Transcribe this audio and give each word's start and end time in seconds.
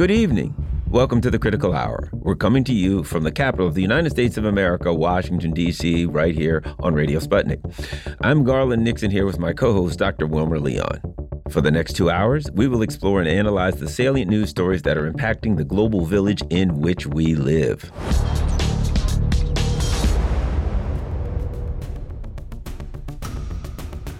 Good 0.00 0.10
evening. 0.10 0.54
Welcome 0.88 1.20
to 1.20 1.30
the 1.30 1.38
Critical 1.38 1.74
Hour. 1.74 2.08
We're 2.14 2.34
coming 2.34 2.64
to 2.64 2.72
you 2.72 3.04
from 3.04 3.22
the 3.22 3.30
capital 3.30 3.66
of 3.66 3.74
the 3.74 3.82
United 3.82 4.08
States 4.08 4.38
of 4.38 4.46
America, 4.46 4.94
Washington, 4.94 5.52
D.C., 5.52 6.06
right 6.06 6.34
here 6.34 6.62
on 6.78 6.94
Radio 6.94 7.20
Sputnik. 7.20 7.60
I'm 8.22 8.42
Garland 8.42 8.82
Nixon 8.82 9.10
here 9.10 9.26
with 9.26 9.38
my 9.38 9.52
co 9.52 9.74
host, 9.74 9.98
Dr. 9.98 10.26
Wilmer 10.26 10.58
Leon. 10.58 11.02
For 11.50 11.60
the 11.60 11.70
next 11.70 11.96
two 11.96 12.08
hours, 12.08 12.50
we 12.52 12.66
will 12.66 12.80
explore 12.80 13.20
and 13.20 13.28
analyze 13.28 13.76
the 13.76 13.90
salient 13.90 14.30
news 14.30 14.48
stories 14.48 14.80
that 14.84 14.96
are 14.96 15.12
impacting 15.12 15.58
the 15.58 15.64
global 15.64 16.06
village 16.06 16.42
in 16.48 16.80
which 16.80 17.06
we 17.06 17.34
live. 17.34 17.92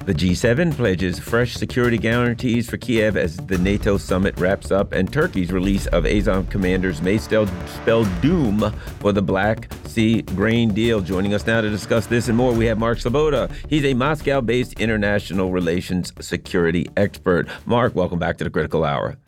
The 0.06 0.14
G7 0.14 0.72
pledges 0.72 1.18
fresh 1.18 1.54
security 1.54 1.98
guarantees 1.98 2.70
for 2.70 2.78
Kiev 2.78 3.18
as 3.18 3.36
the 3.36 3.58
NATO 3.58 3.98
summit 3.98 4.36
wraps 4.40 4.70
up, 4.70 4.92
and 4.92 5.12
Turkey's 5.12 5.52
release 5.52 5.86
of 5.88 6.06
Azov 6.06 6.48
commanders 6.48 7.02
may 7.02 7.18
spell, 7.18 7.46
spell 7.66 8.04
doom 8.22 8.72
for 8.98 9.12
the 9.12 9.20
Black 9.20 9.70
Sea 9.84 10.22
grain 10.22 10.72
deal. 10.72 11.02
Joining 11.02 11.34
us 11.34 11.46
now 11.46 11.60
to 11.60 11.68
discuss 11.68 12.06
this 12.06 12.28
and 12.28 12.36
more, 12.36 12.54
we 12.54 12.64
have 12.64 12.78
Mark 12.78 12.96
Sleboda. 12.96 13.52
He's 13.68 13.84
a 13.84 13.92
Moscow 13.92 14.40
based 14.40 14.80
international 14.80 15.52
relations 15.52 16.14
security 16.18 16.88
expert. 16.96 17.46
Mark, 17.66 17.94
welcome 17.94 18.18
back 18.18 18.38
to 18.38 18.44
the 18.44 18.50
Critical 18.50 18.84
Hour. 18.84 19.18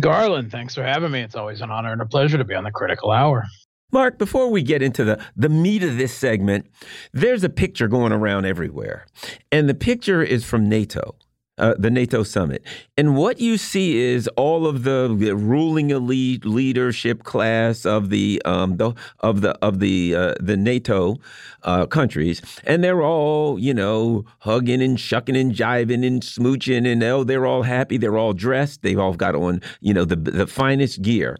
Garland, 0.00 0.50
thanks 0.50 0.74
for 0.74 0.82
having 0.82 1.10
me. 1.10 1.20
It's 1.20 1.36
always 1.36 1.60
an 1.60 1.70
honor 1.70 1.92
and 1.92 2.00
a 2.00 2.06
pleasure 2.06 2.38
to 2.38 2.44
be 2.44 2.54
on 2.54 2.64
the 2.64 2.70
Critical 2.70 3.10
Hour. 3.10 3.44
Mark, 3.92 4.16
before 4.18 4.50
we 4.50 4.62
get 4.62 4.80
into 4.80 5.04
the, 5.04 5.22
the 5.36 5.50
meat 5.50 5.82
of 5.82 5.98
this 5.98 6.14
segment, 6.14 6.66
there's 7.12 7.44
a 7.44 7.50
picture 7.50 7.88
going 7.88 8.10
around 8.10 8.46
everywhere. 8.46 9.06
And 9.52 9.68
the 9.68 9.74
picture 9.74 10.22
is 10.22 10.44
from 10.44 10.68
NATO. 10.68 11.14
Uh, 11.58 11.74
the 11.78 11.90
NATO 11.90 12.22
summit. 12.22 12.64
And 12.96 13.14
what 13.14 13.38
you 13.38 13.58
see 13.58 13.98
is 13.98 14.26
all 14.38 14.66
of 14.66 14.84
the, 14.84 15.10
ruling 15.36 15.90
elite 15.90 16.46
leadership 16.46 17.24
class 17.24 17.84
of 17.84 18.08
the 18.08 18.40
um, 18.46 18.78
the 18.78 18.94
of 19.20 19.42
the 19.42 19.50
of 19.58 19.78
the 19.78 20.14
uh, 20.14 20.34
the 20.40 20.56
NATO 20.56 21.18
uh, 21.62 21.84
countries, 21.84 22.40
and 22.64 22.82
they're 22.82 23.02
all 23.02 23.58
you 23.58 23.74
know 23.74 24.24
hugging 24.40 24.82
and 24.82 24.98
shucking 24.98 25.36
and 25.36 25.54
jiving 25.54 26.06
and 26.06 26.22
smooching, 26.22 26.90
and 26.90 27.02
oh, 27.02 27.22
they're 27.22 27.46
all 27.46 27.64
happy. 27.64 27.98
They're 27.98 28.18
all 28.18 28.32
dressed. 28.32 28.80
They've 28.80 28.98
all 28.98 29.12
got 29.14 29.34
on 29.34 29.60
you 29.80 29.92
know 29.92 30.06
the 30.06 30.16
the 30.16 30.46
finest 30.46 31.02
gear, 31.02 31.36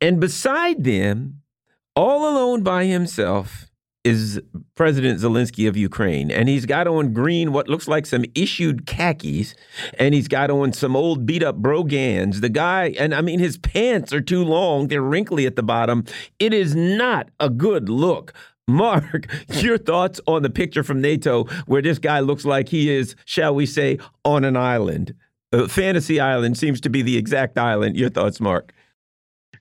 and 0.00 0.18
beside 0.20 0.82
them 0.82 1.43
all 1.96 2.28
alone 2.28 2.62
by 2.62 2.86
himself 2.86 3.70
is 4.04 4.40
President 4.74 5.18
Zelensky 5.18 5.66
of 5.66 5.76
Ukraine. 5.76 6.30
And 6.30 6.48
he's 6.48 6.66
got 6.66 6.86
on 6.86 7.14
green, 7.14 7.52
what 7.52 7.68
looks 7.68 7.88
like 7.88 8.04
some 8.04 8.24
issued 8.34 8.86
khakis, 8.86 9.54
and 9.98 10.14
he's 10.14 10.28
got 10.28 10.50
on 10.50 10.74
some 10.74 10.94
old 10.94 11.24
beat 11.24 11.42
up 11.42 11.56
brogans. 11.56 12.42
The 12.42 12.50
guy, 12.50 12.94
and 12.98 13.14
I 13.14 13.22
mean, 13.22 13.38
his 13.38 13.56
pants 13.56 14.12
are 14.12 14.20
too 14.20 14.44
long, 14.44 14.88
they're 14.88 15.00
wrinkly 15.00 15.46
at 15.46 15.56
the 15.56 15.62
bottom. 15.62 16.04
It 16.38 16.52
is 16.52 16.76
not 16.76 17.30
a 17.40 17.48
good 17.48 17.88
look. 17.88 18.34
Mark, 18.66 19.26
your 19.48 19.76
thoughts 19.76 20.22
on 20.26 20.42
the 20.42 20.48
picture 20.48 20.82
from 20.82 21.02
NATO 21.02 21.44
where 21.66 21.82
this 21.82 21.98
guy 21.98 22.20
looks 22.20 22.46
like 22.46 22.70
he 22.70 22.90
is, 22.90 23.14
shall 23.26 23.54
we 23.54 23.66
say, 23.66 23.98
on 24.24 24.42
an 24.42 24.56
island? 24.56 25.14
Uh, 25.52 25.68
Fantasy 25.68 26.18
Island 26.18 26.56
seems 26.56 26.80
to 26.80 26.88
be 26.88 27.02
the 27.02 27.18
exact 27.18 27.58
island. 27.58 27.94
Your 27.94 28.08
thoughts, 28.08 28.40
Mark? 28.40 28.72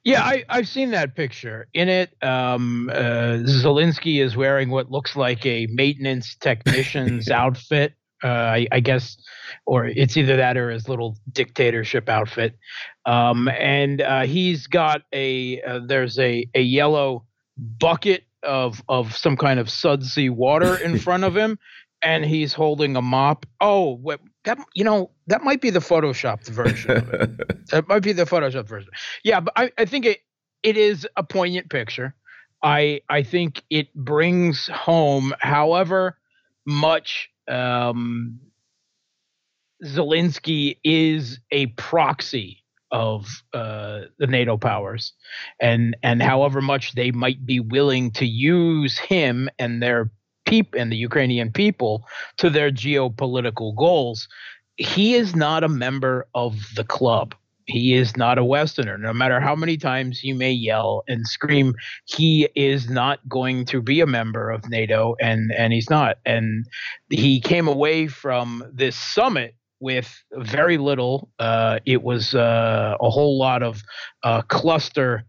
Yeah, 0.03 0.21
I, 0.21 0.43
have 0.49 0.67
seen 0.67 0.91
that 0.91 1.15
picture. 1.15 1.67
In 1.73 1.87
it, 1.87 2.13
um, 2.21 2.89
uh, 2.91 3.39
Zelensky 3.45 4.21
is 4.21 4.35
wearing 4.35 4.69
what 4.69 4.91
looks 4.91 5.15
like 5.15 5.45
a 5.45 5.67
maintenance 5.67 6.35
technician's 6.35 7.29
outfit. 7.31 7.93
Uh, 8.21 8.27
I, 8.27 8.67
I, 8.71 8.79
guess, 8.79 9.17
or 9.65 9.85
it's 9.85 10.15
either 10.15 10.37
that 10.37 10.55
or 10.57 10.69
his 10.69 10.87
little 10.87 11.17
dictatorship 11.31 12.07
outfit. 12.07 12.57
Um, 13.05 13.49
and 13.49 14.01
uh, 14.01 14.21
he's 14.21 14.67
got 14.67 15.01
a 15.13 15.61
uh, 15.61 15.79
there's 15.85 16.17
a 16.19 16.47
a 16.53 16.61
yellow 16.61 17.25
bucket 17.57 18.23
of 18.41 18.81
of 18.87 19.15
some 19.15 19.35
kind 19.35 19.59
of 19.59 19.69
sudsy 19.69 20.29
water 20.29 20.77
in 20.77 20.99
front 20.99 21.25
of 21.25 21.35
him, 21.35 21.59
and 22.01 22.25
he's 22.25 22.53
holding 22.53 22.95
a 22.95 23.01
mop. 23.01 23.45
Oh, 23.59 23.95
what, 23.95 24.21
that 24.43 24.59
you 24.73 24.83
know 24.83 25.11
that 25.27 25.43
might 25.43 25.61
be 25.61 25.69
the 25.69 25.79
photoshopped 25.79 26.47
version 26.49 26.91
of 26.91 27.09
it. 27.13 27.67
that 27.71 27.87
might 27.87 28.03
be 28.03 28.13
the 28.13 28.25
photoshopped 28.25 28.67
version. 28.67 28.91
Yeah, 29.23 29.39
but 29.39 29.53
I, 29.55 29.71
I 29.77 29.85
think 29.85 30.05
it 30.05 30.19
it 30.63 30.77
is 30.77 31.07
a 31.15 31.23
poignant 31.23 31.69
picture. 31.69 32.15
I 32.61 33.01
I 33.09 33.23
think 33.23 33.63
it 33.69 33.93
brings 33.93 34.67
home, 34.67 35.33
however 35.39 36.17
much 36.65 37.29
um, 37.47 38.39
Zelensky 39.83 40.77
is 40.83 41.39
a 41.51 41.67
proxy 41.67 42.63
of 42.91 43.27
uh, 43.53 44.01
the 44.19 44.27
NATO 44.27 44.57
powers, 44.57 45.13
and 45.59 45.97
and 46.03 46.21
however 46.21 46.61
much 46.61 46.93
they 46.93 47.11
might 47.11 47.45
be 47.45 47.59
willing 47.59 48.11
to 48.11 48.25
use 48.25 48.97
him 48.97 49.49
and 49.59 49.81
their 49.81 50.11
people 50.45 50.79
and 50.79 50.91
the 50.91 50.97
Ukrainian 50.97 51.51
people 51.51 52.05
to 52.37 52.49
their 52.49 52.71
geopolitical 52.71 53.75
goals. 53.75 54.27
He 54.77 55.15
is 55.15 55.35
not 55.35 55.63
a 55.63 55.69
member 55.69 56.27
of 56.33 56.55
the 56.75 56.83
club. 56.83 57.35
He 57.65 57.93
is 57.93 58.17
not 58.17 58.37
a 58.37 58.43
Westerner. 58.43 58.97
No 58.97 59.13
matter 59.13 59.39
how 59.39 59.55
many 59.55 59.77
times 59.77 60.23
you 60.23 60.35
may 60.35 60.51
yell 60.51 61.03
and 61.07 61.25
scream, 61.25 61.75
he 62.05 62.49
is 62.55 62.89
not 62.89 63.19
going 63.29 63.65
to 63.65 63.81
be 63.81 64.01
a 64.01 64.07
member 64.07 64.49
of 64.49 64.67
NATO, 64.69 65.15
and 65.21 65.51
and 65.53 65.71
he's 65.71 65.89
not. 65.89 66.17
And 66.25 66.65
he 67.09 67.39
came 67.39 67.67
away 67.67 68.07
from 68.07 68.63
this 68.73 68.97
summit 68.97 69.55
with 69.79 70.23
very 70.33 70.77
little. 70.77 71.29
Uh, 71.39 71.79
it 71.85 72.03
was 72.03 72.33
uh, 72.33 72.97
a 72.99 73.09
whole 73.09 73.37
lot 73.37 73.63
of 73.63 73.83
uh, 74.23 74.41
cluster 74.43 75.25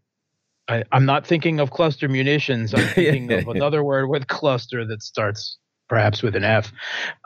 I, 0.68 0.84
am 0.92 1.04
not 1.04 1.26
thinking 1.26 1.60
of 1.60 1.70
cluster 1.70 2.08
munitions. 2.08 2.74
I'm 2.74 2.86
thinking 2.94 3.32
of 3.32 3.48
another 3.48 3.82
word 3.84 4.08
with 4.08 4.26
cluster 4.26 4.86
that 4.86 5.02
starts 5.02 5.58
perhaps 5.88 6.22
with 6.22 6.34
an 6.34 6.44
F. 6.44 6.72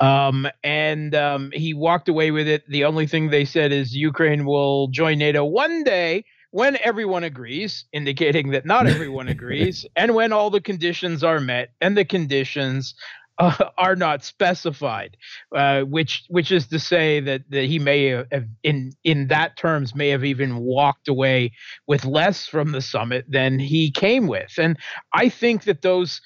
Um, 0.00 0.48
and 0.64 1.14
um, 1.14 1.50
he 1.52 1.74
walked 1.74 2.08
away 2.08 2.30
with 2.30 2.48
it. 2.48 2.68
The 2.68 2.84
only 2.84 3.06
thing 3.06 3.30
they 3.30 3.44
said 3.44 3.72
is 3.72 3.94
Ukraine 3.94 4.44
will 4.44 4.88
join 4.88 5.18
NATO 5.18 5.44
one 5.44 5.84
day 5.84 6.24
when 6.50 6.78
everyone 6.82 7.24
agrees, 7.24 7.84
indicating 7.92 8.50
that 8.50 8.66
not 8.66 8.86
everyone 8.86 9.28
agrees, 9.36 9.86
and 9.96 10.14
when 10.14 10.32
all 10.32 10.50
the 10.50 10.60
conditions 10.60 11.22
are 11.22 11.40
met. 11.40 11.70
And 11.80 11.96
the 11.96 12.04
conditions 12.04 12.94
uh, 13.38 13.70
are 13.78 13.96
not 13.96 14.24
specified, 14.24 15.16
uh, 15.54 15.82
which 15.82 16.24
which 16.28 16.52
is 16.52 16.66
to 16.68 16.78
say 16.78 17.20
that, 17.20 17.42
that 17.50 17.64
he 17.64 17.78
may 17.78 18.06
have 18.06 18.46
in 18.62 18.92
in 19.04 19.28
that 19.28 19.56
terms 19.56 19.94
may 19.94 20.08
have 20.08 20.24
even 20.24 20.56
walked 20.56 21.08
away 21.08 21.52
with 21.86 22.04
less 22.04 22.46
from 22.46 22.72
the 22.72 22.80
summit 22.80 23.24
than 23.28 23.58
he 23.58 23.90
came 23.90 24.26
with, 24.26 24.52
and 24.58 24.78
I 25.12 25.28
think 25.28 25.64
that 25.64 25.82
those 25.82 26.20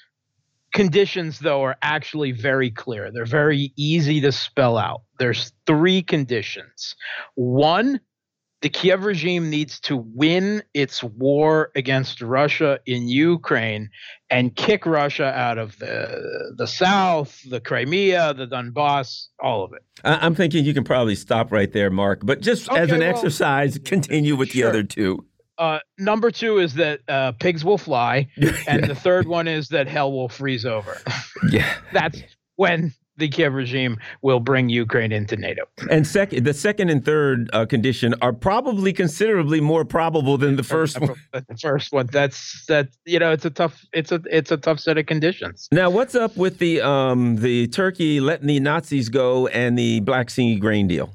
conditions 0.73 1.39
though 1.39 1.61
are 1.63 1.77
actually 1.81 2.31
very 2.31 2.71
clear. 2.71 3.11
They're 3.11 3.25
very 3.25 3.71
easy 3.77 4.19
to 4.21 4.31
spell 4.31 4.77
out. 4.77 5.01
There's 5.19 5.53
three 5.67 6.01
conditions. 6.01 6.95
One 7.35 7.99
the 8.63 8.69
Kiev 8.69 9.03
regime 9.03 9.49
needs 9.49 9.77
to 9.81 9.97
win 9.97 10.63
its 10.73 11.03
war 11.03 11.69
against 11.75 12.21
Russia 12.21 12.79
in 12.85 13.09
Ukraine 13.09 13.89
and 14.29 14.55
kick 14.55 14.85
Russia 14.85 15.25
out 15.37 15.57
of 15.57 15.77
the 15.79 16.53
the 16.57 16.65
south, 16.65 17.41
the 17.49 17.59
Crimea, 17.59 18.33
the 18.33 18.47
Donbass, 18.47 19.27
all 19.41 19.65
of 19.65 19.73
it. 19.73 19.83
I'm 20.05 20.33
thinking 20.33 20.63
you 20.63 20.73
can 20.73 20.85
probably 20.85 21.15
stop 21.15 21.51
right 21.51 21.73
there, 21.73 21.89
Mark. 21.89 22.21
But 22.23 22.39
just 22.39 22.69
okay, 22.69 22.79
as 22.79 22.91
an 22.91 23.01
well, 23.01 23.09
exercise, 23.09 23.77
continue 23.83 24.37
with 24.37 24.49
sure. 24.49 24.63
the 24.63 24.69
other 24.69 24.83
two. 24.83 25.25
Uh, 25.57 25.79
number 25.99 26.31
two 26.31 26.59
is 26.59 26.75
that 26.75 27.01
uh, 27.09 27.33
pigs 27.33 27.65
will 27.65 27.77
fly, 27.77 28.29
and 28.37 28.81
yeah. 28.81 28.87
the 28.87 28.95
third 28.95 29.27
one 29.27 29.49
is 29.49 29.67
that 29.69 29.89
hell 29.89 30.13
will 30.13 30.29
freeze 30.29 30.65
over. 30.65 30.97
yeah, 31.49 31.75
that's 31.93 32.21
when 32.55 32.93
the 33.17 33.27
Kiev 33.27 33.53
regime 33.53 33.97
will 34.21 34.39
bring 34.39 34.69
Ukraine 34.69 35.11
into 35.11 35.35
NATO. 35.35 35.63
And 35.89 36.05
second, 36.05 36.45
the 36.45 36.53
second 36.53 36.89
and 36.89 37.03
third 37.03 37.49
uh, 37.53 37.65
condition 37.65 38.13
are 38.21 38.33
probably 38.33 38.93
considerably 38.93 39.61
more 39.61 39.85
probable 39.85 40.37
than 40.37 40.55
the 40.55 40.63
first 40.63 40.99
one. 40.99 41.15
The 41.31 41.57
first 41.61 41.91
one, 41.91 42.07
that's 42.11 42.65
that. 42.67 42.89
You 43.05 43.19
know, 43.19 43.31
it's 43.31 43.45
a 43.45 43.49
tough, 43.49 43.85
it's 43.93 44.11
a, 44.11 44.21
it's 44.29 44.51
a 44.51 44.57
tough 44.57 44.79
set 44.79 44.97
of 44.97 45.05
conditions. 45.05 45.67
Now, 45.71 45.89
what's 45.89 46.15
up 46.15 46.35
with 46.37 46.59
the 46.59 46.81
um 46.81 47.37
the 47.37 47.67
Turkey 47.67 48.19
letting 48.19 48.47
the 48.47 48.59
Nazis 48.59 49.09
go 49.09 49.47
and 49.47 49.77
the 49.77 49.99
Black 50.01 50.29
Sea 50.29 50.57
grain 50.57 50.87
deal? 50.87 51.13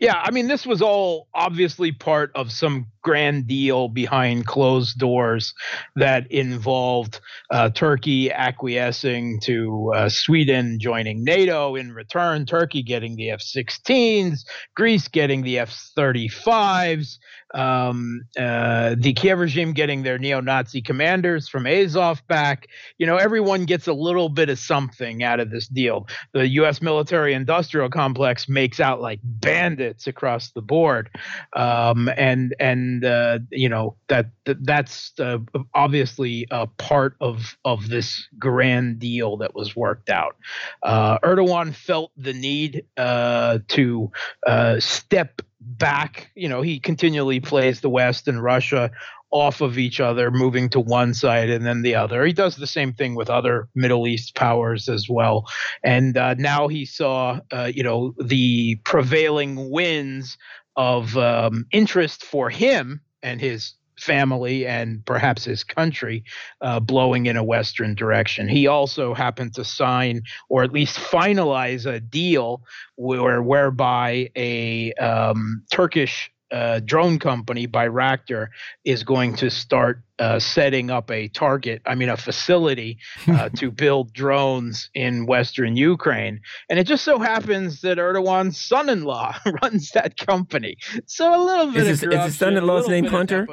Yeah, 0.00 0.18
I 0.22 0.30
mean, 0.30 0.48
this 0.48 0.64
was 0.64 0.80
all 0.80 1.28
obviously 1.34 1.92
part 1.92 2.32
of 2.34 2.50
some 2.50 2.86
grand 3.02 3.46
deal 3.46 3.88
behind 3.88 4.46
closed 4.46 4.98
doors 4.98 5.54
that 5.96 6.30
involved 6.30 7.20
uh, 7.50 7.70
Turkey 7.70 8.30
acquiescing 8.30 9.40
to 9.40 9.92
uh, 9.94 10.08
Sweden 10.08 10.78
joining 10.78 11.24
NATO 11.24 11.76
in 11.76 11.92
return, 11.92 12.46
Turkey 12.46 12.82
getting 12.82 13.16
the 13.16 13.30
F 13.30 13.40
16s, 13.40 14.44
Greece 14.74 15.08
getting 15.08 15.42
the 15.42 15.58
F 15.58 15.70
35s, 15.96 17.18
um, 17.54 18.22
uh, 18.38 18.94
the 18.96 19.12
Kiev 19.12 19.38
regime 19.38 19.72
getting 19.72 20.02
their 20.02 20.18
neo 20.18 20.40
Nazi 20.40 20.82
commanders 20.82 21.48
from 21.48 21.66
Azov 21.66 22.26
back. 22.28 22.68
You 22.98 23.06
know, 23.06 23.16
everyone 23.16 23.64
gets 23.64 23.88
a 23.88 23.92
little 23.92 24.28
bit 24.28 24.48
of 24.48 24.58
something 24.58 25.22
out 25.22 25.40
of 25.40 25.50
this 25.50 25.66
deal. 25.68 26.06
The 26.32 26.46
U.S. 26.48 26.80
military 26.80 27.34
industrial 27.34 27.90
complex 27.90 28.48
makes 28.48 28.80
out 28.80 29.00
like 29.00 29.20
bandits 29.22 30.06
across 30.06 30.52
the 30.52 30.62
board. 30.62 31.10
Um, 31.54 32.08
and, 32.16 32.54
and 32.60 32.89
and 32.90 33.04
uh, 33.04 33.38
you 33.50 33.68
know 33.68 33.96
that, 34.08 34.26
that 34.44 34.64
that's 34.64 35.12
uh, 35.18 35.38
obviously 35.74 36.46
a 36.50 36.66
part 36.66 37.14
of 37.20 37.56
of 37.64 37.88
this 37.88 38.26
grand 38.38 38.98
deal 38.98 39.36
that 39.38 39.54
was 39.54 39.76
worked 39.76 40.10
out. 40.10 40.36
Uh, 40.82 41.18
Erdogan 41.20 41.74
felt 41.74 42.10
the 42.16 42.32
need 42.32 42.84
uh, 42.96 43.58
to 43.68 44.10
uh, 44.46 44.80
step 44.80 45.42
back. 45.60 46.30
You 46.34 46.48
know, 46.48 46.62
he 46.62 46.80
continually 46.80 47.40
plays 47.40 47.80
the 47.80 47.90
West 47.90 48.28
and 48.28 48.42
Russia 48.42 48.90
off 49.32 49.60
of 49.60 49.78
each 49.78 50.00
other, 50.00 50.30
moving 50.30 50.68
to 50.68 50.80
one 50.80 51.14
side 51.14 51.50
and 51.50 51.64
then 51.64 51.82
the 51.82 51.94
other. 51.94 52.24
He 52.24 52.32
does 52.32 52.56
the 52.56 52.66
same 52.66 52.92
thing 52.92 53.14
with 53.14 53.30
other 53.30 53.68
Middle 53.76 54.08
East 54.08 54.34
powers 54.34 54.88
as 54.88 55.08
well. 55.08 55.46
And 55.84 56.16
uh, 56.16 56.34
now 56.34 56.66
he 56.66 56.84
saw, 56.84 57.38
uh, 57.52 57.70
you 57.72 57.84
know, 57.84 58.12
the 58.20 58.74
prevailing 58.84 59.70
winds 59.70 60.36
of 60.76 61.16
um, 61.16 61.66
interest 61.72 62.24
for 62.24 62.50
him 62.50 63.00
and 63.22 63.40
his 63.40 63.74
family 63.98 64.66
and 64.66 65.04
perhaps 65.04 65.44
his 65.44 65.62
country 65.62 66.24
uh, 66.62 66.80
blowing 66.80 67.26
in 67.26 67.36
a 67.36 67.44
Western 67.44 67.94
direction. 67.94 68.48
He 68.48 68.66
also 68.66 69.14
happened 69.14 69.54
to 69.54 69.64
sign 69.64 70.22
or 70.48 70.62
at 70.62 70.72
least 70.72 70.98
finalize 70.98 71.86
a 71.86 72.00
deal 72.00 72.62
where, 72.96 73.42
whereby 73.42 74.30
a 74.36 74.92
um, 74.94 75.62
Turkish 75.70 76.30
uh, 76.50 76.80
drone 76.80 77.18
company 77.18 77.66
Bayraktar 77.66 78.48
is 78.84 79.02
going 79.02 79.36
to 79.36 79.50
start 79.50 80.02
uh, 80.18 80.38
setting 80.38 80.90
up 80.90 81.10
a 81.10 81.28
target, 81.28 81.82
I 81.86 81.94
mean, 81.94 82.08
a 82.08 82.16
facility 82.16 82.98
uh, 83.28 83.48
to 83.56 83.70
build 83.70 84.12
drones 84.12 84.90
in 84.94 85.26
Western 85.26 85.76
Ukraine. 85.76 86.40
And 86.68 86.78
it 86.78 86.84
just 86.84 87.04
so 87.04 87.18
happens 87.18 87.80
that 87.82 87.98
Erdogan's 87.98 88.60
son 88.60 88.88
in 88.88 89.04
law 89.04 89.36
runs 89.62 89.90
that 89.92 90.16
company. 90.16 90.76
So 91.06 91.34
a 91.34 91.40
little 91.42 91.72
bit 91.72 91.86
is, 91.86 92.00
his, 92.00 92.12
is 92.12 92.24
his 92.24 92.38
son 92.38 92.56
in 92.56 92.66
law's 92.66 92.88
name 92.88 93.06
Hunter? 93.06 93.46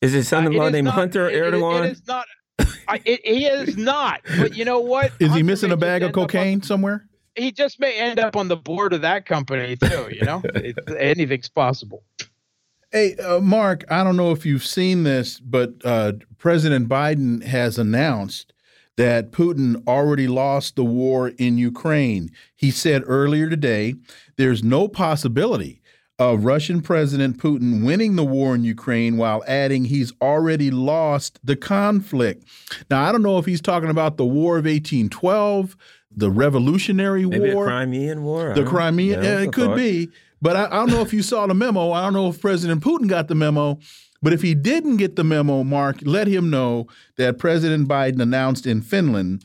Is 0.00 0.12
his 0.12 0.28
son 0.28 0.46
in 0.46 0.52
law 0.52 0.68
named 0.68 0.86
not, 0.86 0.94
Hunter 0.94 1.28
it, 1.28 1.34
Erdogan? 1.34 1.80
It, 1.80 1.84
it 1.84 1.92
is 1.92 2.06
not. 2.06 2.26
I, 2.88 3.02
it, 3.04 3.20
he 3.24 3.46
is 3.46 3.76
not. 3.76 4.20
But 4.38 4.56
you 4.56 4.64
know 4.64 4.80
what? 4.80 5.12
Is 5.18 5.28
Hunter 5.28 5.36
he 5.36 5.42
missing 5.42 5.72
a 5.72 5.76
bag 5.76 6.02
of 6.02 6.12
cocaine 6.12 6.58
on- 6.58 6.62
somewhere? 6.62 7.08
he 7.38 7.52
just 7.52 7.80
may 7.80 7.98
end 7.98 8.18
up 8.18 8.36
on 8.36 8.48
the 8.48 8.56
board 8.56 8.92
of 8.92 9.02
that 9.02 9.26
company 9.26 9.76
too. 9.76 10.08
You 10.10 10.24
know, 10.24 10.42
it, 10.44 10.76
anything's 10.98 11.48
possible. 11.48 12.02
Hey, 12.90 13.16
uh, 13.16 13.40
Mark, 13.40 13.84
I 13.90 14.02
don't 14.02 14.16
know 14.16 14.30
if 14.30 14.46
you've 14.46 14.64
seen 14.64 15.02
this, 15.02 15.40
but 15.40 15.74
uh, 15.84 16.12
President 16.38 16.88
Biden 16.88 17.42
has 17.44 17.76
announced 17.76 18.54
that 18.96 19.30
Putin 19.30 19.86
already 19.86 20.26
lost 20.26 20.76
the 20.76 20.84
war 20.84 21.28
in 21.28 21.58
Ukraine. 21.58 22.30
He 22.56 22.70
said 22.70 23.02
earlier 23.06 23.50
today 23.50 23.94
there's 24.36 24.64
no 24.64 24.88
possibility 24.88 25.82
of 26.18 26.44
Russian 26.44 26.80
President 26.80 27.36
Putin 27.38 27.84
winning 27.84 28.16
the 28.16 28.24
war 28.24 28.54
in 28.54 28.64
Ukraine 28.64 29.18
while 29.18 29.44
adding 29.46 29.84
he's 29.84 30.12
already 30.20 30.70
lost 30.70 31.38
the 31.44 31.56
conflict. 31.56 32.44
Now, 32.90 33.04
I 33.04 33.12
don't 33.12 33.22
know 33.22 33.38
if 33.38 33.44
he's 33.44 33.60
talking 33.60 33.90
about 33.90 34.16
the 34.16 34.24
War 34.24 34.58
of 34.58 34.64
1812, 34.64 35.76
the 36.10 36.30
Revolutionary 36.30 37.24
Maybe 37.24 37.54
War, 37.54 37.66
the 37.66 37.70
Crimean 37.70 38.24
War. 38.24 38.54
The 38.54 38.64
don't- 38.64 38.98
yeah, 38.98 39.22
yeah, 39.22 39.40
it 39.42 39.52
could 39.52 39.68
thought. 39.68 39.76
be. 39.76 40.08
But 40.40 40.56
I, 40.56 40.66
I 40.66 40.70
don't 40.70 40.90
know 40.90 41.00
if 41.00 41.12
you 41.12 41.22
saw 41.22 41.46
the 41.46 41.54
memo. 41.54 41.92
I 41.92 42.02
don't 42.04 42.12
know 42.12 42.28
if 42.28 42.40
President 42.40 42.82
Putin 42.82 43.08
got 43.08 43.28
the 43.28 43.34
memo. 43.34 43.78
But 44.20 44.32
if 44.32 44.42
he 44.42 44.54
didn't 44.54 44.96
get 44.96 45.16
the 45.16 45.24
memo, 45.24 45.62
Mark, 45.62 45.98
let 46.02 46.26
him 46.26 46.50
know 46.50 46.88
that 47.16 47.38
President 47.38 47.88
Biden 47.88 48.20
announced 48.20 48.66
in 48.66 48.82
Finland, 48.82 49.44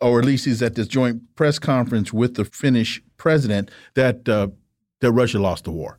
or 0.00 0.18
at 0.18 0.24
least 0.24 0.46
he's 0.46 0.62
at 0.62 0.74
this 0.76 0.86
joint 0.86 1.22
press 1.36 1.58
conference 1.58 2.12
with 2.12 2.34
the 2.34 2.44
Finnish 2.44 3.02
president, 3.18 3.70
that 3.94 4.28
uh, 4.28 4.48
that 5.00 5.12
Russia 5.12 5.38
lost 5.38 5.64
the 5.64 5.70
war. 5.70 5.98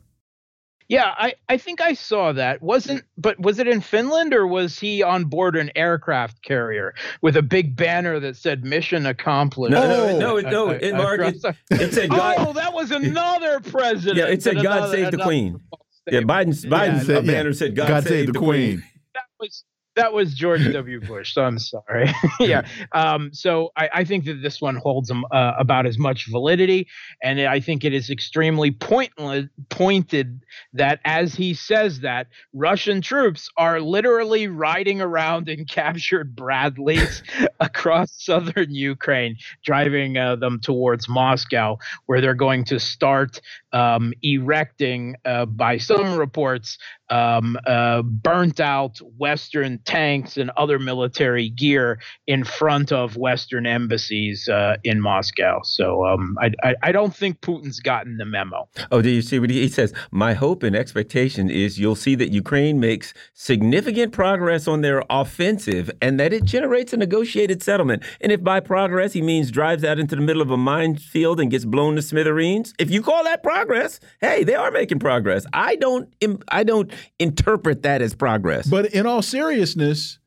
Yeah, 0.88 1.14
I, 1.18 1.34
I 1.48 1.56
think 1.56 1.80
I 1.80 1.94
saw 1.94 2.32
that. 2.32 2.62
Wasn't 2.62 3.02
but 3.18 3.40
was 3.40 3.58
it 3.58 3.66
in 3.66 3.80
Finland 3.80 4.32
or 4.32 4.46
was 4.46 4.78
he 4.78 5.02
on 5.02 5.24
board 5.24 5.56
an 5.56 5.70
aircraft 5.74 6.42
carrier 6.42 6.94
with 7.22 7.36
a 7.36 7.42
big 7.42 7.74
banner 7.74 8.20
that 8.20 8.36
said 8.36 8.64
mission 8.64 9.04
accomplished? 9.06 9.72
No, 9.72 9.86
no, 9.88 10.18
no, 10.18 10.36
it, 10.36 10.46
no. 10.46 10.68
Uh, 10.68 10.78
It, 10.80 10.94
Mark, 10.94 11.20
it, 11.20 11.36
across- 11.38 11.54
it 11.70 11.92
said 11.92 12.10
God. 12.10 12.36
oh, 12.38 12.52
that 12.52 12.72
was 12.72 12.92
another 12.92 13.58
president. 13.60 14.16
yeah, 14.18 14.32
it 14.32 14.42
said 14.42 14.56
God 14.62 14.64
another- 14.78 14.96
save 14.96 15.10
the 15.10 15.18
Queen. 15.18 15.60
Yeah, 16.08 16.20
statement. 16.20 16.28
Biden's 16.30 16.64
Biden's 16.66 17.06
said- 17.06 17.16
uh, 17.16 17.20
yeah. 17.22 17.32
banner 17.32 17.52
said 17.52 17.74
God, 17.74 18.04
save, 18.04 18.32
the 18.32 18.38
Queen. 18.38 18.82
that 19.14 19.24
was 19.40 19.64
that 19.96 20.12
was 20.12 20.34
George 20.34 20.64
W. 20.72 21.00
Bush. 21.00 21.34
So 21.34 21.42
I'm 21.42 21.58
sorry. 21.58 22.10
yeah. 22.40 22.66
Um, 22.92 23.30
so 23.32 23.72
I, 23.76 23.88
I 23.92 24.04
think 24.04 24.26
that 24.26 24.42
this 24.42 24.60
one 24.60 24.76
holds 24.76 25.10
um, 25.10 25.26
uh, 25.32 25.52
about 25.58 25.86
as 25.86 25.98
much 25.98 26.26
validity, 26.30 26.86
and 27.22 27.40
I 27.40 27.60
think 27.60 27.84
it 27.84 27.92
is 27.92 28.10
extremely 28.10 28.70
pointless, 28.70 29.46
pointed 29.70 30.44
that 30.74 31.00
as 31.04 31.34
he 31.34 31.54
says 31.54 32.00
that 32.00 32.28
Russian 32.52 33.00
troops 33.00 33.50
are 33.56 33.80
literally 33.80 34.46
riding 34.48 35.00
around 35.00 35.48
in 35.48 35.64
captured 35.76 36.36
Bradleys 36.36 37.22
across 37.60 38.12
southern 38.22 38.74
Ukraine, 38.74 39.36
driving 39.64 40.16
uh, 40.16 40.36
them 40.36 40.60
towards 40.60 41.08
Moscow, 41.08 41.78
where 42.04 42.20
they're 42.20 42.34
going 42.34 42.64
to 42.64 42.78
start 42.78 43.40
um, 43.72 44.12
erecting, 44.22 45.16
uh, 45.24 45.46
by 45.46 45.78
some 45.78 46.18
reports, 46.18 46.78
um, 47.10 47.58
uh, 47.66 48.02
burnt 48.02 48.60
out 48.60 48.98
Western 49.16 49.78
tanks 49.84 50.36
and 50.36 50.50
other 50.56 50.78
military 50.78 51.50
gear 51.50 52.00
in 52.26 52.44
front 52.44 52.92
of 52.92 53.16
Western 53.16 53.66
embassies 53.66 54.48
uh, 54.48 54.76
in 54.84 55.00
Moscow. 55.00 55.60
So 55.62 56.04
um, 56.04 56.36
I, 56.40 56.50
I, 56.62 56.74
I 56.82 56.92
don't 56.92 57.14
think 57.14 57.40
Putin's 57.40 57.80
gotten 57.80 58.16
the 58.16 58.24
memo. 58.24 58.68
Oh, 58.90 59.02
do 59.02 59.10
you 59.10 59.22
see 59.22 59.38
what 59.38 59.50
he, 59.50 59.62
he 59.62 59.68
says? 59.68 59.92
My 60.10 60.34
hope 60.34 60.62
and 60.62 60.74
expectation 60.74 61.50
is 61.50 61.78
you'll 61.78 61.96
see 61.96 62.14
that 62.16 62.30
Ukraine 62.30 62.80
makes 62.80 63.14
significant 63.34 64.12
progress 64.12 64.66
on 64.66 64.80
their 64.80 65.02
offensive 65.10 65.90
and 66.02 66.18
that 66.18 66.32
it 66.32 66.44
generates 66.44 66.92
a 66.92 66.96
negotiated 66.96 67.62
settlement. 67.62 68.02
And 68.20 68.32
if 68.32 68.42
by 68.42 68.60
progress 68.60 69.12
he 69.12 69.22
means 69.22 69.50
drives 69.50 69.84
out 69.84 69.98
into 69.98 70.16
the 70.16 70.22
middle 70.22 70.42
of 70.42 70.50
a 70.50 70.56
minefield 70.56 71.40
and 71.40 71.50
gets 71.50 71.64
blown 71.64 71.96
to 71.96 72.02
smithereens, 72.02 72.74
if 72.78 72.90
you 72.90 73.02
call 73.02 73.24
that 73.24 73.42
progress, 73.42 74.00
hey, 74.20 74.44
they 74.44 74.54
are 74.54 74.70
making 74.70 74.98
progress. 74.98 75.46
I 75.52 75.76
don't 75.76 76.12
I 76.48 76.64
don't 76.64 76.90
interpret 77.18 77.82
that 77.82 78.02
as 78.02 78.14
progress. 78.14 78.66
But 78.66 78.86
in 78.94 79.06
all 79.06 79.22
seriousness, 79.22 80.18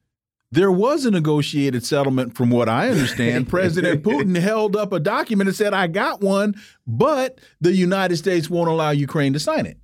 there 0.52 0.72
was 0.72 1.06
a 1.06 1.12
negotiated 1.12 1.86
settlement, 1.86 2.36
from 2.36 2.50
what 2.50 2.68
I 2.68 2.90
understand. 2.90 3.48
President 3.50 4.04
Putin 4.04 4.38
held 4.38 4.76
up 4.76 4.92
a 4.92 5.00
document 5.00 5.48
and 5.48 5.56
said, 5.56 5.74
I 5.74 5.88
got 5.88 6.22
one, 6.22 6.56
but 6.88 7.40
the 7.62 7.72
United 7.72 8.18
States 8.18 8.50
won't 8.50 8.70
allow 8.70 8.90
Ukraine 8.90 9.34
to 9.34 9.40
sign 9.40 9.66
it. 9.66 9.78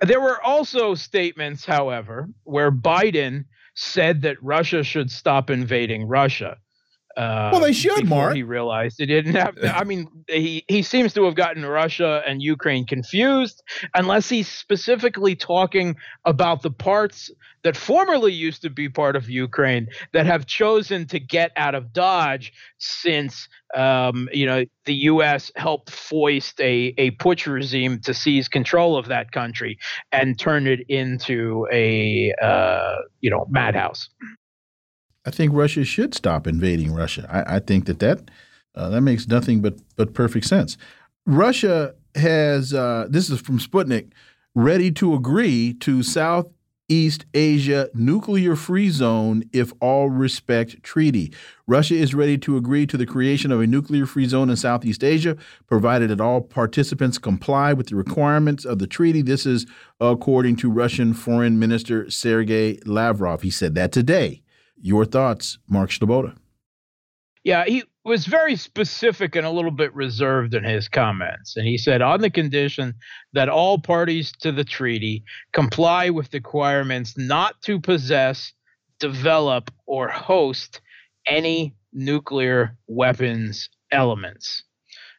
There 0.00 0.20
were 0.20 0.40
also 0.42 0.94
statements, 0.94 1.64
however, 1.64 2.28
where 2.44 2.70
Biden 2.70 3.44
said 3.74 4.22
that 4.22 4.42
Russia 4.42 4.82
should 4.82 5.10
stop 5.10 5.50
invading 5.50 6.06
Russia. 6.06 6.58
Uh, 7.18 7.50
Well, 7.52 7.60
they 7.60 7.72
should, 7.72 8.08
Mark. 8.08 8.36
He 8.36 8.44
realized 8.44 8.96
he 8.98 9.06
didn't 9.06 9.34
have. 9.34 9.56
I 9.62 9.82
mean, 9.82 10.06
he 10.28 10.64
he 10.68 10.82
seems 10.82 11.12
to 11.14 11.24
have 11.24 11.34
gotten 11.34 11.66
Russia 11.66 12.22
and 12.24 12.40
Ukraine 12.40 12.86
confused, 12.86 13.60
unless 13.92 14.28
he's 14.28 14.46
specifically 14.48 15.34
talking 15.34 15.96
about 16.24 16.62
the 16.62 16.70
parts 16.70 17.28
that 17.64 17.76
formerly 17.76 18.32
used 18.32 18.62
to 18.62 18.70
be 18.70 18.88
part 18.88 19.16
of 19.16 19.28
Ukraine 19.28 19.88
that 20.12 20.26
have 20.26 20.46
chosen 20.46 21.08
to 21.08 21.18
get 21.18 21.50
out 21.56 21.74
of 21.74 21.92
Dodge 21.92 22.52
since 22.78 23.48
um, 23.74 24.28
you 24.32 24.46
know 24.46 24.64
the 24.84 24.94
U.S. 24.94 25.50
helped 25.56 25.90
foist 25.90 26.60
a 26.60 26.94
a 26.98 27.10
putsch 27.12 27.52
regime 27.52 27.98
to 28.02 28.14
seize 28.14 28.46
control 28.46 28.96
of 28.96 29.06
that 29.08 29.32
country 29.32 29.76
and 30.12 30.38
turn 30.38 30.68
it 30.68 30.80
into 30.88 31.66
a 31.72 32.32
uh, 32.40 32.94
you 33.20 33.30
know 33.30 33.44
madhouse. 33.50 34.08
I 35.28 35.30
think 35.30 35.52
Russia 35.52 35.84
should 35.84 36.14
stop 36.14 36.46
invading 36.46 36.94
Russia. 36.94 37.28
I, 37.30 37.56
I 37.56 37.58
think 37.58 37.84
that 37.84 37.98
that 37.98 38.30
uh, 38.74 38.88
that 38.88 39.02
makes 39.02 39.28
nothing 39.28 39.60
but 39.60 39.74
but 39.94 40.14
perfect 40.14 40.46
sense. 40.46 40.78
Russia 41.26 41.94
has 42.14 42.72
uh, 42.72 43.06
this 43.10 43.28
is 43.28 43.38
from 43.38 43.58
Sputnik 43.58 44.12
ready 44.54 44.90
to 44.92 45.14
agree 45.14 45.74
to 45.80 46.02
Southeast 46.02 47.26
Asia 47.34 47.90
nuclear 47.92 48.56
free 48.56 48.88
zone 48.88 49.44
if 49.52 49.70
all 49.80 50.08
respect 50.08 50.82
treaty. 50.82 51.30
Russia 51.66 51.94
is 51.94 52.14
ready 52.14 52.38
to 52.38 52.56
agree 52.56 52.86
to 52.86 52.96
the 52.96 53.04
creation 53.04 53.52
of 53.52 53.60
a 53.60 53.66
nuclear 53.66 54.06
free 54.06 54.26
zone 54.26 54.48
in 54.48 54.56
Southeast 54.56 55.04
Asia, 55.04 55.36
provided 55.66 56.08
that 56.08 56.22
all 56.22 56.40
participants 56.40 57.18
comply 57.18 57.74
with 57.74 57.88
the 57.88 57.96
requirements 57.96 58.64
of 58.64 58.78
the 58.78 58.86
treaty. 58.86 59.20
This 59.20 59.44
is 59.44 59.66
according 60.00 60.56
to 60.56 60.70
Russian 60.70 61.12
Foreign 61.12 61.58
Minister 61.58 62.10
Sergei 62.10 62.78
Lavrov. 62.86 63.42
He 63.42 63.50
said 63.50 63.74
that 63.74 63.92
today. 63.92 64.40
Your 64.80 65.04
thoughts, 65.04 65.58
Mark 65.68 65.90
Sleboda. 65.90 66.36
Yeah, 67.44 67.64
he 67.64 67.84
was 68.04 68.26
very 68.26 68.56
specific 68.56 69.36
and 69.36 69.46
a 69.46 69.50
little 69.50 69.70
bit 69.70 69.94
reserved 69.94 70.54
in 70.54 70.64
his 70.64 70.88
comments. 70.88 71.56
And 71.56 71.66
he 71.66 71.78
said, 71.78 72.02
on 72.02 72.20
the 72.20 72.30
condition 72.30 72.94
that 73.32 73.48
all 73.48 73.78
parties 73.78 74.32
to 74.40 74.52
the 74.52 74.64
treaty 74.64 75.24
comply 75.52 76.10
with 76.10 76.30
the 76.30 76.38
requirements 76.38 77.16
not 77.16 77.60
to 77.62 77.80
possess, 77.80 78.52
develop, 78.98 79.70
or 79.86 80.08
host 80.08 80.80
any 81.26 81.74
nuclear 81.92 82.76
weapons 82.86 83.68
elements. 83.90 84.64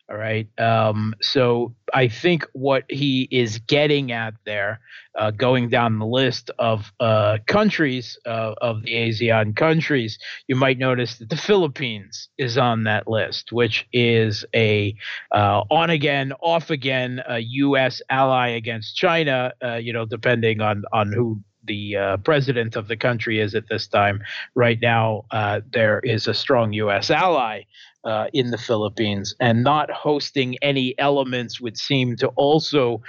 All 0.09 0.17
right. 0.17 0.47
Um, 0.59 1.13
so 1.21 1.75
I 1.93 2.07
think 2.07 2.43
what 2.53 2.83
he 2.89 3.27
is 3.29 3.59
getting 3.59 4.11
at 4.11 4.33
there, 4.43 4.79
uh, 5.15 5.29
going 5.29 5.69
down 5.69 5.99
the 5.99 6.05
list 6.05 6.49
of 6.57 6.91
uh, 6.99 7.37
countries 7.45 8.17
uh, 8.25 8.55
of 8.59 8.81
the 8.81 8.93
ASEAN 8.93 9.55
countries, 9.55 10.17
you 10.47 10.55
might 10.55 10.79
notice 10.79 11.19
that 11.19 11.29
the 11.29 11.37
Philippines 11.37 12.27
is 12.39 12.57
on 12.57 12.85
that 12.85 13.07
list, 13.07 13.51
which 13.51 13.87
is 13.93 14.43
a 14.55 14.95
uh, 15.31 15.61
on 15.69 15.91
again, 15.91 16.33
off 16.41 16.71
again 16.71 17.21
U.S. 17.39 18.01
ally 18.09 18.47
against 18.47 18.95
China. 18.95 19.53
Uh, 19.63 19.75
you 19.75 19.93
know, 19.93 20.05
depending 20.05 20.59
on 20.59 20.85
on 20.91 21.13
who 21.13 21.39
the 21.65 21.95
uh, 21.95 22.17
president 22.17 22.75
of 22.75 22.87
the 22.87 22.97
country 22.97 23.39
is 23.39 23.53
at 23.53 23.67
this 23.69 23.87
time. 23.87 24.21
Right 24.55 24.79
now, 24.81 25.25
uh, 25.31 25.61
there 25.71 25.99
is 25.99 26.27
a 26.27 26.33
strong 26.33 26.73
U.S. 26.73 27.11
ally 27.11 27.63
uh, 28.03 28.27
in 28.33 28.51
the 28.51 28.57
Philippines, 28.57 29.35
and 29.39 29.63
not 29.63 29.91
hosting 29.91 30.57
any 30.61 30.97
elements 30.97 31.59
would 31.59 31.77
seem 31.77 32.15
to 32.17 32.27
also 32.29 33.01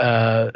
uh, 0.00 0.50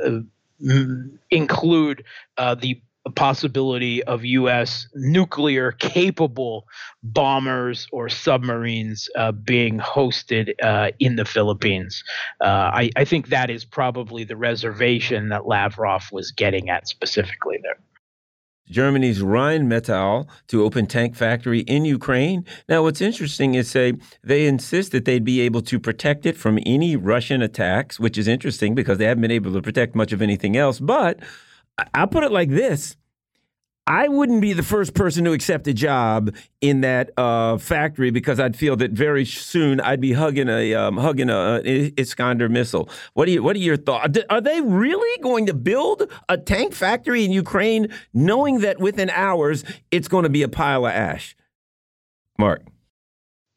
include 1.30 2.04
uh, 2.38 2.54
the 2.54 2.80
possibility 3.11 4.02
of 4.04 4.25
U.S. 4.25 4.87
nuclear 4.94 5.72
capable 5.72 6.66
bombers 7.02 7.88
or 7.90 8.08
submarines 8.08 9.08
uh, 9.16 9.32
being 9.32 9.78
hosted 9.80 10.52
uh, 10.62 10.92
in 11.00 11.16
the 11.16 11.25
Philippines. 11.25 12.04
Uh, 12.40 12.70
I, 12.72 12.90
I, 12.96 13.04
think 13.04 13.28
that 13.28 13.50
is 13.50 13.64
probably 13.64 14.22
the 14.25 14.37
reservation 14.37 15.30
that 15.30 15.46
Lavrov 15.46 16.12
was 16.12 16.30
getting 16.30 16.70
at 16.70 16.87
specifically 16.87 17.58
there. 17.62 17.78
Germany's 18.71 19.21
Rheinmetall 19.21 20.28
to 20.49 20.64
open 20.64 20.87
tank 20.87 21.14
factory 21.16 21.61
in 21.61 21.85
Ukraine. 21.85 22.45
Now, 22.69 22.83
what's 22.83 23.00
interesting 23.00 23.54
is 23.54 23.71
say 23.71 23.95
they 24.23 24.47
insist 24.47 24.92
that 24.92 25.04
they'd 25.04 25.25
be 25.25 25.40
able 25.40 25.62
to 25.62 25.78
protect 25.78 26.26
it 26.26 26.37
from 26.37 26.59
any 26.64 26.97
Russian 26.97 27.42
attacks, 27.42 28.00
which 28.00 28.16
is 28.16 28.28
interesting 28.28 28.75
because 28.75 28.99
they 28.99 29.04
haven't 29.04 29.23
been 29.23 29.31
able 29.31 29.52
to 29.52 29.62
protect 29.62 29.95
much 29.95 30.12
of 30.12 30.23
anything 30.23 30.57
else. 30.57 30.81
But 30.81 31.21
I'll 31.95 32.07
put 32.07 32.25
it 32.25 32.33
like 32.33 32.50
this 32.50 32.97
I 33.92 34.08
wouldn't 34.08 34.40
be 34.40 34.54
the 34.54 34.62
first 34.62 34.94
person 34.94 35.22
to 35.25 35.32
accept 35.32 35.66
a 35.66 35.75
job 35.75 36.34
in 36.62 36.80
that 36.80 37.11
uh, 37.18 37.58
factory 37.58 38.11
because 38.11 38.40
I'd 38.40 38.56
feel 38.56 38.75
that 38.76 38.92
very 38.92 39.26
soon 39.26 39.82
I'd 39.82 40.00
be 40.00 40.14
hugging 40.14 40.49
a 40.49 40.72
um, 40.72 40.96
hugging 40.96 41.28
a, 41.28 41.61
a 41.62 41.92
Iskander 41.99 42.49
missile. 42.49 42.88
What 43.12 43.28
are 43.28 43.32
you, 43.32 43.42
What 43.42 43.54
are 43.54 43.58
your 43.58 43.76
thoughts? 43.76 44.18
Are 44.30 44.40
they 44.40 44.62
really 44.62 45.22
going 45.22 45.44
to 45.44 45.52
build 45.52 46.11
a 46.30 46.38
tank 46.38 46.72
factory 46.72 47.26
in 47.26 47.32
Ukraine, 47.32 47.92
knowing 48.14 48.61
that 48.61 48.80
within 48.80 49.11
hours 49.11 49.62
it's 49.90 50.08
going 50.08 50.22
to 50.22 50.30
be 50.30 50.42
a 50.42 50.49
pile 50.49 50.87
of 50.87 50.92
ash? 50.92 51.37
Mark. 52.38 52.62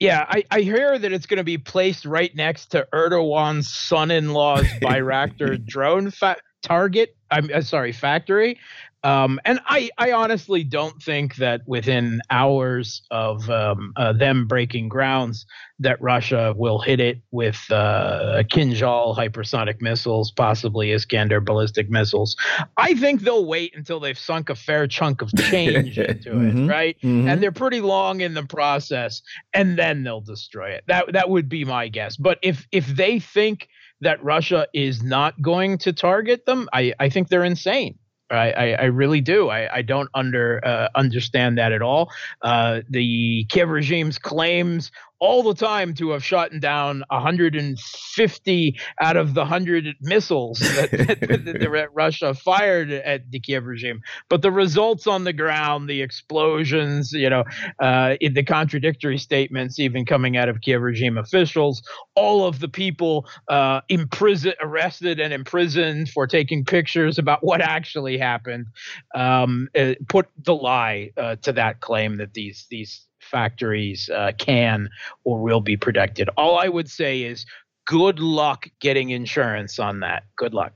Yeah, 0.01 0.25
I, 0.27 0.44
I 0.51 0.60
hear 0.60 1.00
that 1.00 1.13
it's 1.13 1.27
going 1.27 1.38
to 1.38 1.46
be 1.46 1.58
placed 1.58 2.04
right 2.04 2.36
next 2.36 2.72
to 2.72 2.86
Erdogan's 2.94 3.74
son-in-law's 3.74 4.65
Bayraktar 4.82 5.65
drone 5.65 6.12
fa- 6.12 6.36
target. 6.62 7.15
I'm 7.32 7.50
uh, 7.54 7.62
sorry, 7.62 7.94
factory. 7.94 8.60
Um, 9.06 9.40
and 9.46 9.60
I, 9.68 9.92
I 10.00 10.14
honestly 10.14 10.64
don't 10.64 11.00
think 11.00 11.36
that 11.36 11.62
within 11.68 12.22
hours 12.32 13.04
of 13.12 13.48
um, 13.52 13.94
uh, 13.96 14.14
them 14.14 14.48
breaking 14.48 14.90
grounds, 14.90 15.46
that 15.78 16.02
Russia 16.02 16.56
will 16.58 16.80
hit 16.80 17.00
it 17.00 17.22
with 17.30 17.64
uh, 17.70 18.42
Kinzhal 18.52 19.16
hypersonic 19.16 19.80
missiles, 19.80 20.32
possibly 20.32 20.92
Iskander 20.92 21.40
ballistic 21.40 21.88
missiles. 21.88 22.36
I 22.78 22.96
think 22.96 23.22
they'll 23.22 23.46
wait 23.46 23.76
until 23.76 24.00
they've 24.00 24.18
sunk 24.18 24.50
a 24.50 24.56
fair 24.56 24.88
chunk 24.88 25.22
of 25.22 25.32
change 25.36 26.00
into 26.00 26.32
mm-hmm, 26.32 26.66
it, 26.66 26.68
right? 26.68 26.98
Mm-hmm. 27.04 27.30
And 27.30 27.44
they're 27.44 27.52
pretty 27.52 27.82
long 27.82 28.22
in 28.22 28.34
the 28.34 28.46
process, 28.48 29.22
and 29.54 29.78
then 29.78 30.02
they'll 30.02 30.22
destroy 30.22 30.72
it. 30.72 30.84
That 30.88 31.14
that 31.14 31.30
would 31.30 31.48
be 31.48 31.64
my 31.64 31.90
guess. 31.90 32.18
But 32.18 32.40
if 32.42 32.66
if 32.72 32.88
they 32.88 33.20
think 33.20 33.68
that 34.02 34.24
Russia 34.24 34.68
is 34.74 35.04
not 35.04 35.40
going 35.42 35.78
to 35.80 35.94
target 35.94 36.48
them, 36.48 36.68
I, 36.74 36.94
I 37.00 37.10
think 37.10 37.28
they're 37.28 37.44
insane. 37.44 38.00
I, 38.32 38.51
I, 38.51 38.72
I, 38.72 38.84
really 38.86 39.22
do. 39.22 39.50
I, 39.50 39.77
I 39.77 39.82
don't 39.82 40.10
under 40.13 40.60
uh, 40.65 40.89
understand 40.96 41.58
that 41.58 41.72
at 41.72 41.82
all. 41.82 42.12
Uh, 42.41 42.82
the 42.89 43.46
Kiev 43.50 43.70
regime's 43.70 44.17
claims 44.17 44.91
all 45.20 45.44
the 45.44 45.54
time 45.54 45.94
to 45.96 46.12
have 46.12 46.24
shot 46.24 46.52
down 46.60 47.04
150 47.10 48.80
out 49.02 49.18
of 49.18 49.34
the 49.34 49.42
100 49.42 49.96
missiles 50.02 50.60
that, 50.60 50.92
that, 50.92 51.20
that, 51.46 51.90
Russia 51.94 52.34
fired 52.34 52.92
at 52.92 53.30
the 53.32 53.40
Kiev 53.40 53.66
regime. 53.66 54.02
But 54.30 54.42
the 54.42 54.52
results 54.52 55.08
on 55.08 55.24
the 55.24 55.34
ground, 55.34 55.90
the 55.90 56.02
explosions, 56.02 57.12
you 57.12 57.30
know, 57.30 57.44
uh, 57.80 58.16
the 58.20 58.44
contradictory 58.44 59.18
statements 59.18 59.80
even 59.80 60.06
coming 60.06 60.38
out 60.38 60.50
of 60.50 60.62
Kiev 60.62 60.82
regime 60.82 61.18
officials, 61.18 61.82
all 62.16 62.46
of 62.46 62.60
the 62.60 62.68
people 62.68 63.28
uh, 63.50 63.82
imprisoned, 63.90 64.56
arrested, 64.62 65.20
and 65.20 65.34
imprisoned 65.34 66.10
for 66.10 66.28
taking 66.28 66.66
pictures 66.66 67.18
about 67.18 67.44
what 67.44 67.62
actually 67.62 68.18
happened, 68.18 68.68
um, 69.16 69.70
uh, 69.78 69.94
put 70.10 70.28
the 70.44 70.56
lie 70.56 71.12
uh, 71.18 71.36
to 71.38 71.54
that 71.54 71.80
claim 71.82 72.18
that 72.18 72.34
these 72.34 72.66
these 72.70 73.06
factories 73.25 74.10
uh, 74.10 74.32
can 74.38 74.89
or 75.24 75.41
will 75.41 75.62
be 75.62 75.77
protected. 75.77 76.29
All 76.38 76.58
I 76.58 76.67
would 76.67 76.89
say 76.89 77.24
is 77.24 77.46
good 77.86 78.20
luck 78.20 78.67
getting 78.79 79.10
insurance 79.10 79.79
on 79.79 80.00
that. 80.01 80.24
Good 80.36 80.53
luck. 80.53 80.74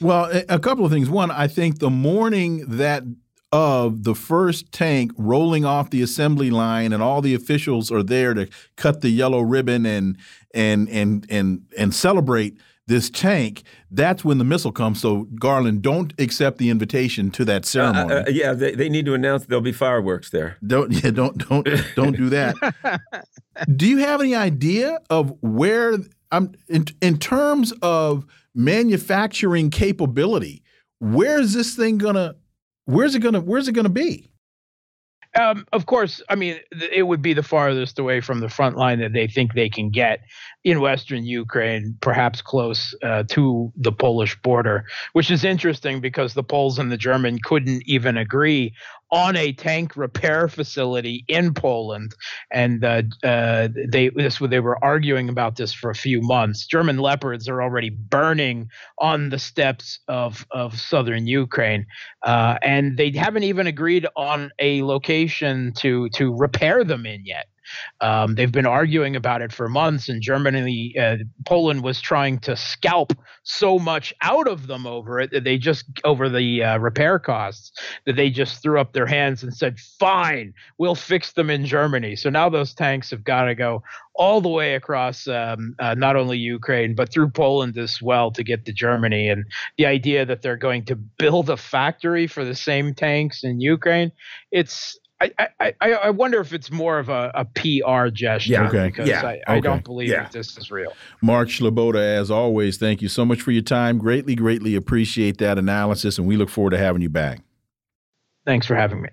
Well, 0.00 0.30
a 0.48 0.58
couple 0.58 0.84
of 0.86 0.90
things. 0.90 1.10
One, 1.10 1.30
I 1.30 1.46
think 1.46 1.78
the 1.78 1.90
morning 1.90 2.64
that 2.66 3.02
of 3.52 4.04
the 4.04 4.14
first 4.14 4.70
tank 4.72 5.12
rolling 5.16 5.64
off 5.64 5.90
the 5.90 6.02
assembly 6.02 6.50
line 6.50 6.92
and 6.92 7.02
all 7.02 7.20
the 7.20 7.34
officials 7.34 7.90
are 7.90 8.02
there 8.02 8.32
to 8.32 8.48
cut 8.76 9.00
the 9.00 9.10
yellow 9.10 9.40
ribbon 9.40 9.84
and 9.84 10.16
and 10.54 10.88
and 10.88 11.26
and 11.28 11.66
and 11.76 11.94
celebrate 11.94 12.56
this 12.90 13.08
tank, 13.08 13.62
that's 13.90 14.24
when 14.24 14.38
the 14.38 14.44
missile 14.44 14.72
comes. 14.72 15.00
So, 15.00 15.28
Garland, 15.36 15.80
don't 15.80 16.12
accept 16.18 16.58
the 16.58 16.68
invitation 16.70 17.30
to 17.30 17.44
that 17.44 17.64
ceremony. 17.64 18.12
Uh, 18.12 18.22
uh, 18.22 18.24
yeah, 18.28 18.52
they, 18.52 18.74
they 18.74 18.88
need 18.88 19.06
to 19.06 19.14
announce 19.14 19.46
there'll 19.46 19.62
be 19.62 19.72
fireworks 19.72 20.30
there. 20.30 20.58
Don't 20.66 20.92
yeah, 21.04 21.12
don't 21.12 21.38
don't 21.48 21.66
don't 21.94 22.16
do 22.16 22.28
that. 22.30 22.56
do 23.76 23.86
you 23.86 23.98
have 23.98 24.20
any 24.20 24.34
idea 24.34 24.98
of 25.08 25.32
where 25.40 25.94
I'm 26.32 26.44
um, 26.44 26.52
in, 26.68 26.84
in 27.00 27.18
terms 27.18 27.72
of 27.80 28.26
manufacturing 28.54 29.70
capability? 29.70 30.62
Where 30.98 31.40
is 31.40 31.54
this 31.54 31.76
thing 31.76 31.96
gonna? 31.96 32.34
Where's 32.86 33.14
it 33.14 33.20
gonna? 33.20 33.40
Where's 33.40 33.68
it 33.68 33.72
gonna 33.72 33.88
be? 33.88 34.30
Um, 35.38 35.64
of 35.72 35.86
course, 35.86 36.20
I 36.28 36.34
mean, 36.34 36.58
it 36.72 37.04
would 37.04 37.22
be 37.22 37.34
the 37.34 37.42
farthest 37.44 38.00
away 38.00 38.20
from 38.20 38.40
the 38.40 38.48
front 38.48 38.76
line 38.76 38.98
that 38.98 39.12
they 39.12 39.28
think 39.28 39.54
they 39.54 39.68
can 39.68 39.90
get 39.90 40.22
in 40.62 40.80
western 40.80 41.24
Ukraine, 41.24 41.96
perhaps 42.00 42.42
close 42.42 42.94
uh, 43.02 43.24
to 43.30 43.72
the 43.76 43.92
Polish 43.92 44.40
border, 44.42 44.84
which 45.14 45.30
is 45.30 45.44
interesting 45.44 46.00
because 46.00 46.34
the 46.34 46.42
Poles 46.42 46.78
and 46.78 46.92
the 46.92 46.98
German 46.98 47.38
couldn't 47.42 47.82
even 47.86 48.16
agree 48.16 48.74
on 49.12 49.36
a 49.36 49.52
tank 49.52 49.96
repair 49.96 50.48
facility 50.48 51.24
in 51.28 51.52
Poland, 51.52 52.14
and 52.52 52.84
uh, 52.84 53.02
uh, 53.24 53.68
they 53.88 54.10
this 54.10 54.38
they 54.38 54.60
were 54.60 54.82
arguing 54.84 55.28
about 55.28 55.56
this 55.56 55.72
for 55.72 55.90
a 55.90 55.94
few 55.94 56.20
months. 56.20 56.66
German 56.66 56.98
Leopards 56.98 57.48
are 57.48 57.62
already 57.62 57.90
burning 57.90 58.68
on 58.98 59.30
the 59.30 59.38
steppes 59.38 59.98
of 60.08 60.46
of 60.50 60.78
southern 60.78 61.26
Ukraine, 61.26 61.86
uh, 62.22 62.58
and 62.62 62.96
they 62.96 63.10
haven't 63.10 63.44
even 63.44 63.66
agreed 63.66 64.06
on 64.16 64.50
a 64.58 64.82
location 64.82 65.72
to 65.78 66.08
to 66.10 66.36
repair 66.36 66.84
them 66.84 67.06
in 67.06 67.24
yet. 67.24 67.46
Um, 68.00 68.34
they've 68.34 68.52
been 68.52 68.66
arguing 68.66 69.16
about 69.16 69.42
it 69.42 69.52
for 69.52 69.68
months, 69.68 70.08
and 70.08 70.22
Germany, 70.22 70.94
uh, 70.98 71.16
Poland 71.46 71.82
was 71.82 72.00
trying 72.00 72.38
to 72.40 72.56
scalp 72.56 73.12
so 73.42 73.78
much 73.78 74.14
out 74.22 74.48
of 74.48 74.66
them 74.66 74.86
over 74.86 75.20
it 75.20 75.30
that 75.32 75.44
they 75.44 75.58
just 75.58 75.84
over 76.04 76.28
the 76.28 76.62
uh, 76.62 76.78
repair 76.78 77.18
costs 77.18 77.72
that 78.06 78.16
they 78.16 78.30
just 78.30 78.62
threw 78.62 78.80
up 78.80 78.92
their 78.92 79.06
hands 79.06 79.42
and 79.42 79.54
said, 79.54 79.78
"Fine, 79.98 80.54
we'll 80.78 80.94
fix 80.94 81.32
them 81.32 81.50
in 81.50 81.66
Germany." 81.66 82.16
So 82.16 82.30
now 82.30 82.48
those 82.48 82.74
tanks 82.74 83.10
have 83.10 83.24
got 83.24 83.44
to 83.44 83.54
go 83.54 83.82
all 84.14 84.42
the 84.42 84.48
way 84.48 84.74
across 84.74 85.26
um, 85.28 85.74
uh, 85.78 85.94
not 85.94 86.14
only 86.14 86.36
Ukraine 86.36 86.94
but 86.94 87.10
through 87.10 87.30
Poland 87.30 87.78
as 87.78 88.02
well 88.02 88.30
to 88.32 88.44
get 88.44 88.66
to 88.66 88.72
Germany. 88.72 89.28
And 89.28 89.46
the 89.78 89.86
idea 89.86 90.26
that 90.26 90.42
they're 90.42 90.56
going 90.56 90.84
to 90.86 90.96
build 90.96 91.48
a 91.48 91.56
factory 91.56 92.26
for 92.26 92.44
the 92.44 92.54
same 92.54 92.94
tanks 92.94 93.44
in 93.44 93.60
Ukraine, 93.60 94.12
it's 94.50 94.98
I, 95.20 95.50
I, 95.60 95.74
I 95.92 96.10
wonder 96.10 96.40
if 96.40 96.54
it's 96.54 96.70
more 96.70 96.98
of 96.98 97.10
a, 97.10 97.30
a 97.34 97.44
PR 97.44 98.08
gesture. 98.08 98.52
Yeah, 98.52 98.68
okay. 98.68 98.86
Because 98.86 99.08
yeah, 99.08 99.22
I, 99.22 99.32
okay. 99.32 99.42
I 99.46 99.60
don't 99.60 99.84
believe 99.84 100.08
yeah. 100.08 100.22
that 100.22 100.32
this 100.32 100.56
is 100.56 100.70
real. 100.70 100.92
Mark 101.20 101.48
Sleboda, 101.48 101.98
as 101.98 102.30
always, 102.30 102.78
thank 102.78 103.02
you 103.02 103.08
so 103.08 103.26
much 103.26 103.42
for 103.42 103.50
your 103.50 103.62
time. 103.62 103.98
Greatly, 103.98 104.34
greatly 104.34 104.74
appreciate 104.74 105.36
that 105.38 105.58
analysis, 105.58 106.16
and 106.16 106.26
we 106.26 106.36
look 106.36 106.48
forward 106.48 106.70
to 106.70 106.78
having 106.78 107.02
you 107.02 107.10
back. 107.10 107.42
Thanks 108.46 108.66
for 108.66 108.74
having 108.74 109.02
me. 109.02 109.10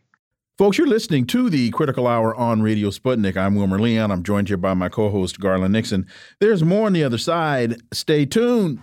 Folks, 0.57 0.77
you're 0.77 0.87
listening 0.87 1.27
to 1.27 1.49
the 1.49 1.69
Critical 1.71 2.07
Hour 2.07 2.33
on 2.35 2.61
Radio 2.61 2.89
Sputnik. 2.89 3.35
I'm 3.35 3.55
Wilmer 3.55 3.77
Leon. 3.77 4.09
I'm 4.09 4.23
joined 4.23 4.47
here 4.47 4.57
by 4.57 4.73
my 4.73 4.89
co 4.89 5.09
host, 5.09 5.39
Garland 5.39 5.73
Nixon. 5.73 6.07
There's 6.39 6.63
more 6.63 6.87
on 6.87 6.93
the 6.93 7.03
other 7.03 7.17
side. 7.19 7.81
Stay 7.91 8.25
tuned. 8.25 8.79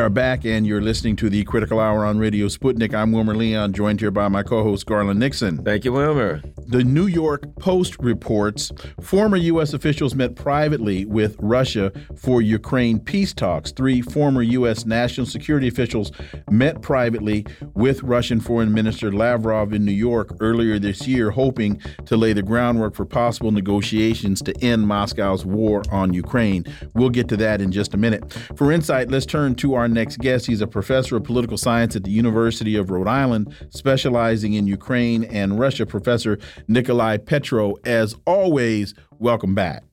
Are 0.00 0.08
back, 0.08 0.46
and 0.46 0.66
you're 0.66 0.80
listening 0.80 1.14
to 1.14 1.28
the 1.28 1.44
Critical 1.44 1.78
Hour 1.78 2.06
on 2.06 2.18
Radio 2.18 2.46
Sputnik. 2.46 2.94
I'm 2.94 3.12
Wilmer 3.12 3.34
Leon, 3.34 3.74
joined 3.74 4.00
here 4.00 4.10
by 4.10 4.28
my 4.28 4.42
co 4.42 4.62
host, 4.62 4.86
Garland 4.86 5.20
Nixon. 5.20 5.62
Thank 5.62 5.84
you, 5.84 5.92
Wilmer. 5.92 6.40
The 6.68 6.82
New 6.82 7.06
York 7.06 7.42
Post 7.56 7.96
reports 7.98 8.72
former 9.02 9.36
U.S. 9.36 9.74
officials 9.74 10.14
met 10.14 10.36
privately 10.36 11.04
with 11.04 11.36
Russia 11.38 11.92
for 12.16 12.40
Ukraine 12.40 12.98
peace 12.98 13.34
talks. 13.34 13.72
Three 13.72 14.00
former 14.00 14.40
U.S. 14.40 14.86
national 14.86 15.26
security 15.26 15.68
officials 15.68 16.12
met 16.48 16.80
privately 16.80 17.44
with 17.74 18.02
Russian 18.02 18.40
Foreign 18.40 18.72
Minister 18.72 19.12
Lavrov 19.12 19.74
in 19.74 19.84
New 19.84 19.92
York 19.92 20.34
earlier 20.40 20.78
this 20.78 21.06
year, 21.06 21.30
hoping 21.30 21.78
to 22.06 22.16
lay 22.16 22.32
the 22.32 22.42
groundwork 22.42 22.94
for 22.94 23.04
possible 23.04 23.50
negotiations 23.50 24.40
to 24.42 24.56
end 24.64 24.86
Moscow's 24.86 25.44
war 25.44 25.82
on 25.90 26.14
Ukraine. 26.14 26.64
We'll 26.94 27.10
get 27.10 27.28
to 27.28 27.36
that 27.38 27.60
in 27.60 27.70
just 27.70 27.92
a 27.92 27.98
minute. 27.98 28.32
For 28.56 28.72
insight, 28.72 29.10
let's 29.10 29.26
turn 29.26 29.56
to 29.56 29.74
our 29.74 29.89
next 29.90 30.18
guest. 30.18 30.46
He's 30.46 30.60
a 30.60 30.66
professor 30.66 31.16
of 31.16 31.24
political 31.24 31.56
science 31.56 31.96
at 31.96 32.04
the 32.04 32.10
University 32.10 32.76
of 32.76 32.90
Rhode 32.90 33.08
Island, 33.08 33.54
specializing 33.70 34.54
in 34.54 34.66
Ukraine 34.66 35.24
and 35.24 35.58
Russia. 35.58 35.86
Professor 35.86 36.38
Nicolai 36.68 37.18
Petro, 37.18 37.74
as 37.84 38.14
always, 38.26 38.94
welcome 39.18 39.54
back. 39.54 39.84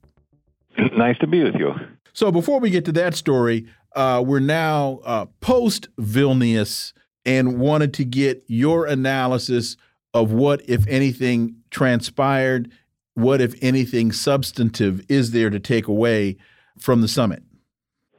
Nice 0.96 1.18
to 1.20 1.27
be 1.27 1.44
with 1.44 1.56
you. 1.56 1.74
So, 2.13 2.32
before 2.32 2.60
we 2.60 2.70
get 2.70 2.86
to 2.86 2.92
that 2.94 3.16
story, 3.16 3.68
uh, 3.96 4.24
we're 4.25 4.39
now 4.39 5.00
uh, 5.04 5.25
post 5.42 5.88
Vilnius 5.98 6.94
and 7.25 7.60
wanted 7.60 7.94
to 7.96 8.06
get 8.06 8.44
your 8.48 8.86
analysis 8.86 9.75
of 10.13 10.32
what, 10.32 10.62
if 10.68 10.88
anything, 10.88 11.56
transpired. 11.72 12.72
What, 13.16 13.42
if 13.42 13.56
anything, 13.62 14.12
substantive 14.12 15.01
is 15.10 15.32
there 15.32 15.50
to 15.50 15.60
take 15.60 15.88
away 15.88 16.38
from 16.80 17.01
the 17.01 17.08
summit? 17.08 17.44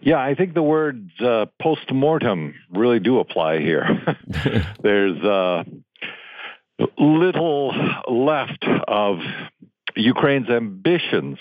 Yeah, 0.01 0.19
I 0.19 0.35
think 0.35 0.55
the 0.55 0.63
words 0.63 1.11
uh, 1.21 1.47
post 1.61 1.93
mortem 1.93 2.55
really 2.71 3.01
do 3.01 3.19
apply 3.19 3.59
here. 3.59 4.17
There's 4.83 5.23
uh, 5.23 5.65
little 6.99 7.75
left 8.09 8.65
of 8.87 9.19
Ukraine's 9.97 10.49
ambitions 10.49 11.39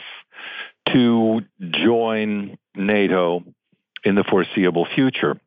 to 0.92 1.42
join 1.60 2.58
NATO 2.76 3.44
in 4.04 4.16
the 4.16 4.24
foreseeable 4.24 4.88
future. 4.96 5.40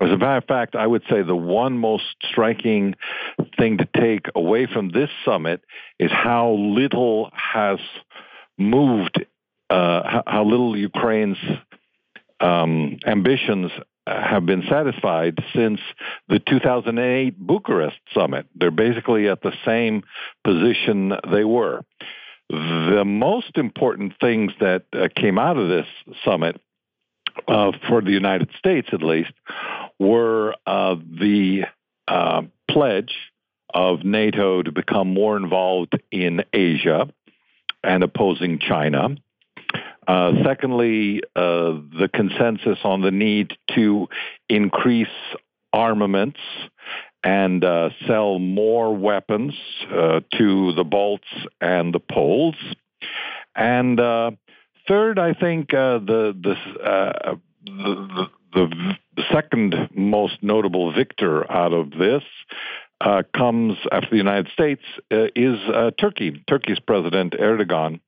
As 0.00 0.10
a 0.10 0.16
matter 0.16 0.38
of 0.38 0.44
fact, 0.44 0.74
I 0.74 0.86
would 0.86 1.02
say 1.08 1.22
the 1.22 1.36
one 1.36 1.78
most 1.78 2.04
striking 2.24 2.94
thing 3.56 3.78
to 3.78 3.88
take 3.96 4.26
away 4.34 4.66
from 4.66 4.88
this 4.88 5.10
summit 5.24 5.62
is 5.98 6.10
how 6.10 6.52
little 6.52 7.30
has 7.32 7.78
moved, 8.58 9.24
uh, 9.70 10.22
how 10.26 10.44
little 10.44 10.76
Ukraine's 10.76 11.38
um, 12.40 12.98
ambitions 13.06 13.70
have 14.06 14.44
been 14.44 14.62
satisfied 14.68 15.38
since 15.54 15.80
the 16.28 16.38
2008 16.38 17.38
Bucharest 17.38 17.96
summit. 18.12 18.46
They're 18.54 18.70
basically 18.70 19.28
at 19.28 19.42
the 19.42 19.52
same 19.64 20.02
position 20.44 21.12
they 21.30 21.44
were. 21.44 21.84
The 22.50 23.04
most 23.06 23.56
important 23.56 24.14
things 24.20 24.52
that 24.60 24.84
uh, 24.92 25.08
came 25.16 25.38
out 25.38 25.56
of 25.56 25.68
this 25.68 25.86
summit, 26.24 26.60
uh, 27.48 27.72
for 27.88 28.02
the 28.02 28.10
United 28.10 28.50
States 28.58 28.88
at 28.92 29.02
least, 29.02 29.32
were 29.98 30.54
uh, 30.66 30.96
the 30.96 31.64
uh, 32.06 32.42
pledge 32.70 33.14
of 33.72 34.04
NATO 34.04 34.62
to 34.62 34.70
become 34.70 35.12
more 35.12 35.36
involved 35.36 35.98
in 36.10 36.44
Asia 36.52 37.08
and 37.82 38.04
opposing 38.04 38.58
China. 38.58 39.16
Uh, 40.06 40.32
secondly, 40.44 41.22
uh, 41.36 41.80
the 41.98 42.08
consensus 42.12 42.78
on 42.84 43.00
the 43.00 43.10
need 43.10 43.56
to 43.74 44.08
increase 44.48 45.08
armaments 45.72 46.40
and 47.22 47.64
uh, 47.64 47.90
sell 48.06 48.38
more 48.38 48.94
weapons 48.94 49.54
uh, 49.90 50.20
to 50.34 50.72
the 50.74 50.84
Balts 50.84 51.28
and 51.60 51.94
the 51.94 52.00
Poles. 52.00 52.56
And 53.56 53.98
uh, 53.98 54.32
third, 54.86 55.18
I 55.18 55.32
think 55.32 55.70
the, 55.70 56.34
the, 56.44 56.54
the, 57.64 58.20
the, 58.52 58.94
the 59.16 59.22
second 59.32 59.88
most 59.94 60.42
notable 60.42 60.92
victor 60.92 61.50
out 61.50 61.72
of 61.72 61.90
this 61.90 62.22
uh, 63.04 63.22
comes 63.36 63.76
after 63.92 64.08
the 64.10 64.16
United 64.16 64.50
States 64.52 64.82
uh, 65.12 65.26
is 65.36 65.58
uh, 65.68 65.90
Turkey. 66.00 66.42
Turkey's 66.48 66.80
President 66.80 67.34
Erdogan, 67.34 68.00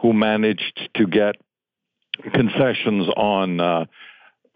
who 0.00 0.12
managed 0.12 0.90
to 0.96 1.06
get 1.06 1.36
concessions 2.32 3.08
on, 3.16 3.58
uh, 3.58 3.86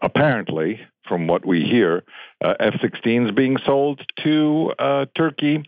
apparently, 0.01 0.79
from 1.07 1.25
what 1.25 1.43
we 1.45 1.63
hear, 1.63 2.03
uh, 2.43 2.53
F 2.59 2.75
16s 2.75 3.35
being 3.35 3.57
sold 3.65 4.01
to 4.23 4.71
Turkey. 5.15 5.63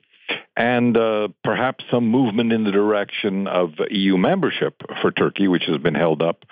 And 0.56 0.98
perhaps 1.44 1.84
some 1.92 2.08
movement 2.08 2.54
in 2.54 2.64
the 2.64 2.72
direction 2.72 3.48
of 3.48 3.72
EU 3.90 4.18
membership 4.18 4.82
for 5.02 5.12
Turkey, 5.12 5.48
which 5.48 5.64
has 5.66 5.78
been 5.78 5.96
held 5.96 6.22
up 6.22 6.46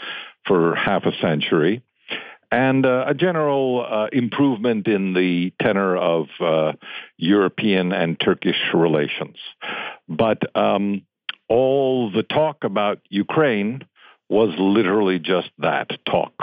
for 0.45 0.75
half 0.75 1.03
a 1.05 1.11
century 1.21 1.83
and 2.51 2.85
uh, 2.85 3.05
a 3.07 3.13
general 3.13 3.85
uh, 3.87 4.07
improvement 4.11 4.87
in 4.87 5.13
the 5.13 5.53
tenor 5.61 5.95
of 5.95 6.27
uh, 6.39 6.73
European 7.17 7.91
and 7.91 8.19
Turkish 8.19 8.59
relations. 8.73 9.37
But 10.07 10.55
um, 10.55 11.03
all 11.47 12.11
the 12.11 12.23
talk 12.23 12.63
about 12.63 12.99
Ukraine 13.09 13.85
was 14.29 14.53
literally 14.57 15.19
just 15.19 15.49
that 15.59 15.91
talk. 16.05 16.33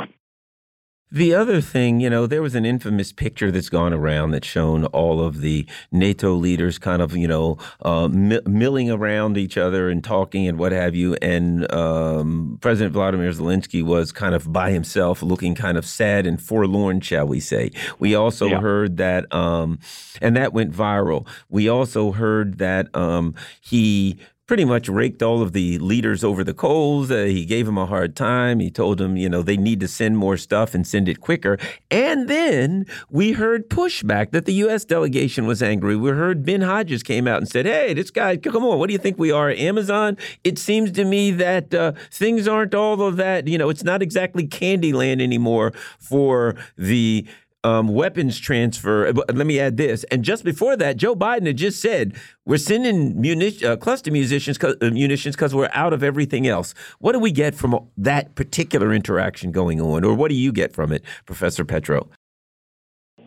The 1.17 1.35
other 1.35 1.63
thing, 1.63 2.01
you 2.01 2.11
know, 2.11 2.27
there 2.27 2.43
was 2.43 2.55
an 2.55 2.67
infamous 2.67 3.11
picture 3.11 3.51
that's 3.51 3.71
gone 3.71 3.95
around 3.95 4.33
that's 4.33 4.47
shown 4.47 4.85
all 4.85 5.23
of 5.23 5.41
the 5.41 5.67
NATO 5.91 6.35
leaders 6.35 6.77
kind 6.77 7.01
of, 7.01 7.17
you 7.17 7.27
know, 7.27 7.57
uh, 7.81 8.07
milling 8.09 8.91
around 8.91 9.39
each 9.39 9.57
other 9.57 9.89
and 9.89 10.05
talking 10.05 10.47
and 10.47 10.59
what 10.59 10.73
have 10.73 10.95
you. 10.95 11.15
And 11.23 11.73
um, 11.73 12.59
President 12.61 12.93
Vladimir 12.93 13.31
Zelensky 13.31 13.83
was 13.83 14.13
kind 14.13 14.35
of 14.35 14.53
by 14.53 14.73
himself, 14.73 15.23
looking 15.23 15.55
kind 15.55 15.79
of 15.79 15.87
sad 15.87 16.27
and 16.27 16.39
forlorn, 16.39 17.01
shall 17.01 17.27
we 17.27 17.41
say. 17.41 17.71
We 17.99 18.15
also 18.15 18.49
yeah. 18.49 18.61
heard 18.61 18.99
that, 18.99 19.35
um, 19.35 19.79
and 20.21 20.37
that 20.37 20.53
went 20.53 20.75
viral. 20.75 21.27
We 21.49 21.67
also 21.67 22.13
heard 22.13 22.59
that 22.59 22.95
um, 22.95 23.35
he 23.63 24.19
pretty 24.47 24.65
much 24.65 24.89
raked 24.89 25.23
all 25.23 25.43
of 25.43 25.53
the 25.53 25.79
leaders 25.79 26.23
over 26.23 26.45
the 26.45 26.55
coals. 26.55 27.11
Uh, 27.11 27.25
he 27.25 27.45
gave 27.45 27.67
them 27.67 27.77
a 27.77 27.87
hard 27.87 28.15
time. 28.15 28.61
He 28.61 28.71
told 28.71 28.99
them, 28.99 29.17
you 29.17 29.29
know, 29.29 29.43
they 29.43 29.57
need 29.57 29.81
to 29.81 29.89
send 29.89 30.17
more 30.17 30.37
stuff 30.37 30.75
and 30.75 30.87
send 30.87 31.09
it 31.09 31.21
quicker. 31.21 31.59
And 31.91 32.29
then 32.29 32.87
we 33.11 33.33
heard 33.33 33.69
pushback 33.69 34.31
that 34.31 34.45
the 34.45 34.55
U.S. 34.55 34.85
delegation 34.85 35.47
was 35.47 35.63
angry. 35.63 35.97
We 35.97 36.11
heard 36.11 36.45
Ben 36.45 36.61
Hodges 36.61 37.03
came 37.03 37.27
out 37.27 37.39
and 37.39 37.49
said, 37.49 37.67
hey, 37.67 37.93
this 37.95 38.11
guy, 38.11 38.37
come 38.37 38.65
on, 38.65 38.79
what 38.79 38.87
do 38.87 38.93
you 38.93 38.99
think 38.99 39.19
we 39.19 39.33
are, 39.33 39.51
Amazon? 39.51 40.17
It 40.45 40.59
seems 40.59 40.93
to 40.93 41.05
me 41.05 41.33
that 41.33 41.75
uh, 41.75 41.93
things 42.11 42.47
aren't 42.47 42.75
all 42.75 43.03
of 43.03 43.17
that, 43.17 43.49
you 43.49 43.59
know, 43.59 43.69
it's 43.69 43.85
not 43.85 44.01
exactly 44.01 44.47
Candyland 44.47 45.21
anymore 45.21 45.73
for 45.99 46.55
the 46.79 47.27
um, 47.67 47.89
weapons 47.89 48.39
transfer. 48.39 49.13
Let 49.13 49.47
me 49.47 49.59
add 49.59 49.77
this. 49.77 50.05
And 50.05 50.23
just 50.23 50.45
before 50.45 50.77
that, 50.77 50.97
Joe 50.97 51.17
Biden 51.17 51.47
had 51.47 51.57
just 51.57 51.81
said 51.81 52.15
we're 52.45 52.59
sending 52.59 53.19
uh, 53.65 53.77
cluster 53.77 54.13
munitions 54.13 54.63
uh, 54.63 54.75
munitions 54.83 55.35
because 55.35 55.53
we're 55.53 55.71
out 55.73 55.93
of 55.93 56.05
everything 56.05 56.47
else. 56.47 56.75
What 57.01 57.13
do 57.13 57.19
we 57.19 57.33
get 57.33 57.57
from 57.57 57.89
that 57.97 58.37
particular 58.37 58.93
interaction 58.93 59.51
going 59.51 59.81
on, 59.81 60.05
or 60.05 60.15
what 60.15 60.29
do 60.29 60.37
you 60.37 60.53
get 60.53 60.73
from 60.73 60.93
it, 60.93 61.03
Professor 61.25 61.65
Petro? 61.65 62.09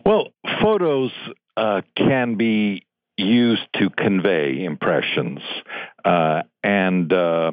Well, 0.06 0.28
photos 0.62 1.12
uh, 1.58 1.82
can 1.94 2.36
be 2.36 2.86
used 3.18 3.68
to 3.74 3.90
convey 3.90 4.64
impressions, 4.64 5.40
uh, 6.06 6.42
and 6.64 7.12
uh, 7.12 7.52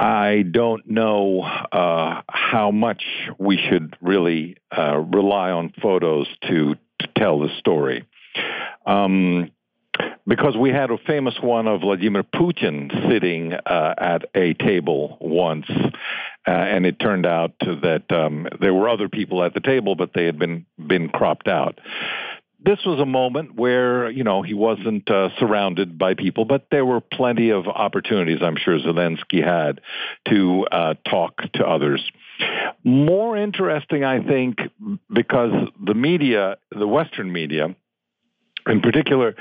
I 0.00 0.44
don't 0.50 0.88
know 0.88 1.42
uh, 1.42 2.22
how 2.26 2.70
much 2.70 3.04
we 3.38 3.58
should 3.58 3.94
really 4.00 4.56
uh, 4.76 4.96
rely 4.96 5.50
on 5.50 5.74
photos 5.82 6.26
to, 6.48 6.76
to 7.00 7.08
tell 7.18 7.38
the 7.38 7.50
story. 7.58 8.06
Um, 8.86 9.50
because 10.26 10.56
we 10.56 10.70
had 10.70 10.90
a 10.90 10.96
famous 10.96 11.34
one 11.42 11.68
of 11.68 11.82
Vladimir 11.82 12.22
Putin 12.22 13.10
sitting 13.10 13.52
uh, 13.52 13.94
at 13.98 14.24
a 14.34 14.54
table 14.54 15.18
once, 15.20 15.66
uh, 15.68 16.50
and 16.50 16.86
it 16.86 16.98
turned 16.98 17.26
out 17.26 17.52
that 17.60 18.04
um, 18.10 18.48
there 18.58 18.72
were 18.72 18.88
other 18.88 19.10
people 19.10 19.44
at 19.44 19.52
the 19.52 19.60
table, 19.60 19.96
but 19.96 20.12
they 20.14 20.24
had 20.24 20.38
been 20.38 20.64
been 20.78 21.10
cropped 21.10 21.46
out 21.46 21.78
this 22.62 22.78
was 22.84 23.00
a 23.00 23.06
moment 23.06 23.54
where 23.54 24.10
you 24.10 24.24
know 24.24 24.42
he 24.42 24.54
wasn't 24.54 25.10
uh, 25.10 25.30
surrounded 25.38 25.98
by 25.98 26.14
people, 26.14 26.44
but 26.44 26.66
there 26.70 26.84
were 26.84 27.00
plenty 27.00 27.50
of 27.50 27.66
opportunities. 27.66 28.38
I'm 28.42 28.56
sure 28.56 28.78
Zelensky 28.78 29.44
had 29.44 29.80
to 30.28 30.66
uh, 30.70 30.94
talk 31.08 31.40
to 31.54 31.66
others. 31.66 32.02
More 32.84 33.36
interesting, 33.36 34.04
I 34.04 34.22
think, 34.22 34.58
because 35.12 35.52
the 35.84 35.94
media, 35.94 36.56
the 36.70 36.86
Western 36.86 37.32
media, 37.32 37.74
in 38.66 38.80
particular, 38.80 39.36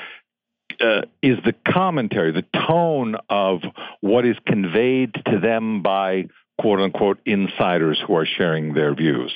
uh, 0.82 1.02
is 1.22 1.38
the 1.46 1.54
commentary, 1.68 2.32
the 2.32 2.46
tone 2.68 3.16
of 3.30 3.62
what 4.02 4.26
is 4.26 4.36
conveyed 4.46 5.14
to 5.26 5.40
them 5.40 5.82
by 5.82 6.28
quote 6.60 6.80
unquote 6.80 7.20
insiders 7.26 8.02
who 8.06 8.16
are 8.16 8.26
sharing 8.26 8.74
their 8.74 8.94
views. 8.94 9.34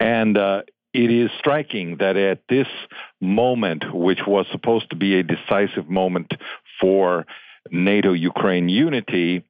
And 0.00 0.36
uh, 0.36 0.62
it 0.92 1.10
is 1.10 1.30
striking 1.38 1.98
that 1.98 2.16
at 2.16 2.40
this 2.48 2.68
moment, 3.20 3.84
which 3.94 4.20
was 4.26 4.46
supposed 4.50 4.90
to 4.90 4.96
be 4.96 5.18
a 5.18 5.22
decisive 5.22 5.88
moment 5.88 6.32
for 6.80 7.26
NATO 7.70 8.12
Ukraine 8.12 8.68
unity, 8.68 9.44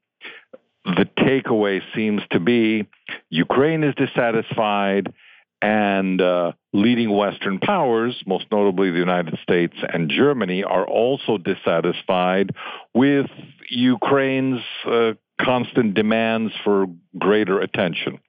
the 0.84 1.08
takeaway 1.18 1.80
seems 1.94 2.22
to 2.32 2.40
be 2.40 2.88
Ukraine 3.30 3.84
is 3.84 3.94
dissatisfied 3.94 5.12
and 5.60 6.20
uh, 6.20 6.52
leading 6.72 7.10
Western 7.10 7.58
powers, 7.58 8.22
most 8.26 8.46
notably 8.50 8.90
the 8.90 8.98
United 8.98 9.38
States 9.42 9.74
and 9.92 10.08
Germany, 10.08 10.62
are 10.62 10.86
also 10.86 11.36
dissatisfied 11.36 12.54
with 12.94 13.26
Ukraine's 13.68 14.60
uh, 14.86 15.12
constant 15.40 15.94
demands 15.94 16.52
for 16.64 16.86
greater 17.18 17.60
attention. 17.60 18.20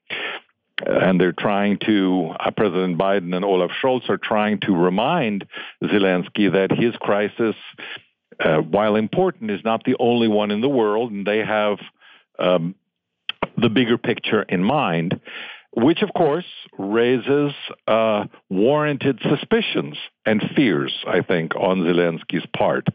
And 0.86 1.20
they're 1.20 1.34
trying 1.34 1.80
to, 1.86 2.34
uh, 2.40 2.52
President 2.52 2.98
Biden 2.98 3.36
and 3.36 3.44
Olaf 3.44 3.72
Scholz 3.82 4.10
are 4.10 4.18
trying 4.18 4.60
to 4.62 4.74
remind 4.74 5.46
Zelensky 5.84 6.52
that 6.54 6.72
his 6.72 6.96
crisis, 6.98 7.56
uh, 8.40 8.58
while 8.58 8.96
important, 8.96 9.52
is 9.52 9.62
not 9.64 9.84
the 9.84 9.96
only 10.00 10.28
one 10.28 10.52
in 10.52 10.62
the 10.62 10.70
world, 10.70 11.12
and 11.12 11.26
they 11.26 11.40
have 11.40 11.80
um, 12.38 12.76
the 13.58 13.70
bigger 13.70 13.98
picture 13.98 14.44
in 14.44 14.64
mind 14.64 15.20
which 15.72 16.02
of 16.02 16.10
course 16.14 16.46
raises 16.78 17.54
uh, 17.88 18.26
warranted 18.50 19.20
suspicions 19.22 19.98
and 20.26 20.42
fears, 20.56 20.94
I 21.08 21.22
think, 21.22 21.56
on 21.56 21.80
Zelensky's 21.80 22.46
part. 22.56 22.88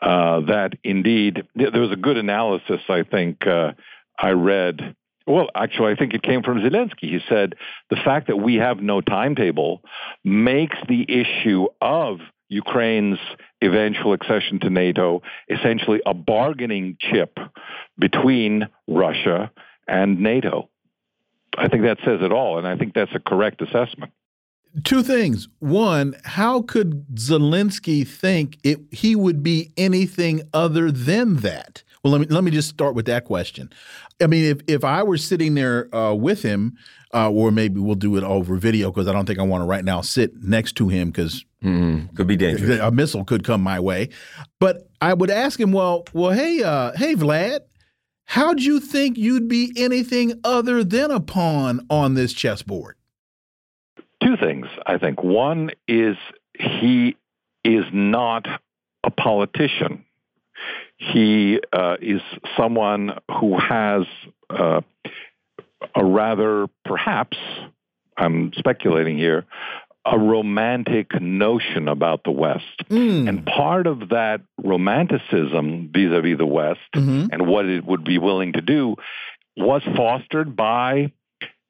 Uh, 0.00 0.40
that 0.40 0.74
indeed, 0.82 1.42
there 1.54 1.80
was 1.80 1.92
a 1.92 1.96
good 1.96 2.16
analysis, 2.16 2.80
I 2.88 3.02
think, 3.02 3.46
uh, 3.46 3.72
I 4.18 4.30
read. 4.30 4.96
Well, 5.30 5.48
actually, 5.54 5.92
I 5.92 5.96
think 5.96 6.12
it 6.12 6.22
came 6.22 6.42
from 6.42 6.58
Zelensky. 6.58 7.02
He 7.02 7.20
said 7.28 7.54
the 7.88 7.96
fact 7.96 8.26
that 8.26 8.36
we 8.36 8.56
have 8.56 8.80
no 8.80 9.00
timetable 9.00 9.80
makes 10.24 10.76
the 10.88 11.06
issue 11.08 11.68
of 11.80 12.18
Ukraine's 12.48 13.18
eventual 13.62 14.12
accession 14.12 14.58
to 14.60 14.70
NATO 14.70 15.22
essentially 15.48 16.00
a 16.04 16.14
bargaining 16.14 16.96
chip 16.98 17.38
between 17.96 18.66
Russia 18.88 19.52
and 19.86 20.18
NATO. 20.20 20.68
I 21.56 21.68
think 21.68 21.84
that 21.84 21.98
says 22.04 22.20
it 22.22 22.32
all, 22.32 22.58
and 22.58 22.66
I 22.66 22.76
think 22.76 22.94
that's 22.94 23.14
a 23.14 23.20
correct 23.20 23.62
assessment. 23.62 24.12
Two 24.84 25.04
things. 25.04 25.48
One, 25.60 26.16
how 26.24 26.62
could 26.62 27.06
Zelensky 27.14 28.06
think 28.06 28.58
it, 28.64 28.80
he 28.90 29.14
would 29.14 29.44
be 29.44 29.72
anything 29.76 30.42
other 30.52 30.90
than 30.90 31.36
that? 31.36 31.84
Well, 32.02 32.12
let 32.12 32.20
me 32.20 32.26
let 32.28 32.44
me 32.44 32.50
just 32.50 32.68
start 32.68 32.94
with 32.94 33.06
that 33.06 33.24
question. 33.24 33.70
I 34.20 34.26
mean, 34.26 34.44
if 34.44 34.60
if 34.66 34.84
I 34.84 35.02
were 35.02 35.18
sitting 35.18 35.54
there 35.54 35.94
uh, 35.94 36.14
with 36.14 36.42
him, 36.42 36.76
uh, 37.12 37.30
or 37.30 37.50
maybe 37.50 37.80
we'll 37.80 37.94
do 37.94 38.16
it 38.16 38.24
over 38.24 38.56
video 38.56 38.90
because 38.90 39.06
I 39.06 39.12
don't 39.12 39.26
think 39.26 39.38
I 39.38 39.42
want 39.42 39.62
to 39.62 39.66
right 39.66 39.84
now 39.84 40.00
sit 40.00 40.42
next 40.42 40.76
to 40.76 40.88
him 40.88 41.10
because 41.10 41.44
mm, 41.62 42.14
could 42.16 42.26
be 42.26 42.36
dangerous. 42.36 42.80
A 42.80 42.90
missile 42.90 43.24
could 43.24 43.44
come 43.44 43.62
my 43.62 43.80
way. 43.80 44.08
But 44.58 44.88
I 45.00 45.12
would 45.12 45.30
ask 45.30 45.60
him, 45.60 45.72
well, 45.72 46.04
well, 46.14 46.30
hey, 46.30 46.62
uh, 46.62 46.92
hey, 46.96 47.14
Vlad, 47.14 47.60
How'd 48.30 48.62
you 48.62 48.78
think 48.78 49.18
you'd 49.18 49.48
be 49.48 49.72
anything 49.76 50.34
other 50.44 50.84
than 50.84 51.10
a 51.10 51.18
pawn 51.18 51.84
on 51.90 52.14
this 52.14 52.32
chessboard? 52.32 52.94
Two 54.22 54.36
things, 54.36 54.66
I 54.86 54.98
think. 54.98 55.24
One 55.24 55.72
is 55.88 56.16
he 56.56 57.16
is 57.64 57.84
not 57.92 58.46
a 59.02 59.10
politician. 59.10 60.04
He 61.00 61.58
uh, 61.72 61.96
is 62.00 62.20
someone 62.58 63.18
who 63.40 63.58
has 63.58 64.02
uh, 64.50 64.82
a 65.94 66.04
rather, 66.04 66.66
perhaps, 66.84 67.38
I'm 68.18 68.52
speculating 68.54 69.16
here, 69.16 69.46
a 70.04 70.18
romantic 70.18 71.18
notion 71.20 71.88
about 71.88 72.24
the 72.24 72.30
West. 72.30 72.64
Mm. 72.90 73.28
And 73.28 73.46
part 73.46 73.86
of 73.86 74.10
that 74.10 74.42
romanticism 74.62 75.90
vis 75.92 76.10
a 76.12 76.20
vis 76.20 76.36
the 76.36 76.46
West 76.46 76.80
mm-hmm. 76.94 77.26
and 77.32 77.46
what 77.46 77.64
it 77.64 77.84
would 77.84 78.04
be 78.04 78.18
willing 78.18 78.52
to 78.52 78.60
do 78.60 78.96
was 79.56 79.82
fostered 79.96 80.54
by 80.54 81.12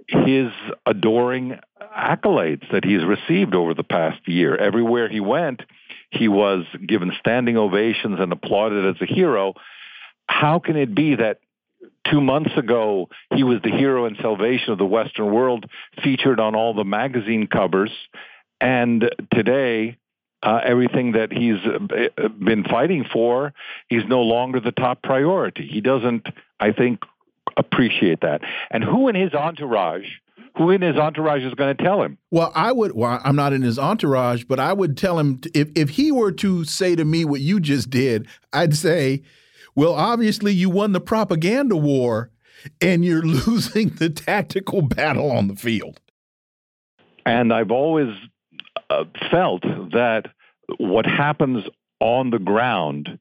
his 0.08 0.50
adoring 0.86 1.56
accolades 1.96 2.68
that 2.72 2.84
he's 2.84 3.04
received 3.04 3.54
over 3.54 3.74
the 3.74 3.84
past 3.84 4.26
year. 4.26 4.56
Everywhere 4.56 5.08
he 5.08 5.20
went, 5.20 5.62
he 6.10 6.28
was 6.28 6.64
given 6.86 7.12
standing 7.18 7.56
ovations 7.56 8.18
and 8.20 8.32
applauded 8.32 8.94
as 8.94 9.00
a 9.00 9.06
hero. 9.12 9.54
How 10.26 10.58
can 10.58 10.76
it 10.76 10.94
be 10.94 11.14
that 11.16 11.40
two 12.10 12.20
months 12.20 12.56
ago 12.56 13.08
he 13.34 13.42
was 13.42 13.60
the 13.62 13.70
hero 13.70 14.06
and 14.06 14.16
salvation 14.20 14.72
of 14.72 14.78
the 14.78 14.86
Western 14.86 15.32
world, 15.32 15.66
featured 16.02 16.40
on 16.40 16.54
all 16.54 16.74
the 16.74 16.84
magazine 16.84 17.46
covers, 17.46 17.90
and 18.60 19.08
today 19.32 19.96
uh, 20.42 20.60
everything 20.64 21.12
that 21.12 21.32
he's 21.32 21.60
been 22.38 22.64
fighting 22.64 23.04
for 23.12 23.52
is 23.90 24.02
no 24.06 24.22
longer 24.22 24.60
the 24.60 24.72
top 24.72 25.02
priority. 25.02 25.68
He 25.70 25.80
doesn't, 25.80 26.26
I 26.58 26.72
think, 26.72 27.00
appreciate 27.56 28.22
that. 28.22 28.40
And 28.70 28.82
who 28.82 29.08
in 29.08 29.14
his 29.14 29.34
entourage? 29.34 30.06
Who 30.56 30.70
in 30.70 30.82
his 30.82 30.96
entourage 30.96 31.42
is 31.42 31.54
going 31.54 31.76
to 31.76 31.82
tell 31.82 32.02
him? 32.02 32.18
Well, 32.30 32.52
I 32.54 32.72
would. 32.72 32.92
Well, 32.94 33.20
I'm 33.24 33.36
not 33.36 33.52
in 33.52 33.62
his 33.62 33.78
entourage, 33.78 34.44
but 34.44 34.60
I 34.60 34.72
would 34.72 34.96
tell 34.96 35.18
him 35.18 35.40
if 35.54 35.70
if 35.74 35.90
he 35.90 36.12
were 36.12 36.32
to 36.32 36.64
say 36.64 36.96
to 36.96 37.04
me 37.04 37.24
what 37.24 37.40
you 37.40 37.60
just 37.60 37.90
did, 37.90 38.26
I'd 38.52 38.74
say, 38.74 39.22
"Well, 39.74 39.94
obviously 39.94 40.52
you 40.52 40.68
won 40.68 40.92
the 40.92 41.00
propaganda 41.00 41.76
war, 41.76 42.30
and 42.80 43.04
you're 43.04 43.22
losing 43.46 43.90
the 43.90 44.10
tactical 44.10 44.82
battle 44.82 45.30
on 45.30 45.48
the 45.48 45.56
field." 45.56 46.00
And 47.24 47.52
I've 47.52 47.70
always 47.70 48.14
uh, 48.90 49.04
felt 49.30 49.62
that 49.62 50.26
what 50.78 51.06
happens 51.06 51.64
on 52.00 52.30
the 52.30 52.38
ground 52.38 53.18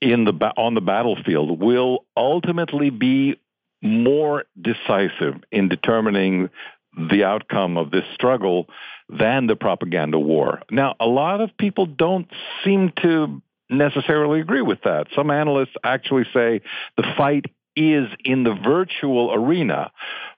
in 0.00 0.24
the 0.24 0.32
on 0.56 0.74
the 0.74 0.80
battlefield 0.80 1.60
will 1.60 2.04
ultimately 2.16 2.90
be 2.90 3.36
more 3.82 4.44
decisive 4.60 5.42
in 5.50 5.68
determining 5.68 6.48
the 7.10 7.24
outcome 7.24 7.76
of 7.76 7.90
this 7.90 8.04
struggle 8.14 8.68
than 9.08 9.46
the 9.46 9.56
propaganda 9.56 10.18
war. 10.18 10.60
Now, 10.70 10.94
a 11.00 11.06
lot 11.06 11.40
of 11.40 11.56
people 11.58 11.86
don't 11.86 12.28
seem 12.64 12.92
to 13.02 13.42
necessarily 13.68 14.40
agree 14.40 14.62
with 14.62 14.82
that. 14.84 15.06
Some 15.14 15.30
analysts 15.30 15.74
actually 15.82 16.24
say 16.32 16.60
the 16.96 17.04
fight 17.16 17.46
is 17.74 18.08
in 18.24 18.44
the 18.44 18.54
virtual 18.54 19.32
arena, 19.32 19.90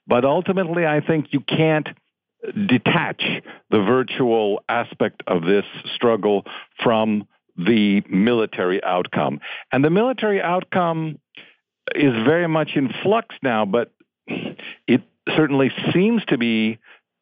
but 0.06 0.24
ultimately 0.24 0.86
I 0.86 1.00
think 1.00 1.32
you 1.32 1.40
can't 1.40 1.88
detach 2.66 3.22
the 3.70 3.80
virtual 3.80 4.62
aspect 4.68 5.22
of 5.26 5.42
this 5.42 5.64
struggle 5.94 6.44
from 6.82 7.26
the 7.56 8.02
military 8.08 8.82
outcome. 8.84 9.40
And 9.72 9.84
the 9.84 9.90
military 9.90 10.42
outcome 10.42 11.18
is 11.94 12.12
very 12.24 12.48
much 12.48 12.72
in 12.76 12.92
flux 13.02 13.34
now, 13.42 13.64
but 13.64 13.92
it 14.26 15.02
certainly 15.36 15.70
seems 15.92 16.24
to 16.26 16.38
be 16.38 16.78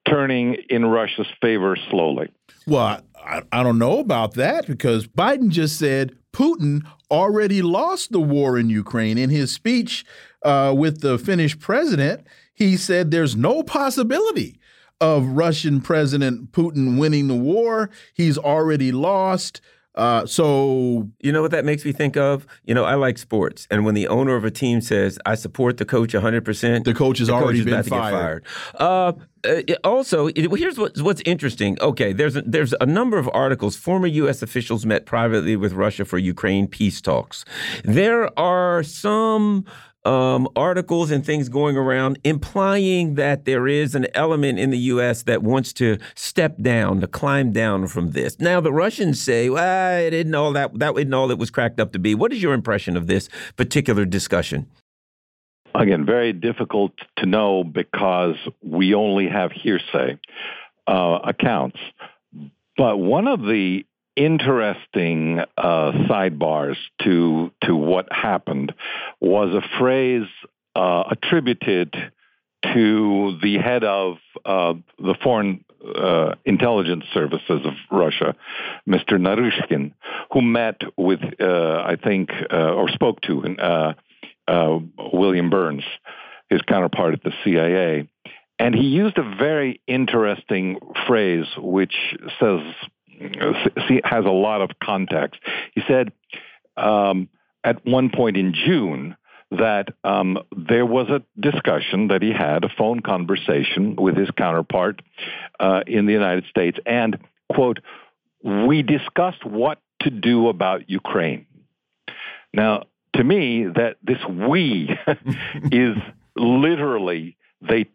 turning 0.08 0.56
in 0.68 0.84
Russia's 0.84 1.28
favor 1.40 1.76
slowly. 1.90 2.30
Well, 2.66 3.02
I, 3.16 3.42
I 3.52 3.62
don't 3.62 3.78
know 3.78 3.98
about 3.98 4.34
that 4.34 4.66
because 4.66 5.06
Biden 5.06 5.48
just 5.48 5.78
said 5.78 6.16
Putin 6.32 6.86
already 7.10 7.62
lost 7.62 8.12
the 8.12 8.20
war 8.20 8.58
in 8.58 8.70
Ukraine. 8.70 9.18
In 9.18 9.30
his 9.30 9.52
speech 9.52 10.04
uh, 10.42 10.74
with 10.76 11.00
the 11.00 11.18
Finnish 11.18 11.58
president, 11.58 12.26
he 12.54 12.76
said 12.76 13.10
there's 13.10 13.36
no 13.36 13.62
possibility 13.62 14.58
of 15.00 15.26
Russian 15.26 15.80
President 15.80 16.52
Putin 16.52 16.98
winning 16.98 17.28
the 17.28 17.36
war. 17.36 17.90
He's 18.14 18.38
already 18.38 18.92
lost. 18.92 19.60
Uh, 19.94 20.24
so 20.24 21.08
you 21.20 21.32
know 21.32 21.42
what 21.42 21.50
that 21.50 21.64
makes 21.64 21.84
me 21.84 21.92
think 21.92 22.16
of? 22.16 22.46
You 22.64 22.74
know, 22.74 22.84
I 22.84 22.94
like 22.94 23.18
sports, 23.18 23.66
and 23.70 23.84
when 23.84 23.94
the 23.94 24.08
owner 24.08 24.34
of 24.36 24.44
a 24.44 24.50
team 24.50 24.80
says, 24.80 25.18
"I 25.26 25.34
support 25.34 25.76
the 25.76 25.84
coach 25.84 26.14
100 26.14 26.44
percent," 26.44 26.84
the 26.84 26.94
coach 26.94 27.18
has 27.18 27.28
the 27.28 27.34
already 27.34 27.58
coach 27.64 27.66
been 27.66 27.82
fired. 27.82 28.46
fired. 28.46 28.80
Uh, 28.80 29.12
uh 29.44 29.74
also, 29.84 30.30
here's 30.34 30.78
what's, 30.78 31.02
what's 31.02 31.20
interesting. 31.26 31.76
Okay, 31.80 32.12
there's 32.12 32.36
a, 32.36 32.42
there's 32.42 32.74
a 32.80 32.86
number 32.86 33.18
of 33.18 33.28
articles. 33.34 33.76
Former 33.76 34.06
U.S. 34.06 34.42
officials 34.42 34.86
met 34.86 35.04
privately 35.04 35.56
with 35.56 35.74
Russia 35.74 36.04
for 36.06 36.16
Ukraine 36.16 36.66
peace 36.66 37.00
talks. 37.00 37.44
There 37.84 38.38
are 38.38 38.82
some 38.82 39.66
um, 40.04 40.48
articles 40.56 41.10
and 41.10 41.24
things 41.24 41.48
going 41.48 41.76
around 41.76 42.18
implying 42.24 43.14
that 43.14 43.44
there 43.44 43.68
is 43.68 43.94
an 43.94 44.06
element 44.14 44.58
in 44.58 44.70
the 44.70 44.78
U.S. 44.78 45.22
that 45.24 45.42
wants 45.42 45.72
to 45.74 45.98
step 46.14 46.56
down, 46.60 47.00
to 47.00 47.06
climb 47.06 47.52
down 47.52 47.86
from 47.86 48.10
this. 48.10 48.38
Now, 48.40 48.60
the 48.60 48.72
Russians 48.72 49.20
say, 49.22 49.48
well, 49.48 50.00
it 50.00 50.12
isn't 50.12 50.34
all 50.34 50.52
that, 50.52 50.78
that 50.78 50.96
isn't 50.96 51.14
all 51.14 51.30
it 51.30 51.38
was 51.38 51.50
cracked 51.50 51.78
up 51.78 51.92
to 51.92 51.98
be. 51.98 52.14
What 52.14 52.32
is 52.32 52.42
your 52.42 52.54
impression 52.54 52.96
of 52.96 53.06
this 53.06 53.28
particular 53.56 54.04
discussion? 54.04 54.68
Again, 55.74 56.04
very 56.04 56.32
difficult 56.32 56.92
to 57.18 57.26
know 57.26 57.64
because 57.64 58.36
we 58.62 58.94
only 58.94 59.28
have 59.28 59.52
hearsay 59.52 60.18
uh, 60.86 61.18
accounts. 61.24 61.78
But 62.76 62.98
one 62.98 63.26
of 63.26 63.40
the 63.42 63.86
interesting 64.16 65.40
uh, 65.56 65.92
sidebars 66.08 66.76
to 67.02 67.50
to 67.64 67.74
what 67.74 68.12
happened 68.12 68.74
was 69.20 69.54
a 69.54 69.78
phrase 69.78 70.28
uh, 70.74 71.04
attributed 71.10 71.94
to 72.74 73.38
the 73.42 73.58
head 73.58 73.84
of 73.84 74.18
uh, 74.44 74.74
the 74.98 75.14
foreign 75.22 75.64
uh, 75.96 76.34
intelligence 76.44 77.04
services 77.12 77.60
of 77.64 77.72
Russia, 77.90 78.36
Mr. 78.88 79.14
Naryshkin, 79.18 79.92
who 80.32 80.42
met 80.42 80.80
with, 80.96 81.20
uh, 81.40 81.82
I 81.84 81.96
think, 81.96 82.30
uh, 82.52 82.72
or 82.74 82.88
spoke 82.88 83.20
to 83.22 83.94
William 85.12 85.50
Burns, 85.50 85.82
his 86.48 86.62
counterpart 86.62 87.14
at 87.14 87.22
the 87.24 87.32
CIA. 87.42 88.08
And 88.58 88.76
he 88.76 88.86
used 88.86 89.18
a 89.18 89.22
very 89.22 89.80
interesting 89.88 90.78
phrase 91.08 91.46
which 91.56 91.94
says, 92.38 92.60
has 94.04 94.24
a 94.24 94.30
lot 94.30 94.60
of 94.60 94.70
context. 94.82 95.40
He 95.74 95.82
said, 95.86 96.12
um, 96.76 97.28
at 97.64 97.84
one 97.86 98.10
point 98.10 98.36
in 98.36 98.54
June, 98.54 99.16
that 99.50 99.88
um, 100.02 100.38
there 100.56 100.86
was 100.86 101.08
a 101.08 101.22
discussion 101.38 102.08
that 102.08 102.22
he 102.22 102.32
had, 102.32 102.64
a 102.64 102.68
phone 102.68 103.00
conversation 103.00 103.96
with 103.96 104.16
his 104.16 104.30
counterpart 104.30 105.02
uh, 105.60 105.82
in 105.86 106.06
the 106.06 106.12
United 106.12 106.44
States, 106.48 106.78
and, 106.86 107.18
quote, 107.52 107.80
we 108.42 108.82
discussed 108.82 109.44
what 109.44 109.78
to 110.00 110.10
do 110.10 110.48
about 110.48 110.88
Ukraine. 110.88 111.46
Now, 112.52 112.84
to 113.14 113.24
me, 113.24 113.66
that 113.66 113.96
this 114.02 114.18
we 114.28 114.90
is 115.70 115.96
literally 116.34 117.36
they 117.60 117.86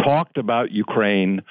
talked 0.00 0.38
about 0.38 0.70
Ukraine 0.70 1.42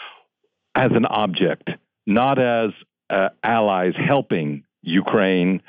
as 0.73 0.91
an 0.91 1.05
object, 1.05 1.69
not 2.05 2.39
as 2.39 2.71
uh, 3.09 3.29
allies 3.43 3.93
helping 3.95 4.63
Ukraine 4.81 5.61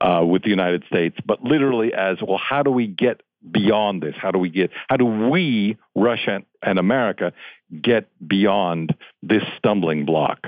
uh, 0.00 0.24
with 0.26 0.42
the 0.42 0.48
United 0.48 0.84
States, 0.86 1.16
but 1.24 1.42
literally 1.42 1.92
as 1.92 2.18
well, 2.26 2.38
how 2.38 2.62
do 2.62 2.70
we 2.70 2.86
get 2.86 3.22
beyond 3.50 4.02
this? 4.02 4.14
How 4.18 4.30
do 4.30 4.38
we 4.38 4.50
get, 4.50 4.70
how 4.88 4.96
do 4.96 5.04
we, 5.04 5.76
Russia 5.94 6.42
and 6.62 6.78
America, 6.78 7.32
get 7.80 8.08
beyond 8.26 8.94
this 9.22 9.42
stumbling 9.58 10.04
block? 10.04 10.46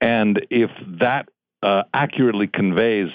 And 0.00 0.44
if 0.50 0.70
that 1.00 1.28
uh, 1.62 1.84
accurately 1.94 2.46
conveys 2.46 3.10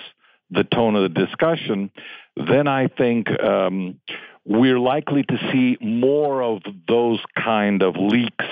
the 0.49 0.63
tone 0.63 0.95
of 0.95 1.03
the 1.03 1.25
discussion, 1.25 1.91
then 2.36 2.67
I 2.67 2.88
think 2.88 3.27
um, 3.41 3.99
we're 4.45 4.79
likely 4.79 5.23
to 5.23 5.38
see 5.51 5.77
more 5.82 6.43
of 6.43 6.62
those 6.88 7.19
kind 7.38 7.82
of 7.82 7.95
leaks 7.95 8.45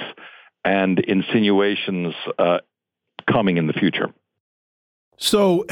and 0.64 1.00
insinuations 1.00 2.14
uh, 2.38 2.60
coming 3.26 3.58
in 3.58 3.68
the 3.68 3.74
future. 3.74 4.14
So, 5.18 5.66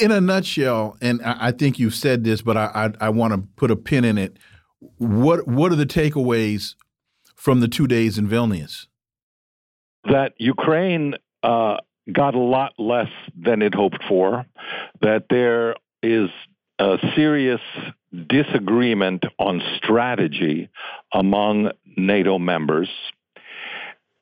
in 0.00 0.10
a 0.10 0.20
nutshell, 0.20 0.96
and 1.00 1.22
I, 1.22 1.52
think 1.52 1.78
you've 1.78 1.94
said 1.94 2.24
this, 2.24 2.42
but 2.42 2.56
I, 2.56 2.90
I, 3.00 3.06
I 3.06 3.08
want 3.10 3.32
to 3.32 3.48
put 3.56 3.70
a 3.70 3.76
pin 3.76 4.04
in 4.04 4.18
it. 4.18 4.38
What 4.98 5.48
what 5.48 5.72
are 5.72 5.76
the 5.76 5.86
takeaways 5.86 6.74
from 7.34 7.60
the 7.60 7.68
two 7.68 7.86
days 7.86 8.18
in 8.18 8.28
Vilnius? 8.28 8.86
That 10.04 10.34
Ukraine 10.38 11.14
uh, 11.42 11.78
got 12.12 12.34
a 12.34 12.40
lot 12.40 12.74
less 12.78 13.08
than 13.36 13.62
it 13.62 13.74
hoped 13.74 14.02
for. 14.08 14.44
That 15.00 15.26
there 15.30 15.76
is 16.02 16.28
a 16.78 16.98
serious 17.14 17.60
disagreement 18.28 19.24
on 19.38 19.62
strategy 19.76 20.68
among 21.12 21.70
NATO 21.96 22.38
members, 22.38 22.90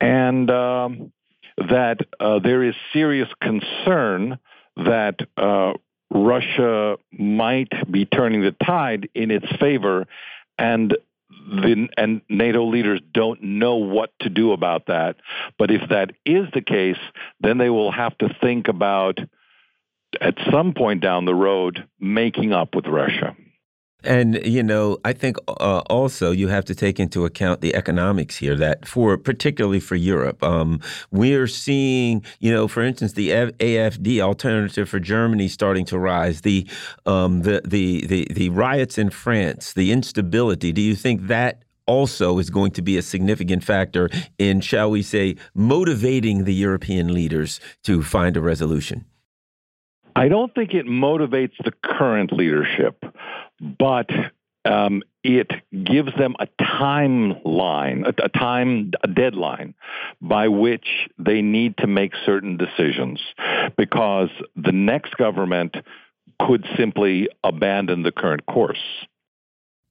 and 0.01 0.51
um, 0.51 1.13
that 1.57 1.99
uh, 2.21 2.39
there 2.41 2.63
is 2.63 2.75
serious 2.93 3.29
concern 3.41 4.39
that 4.77 5.21
uh, 5.37 5.73
Russia 6.11 6.97
might 7.13 7.73
be 7.91 8.07
turning 8.07 8.43
the 8.43 8.55
tide 8.65 9.09
in 9.15 9.31
its 9.31 9.47
favor, 9.61 10.07
and 10.59 10.97
the, 11.29 11.89
and 11.97 12.23
NATO 12.29 12.65
leaders 12.65 13.01
don't 13.13 13.43
know 13.43 13.77
what 13.77 14.11
to 14.21 14.29
do 14.29 14.53
about 14.53 14.87
that. 14.87 15.17
But 15.59 15.71
if 15.71 15.89
that 15.91 16.13
is 16.25 16.47
the 16.53 16.63
case, 16.63 16.99
then 17.41 17.59
they 17.59 17.71
will 17.71 17.93
have 17.93 18.17
to 18.19 18.35
think 18.41 18.69
about 18.69 19.19
at 20.21 20.35
some 20.51 20.75
point 20.75 21.01
down 21.01 21.25
the 21.25 21.35
road 21.35 21.87
making 21.99 22.53
up 22.53 22.75
with 22.75 22.87
Russia. 22.87 23.37
And, 24.05 24.45
you 24.47 24.63
know, 24.63 24.99
I 25.05 25.13
think 25.13 25.37
uh, 25.49 25.83
also 25.89 26.31
you 26.31 26.49
have 26.49 26.65
to 26.67 26.75
take 26.75 27.01
into 27.01 27.25
account 27.25 27.61
the 27.61 27.75
economics 27.75 28.37
here 28.37 28.55
that 28.57 28.87
for 28.87 29.17
particularly 29.17 29.81
for 29.81 29.97
Europe, 29.97 30.43
um, 30.43 30.81
we're 31.11 31.47
seeing, 31.47 32.23
you 32.41 32.53
know, 32.53 32.69
for 32.69 32.83
instance, 32.83 33.13
the 33.15 33.31
AFD 33.31 34.21
alternative 34.21 34.89
for 34.89 35.01
Germany 35.01 35.49
starting 35.49 35.85
to 35.87 35.99
rise, 35.99 36.43
the, 36.43 36.67
um, 37.07 37.43
the, 37.43 37.63
the, 37.65 38.07
the, 38.07 38.29
the 38.31 38.49
riots 38.51 38.99
in 38.99 39.11
France, 39.11 39.73
the 39.73 39.91
instability. 39.91 40.73
Do 40.73 40.83
you 40.83 40.95
think 40.95 41.27
that 41.29 41.63
also 41.87 42.39
is 42.39 42.51
going 42.51 42.73
to 42.73 42.83
be 42.83 42.97
a 42.97 43.03
significant 43.03 43.65
factor 43.65 44.09
in, 44.39 44.61
shall 44.61 44.91
we 44.91 45.03
say, 45.03 45.37
motivating 45.55 46.45
the 46.45 46.55
European 46.55 47.13
leaders 47.13 47.61
to 47.83 48.03
find 48.03 48.37
a 48.37 48.41
resolution? 48.41 49.05
I 50.17 50.29
don't 50.29 50.55
think 50.55 50.75
it 50.75 50.87
motivates 50.87 51.57
the 51.65 51.73
current 51.83 52.33
leadership 52.33 53.05
but 53.61 54.09
um, 54.65 55.03
it 55.23 55.51
gives 55.85 56.15
them 56.17 56.35
a 56.39 56.47
timeline, 56.61 58.07
a, 58.07 58.25
a 58.25 58.29
time, 58.29 58.93
a 59.03 59.09
deadline 59.09 59.75
by 60.21 60.49
which 60.49 61.09
they 61.19 61.43
need 61.43 61.77
to 61.79 61.87
make 61.87 62.13
certain 62.25 62.57
decisions 62.57 63.21
because 63.77 64.31
the 64.57 64.73
next 64.73 65.17
government 65.17 65.77
could 66.41 66.67
simply 66.77 67.29
abandon 67.43 68.03
the 68.03 68.13
current 68.13 68.47
course. 68.47 69.07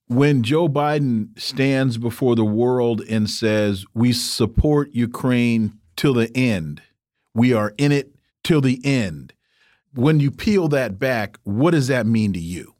When 0.06 0.42
Joe 0.42 0.68
Biden 0.68 1.38
stands 1.38 1.96
before 1.96 2.36
the 2.36 2.44
world 2.44 3.00
and 3.08 3.30
says, 3.30 3.86
We 3.94 4.12
support 4.12 4.90
Ukraine 4.92 5.78
till 5.96 6.14
the 6.14 6.30
end, 6.36 6.82
we 7.34 7.52
are 7.52 7.74
in 7.78 7.90
it 7.90 8.14
till 8.42 8.60
the 8.60 8.80
end. 8.84 9.32
When 9.94 10.20
you 10.20 10.30
peel 10.30 10.68
that 10.68 10.98
back, 10.98 11.38
what 11.44 11.70
does 11.70 11.86
that 11.88 12.04
mean 12.06 12.32
to 12.34 12.40
you? 12.40 12.73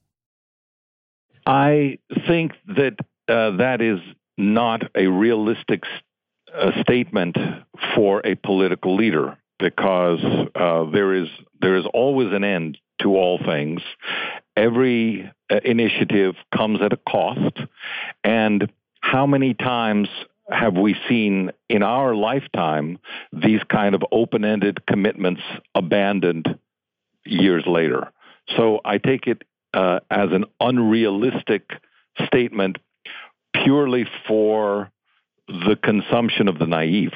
I 1.47 1.99
think 2.27 2.53
that 2.69 2.97
uh, 3.29 3.57
that 3.59 3.81
is 3.81 4.01
not 4.37 4.83
a 4.95 5.07
realistic 5.07 5.85
uh, 6.55 6.71
statement 6.83 7.37
for 7.95 8.23
a 8.25 8.35
political 8.35 8.97
leader 8.97 9.37
because 9.59 10.21
uh, 10.55 10.85
there 10.91 11.15
is 11.15 11.29
there 11.61 11.77
is 11.77 11.85
always 11.93 12.33
an 12.33 12.45
end 12.45 12.79
to 13.03 13.17
all 13.17 13.39
things. 13.39 13.83
Every 14.57 15.31
uh, 15.51 15.61
initiative 15.65 16.35
comes 16.55 16.81
at 16.81 16.93
a 16.93 16.99
cost, 17.09 17.59
and 18.23 18.71
how 19.01 19.27
many 19.27 19.55
times 19.55 20.09
have 20.51 20.75
we 20.75 20.95
seen 21.09 21.51
in 21.69 21.83
our 21.83 22.15
lifetime 22.15 22.99
these 23.33 23.61
kind 23.71 23.95
of 23.95 24.03
open-ended 24.13 24.87
commitments 24.87 25.43
abandoned 25.75 26.59
years 27.25 27.65
later? 27.67 28.13
So 28.57 28.81
I 28.85 28.99
take 28.99 29.27
it 29.27 29.43
uh, 29.75 30.01
as 30.11 30.31
an 30.33 30.45
unrealistic 30.61 31.71
statement 32.25 32.79
purely 33.65 34.07
for 34.27 34.91
the 35.49 35.77
consumption 35.83 36.49
of 36.49 36.59
the 36.59 36.67
naive. 36.67 37.13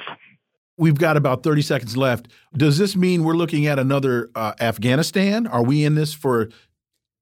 We've 0.76 0.98
got 0.98 1.16
about 1.16 1.42
30 1.42 1.62
seconds 1.62 1.96
left. 1.96 2.28
Does 2.54 2.78
this 2.78 2.94
mean 2.94 3.24
we're 3.24 3.34
looking 3.34 3.66
at 3.66 3.78
another 3.78 4.30
uh, 4.34 4.52
Afghanistan? 4.60 5.46
Are 5.46 5.62
we 5.62 5.84
in 5.84 5.94
this 5.94 6.14
for 6.14 6.50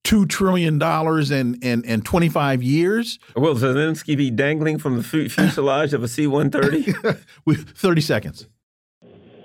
two 0.04 0.26
trillion 0.26 0.78
dollars 0.78 1.30
and, 1.30 1.58
and 1.62 1.84
and 1.86 2.04
25 2.04 2.62
years? 2.62 3.18
Will 3.34 3.54
Zelensky 3.54 4.16
be 4.16 4.30
dangling 4.30 4.78
from 4.78 4.98
the 4.98 5.02
fuselage 5.02 5.94
of 5.94 6.02
a 6.02 6.08
C-130? 6.08 7.18
30 7.76 8.00
seconds. 8.00 8.46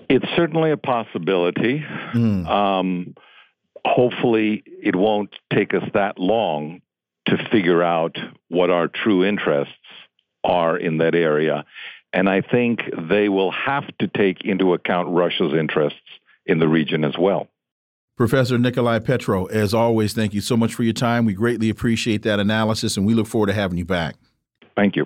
It's 0.09 0.25
certainly 0.35 0.71
a 0.71 0.77
possibility. 0.77 1.85
Mm. 2.13 2.45
Um, 2.45 3.15
hopefully 3.85 4.63
it 4.65 4.95
won't 4.95 5.33
take 5.53 5.73
us 5.73 5.83
that 5.93 6.19
long 6.19 6.81
to 7.27 7.37
figure 7.51 7.83
out 7.83 8.17
what 8.49 8.69
our 8.69 8.87
true 8.87 9.23
interests 9.23 9.73
are 10.43 10.77
in 10.77 10.97
that 10.97 11.15
area. 11.15 11.65
And 12.13 12.27
I 12.27 12.41
think 12.41 12.81
they 13.09 13.29
will 13.29 13.51
have 13.51 13.85
to 13.99 14.07
take 14.07 14.43
into 14.43 14.73
account 14.73 15.09
Russia's 15.09 15.53
interests 15.53 15.99
in 16.45 16.59
the 16.59 16.67
region 16.67 17.05
as 17.05 17.17
well. 17.17 17.47
Professor 18.17 18.57
Nicolai 18.57 18.99
Petro, 18.99 19.45
as 19.45 19.73
always, 19.73 20.13
thank 20.13 20.33
you 20.33 20.41
so 20.41 20.57
much 20.57 20.75
for 20.75 20.83
your 20.83 20.93
time. 20.93 21.25
We 21.25 21.33
greatly 21.33 21.69
appreciate 21.69 22.23
that 22.23 22.39
analysis 22.39 22.97
and 22.97 23.05
we 23.05 23.13
look 23.13 23.27
forward 23.27 23.47
to 23.47 23.53
having 23.53 23.77
you 23.77 23.85
back. 23.85 24.15
Thank 24.75 24.95
you. 24.95 25.05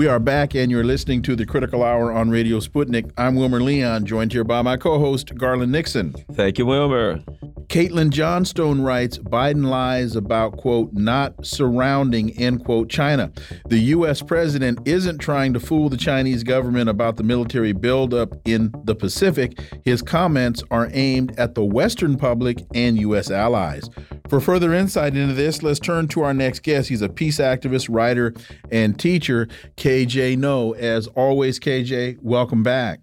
We 0.00 0.06
are 0.06 0.18
back, 0.18 0.54
and 0.54 0.70
you're 0.70 0.82
listening 0.82 1.20
to 1.24 1.36
the 1.36 1.44
Critical 1.44 1.82
Hour 1.82 2.10
on 2.10 2.30
Radio 2.30 2.58
Sputnik. 2.58 3.12
I'm 3.18 3.34
Wilmer 3.34 3.60
Leon, 3.60 4.06
joined 4.06 4.32
here 4.32 4.44
by 4.44 4.62
my 4.62 4.78
co 4.78 4.98
host, 4.98 5.34
Garland 5.34 5.72
Nixon. 5.72 6.14
Thank 6.32 6.56
you, 6.56 6.64
Wilmer. 6.64 7.22
Caitlin 7.70 8.10
Johnstone 8.10 8.80
writes 8.80 9.18
Biden 9.18 9.66
lies 9.66 10.16
about, 10.16 10.56
quote, 10.56 10.92
not 10.94 11.46
surrounding, 11.46 12.36
end 12.36 12.64
quote, 12.64 12.88
China. 12.88 13.30
The 13.68 13.78
U.S. 13.78 14.22
president 14.22 14.80
isn't 14.88 15.18
trying 15.18 15.52
to 15.52 15.60
fool 15.60 15.88
the 15.88 15.96
Chinese 15.96 16.42
government 16.44 16.88
about 16.88 17.16
the 17.16 17.22
military 17.22 17.72
buildup 17.72 18.34
in 18.44 18.72
the 18.84 18.94
Pacific. 18.94 19.56
His 19.84 20.02
comments 20.02 20.64
are 20.72 20.88
aimed 20.92 21.38
at 21.38 21.54
the 21.54 21.64
Western 21.64 22.16
public 22.16 22.64
and 22.74 22.98
U.S. 22.98 23.30
allies. 23.30 23.88
For 24.28 24.40
further 24.40 24.72
insight 24.72 25.16
into 25.16 25.34
this, 25.34 25.62
let's 25.62 25.80
turn 25.80 26.08
to 26.08 26.22
our 26.22 26.32
next 26.32 26.64
guest. 26.64 26.88
He's 26.88 27.02
a 27.02 27.08
peace 27.08 27.38
activist, 27.38 27.88
writer, 27.90 28.32
and 28.70 28.98
teacher. 28.98 29.48
KJ 29.90 30.38
Noh. 30.38 30.70
As 30.74 31.08
always, 31.08 31.58
KJ, 31.58 32.18
welcome 32.22 32.62
back. 32.62 33.00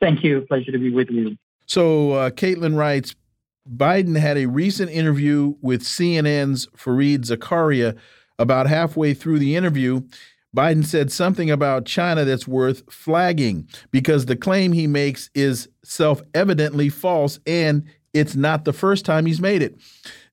Thank 0.00 0.22
you. 0.22 0.42
Pleasure 0.42 0.70
to 0.70 0.78
be 0.78 0.90
with 0.90 1.08
you. 1.08 1.38
So, 1.64 2.12
uh, 2.12 2.30
Caitlin 2.30 2.76
writes 2.76 3.14
Biden 3.66 4.18
had 4.18 4.36
a 4.36 4.44
recent 4.44 4.90
interview 4.90 5.54
with 5.62 5.82
CNN's 5.82 6.66
Fareed 6.76 7.20
Zakaria. 7.20 7.96
About 8.38 8.68
halfway 8.68 9.14
through 9.14 9.38
the 9.38 9.56
interview, 9.56 10.02
Biden 10.54 10.84
said 10.84 11.10
something 11.10 11.50
about 11.50 11.86
China 11.86 12.24
that's 12.24 12.46
worth 12.46 12.82
flagging 12.92 13.66
because 13.90 14.26
the 14.26 14.36
claim 14.36 14.72
he 14.72 14.86
makes 14.86 15.30
is 15.34 15.70
self 15.84 16.20
evidently 16.34 16.90
false 16.90 17.40
and 17.46 17.84
it's 18.12 18.36
not 18.36 18.64
the 18.64 18.72
first 18.72 19.04
time 19.04 19.26
he's 19.26 19.40
made 19.40 19.62
it 19.62 19.76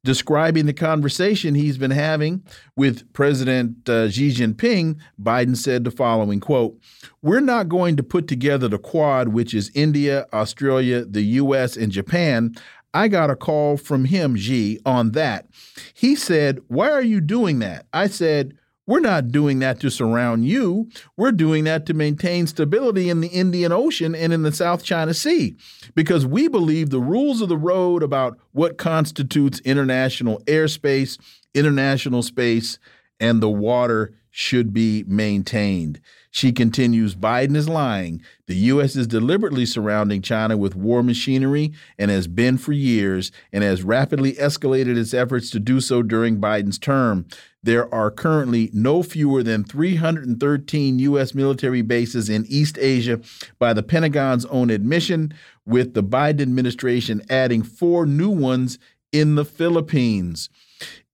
describing 0.05 0.67
the 0.67 0.73
conversation 0.73 1.55
he's 1.55 1.77
been 1.77 1.91
having 1.91 2.43
with 2.77 3.11
President 3.11 3.89
uh, 3.89 4.09
Xi 4.09 4.29
Jinping, 4.31 4.97
Biden 5.21 5.57
said 5.57 5.83
the 5.83 5.91
following 5.91 6.39
quote, 6.39 6.79
"We're 7.21 7.41
not 7.41 7.67
going 7.67 7.97
to 7.97 8.03
put 8.03 8.27
together 8.27 8.69
the 8.69 8.77
Quad, 8.77 9.29
which 9.29 9.53
is 9.53 9.71
India, 9.73 10.27
Australia, 10.31 11.03
the 11.03 11.23
US 11.23 11.75
and 11.75 11.91
Japan. 11.91 12.55
I 12.93 13.09
got 13.09 13.29
a 13.29 13.35
call 13.35 13.75
from 13.75 14.05
him, 14.05 14.37
Xi, 14.37 14.79
on 14.85 15.11
that. 15.11 15.47
He 15.93 16.15
said, 16.15 16.59
"Why 16.67 16.89
are 16.91 17.01
you 17.01 17.19
doing 17.19 17.59
that?" 17.59 17.87
I 17.91 18.07
said, 18.07 18.53
we're 18.87 18.99
not 18.99 19.29
doing 19.29 19.59
that 19.59 19.79
to 19.79 19.89
surround 19.89 20.45
you. 20.45 20.89
We're 21.17 21.31
doing 21.31 21.63
that 21.63 21.85
to 21.87 21.93
maintain 21.93 22.47
stability 22.47 23.09
in 23.09 23.21
the 23.21 23.29
Indian 23.29 23.71
Ocean 23.71 24.13
and 24.13 24.31
in 24.31 24.43
the 24.43 24.51
South 24.51 24.83
China 24.83 25.13
Sea 25.13 25.55
because 25.95 26.25
we 26.25 26.47
believe 26.47 26.89
the 26.89 26.99
rules 26.99 27.41
of 27.41 27.49
the 27.49 27.57
road 27.57 28.03
about 28.03 28.37
what 28.51 28.77
constitutes 28.77 29.59
international 29.61 30.39
airspace, 30.41 31.19
international 31.53 32.21
space, 32.21 32.77
and 33.19 33.41
the 33.41 33.49
water 33.49 34.13
should 34.29 34.73
be 34.73 35.03
maintained. 35.07 35.99
She 36.35 36.51
continues 36.51 37.15
Biden 37.15 37.55
is 37.55 37.69
lying. 37.69 38.21
The 38.47 38.55
U.S. 38.55 38.97
is 38.97 39.07
deliberately 39.07 39.65
surrounding 39.65 40.21
China 40.21 40.57
with 40.57 40.75
war 40.75 41.01
machinery 41.01 41.71
and 41.97 42.11
has 42.11 42.27
been 42.27 42.57
for 42.57 42.73
years 42.73 43.31
and 43.53 43.63
has 43.63 43.83
rapidly 43.83 44.33
escalated 44.33 44.97
its 44.97 45.13
efforts 45.13 45.49
to 45.51 45.61
do 45.61 45.79
so 45.79 46.03
during 46.03 46.41
Biden's 46.41 46.77
term. 46.77 47.25
There 47.63 47.91
are 47.95 48.11
currently 48.11 48.69
no 48.73 49.01
fewer 49.01 49.43
than 49.43 49.63
313 49.63 50.99
U.S. 50.99 51.33
military 51.33 51.81
bases 51.81 52.29
in 52.29 52.45
East 52.49 52.77
Asia 52.81 53.21
by 53.57 53.71
the 53.71 53.81
Pentagon's 53.81 54.45
own 54.47 54.69
admission, 54.69 55.33
with 55.65 55.93
the 55.93 56.03
Biden 56.03 56.41
administration 56.41 57.21
adding 57.29 57.63
four 57.63 58.05
new 58.05 58.29
ones 58.29 58.77
in 59.13 59.35
the 59.35 59.45
Philippines. 59.45 60.49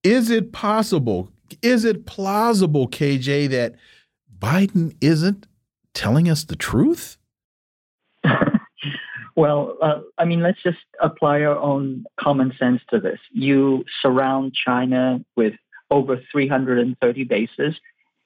Is 0.02 0.30
it 0.30 0.50
possible? 0.50 1.30
Is 1.62 1.84
it 1.84 2.06
plausible, 2.06 2.88
KJ, 2.88 3.48
that 3.50 3.76
Biden 4.42 4.96
isn't 5.00 5.46
telling 5.94 6.28
us 6.28 6.42
the 6.44 6.56
truth? 6.56 7.16
well, 9.36 9.76
uh, 9.80 10.00
I 10.18 10.24
mean, 10.24 10.42
let's 10.42 10.62
just 10.62 10.78
apply 11.00 11.42
our 11.42 11.56
own 11.56 12.04
common 12.18 12.52
sense 12.58 12.80
to 12.90 12.98
this. 12.98 13.20
You 13.30 13.84
surround 14.00 14.52
China 14.52 15.24
with 15.36 15.54
over 15.92 16.20
330 16.32 17.24
bases. 17.24 17.76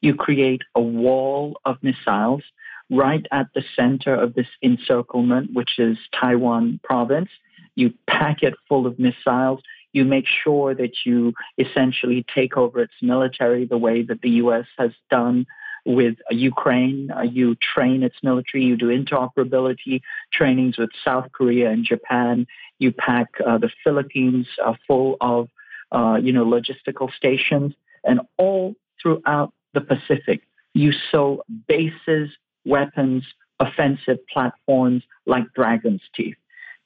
You 0.01 0.15
create 0.15 0.63
a 0.75 0.81
wall 0.81 1.61
of 1.67 1.77
missiles 1.83 2.43
right 2.89 3.27
at 3.31 3.49
the 3.55 3.65
center 3.75 4.15
of 4.15 4.35
this 4.35 4.47
encirclement, 4.63 5.53
which 5.53 5.79
is 5.79 5.99
Taiwan 6.19 6.81
province. 6.83 7.29
You 7.75 7.93
pack 8.09 8.43
it 8.43 8.55
full 8.69 8.87
of 8.87 8.99
missiles. 8.99 9.61
You 9.93 10.05
make 10.05 10.27
sure 10.27 10.75
that 10.75 10.93
you 11.05 11.35
essentially 11.59 12.25
take 12.35 12.57
over 12.57 12.81
its 12.81 12.95
military 13.03 13.67
the 13.67 13.79
way 13.79 14.03
that 14.03 14.23
the 14.23 14.31
U.S. 14.31 14.67
has 14.79 14.93
done 15.11 15.47
with 15.87 16.17
Ukraine. 16.31 17.11
Uh, 17.11 17.23
you 17.23 17.57
train 17.75 18.03
its 18.03 18.17
military. 18.23 18.65
You 18.65 18.77
do 18.77 18.87
interoperability 18.87 20.03
trainings 20.33 20.77
with 20.77 20.91
South 21.05 21.31
Korea 21.33 21.71
and 21.71 21.85
Japan. 21.85 22.47
You 22.79 22.93
pack 22.93 23.29
uh, 23.47 23.59
the 23.59 23.71
Philippines 23.85 24.47
uh, 24.63 24.75
full 24.87 25.17
of, 25.21 25.49
uh, 25.93 26.19
you 26.21 26.33
know, 26.33 26.45
logistical 26.45 27.13
stations, 27.15 27.73
and 28.05 28.21
all 28.37 28.75
throughout 29.01 29.53
the 29.73 29.81
Pacific, 29.81 30.43
you 30.75 30.93
sow 31.11 31.43
bases, 31.69 32.31
weapons, 32.65 33.25
offensive 33.61 34.19
platforms 34.33 35.03
like 35.25 35.45
Dragon's 35.55 36.03
Teeth. 36.15 36.37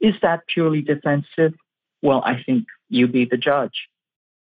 Is 0.00 0.14
that 0.22 0.46
purely 0.46 0.82
defensive? 0.82 1.54
Well, 2.02 2.22
I 2.24 2.42
think 2.42 2.66
you 2.88 3.08
be 3.08 3.24
the 3.24 3.36
judge. 3.36 3.88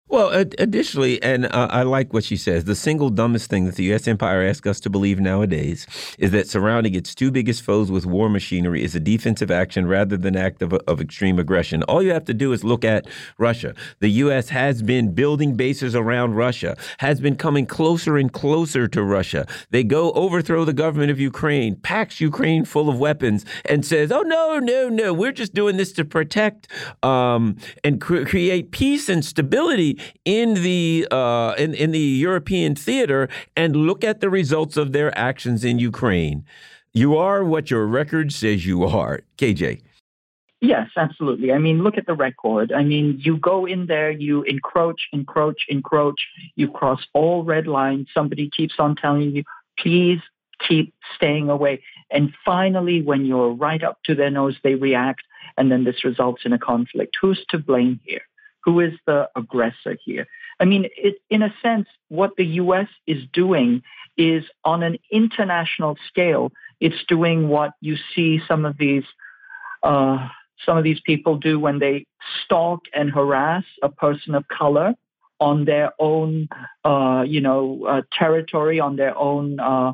Well, 0.10 0.30
additionally, 0.30 1.22
and 1.22 1.48
uh, 1.48 1.68
I 1.70 1.84
like 1.84 2.14
what 2.14 2.24
she 2.24 2.38
says, 2.38 2.64
the 2.64 2.76
single 2.76 3.10
dumbest 3.10 3.50
thing 3.50 3.66
that 3.66 3.76
the 3.76 3.84
U.S. 3.86 4.08
empire 4.08 4.42
asks 4.42 4.66
us 4.66 4.80
to 4.82 4.90
believe 4.90 5.20
nowadays 5.20 5.86
is 6.18 6.32
that 6.32 6.48
surrounding 6.48 6.96
its 6.96 7.14
two 7.14 7.30
biggest 7.30 7.62
foes 7.62 7.92
with 7.92 8.06
war 8.06 8.30
machinery 8.30 8.86
is 8.86 8.96
a 8.96 9.02
defensive 9.02 9.52
action 9.52 9.86
rather 9.86 10.16
than 10.16 10.38
act 10.38 10.62
of, 10.62 10.72
of 10.72 11.02
extreme 11.02 11.38
aggression. 11.38 11.84
All 11.84 12.02
you 12.02 12.12
have 12.12 12.24
to 12.26 12.34
do 12.34 12.54
is 12.54 12.64
look 12.64 12.86
at 12.86 13.06
Russia. 13.38 13.76
The 14.00 14.08
U.S. 14.24 14.48
has 14.48 14.82
been 14.82 15.14
building 15.14 15.56
bases 15.56 15.94
around 15.94 16.36
Russia, 16.36 16.78
has 17.00 17.20
been 17.20 17.36
coming 17.36 17.66
closer 17.66 18.16
and 18.16 18.32
closer 18.32 18.88
to 18.88 19.04
Russia. 19.04 19.46
They 19.72 19.84
go 19.84 20.14
overthrow 20.14 20.64
the 20.64 20.72
government 20.72 21.12
of 21.12 21.20
Ukraine, 21.20 21.76
packs 21.76 22.22
Ukraine 22.22 22.64
full 22.64 22.88
of 22.88 22.98
weapons, 22.98 23.44
and 23.66 23.86
says, 23.86 24.14
oh, 24.14 24.22
no, 24.22 24.60
no, 24.60 24.88
no, 24.88 25.14
we're 25.14 25.34
just 25.34 25.54
doing 25.54 25.76
this 25.76 25.92
to 25.94 26.06
protect 26.06 26.70
um, 27.04 27.58
and 27.84 28.00
cre 28.00 28.24
create 28.24 28.72
peace 28.72 29.10
and 29.10 29.26
stability 29.26 29.97
in 30.26 30.56
the 30.56 31.08
uh, 31.12 31.54
in 31.58 31.74
in 31.74 31.92
the 31.92 32.00
European 32.00 32.76
theater 32.76 33.30
and 33.56 33.76
look 33.76 34.04
at 34.04 34.22
the 34.22 34.30
results 34.30 34.78
of 34.78 34.92
their 34.92 35.18
actions 35.18 35.64
in 35.64 35.80
Ukraine. 35.80 36.46
You 36.94 37.16
are 37.18 37.44
what 37.44 37.70
your 37.70 37.86
record 37.86 38.32
says 38.32 38.66
you 38.66 38.84
are, 38.84 39.22
KJ. 39.38 39.82
Yes, 40.60 40.90
absolutely. 40.98 41.52
I 41.52 41.60
mean, 41.60 41.84
look 41.84 41.98
at 41.98 42.08
the 42.08 42.16
record. 42.16 42.72
I 42.72 42.84
mean, 42.84 43.20
you 43.20 43.38
go 43.38 43.68
in 43.68 43.86
there, 43.86 44.10
you 44.10 44.42
encroach, 44.44 45.02
encroach, 45.14 45.66
encroach, 45.70 46.20
you 46.56 46.68
cross 46.72 47.00
all 47.14 47.44
red 47.44 47.68
lines. 47.68 48.08
Somebody 48.12 48.50
keeps 48.50 48.74
on 48.80 48.96
telling 48.96 49.36
you, 49.36 49.44
please 49.78 50.20
keep 50.68 50.94
staying 51.16 51.50
away. 51.50 51.84
And 52.10 52.34
finally, 52.44 53.04
when 53.04 53.26
you're 53.26 53.52
right 53.52 53.84
up 53.84 54.00
to 54.06 54.16
their 54.16 54.32
nose, 54.32 54.58
they 54.64 54.74
react, 54.74 55.22
and 55.58 55.72
then 55.72 55.84
this 55.84 56.04
results 56.04 56.42
in 56.46 56.54
a 56.54 56.60
conflict. 56.60 57.18
Who's 57.22 57.46
to 57.50 57.60
blame 57.60 58.00
here? 58.04 58.22
Who 58.68 58.82
is 58.82 58.92
the 59.06 59.30
aggressor 59.34 59.98
here? 60.04 60.28
I 60.60 60.66
mean, 60.66 60.88
it, 60.98 61.16
in 61.30 61.42
a 61.42 61.54
sense, 61.64 61.88
what 62.10 62.36
the 62.36 62.46
U.S. 62.46 62.90
is 63.08 63.24
doing 63.32 63.82
is 64.18 64.44
on 64.66 64.84
an 64.84 64.98
international 65.10 65.98
scale. 66.10 66.52
It's 66.82 67.02
doing 67.08 67.48
what 67.48 67.72
you 67.80 67.96
see 68.14 68.42
some 68.46 68.66
of 68.66 68.78
these 68.78 69.06
uh, 69.84 70.28
some 70.66 70.78
of 70.78 70.84
these 70.84 71.00
people 71.00 71.38
do 71.38 71.58
when 71.58 71.80
they 71.80 72.06
stalk 72.44 72.82
and 72.94 73.10
harass 73.10 73.64
a 73.82 73.88
person 73.88 74.36
of 74.36 74.46
color 74.50 74.96
on 75.40 75.64
their 75.64 75.94
own, 75.98 76.50
uh, 76.84 77.24
you 77.26 77.40
know, 77.40 77.86
uh, 77.88 78.02
territory, 78.12 78.82
on 78.82 78.98
their 78.98 79.18
own, 79.18 79.62
uh, 79.62 79.94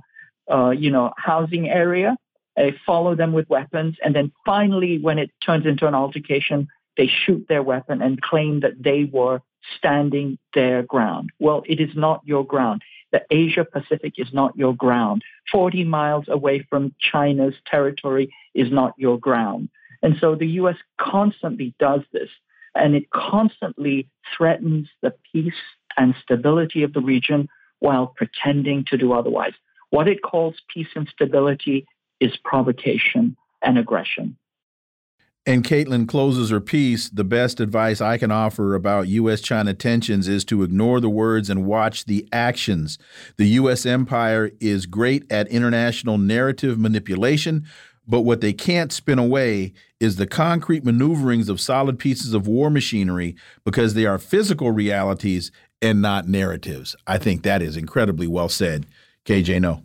uh, 0.51 0.71
you 0.71 0.89
know, 0.89 1.13
housing 1.17 1.69
area. 1.69 2.17
They 2.55 2.73
follow 2.87 3.13
them 3.13 3.33
with 3.33 3.47
weapons, 3.49 3.97
and 4.03 4.15
then 4.15 4.31
finally, 4.47 4.97
when 4.97 5.19
it 5.19 5.29
turns 5.45 5.67
into 5.67 5.85
an 5.85 5.93
altercation, 5.93 6.69
they 6.97 7.07
shoot 7.07 7.45
their 7.47 7.63
weapon 7.63 8.01
and 8.01 8.21
claim 8.21 8.61
that 8.61 8.81
they 8.83 9.05
were 9.05 9.41
standing 9.77 10.37
their 10.53 10.83
ground. 10.83 11.31
Well, 11.39 11.63
it 11.65 11.79
is 11.79 11.95
not 11.95 12.21
your 12.25 12.45
ground. 12.45 12.81
The 13.11 13.23
Asia 13.29 13.65
Pacific 13.65 14.13
is 14.17 14.33
not 14.33 14.57
your 14.57 14.75
ground. 14.75 15.23
40 15.51 15.83
miles 15.83 16.25
away 16.27 16.65
from 16.69 16.93
China's 16.99 17.55
territory 17.65 18.33
is 18.53 18.71
not 18.71 18.93
your 18.97 19.19
ground. 19.19 19.69
And 20.01 20.17
so 20.19 20.35
the 20.35 20.47
US 20.47 20.75
constantly 20.99 21.73
does 21.79 22.01
this, 22.11 22.29
and 22.75 22.95
it 22.95 23.09
constantly 23.11 24.09
threatens 24.35 24.89
the 25.01 25.13
peace 25.31 25.53
and 25.95 26.15
stability 26.21 26.83
of 26.83 26.93
the 26.93 27.01
region 27.01 27.47
while 27.79 28.07
pretending 28.07 28.83
to 28.85 28.97
do 28.97 29.13
otherwise. 29.13 29.53
What 29.91 30.07
it 30.07 30.23
calls 30.23 30.55
peace 30.73 30.87
and 30.95 31.07
stability 31.07 31.85
is 32.19 32.35
provocation 32.43 33.37
and 33.61 33.77
aggression. 33.77 34.37
And 35.45 35.65
Caitlin 35.65 36.07
closes 36.07 36.51
her 36.51 36.61
piece. 36.61 37.09
The 37.09 37.25
best 37.25 37.59
advice 37.59 37.99
I 37.99 38.17
can 38.17 38.31
offer 38.31 38.75
about 38.75 39.09
U.S. 39.09 39.41
China 39.41 39.73
tensions 39.73 40.29
is 40.29 40.45
to 40.45 40.63
ignore 40.63 41.01
the 41.01 41.09
words 41.09 41.49
and 41.49 41.65
watch 41.65 42.05
the 42.05 42.27
actions. 42.31 42.97
The 43.35 43.47
U.S. 43.47 43.85
empire 43.85 44.51
is 44.61 44.85
great 44.85 45.29
at 45.29 45.49
international 45.49 46.17
narrative 46.17 46.79
manipulation, 46.79 47.65
but 48.07 48.21
what 48.21 48.39
they 48.39 48.53
can't 48.53 48.93
spin 48.93 49.19
away 49.19 49.73
is 49.99 50.15
the 50.15 50.27
concrete 50.27 50.85
maneuverings 50.85 51.49
of 51.49 51.59
solid 51.59 51.99
pieces 51.99 52.33
of 52.33 52.47
war 52.47 52.69
machinery 52.69 53.35
because 53.65 53.93
they 53.93 54.05
are 54.05 54.17
physical 54.17 54.71
realities 54.71 55.51
and 55.81 56.01
not 56.01 56.27
narratives. 56.27 56.95
I 57.05 57.17
think 57.17 57.43
that 57.43 57.61
is 57.61 57.75
incredibly 57.75 58.27
well 58.27 58.49
said. 58.49 58.85
KJ, 59.25 59.59
Noh. 59.61 59.83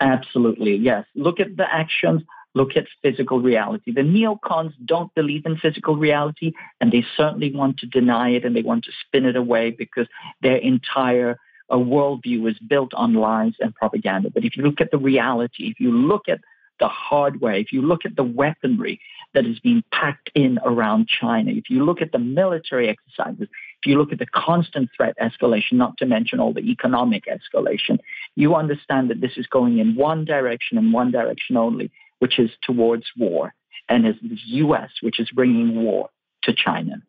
Absolutely, 0.00 0.76
yes. 0.76 1.06
Look 1.14 1.40
at 1.40 1.56
the 1.56 1.66
actions, 1.72 2.22
look 2.54 2.76
at 2.76 2.86
physical 3.02 3.40
reality. 3.40 3.92
The 3.92 4.00
neocons 4.00 4.72
don't 4.84 5.14
believe 5.14 5.46
in 5.46 5.56
physical 5.56 5.96
reality, 5.96 6.52
and 6.80 6.90
they 6.90 7.04
certainly 7.16 7.54
want 7.54 7.78
to 7.78 7.86
deny 7.86 8.30
it 8.30 8.44
and 8.44 8.54
they 8.56 8.62
want 8.62 8.84
to 8.84 8.92
spin 9.06 9.26
it 9.26 9.36
away 9.36 9.70
because 9.70 10.06
their 10.42 10.56
entire 10.56 11.38
uh, 11.70 11.76
worldview 11.76 12.50
is 12.50 12.58
built 12.58 12.94
on 12.94 13.14
lies 13.14 13.52
and 13.60 13.74
propaganda. 13.74 14.30
But 14.30 14.44
if 14.44 14.56
you 14.56 14.64
look 14.64 14.80
at 14.80 14.90
the 14.90 14.98
reality, 14.98 15.68
if 15.68 15.80
you 15.80 15.92
look 15.92 16.28
at 16.28 16.40
the 16.80 16.88
hardware, 16.88 17.54
if 17.54 17.72
you 17.72 17.82
look 17.82 18.04
at 18.04 18.16
the 18.16 18.24
weaponry 18.24 19.00
that 19.34 19.44
is 19.44 19.58
being 19.58 19.82
packed 19.92 20.30
in 20.34 20.58
around 20.64 21.08
China, 21.08 21.50
if 21.50 21.68
you 21.68 21.84
look 21.84 22.00
at 22.00 22.12
the 22.12 22.18
military 22.18 22.88
exercises, 22.88 23.48
if 23.80 23.86
you 23.86 23.98
look 23.98 24.12
at 24.12 24.18
the 24.18 24.26
constant 24.26 24.88
threat 24.96 25.14
escalation, 25.20 25.72
not 25.72 25.96
to 25.98 26.06
mention 26.06 26.40
all 26.40 26.52
the 26.52 26.70
economic 26.70 27.24
escalation, 27.26 27.98
you 28.36 28.54
understand 28.54 29.10
that 29.10 29.20
this 29.20 29.36
is 29.36 29.46
going 29.46 29.78
in 29.78 29.94
one 29.94 30.24
direction 30.24 30.78
and 30.78 30.92
one 30.92 31.10
direction 31.10 31.56
only, 31.56 31.90
which 32.18 32.38
is 32.38 32.50
towards 32.62 33.06
war. 33.16 33.54
And 33.88 34.06
is 34.06 34.16
the 34.22 34.38
US 34.64 34.90
which 35.00 35.18
is 35.20 35.30
bringing 35.30 35.82
war 35.82 36.10
to 36.44 36.52
China. 36.52 37.02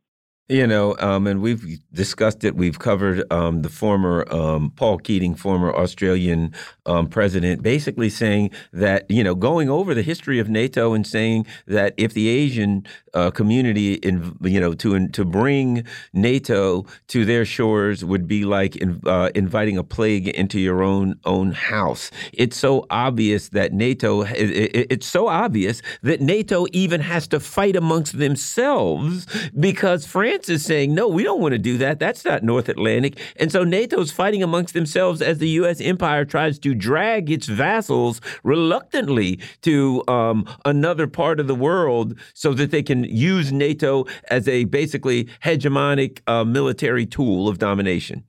You 0.51 0.65
know, 0.65 0.95
um, 0.97 1.27
and 1.27 1.43
we've 1.43 1.79
discussed 1.93 2.43
it. 2.43 2.55
We've 2.55 2.79
covered 2.79 3.23
um, 3.31 3.61
the 3.61 3.69
former 3.69 4.25
um, 4.33 4.71
Paul 4.75 4.97
Keating, 4.97 5.35
former 5.35 5.71
Australian 5.71 6.55
um, 6.87 7.05
president, 7.07 7.61
basically 7.61 8.09
saying 8.09 8.49
that 8.73 9.05
you 9.11 9.23
know 9.23 9.35
going 9.35 9.69
over 9.69 9.93
the 9.93 10.01
history 10.01 10.39
of 10.39 10.49
NATO 10.49 10.93
and 10.93 11.05
saying 11.05 11.45
that 11.67 11.93
if 11.97 12.15
the 12.15 12.29
Asian 12.29 12.83
uh, 13.13 13.29
community, 13.29 13.93
in, 13.95 14.35
you 14.41 14.59
know, 14.59 14.73
to 14.73 15.07
to 15.09 15.23
bring 15.23 15.85
NATO 16.13 16.85
to 17.09 17.25
their 17.25 17.45
shores 17.45 18.03
would 18.03 18.27
be 18.27 18.43
like 18.43 18.75
in, 18.75 19.01
uh, 19.05 19.29
inviting 19.35 19.77
a 19.77 19.83
plague 19.83 20.29
into 20.29 20.59
your 20.59 20.81
own 20.81 21.19
own 21.25 21.51
house. 21.51 22.09
It's 22.33 22.57
so 22.57 22.87
obvious 22.89 23.49
that 23.49 23.71
NATO. 23.71 24.23
It, 24.23 24.49
it, 24.49 24.87
it's 24.89 25.07
so 25.07 25.27
obvious 25.27 25.83
that 26.01 26.21
NATO 26.21 26.65
even 26.71 27.01
has 27.01 27.27
to 27.27 27.39
fight 27.39 27.75
amongst 27.75 28.17
themselves 28.17 29.27
because 29.59 30.07
France 30.07 30.38
France 30.39 30.61
is 30.61 30.65
saying, 30.65 30.95
no, 30.95 31.05
we 31.09 31.23
don't 31.23 31.41
want 31.41 31.51
to 31.51 31.57
do 31.57 31.77
that. 31.79 31.99
That's 31.99 32.23
not 32.23 32.43
North 32.43 32.69
Atlantic. 32.69 33.19
And 33.35 33.51
so 33.51 33.65
NATO's 33.65 34.09
fighting 34.09 34.41
amongst 34.41 34.73
themselves 34.73 35.21
as 35.21 35.39
the 35.39 35.49
U.S. 35.49 35.81
empire 35.81 36.23
tries 36.23 36.57
to 36.59 36.73
drag 36.73 37.29
its 37.29 37.47
vassals 37.47 38.21
reluctantly 38.43 39.41
to 39.63 40.01
um, 40.07 40.45
another 40.63 41.07
part 41.07 41.41
of 41.41 41.47
the 41.47 41.55
world 41.55 42.17
so 42.33 42.53
that 42.53 42.71
they 42.71 42.81
can 42.81 43.03
use 43.03 43.51
NATO 43.51 44.05
as 44.29 44.47
a 44.47 44.63
basically 44.63 45.25
hegemonic 45.43 46.21
uh, 46.25 46.45
military 46.45 47.05
tool 47.05 47.49
of 47.49 47.57
domination. 47.57 48.23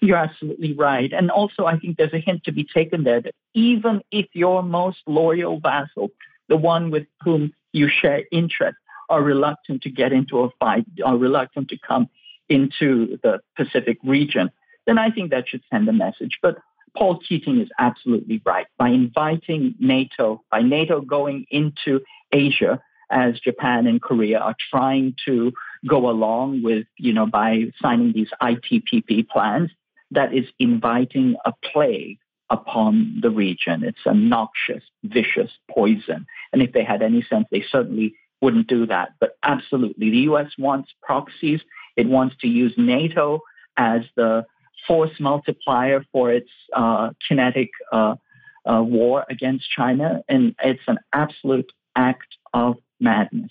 You're 0.00 0.16
absolutely 0.16 0.72
right. 0.72 1.12
And 1.12 1.30
also, 1.30 1.66
I 1.66 1.78
think 1.78 1.96
there's 1.96 2.12
a 2.12 2.18
hint 2.18 2.42
to 2.44 2.52
be 2.52 2.64
taken 2.64 3.04
there 3.04 3.20
that 3.20 3.36
even 3.54 4.02
if 4.10 4.26
your 4.32 4.64
most 4.64 4.98
loyal 5.06 5.60
vassal, 5.60 6.10
the 6.48 6.56
one 6.56 6.90
with 6.90 7.06
whom 7.22 7.52
you 7.72 7.88
share 7.88 8.24
interests, 8.32 8.80
are 9.08 9.22
reluctant 9.22 9.82
to 9.82 9.90
get 9.90 10.12
into 10.12 10.40
a 10.40 10.50
fight, 10.60 10.84
are 11.04 11.16
reluctant 11.16 11.68
to 11.68 11.78
come 11.78 12.08
into 12.48 13.18
the 13.22 13.40
Pacific 13.56 13.98
region, 14.04 14.50
then 14.86 14.98
I 14.98 15.10
think 15.10 15.30
that 15.30 15.48
should 15.48 15.62
send 15.70 15.88
a 15.88 15.92
message. 15.92 16.38
But 16.40 16.56
Paul 16.96 17.18
Keating 17.18 17.60
is 17.60 17.68
absolutely 17.78 18.40
right. 18.44 18.66
By 18.78 18.88
inviting 18.88 19.74
NATO, 19.78 20.42
by 20.50 20.62
NATO 20.62 21.00
going 21.00 21.46
into 21.50 22.00
Asia, 22.32 22.80
as 23.10 23.40
Japan 23.40 23.86
and 23.86 24.02
Korea 24.02 24.38
are 24.38 24.56
trying 24.70 25.14
to 25.26 25.52
go 25.88 26.10
along 26.10 26.62
with, 26.62 26.86
you 26.98 27.12
know, 27.12 27.26
by 27.26 27.64
signing 27.80 28.12
these 28.12 28.28
ITPP 28.42 29.28
plans, 29.28 29.70
that 30.10 30.34
is 30.34 30.44
inviting 30.58 31.36
a 31.44 31.52
plague 31.72 32.18
upon 32.50 33.18
the 33.20 33.30
region. 33.30 33.84
It's 33.84 33.98
a 34.06 34.14
noxious, 34.14 34.82
vicious 35.04 35.50
poison. 35.70 36.26
And 36.52 36.62
if 36.62 36.72
they 36.72 36.84
had 36.84 37.02
any 37.02 37.22
sense, 37.22 37.46
they 37.50 37.64
certainly 37.70 38.14
wouldn't 38.40 38.68
do 38.68 38.86
that. 38.86 39.14
But 39.20 39.36
absolutely, 39.42 40.10
the 40.10 40.18
U.S. 40.18 40.50
wants 40.58 40.90
proxies. 41.02 41.60
It 41.96 42.06
wants 42.08 42.36
to 42.40 42.48
use 42.48 42.72
NATO 42.76 43.40
as 43.76 44.02
the 44.16 44.46
force 44.86 45.18
multiplier 45.18 46.04
for 46.12 46.30
its 46.30 46.50
uh, 46.74 47.10
kinetic 47.26 47.70
uh, 47.92 48.14
uh, 48.64 48.82
war 48.82 49.24
against 49.28 49.70
China. 49.70 50.22
And 50.28 50.54
it's 50.62 50.82
an 50.86 50.98
absolute 51.12 51.70
act 51.96 52.36
of 52.54 52.76
madness. 53.00 53.50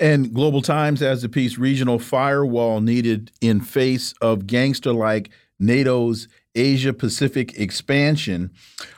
And 0.00 0.32
Global 0.32 0.62
Times 0.62 1.00
has 1.00 1.22
the 1.22 1.28
piece 1.28 1.58
regional 1.58 1.98
firewall 1.98 2.80
needed 2.80 3.32
in 3.40 3.60
face 3.60 4.14
of 4.20 4.46
gangster 4.46 4.92
like 4.92 5.30
NATO's 5.58 6.28
Asia 6.54 6.92
Pacific 6.92 7.58
expansion. 7.58 8.50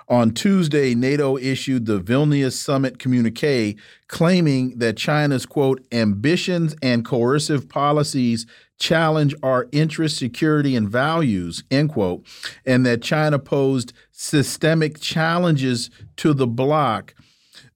On 0.08 0.32
Tuesday, 0.32 0.94
NATO 0.94 1.36
issued 1.36 1.86
the 1.86 2.00
Vilnius 2.00 2.52
Summit 2.52 2.98
communique 2.98 3.76
claiming 4.08 4.78
that 4.78 4.96
China's, 4.96 5.46
quote, 5.46 5.84
ambitions 5.92 6.74
and 6.82 7.04
coercive 7.04 7.68
policies 7.68 8.46
challenge 8.78 9.34
our 9.42 9.68
interest, 9.72 10.16
security, 10.16 10.74
and 10.74 10.88
values, 10.88 11.62
end 11.70 11.90
quote, 11.90 12.26
and 12.64 12.84
that 12.86 13.02
China 13.02 13.38
posed 13.38 13.92
systemic 14.10 15.00
challenges 15.00 15.90
to 16.16 16.32
the 16.32 16.46
bloc. 16.46 17.14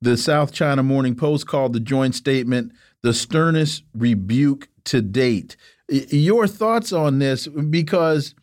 The 0.01 0.17
South 0.17 0.53
China 0.53 0.83
Morning 0.83 1.15
Post 1.15 1.47
called 1.47 1.73
the 1.73 1.81
joint 1.81 2.15
statement 2.15 2.73
the 3.03 3.13
sternest 3.13 3.85
rebuke 3.95 4.69
to 4.85 5.03
date. 5.03 5.57
Your 5.89 6.47
thoughts 6.47 6.91
on 6.93 7.19
this? 7.19 7.47
Because 7.47 8.35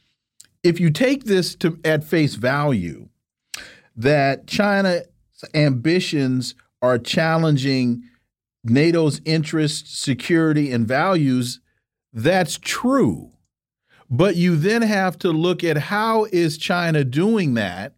if 0.64 0.80
you 0.80 0.92
take 0.92 1.26
this 1.26 1.56
to 1.56 1.80
at 1.84 2.04
face 2.04 2.36
value, 2.36 3.10
that 3.96 4.48
China's 4.48 5.06
ambitions 5.54 6.56
are 6.82 6.98
challenging 6.98 8.04
NATO's 8.64 9.22
interests, 9.26 9.98
security, 9.98 10.72
and 10.72 10.88
values, 10.88 11.60
that's 12.14 12.58
true. 12.60 13.32
But 14.10 14.36
you 14.36 14.56
then 14.56 14.82
have 14.82 15.18
to 15.20 15.32
look 15.32 15.64
at 15.64 15.78
how 15.78 16.26
is 16.26 16.58
China 16.58 17.04
doing 17.04 17.54
that 17.56 17.94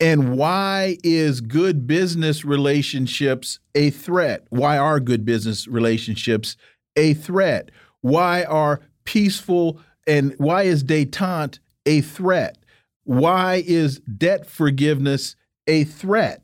and 0.00 0.36
why 0.36 0.96
is 1.04 1.40
good 1.40 1.86
business 1.86 2.44
relationships 2.44 3.58
a 3.74 3.90
threat? 3.90 4.46
Why 4.50 4.78
are 4.78 4.98
good 4.98 5.24
business 5.24 5.68
relationships 5.68 6.56
a 6.96 7.14
threat? 7.14 7.70
Why 8.00 8.44
are 8.44 8.80
peaceful 9.04 9.80
and 10.06 10.34
why 10.38 10.62
is 10.62 10.82
detente 10.84 11.58
a 11.86 12.02
threat? 12.02 12.58
Why 13.04 13.62
is 13.66 14.00
debt 14.00 14.46
forgiveness 14.46 15.36
a 15.66 15.84
threat? 15.84 16.42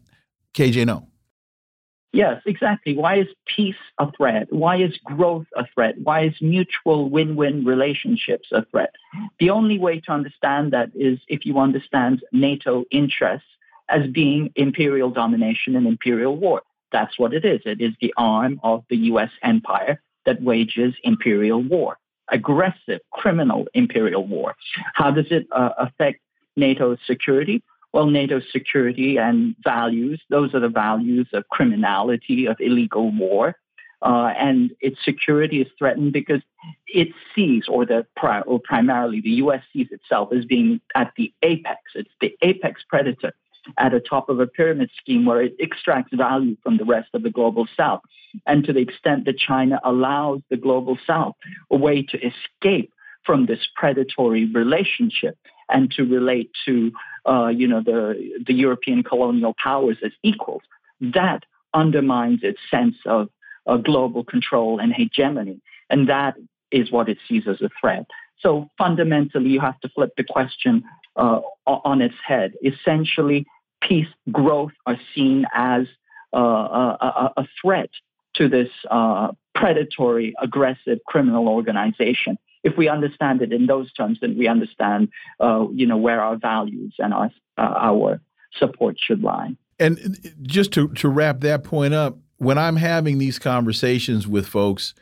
KJ, 0.54 0.86
Noh. 0.86 1.08
Yes, 2.12 2.42
exactly. 2.44 2.96
Why 2.96 3.20
is 3.20 3.26
peace 3.46 3.74
a 3.98 4.12
threat? 4.12 4.52
Why 4.52 4.76
is 4.76 4.96
growth 4.98 5.46
a 5.56 5.64
threat? 5.74 5.94
Why 6.02 6.24
is 6.26 6.34
mutual 6.42 7.08
win 7.08 7.36
win 7.36 7.64
relationships 7.64 8.48
a 8.52 8.66
threat? 8.66 8.94
The 9.40 9.48
only 9.48 9.78
way 9.78 10.00
to 10.00 10.12
understand 10.12 10.72
that 10.74 10.90
is 10.94 11.18
if 11.28 11.46
you 11.46 11.58
understand 11.58 12.22
NATO 12.30 12.84
interests 12.90 13.48
as 13.88 14.06
being 14.08 14.52
imperial 14.56 15.10
domination 15.10 15.74
and 15.74 15.86
imperial 15.86 16.36
war. 16.36 16.62
That's 16.92 17.18
what 17.18 17.32
it 17.32 17.46
is. 17.46 17.62
It 17.64 17.80
is 17.80 17.94
the 18.00 18.12
arm 18.18 18.60
of 18.62 18.84
the 18.90 18.96
US 18.96 19.30
empire 19.42 20.02
that 20.26 20.42
wages 20.42 20.94
imperial 21.02 21.62
war 21.62 21.96
aggressive, 22.32 23.00
criminal 23.12 23.66
imperial 23.74 24.26
war. 24.26 24.56
How 24.94 25.10
does 25.10 25.26
it 25.30 25.46
uh, 25.52 25.70
affect 25.78 26.20
NATO's 26.56 26.98
security? 27.06 27.62
Well, 27.92 28.06
NATO's 28.06 28.50
security 28.50 29.18
and 29.18 29.54
values, 29.62 30.20
those 30.30 30.54
are 30.54 30.60
the 30.60 30.68
values 30.68 31.28
of 31.32 31.48
criminality, 31.50 32.46
of 32.46 32.56
illegal 32.58 33.12
war. 33.12 33.56
Uh, 34.00 34.32
and 34.36 34.72
its 34.80 34.96
security 35.04 35.60
is 35.60 35.68
threatened 35.78 36.12
because 36.12 36.40
it 36.88 37.08
sees, 37.34 37.68
or 37.68 37.86
the 37.86 38.04
or 38.46 38.58
primarily 38.58 39.20
the 39.20 39.30
U.S. 39.44 39.62
sees 39.72 39.86
itself 39.92 40.32
as 40.32 40.44
being 40.44 40.80
at 40.96 41.12
the 41.16 41.32
apex. 41.42 41.78
It's 41.94 42.10
the 42.20 42.34
apex 42.42 42.82
predator 42.88 43.32
at 43.78 43.92
the 43.92 44.00
top 44.00 44.28
of 44.28 44.40
a 44.40 44.46
pyramid 44.46 44.90
scheme 45.00 45.24
where 45.24 45.42
it 45.42 45.54
extracts 45.58 46.14
value 46.14 46.56
from 46.62 46.76
the 46.76 46.84
rest 46.84 47.08
of 47.14 47.22
the 47.22 47.30
global 47.30 47.66
south. 47.76 48.00
And 48.46 48.64
to 48.64 48.72
the 48.72 48.80
extent 48.80 49.24
that 49.26 49.38
China 49.38 49.80
allows 49.84 50.40
the 50.50 50.56
global 50.56 50.98
south 51.06 51.34
a 51.70 51.76
way 51.76 52.02
to 52.02 52.18
escape 52.18 52.92
from 53.24 53.46
this 53.46 53.60
predatory 53.76 54.46
relationship 54.46 55.36
and 55.68 55.90
to 55.92 56.02
relate 56.02 56.50
to, 56.66 56.92
uh, 57.26 57.48
you 57.48 57.68
know, 57.68 57.82
the, 57.82 58.42
the 58.46 58.54
European 58.54 59.02
colonial 59.02 59.54
powers 59.62 59.98
as 60.04 60.12
equals, 60.22 60.62
that 61.00 61.44
undermines 61.72 62.40
its 62.42 62.58
sense 62.70 62.96
of 63.06 63.28
uh, 63.66 63.76
global 63.76 64.24
control 64.24 64.78
and 64.80 64.92
hegemony. 64.92 65.60
And 65.88 66.08
that 66.08 66.34
is 66.70 66.90
what 66.90 67.08
it 67.08 67.18
sees 67.28 67.44
as 67.46 67.60
a 67.60 67.70
threat. 67.80 68.06
So 68.40 68.68
fundamentally, 68.76 69.50
you 69.50 69.60
have 69.60 69.78
to 69.80 69.88
flip 69.88 70.10
the 70.16 70.24
question 70.24 70.82
uh, 71.16 71.40
on 71.66 72.02
its 72.02 72.14
head. 72.26 72.54
Essentially, 72.64 73.46
peace, 73.86 74.08
growth 74.30 74.72
are 74.86 74.98
seen 75.14 75.46
as 75.54 75.86
uh, 76.34 76.38
a, 76.38 77.32
a, 77.36 77.48
threat 77.60 77.90
to 78.34 78.48
this 78.48 78.70
uh, 78.90 79.28
predatory, 79.54 80.34
aggressive 80.40 80.98
criminal 81.06 81.48
organization. 81.48 82.38
If 82.64 82.76
we 82.76 82.88
understand 82.88 83.42
it 83.42 83.52
in 83.52 83.66
those 83.66 83.92
terms, 83.92 84.18
then 84.20 84.38
we 84.38 84.48
understand, 84.48 85.08
uh, 85.40 85.66
you 85.72 85.86
know, 85.86 85.96
where 85.96 86.22
our 86.22 86.36
values 86.36 86.94
and 86.98 87.12
our 87.12 87.30
uh, 87.58 87.74
our 87.76 88.20
support 88.56 88.96
should 88.98 89.22
lie. 89.22 89.56
And 89.78 90.32
just 90.42 90.72
to 90.72 90.88
to 90.88 91.08
wrap 91.08 91.40
that 91.40 91.64
point 91.64 91.92
up, 91.92 92.16
when 92.38 92.56
I'm 92.56 92.76
having 92.76 93.18
these 93.18 93.38
conversations 93.38 94.26
with 94.26 94.46
folks 94.46 94.94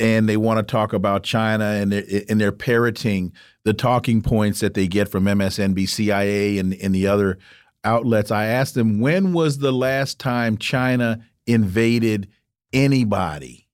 and 0.00 0.28
they 0.28 0.36
want 0.36 0.58
to 0.58 0.62
talk 0.62 0.92
about 0.92 1.22
China 1.22 1.64
and 1.64 1.92
they're, 1.92 2.24
and 2.28 2.40
they're 2.40 2.50
parroting 2.50 3.32
the 3.64 3.72
talking 3.72 4.20
points 4.20 4.60
that 4.60 4.74
they 4.74 4.88
get 4.88 5.08
from 5.08 5.24
MSNBC, 5.24 5.88
CIA, 5.88 6.58
and, 6.58 6.74
and 6.74 6.94
the 6.94 7.06
other 7.06 7.38
outlets, 7.84 8.30
I 8.30 8.46
asked 8.46 8.74
them, 8.74 9.00
when 9.00 9.32
was 9.32 9.58
the 9.58 9.72
last 9.72 10.18
time 10.18 10.56
China 10.56 11.24
invaded 11.46 12.28
anybody? 12.72 13.68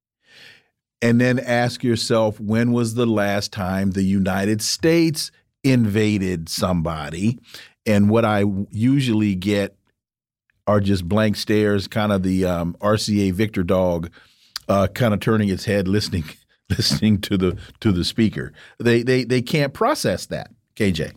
And 1.01 1.21
then 1.21 1.39
ask 1.39 1.85
yourself, 1.85 2.41
when 2.41 2.73
was 2.73 2.95
the 2.95 3.07
last 3.07 3.53
time 3.53 3.93
the 3.93 4.03
United 4.03 4.61
States 4.61 5.31
invaded 5.63 6.49
somebody? 6.49 7.39
And 7.87 8.11
what 8.11 8.25
I 8.25 8.45
usually 8.71 9.35
get 9.35 9.77
are 10.67 10.81
just 10.81 11.09
blank 11.09 11.37
stares, 11.37 11.89
kind 11.89 12.13
of 12.13 12.23
the 12.23 12.45
um, 12.45 12.77
RCA 12.81 13.33
Victor 13.33 13.63
dog, 13.63 14.11
uh, 14.69 14.89
kind 14.89 15.15
of 15.15 15.21
turning 15.21 15.49
its 15.49 15.65
head, 15.65 15.89
listening, 15.89 16.25
listening 16.71 17.21
to 17.23 17.39
the 17.39 17.57
to 17.81 17.93
the 17.93 18.05
speaker. 18.05 18.53
They 18.79 19.03
they 19.03 19.25
they 19.25 19.41
can't 19.41 19.73
process 19.73 20.27
that. 20.27 20.51
KJ. 20.77 21.15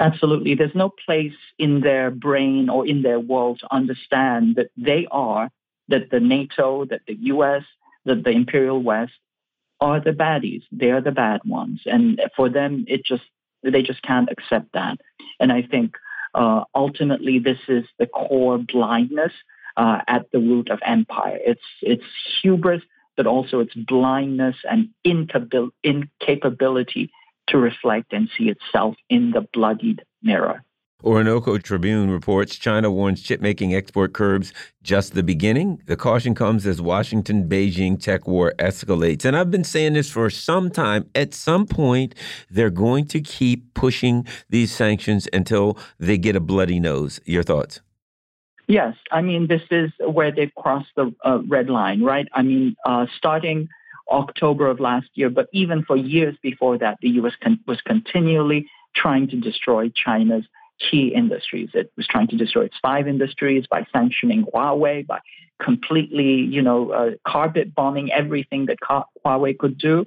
Absolutely. 0.00 0.54
There's 0.54 0.74
no 0.74 0.88
place 0.88 1.34
in 1.58 1.80
their 1.80 2.10
brain 2.10 2.68
or 2.68 2.86
in 2.86 3.02
their 3.02 3.20
world 3.20 3.60
to 3.60 3.72
understand 3.72 4.56
that 4.56 4.70
they 4.76 5.06
are, 5.10 5.50
that 5.88 6.10
the 6.10 6.20
NATO, 6.20 6.84
that 6.86 7.02
the 7.06 7.14
US, 7.14 7.62
that 8.04 8.24
the 8.24 8.30
Imperial 8.30 8.82
West 8.82 9.12
are 9.80 10.00
the 10.00 10.10
baddies. 10.10 10.62
They 10.72 10.90
are 10.90 11.00
the 11.00 11.12
bad 11.12 11.40
ones. 11.44 11.82
And 11.86 12.20
for 12.36 12.48
them, 12.48 12.84
it 12.88 13.04
just, 13.04 13.22
they 13.62 13.82
just 13.82 14.02
can't 14.02 14.30
accept 14.30 14.72
that. 14.72 14.98
And 15.40 15.52
I 15.52 15.62
think 15.62 15.96
uh, 16.34 16.64
ultimately 16.74 17.38
this 17.38 17.58
is 17.68 17.84
the 17.98 18.06
core 18.06 18.58
blindness 18.58 19.32
uh, 19.76 20.00
at 20.08 20.30
the 20.32 20.38
root 20.38 20.70
of 20.70 20.80
empire. 20.84 21.38
It's, 21.44 21.62
it's 21.82 22.04
hubris, 22.42 22.82
but 23.16 23.26
also 23.26 23.60
it's 23.60 23.74
blindness 23.74 24.56
and 24.68 24.88
incapability 25.04 27.10
to 27.48 27.58
reflect 27.58 28.12
and 28.12 28.28
see 28.36 28.48
itself 28.48 28.96
in 29.08 29.32
the 29.32 29.46
bloodied 29.52 30.02
mirror. 30.22 30.64
Orinoco 31.04 31.58
Tribune 31.58 32.10
reports 32.10 32.56
China 32.56 32.90
warns 32.90 33.20
chip 33.20 33.42
making 33.42 33.74
export 33.74 34.14
curbs 34.14 34.54
just 34.82 35.12
the 35.12 35.22
beginning. 35.22 35.82
The 35.84 35.96
caution 35.96 36.34
comes 36.34 36.66
as 36.66 36.80
Washington 36.80 37.46
Beijing 37.46 38.00
tech 38.00 38.26
war 38.26 38.54
escalates. 38.58 39.26
And 39.26 39.36
I've 39.36 39.50
been 39.50 39.64
saying 39.64 39.92
this 39.92 40.10
for 40.10 40.30
some 40.30 40.70
time. 40.70 41.10
At 41.14 41.34
some 41.34 41.66
point, 41.66 42.14
they're 42.48 42.70
going 42.70 43.06
to 43.08 43.20
keep 43.20 43.74
pushing 43.74 44.26
these 44.48 44.72
sanctions 44.72 45.28
until 45.30 45.76
they 45.98 46.16
get 46.16 46.36
a 46.36 46.40
bloody 46.40 46.80
nose. 46.80 47.20
Your 47.26 47.42
thoughts? 47.42 47.82
Yes. 48.66 48.96
I 49.12 49.20
mean, 49.20 49.46
this 49.46 49.62
is 49.70 49.90
where 50.00 50.32
they've 50.32 50.54
crossed 50.54 50.88
the 50.96 51.14
uh, 51.22 51.40
red 51.46 51.68
line, 51.68 52.02
right? 52.02 52.26
I 52.32 52.40
mean, 52.40 52.76
uh, 52.86 53.06
starting 53.14 53.68
October 54.10 54.68
of 54.68 54.80
last 54.80 55.08
year, 55.14 55.30
but 55.30 55.48
even 55.52 55.84
for 55.84 55.96
years 55.96 56.36
before 56.42 56.78
that, 56.78 56.98
the 57.00 57.08
U.S. 57.10 57.34
Con 57.42 57.60
was 57.66 57.80
continually 57.80 58.66
trying 58.94 59.28
to 59.28 59.36
destroy 59.36 59.90
China's 59.94 60.44
key 60.78 61.12
industries. 61.14 61.70
It 61.74 61.92
was 61.96 62.06
trying 62.06 62.28
to 62.28 62.36
destroy 62.36 62.64
its 62.64 62.76
five 62.82 63.08
industries 63.08 63.66
by 63.68 63.86
sanctioning 63.92 64.44
Huawei, 64.44 65.06
by 65.06 65.20
completely, 65.62 66.32
you 66.34 66.62
know, 66.62 66.90
uh, 66.90 67.10
carpet 67.26 67.74
bombing 67.74 68.12
everything 68.12 68.66
that 68.66 68.78
Huawei 69.24 69.56
could 69.56 69.78
do. 69.78 70.04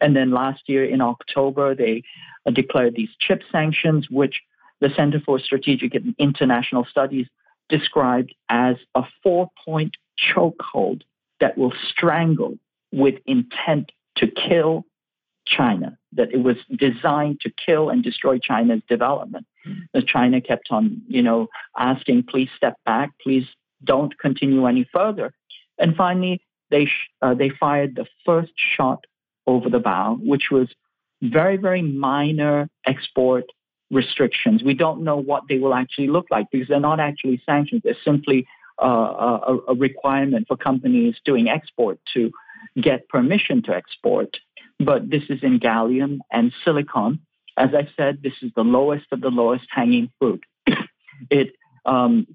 And 0.00 0.14
then 0.14 0.30
last 0.30 0.62
year 0.66 0.84
in 0.84 1.00
October, 1.00 1.74
they 1.74 2.02
uh, 2.46 2.50
declared 2.50 2.94
these 2.94 3.08
chip 3.18 3.42
sanctions, 3.50 4.08
which 4.10 4.40
the 4.80 4.90
Center 4.96 5.20
for 5.20 5.38
Strategic 5.38 5.94
and 5.94 6.14
International 6.18 6.84
Studies 6.84 7.26
described 7.68 8.34
as 8.48 8.76
a 8.94 9.04
four-point 9.22 9.96
chokehold 10.34 11.02
that 11.40 11.56
will 11.56 11.72
strangle 11.88 12.58
with 12.92 13.16
intent 13.26 13.90
to 14.16 14.26
kill 14.28 14.84
China, 15.46 15.98
that 16.12 16.32
it 16.32 16.42
was 16.42 16.56
designed 16.76 17.40
to 17.40 17.50
kill 17.64 17.90
and 17.90 18.02
destroy 18.02 18.38
China's 18.38 18.82
development. 18.88 19.46
That 19.92 20.06
China 20.06 20.40
kept 20.40 20.68
on, 20.70 21.02
you 21.08 21.22
know, 21.22 21.48
asking, 21.76 22.24
please 22.28 22.48
step 22.56 22.76
back, 22.84 23.10
please 23.22 23.46
don't 23.84 24.16
continue 24.18 24.66
any 24.66 24.88
further. 24.92 25.32
And 25.78 25.96
finally, 25.96 26.42
they, 26.70 26.88
uh, 27.20 27.34
they 27.34 27.50
fired 27.50 27.96
the 27.96 28.06
first 28.24 28.52
shot 28.76 29.04
over 29.46 29.68
the 29.68 29.78
bow, 29.80 30.18
which 30.20 30.50
was 30.50 30.68
very, 31.20 31.56
very 31.56 31.82
minor 31.82 32.68
export 32.86 33.44
restrictions. 33.90 34.62
We 34.62 34.74
don't 34.74 35.02
know 35.02 35.16
what 35.16 35.44
they 35.48 35.58
will 35.58 35.74
actually 35.74 36.08
look 36.08 36.26
like 36.30 36.46
because 36.50 36.68
they're 36.68 36.80
not 36.80 37.00
actually 37.00 37.42
sanctions. 37.44 37.82
They're 37.84 37.96
simply 38.04 38.46
uh, 38.82 38.86
a, 38.86 39.58
a 39.68 39.74
requirement 39.74 40.48
for 40.48 40.56
companies 40.56 41.16
doing 41.24 41.48
export 41.48 41.98
to 42.14 42.32
get 42.80 43.08
permission 43.08 43.62
to 43.62 43.74
export. 43.74 44.36
But 44.78 45.10
this 45.10 45.24
is 45.28 45.42
in 45.42 45.60
gallium 45.60 46.18
and 46.30 46.52
silicon. 46.64 47.20
As 47.56 47.70
I 47.74 47.88
said, 47.96 48.22
this 48.22 48.34
is 48.42 48.50
the 48.56 48.64
lowest 48.64 49.06
of 49.12 49.20
the 49.20 49.30
lowest 49.30 49.66
hanging 49.70 50.10
fruit. 50.18 50.42
it 51.30 51.54
um, 51.84 52.26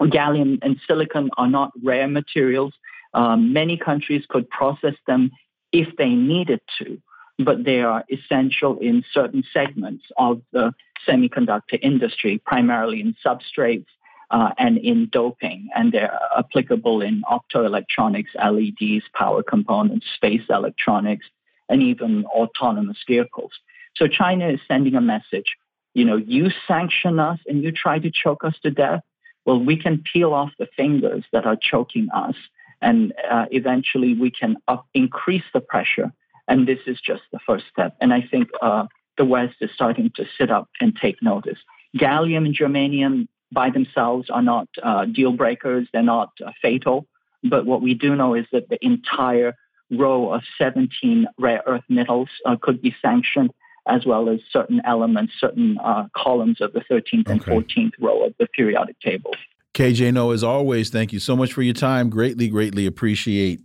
gallium 0.00 0.58
and 0.62 0.80
silicon 0.86 1.30
are 1.36 1.48
not 1.48 1.72
rare 1.82 2.08
materials. 2.08 2.72
Um, 3.14 3.52
many 3.52 3.76
countries 3.76 4.24
could 4.28 4.48
process 4.50 4.94
them 5.06 5.30
if 5.72 5.96
they 5.96 6.10
needed 6.10 6.60
to, 6.78 7.00
but 7.38 7.64
they 7.64 7.80
are 7.80 8.04
essential 8.10 8.78
in 8.78 9.04
certain 9.12 9.44
segments 9.52 10.04
of 10.16 10.42
the 10.52 10.74
semiconductor 11.06 11.78
industry, 11.80 12.40
primarily 12.44 13.00
in 13.00 13.14
substrates 13.24 13.86
uh, 14.30 14.50
and 14.58 14.78
in 14.78 15.08
doping, 15.10 15.68
and 15.74 15.92
they're 15.92 16.18
applicable 16.36 17.00
in 17.00 17.22
optoelectronics, 17.22 18.34
LEDs, 18.34 19.04
power 19.14 19.42
components, 19.42 20.06
space 20.14 20.42
electronics, 20.50 21.26
and 21.68 21.82
even 21.82 22.24
autonomous 22.26 22.98
vehicles. 23.06 23.52
So 23.96 24.06
China 24.06 24.48
is 24.48 24.60
sending 24.68 24.94
a 24.94 25.00
message. 25.00 25.56
You 25.94 26.04
know, 26.04 26.16
you 26.16 26.50
sanction 26.66 27.18
us 27.18 27.38
and 27.46 27.62
you 27.62 27.72
try 27.72 27.98
to 27.98 28.10
choke 28.10 28.44
us 28.44 28.54
to 28.62 28.70
death. 28.70 29.00
Well, 29.44 29.60
we 29.60 29.76
can 29.76 30.04
peel 30.12 30.34
off 30.34 30.50
the 30.58 30.68
fingers 30.76 31.24
that 31.32 31.46
are 31.46 31.56
choking 31.56 32.08
us, 32.14 32.36
and 32.82 33.14
uh, 33.30 33.46
eventually 33.50 34.14
we 34.14 34.30
can 34.30 34.56
up, 34.68 34.86
increase 34.94 35.44
the 35.54 35.60
pressure. 35.60 36.12
And 36.46 36.66
this 36.66 36.78
is 36.86 37.00
just 37.00 37.22
the 37.32 37.38
first 37.46 37.64
step. 37.70 37.96
And 38.00 38.12
I 38.12 38.22
think 38.22 38.48
uh, 38.62 38.86
the 39.16 39.24
West 39.24 39.56
is 39.60 39.70
starting 39.74 40.10
to 40.16 40.24
sit 40.38 40.50
up 40.50 40.68
and 40.80 40.96
take 40.96 41.22
notice. 41.22 41.58
Gallium 41.96 42.46
and 42.46 42.54
germanium 42.54 43.28
by 43.52 43.70
themselves 43.70 44.30
are 44.30 44.42
not 44.42 44.68
uh, 44.82 45.04
deal 45.04 45.32
breakers, 45.32 45.88
they're 45.92 46.02
not 46.02 46.30
uh, 46.44 46.52
fatal. 46.60 47.06
But 47.42 47.66
what 47.66 47.82
we 47.82 47.94
do 47.94 48.16
know 48.16 48.34
is 48.34 48.46
that 48.52 48.68
the 48.68 48.78
entire 48.84 49.54
row 49.90 50.32
of 50.32 50.42
17 50.58 51.26
rare 51.38 51.62
earth 51.66 51.84
metals 51.88 52.28
uh, 52.44 52.56
could 52.60 52.82
be 52.82 52.94
sanctioned, 53.00 53.50
as 53.86 54.04
well 54.04 54.28
as 54.28 54.40
certain 54.50 54.82
elements, 54.84 55.32
certain 55.38 55.78
uh, 55.78 56.08
columns 56.16 56.60
of 56.60 56.72
the 56.72 56.80
13th 56.90 57.28
and 57.28 57.42
14th 57.42 57.92
row 58.00 58.24
of 58.24 58.34
the 58.38 58.46
periodic 58.48 58.98
table. 59.00 59.32
KJ 59.74 60.12
Noh, 60.12 60.32
as 60.32 60.42
always, 60.42 60.90
thank 60.90 61.12
you 61.12 61.20
so 61.20 61.36
much 61.36 61.52
for 61.52 61.62
your 61.62 61.74
time. 61.74 62.10
Greatly, 62.10 62.48
greatly 62.48 62.86
appreciate 62.86 63.60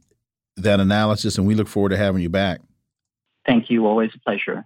that 0.58 0.80
analysis, 0.80 1.38
and 1.38 1.48
we 1.48 1.56
look 1.56 1.68
forward 1.68 1.90
to 1.90 1.98
having 1.98 2.22
you 2.22 2.30
back. 2.30 2.62
Thank 3.46 3.70
you. 3.70 3.86
Always 3.88 4.12
a 4.16 4.20
pleasure. 4.20 4.66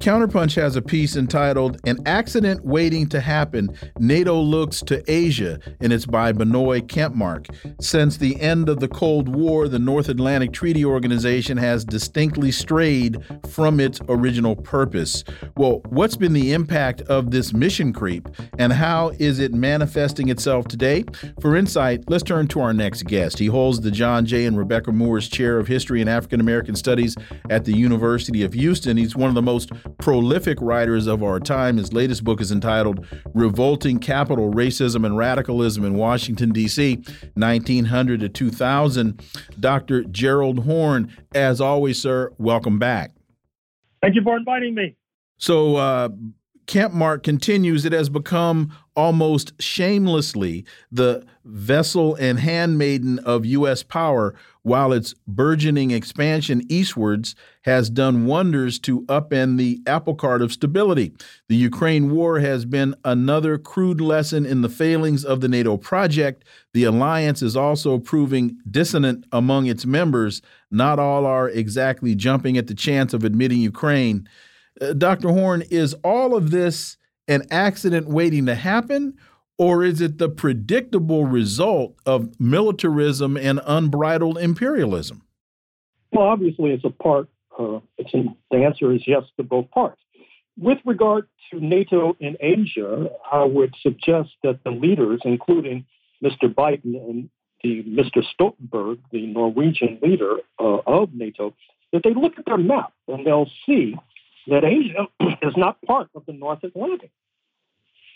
Counterpunch 0.00 0.56
has 0.56 0.76
a 0.76 0.82
piece 0.82 1.14
entitled 1.14 1.78
An 1.84 1.98
Accident 2.06 2.64
Waiting 2.64 3.06
to 3.10 3.20
Happen 3.20 3.76
NATO 3.98 4.40
Looks 4.40 4.80
to 4.84 5.04
Asia, 5.06 5.60
and 5.78 5.92
it's 5.92 6.06
by 6.06 6.32
Binoy 6.32 6.80
Kampmark. 6.86 7.54
Since 7.82 8.16
the 8.16 8.40
end 8.40 8.70
of 8.70 8.80
the 8.80 8.88
Cold 8.88 9.28
War, 9.28 9.68
the 9.68 9.78
North 9.78 10.08
Atlantic 10.08 10.54
Treaty 10.54 10.86
Organization 10.86 11.58
has 11.58 11.84
distinctly 11.84 12.50
strayed 12.50 13.22
from 13.50 13.78
its 13.78 14.00
original 14.08 14.56
purpose. 14.56 15.22
Well, 15.58 15.82
what's 15.90 16.16
been 16.16 16.32
the 16.32 16.54
impact 16.54 17.02
of 17.02 17.30
this 17.30 17.52
mission 17.52 17.92
creep, 17.92 18.26
and 18.56 18.72
how 18.72 19.10
is 19.18 19.38
it 19.38 19.52
manifesting 19.52 20.30
itself 20.30 20.66
today? 20.66 21.04
For 21.42 21.56
insight, 21.56 22.04
let's 22.08 22.24
turn 22.24 22.48
to 22.48 22.60
our 22.62 22.72
next 22.72 23.02
guest. 23.02 23.38
He 23.38 23.46
holds 23.46 23.82
the 23.82 23.90
John 23.90 24.24
J. 24.24 24.46
and 24.46 24.56
Rebecca 24.56 24.92
Moores 24.92 25.28
Chair 25.28 25.58
of 25.58 25.68
History 25.68 26.00
and 26.00 26.08
African 26.08 26.40
American 26.40 26.74
Studies 26.74 27.16
at 27.50 27.66
the 27.66 27.76
University 27.76 28.42
of 28.42 28.54
Houston. 28.54 28.96
He's 28.96 29.14
one 29.14 29.28
of 29.28 29.34
the 29.34 29.42
most 29.42 29.70
prolific 29.98 30.60
writers 30.60 31.06
of 31.06 31.22
our 31.22 31.40
time. 31.40 31.76
His 31.76 31.92
latest 31.92 32.24
book 32.24 32.40
is 32.40 32.52
entitled 32.52 33.06
Revolting 33.34 33.98
Capital, 33.98 34.52
Racism, 34.52 35.04
and 35.04 35.16
Radicalism 35.16 35.84
in 35.84 35.94
Washington, 35.94 36.50
D.C., 36.50 36.96
1900 37.34 38.20
to 38.20 38.28
2000. 38.28 39.22
Dr. 39.58 40.04
Gerald 40.04 40.64
Horne, 40.64 41.14
as 41.34 41.60
always, 41.60 42.00
sir, 42.00 42.32
welcome 42.38 42.78
back. 42.78 43.12
Thank 44.02 44.14
you 44.14 44.22
for 44.22 44.36
inviting 44.36 44.74
me. 44.74 44.96
So, 45.36 45.76
uh, 45.76 46.08
Kampmark 46.70 47.24
continues, 47.24 47.84
it 47.84 47.92
has 47.92 48.08
become 48.08 48.72
almost 48.94 49.60
shamelessly 49.60 50.64
the 50.92 51.26
vessel 51.44 52.14
and 52.14 52.38
handmaiden 52.38 53.18
of 53.20 53.44
U.S. 53.44 53.82
power, 53.82 54.36
while 54.62 54.92
its 54.92 55.14
burgeoning 55.26 55.90
expansion 55.90 56.62
eastwards 56.68 57.34
has 57.62 57.90
done 57.90 58.26
wonders 58.26 58.78
to 58.78 59.02
upend 59.02 59.58
the 59.58 59.80
apple 59.86 60.14
cart 60.14 60.40
of 60.40 60.52
stability. 60.52 61.12
The 61.48 61.56
Ukraine 61.56 62.10
war 62.10 62.40
has 62.40 62.64
been 62.64 62.94
another 63.04 63.58
crude 63.58 64.00
lesson 64.00 64.46
in 64.46 64.62
the 64.62 64.68
failings 64.68 65.24
of 65.24 65.40
the 65.40 65.48
NATO 65.48 65.76
project. 65.76 66.44
The 66.72 66.84
alliance 66.84 67.42
is 67.42 67.56
also 67.56 67.98
proving 67.98 68.58
dissonant 68.70 69.26
among 69.30 69.66
its 69.66 69.84
members. 69.84 70.40
Not 70.70 70.98
all 70.98 71.26
are 71.26 71.48
exactly 71.48 72.14
jumping 72.14 72.56
at 72.56 72.66
the 72.66 72.74
chance 72.74 73.12
of 73.12 73.24
admitting 73.24 73.60
Ukraine. 73.60 74.28
Uh, 74.80 74.94
Dr. 74.94 75.28
Horne, 75.28 75.62
is 75.70 75.94
all 76.02 76.34
of 76.34 76.50
this 76.50 76.96
an 77.28 77.42
accident 77.50 78.08
waiting 78.08 78.46
to 78.46 78.54
happen, 78.54 79.14
or 79.58 79.84
is 79.84 80.00
it 80.00 80.16
the 80.16 80.28
predictable 80.28 81.26
result 81.26 81.94
of 82.06 82.40
militarism 82.40 83.36
and 83.36 83.60
unbridled 83.66 84.38
imperialism? 84.38 85.22
Well, 86.12 86.26
obviously, 86.26 86.70
it's 86.70 86.84
a 86.84 86.90
part. 86.90 87.28
Uh, 87.60 87.80
the 87.98 88.64
answer 88.64 88.92
is 88.92 89.02
yes 89.06 89.24
to 89.36 89.42
both 89.42 89.70
parts. 89.70 90.00
With 90.58 90.78
regard 90.86 91.26
to 91.50 91.60
NATO 91.60 92.16
in 92.18 92.36
Asia, 92.40 93.10
I 93.30 93.44
would 93.44 93.74
suggest 93.82 94.30
that 94.42 94.60
the 94.64 94.70
leaders, 94.70 95.20
including 95.24 95.84
Mr. 96.24 96.52
Biden 96.52 96.94
and 96.96 97.30
the 97.62 97.82
Mr. 97.82 98.22
Stoltenberg, 98.32 98.98
the 99.12 99.26
Norwegian 99.26 99.98
leader 100.02 100.38
uh, 100.58 100.78
of 100.86 101.14
NATO, 101.14 101.54
that 101.92 102.02
they 102.02 102.14
look 102.14 102.38
at 102.38 102.46
their 102.46 102.56
map 102.56 102.92
and 103.08 103.26
they'll 103.26 103.50
see 103.66 103.94
that 104.46 104.64
Asia 104.64 105.06
is 105.42 105.54
not 105.56 105.80
part 105.82 106.08
of 106.14 106.24
the 106.26 106.32
North 106.32 106.64
Atlantic. 106.64 107.10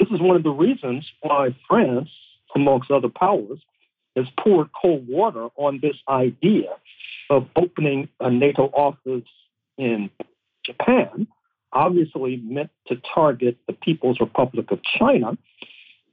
This 0.00 0.08
is 0.10 0.20
one 0.20 0.36
of 0.36 0.42
the 0.42 0.50
reasons 0.50 1.06
why 1.20 1.54
France, 1.68 2.08
amongst 2.54 2.90
other 2.90 3.08
powers, 3.08 3.58
has 4.16 4.26
poured 4.40 4.68
cold 4.80 5.06
water 5.08 5.48
on 5.56 5.80
this 5.82 5.96
idea 6.08 6.70
of 7.30 7.46
opening 7.56 8.08
a 8.20 8.30
NATO 8.30 8.64
office 8.64 9.28
in 9.78 10.10
Japan, 10.64 11.26
obviously 11.72 12.36
meant 12.36 12.70
to 12.88 12.96
target 13.14 13.56
the 13.66 13.72
People's 13.72 14.20
Republic 14.20 14.70
of 14.70 14.80
China, 14.82 15.36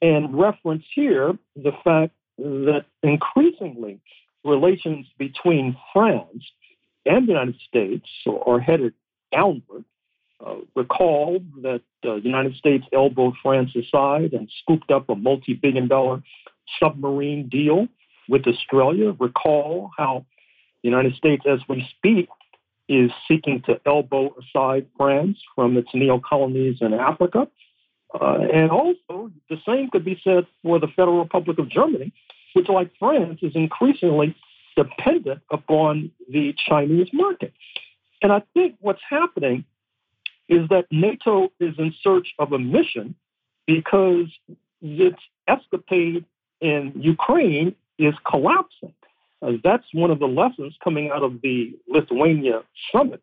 and 0.01 0.37
reference 0.37 0.83
here 0.93 1.37
the 1.55 1.71
fact 1.83 2.13
that 2.37 2.85
increasingly 3.03 3.99
relations 4.43 5.05
between 5.17 5.77
France 5.93 6.43
and 7.05 7.27
the 7.27 7.31
United 7.31 7.55
States 7.67 8.07
are 8.45 8.59
headed 8.59 8.93
downward 9.31 9.85
uh, 10.45 10.55
recall 10.75 11.39
that 11.61 11.81
uh, 12.03 12.15
the 12.15 12.21
United 12.23 12.55
States 12.55 12.85
elbowed 12.93 13.35
France 13.43 13.71
aside 13.75 14.33
and 14.33 14.49
scooped 14.61 14.91
up 14.91 15.09
a 15.09 15.15
multi 15.15 15.53
billion 15.53 15.87
dollar 15.87 16.23
submarine 16.79 17.47
deal 17.47 17.87
with 18.27 18.47
Australia. 18.47 19.15
Recall 19.19 19.91
how 19.97 20.25
the 20.83 20.89
United 20.89 21.15
States, 21.15 21.43
as 21.47 21.59
we 21.69 21.87
speak, 21.97 22.29
is 22.89 23.11
seeking 23.27 23.61
to 23.65 23.79
elbow 23.85 24.35
aside 24.39 24.87
France 24.97 25.37
from 25.55 25.77
its 25.77 25.89
neo 25.93 26.19
colonies 26.19 26.77
in 26.81 26.93
Africa. 26.93 27.47
Uh, 28.13 28.39
and 28.53 28.69
also, 28.71 29.31
the 29.49 29.57
same 29.65 29.89
could 29.89 30.03
be 30.03 30.19
said 30.23 30.45
for 30.61 30.79
the 30.79 30.87
Federal 30.87 31.19
Republic 31.19 31.57
of 31.59 31.69
Germany, 31.69 32.11
which, 32.53 32.67
like 32.67 32.91
France, 32.99 33.39
is 33.41 33.55
increasingly 33.55 34.35
dependent 34.75 35.41
upon 35.49 36.11
the 36.29 36.53
Chinese 36.67 37.07
market. 37.13 37.53
And 38.21 38.31
I 38.31 38.41
think 38.53 38.75
what's 38.79 39.01
happening 39.09 39.63
is 40.49 40.67
that 40.69 40.85
NATO 40.91 41.51
is 41.59 41.75
in 41.77 41.93
search 42.03 42.33
of 42.39 42.51
a 42.51 42.59
mission 42.59 43.15
because 43.65 44.27
its 44.81 45.19
escapade 45.47 46.25
in 46.59 46.91
Ukraine 46.95 47.75
is 47.97 48.13
collapsing. 48.29 48.93
Uh, 49.41 49.53
that's 49.63 49.85
one 49.93 50.11
of 50.11 50.19
the 50.19 50.27
lessons 50.27 50.75
coming 50.83 51.09
out 51.09 51.23
of 51.23 51.41
the 51.41 51.73
Lithuania 51.87 52.61
summit. 52.91 53.21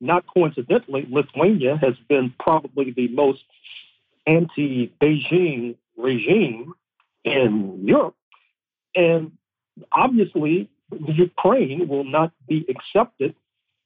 Not 0.00 0.24
coincidentally, 0.32 1.06
Lithuania 1.10 1.78
has 1.78 1.94
been 2.08 2.34
probably 2.38 2.92
the 2.92 3.08
most 3.08 3.40
anti 4.26 4.92
Beijing 5.00 5.76
regime 5.96 6.72
in 7.24 7.80
Europe. 7.82 8.14
And 8.94 9.32
obviously, 9.92 10.68
Ukraine 10.92 11.88
will 11.88 12.04
not 12.04 12.32
be 12.46 12.66
accepted 12.68 13.34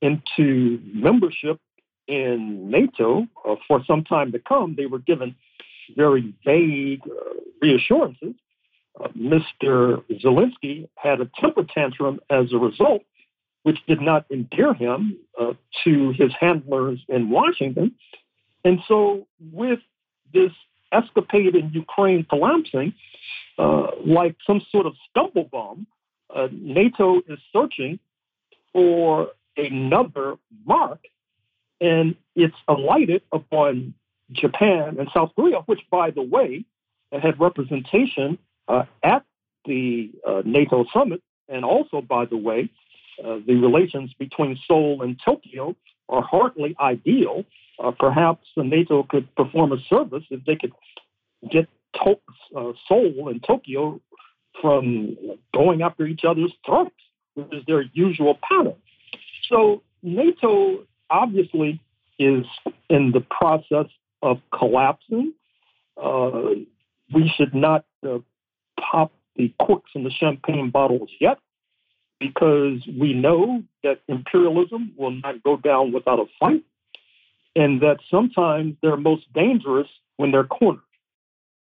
into 0.02 0.80
membership 0.92 1.60
in 2.10 2.70
NATO 2.70 3.26
uh, 3.48 3.54
for 3.68 3.82
some 3.86 4.04
time 4.04 4.32
to 4.32 4.38
come, 4.40 4.74
they 4.76 4.86
were 4.86 4.98
given 4.98 5.34
very 5.96 6.34
vague 6.44 7.02
uh, 7.06 7.34
reassurances. 7.62 8.34
Mr. 9.16 10.02
Zelensky 10.22 10.88
had 10.96 11.20
a 11.20 11.30
temper 11.38 11.64
tantrum 11.64 12.20
as 12.28 12.52
a 12.52 12.58
result, 12.58 13.02
which 13.62 13.78
did 13.86 14.00
not 14.00 14.26
endear 14.30 14.74
him 14.74 15.18
uh, 15.40 15.52
to 15.84 16.12
his 16.12 16.32
handlers 16.38 16.98
in 17.08 17.30
Washington. 17.30 17.92
And 18.64 18.80
so, 18.88 19.26
with 19.52 19.80
this 20.32 20.52
escapade 20.92 21.54
in 21.54 21.70
Ukraine 21.72 22.24
collapsing, 22.28 22.94
uh, 23.58 23.88
like 24.04 24.36
some 24.46 24.60
sort 24.70 24.86
of 24.86 24.94
stumble 25.08 25.48
bomb, 25.50 25.86
uh, 26.34 26.48
NATO 26.52 27.20
is 27.28 27.38
searching 27.52 27.98
for 28.72 29.28
another 29.56 30.36
mark 30.64 31.00
and 31.80 32.14
it's 32.36 32.56
alighted 32.68 33.22
upon 33.32 33.94
Japan 34.32 34.96
and 34.98 35.08
South 35.14 35.32
Korea, 35.34 35.60
which, 35.66 35.80
by 35.90 36.10
the 36.10 36.22
way, 36.22 36.64
had 37.10 37.40
representation 37.40 38.38
at 39.02 39.24
the 39.64 40.10
uh, 40.26 40.42
NATO 40.44 40.84
summit. 40.92 41.22
And 41.48 41.64
also, 41.64 42.00
by 42.00 42.24
the 42.26 42.36
way, 42.36 42.70
uh, 43.22 43.38
the 43.46 43.54
relations 43.54 44.14
between 44.18 44.58
Seoul 44.66 45.02
and 45.02 45.20
Tokyo 45.24 45.76
are 46.08 46.22
hardly 46.22 46.76
ideal. 46.80 47.44
Uh, 47.82 47.90
perhaps 47.98 48.46
NATO 48.56 49.02
could 49.02 49.34
perform 49.34 49.72
a 49.72 49.80
service 49.88 50.24
if 50.30 50.44
they 50.44 50.56
could 50.56 50.72
get 51.50 51.68
to- 52.04 52.20
uh, 52.56 52.72
Seoul 52.86 53.28
and 53.28 53.42
Tokyo 53.42 54.00
from 54.60 55.16
going 55.54 55.82
after 55.82 56.06
each 56.06 56.24
other's 56.24 56.52
throats, 56.64 56.94
which 57.34 57.52
is 57.52 57.64
their 57.66 57.84
usual 57.92 58.38
pattern. 58.48 58.76
So 59.48 59.82
NATO 60.02 60.86
obviously 61.08 61.80
is 62.18 62.44
in 62.88 63.12
the 63.12 63.20
process 63.20 63.86
of 64.22 64.38
collapsing. 64.56 65.32
Uh, 65.96 66.50
we 67.12 67.32
should 67.36 67.54
not 67.54 67.84
uh, 68.06 68.18
pop 68.80 69.12
the 69.36 69.52
corks 69.60 69.90
in 69.94 70.04
the 70.04 70.10
champagne 70.10 70.70
bottles 70.70 71.10
yet 71.20 71.38
because 72.18 72.86
we 72.98 73.14
know 73.14 73.62
that 73.82 74.00
imperialism 74.08 74.92
will 74.96 75.12
not 75.12 75.42
go 75.42 75.56
down 75.56 75.92
without 75.92 76.18
a 76.18 76.26
fight 76.38 76.62
and 77.56 77.80
that 77.80 77.98
sometimes 78.10 78.76
they're 78.82 78.96
most 78.96 79.32
dangerous 79.32 79.88
when 80.16 80.30
they're 80.30 80.44
cornered 80.44 80.80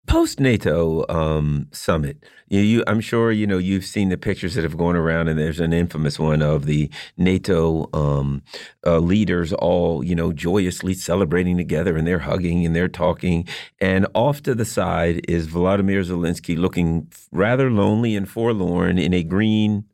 post 0.07 0.41
NATO 0.41 1.05
um, 1.09 1.69
summit, 1.73 2.25
you, 2.49 2.61
you, 2.61 2.85
I'm 2.87 3.01
sure 3.01 3.33
you 3.33 3.47
know 3.47 3.59
you've 3.59 3.85
seen 3.85 4.09
the 4.09 4.17
pictures 4.17 4.55
that 4.55 4.63
have 4.63 4.77
gone 4.77 4.97
around, 4.97 5.29
and 5.29 5.39
there's 5.39 5.61
an 5.61 5.73
infamous 5.73 6.19
one 6.19 6.43
of 6.43 6.67
the 6.67 6.91
NATO 7.17 7.89
um, 7.93 8.43
uh, 8.87 8.99
leaders 8.99 9.53
all 9.53 10.05
you 10.05 10.15
know 10.15 10.33
joyously 10.33 10.95
celebrating 10.95 11.57
together, 11.57 11.97
and 11.97 12.07
they're 12.07 12.21
hugging 12.21 12.65
and 12.65 12.75
they're 12.75 12.89
talking, 12.89 13.47
and 13.81 14.07
off 14.15 14.43
to 14.43 14.55
the 14.55 14.65
side 14.65 15.21
is 15.29 15.47
Vladimir 15.47 16.03
Zelensky 16.03 16.57
looking 16.57 17.11
rather 17.33 17.71
lonely 17.71 18.17
and 18.17 18.29
forlorn 18.29 18.99
in 18.99 19.13
a 19.13 19.23
green 19.23 19.85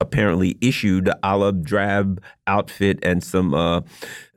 apparently 0.00 0.56
issued 0.60 1.10
olive 1.22 1.62
drab 1.64 2.22
outfit 2.46 2.98
and 3.02 3.22
some 3.22 3.52
uh, 3.52 3.80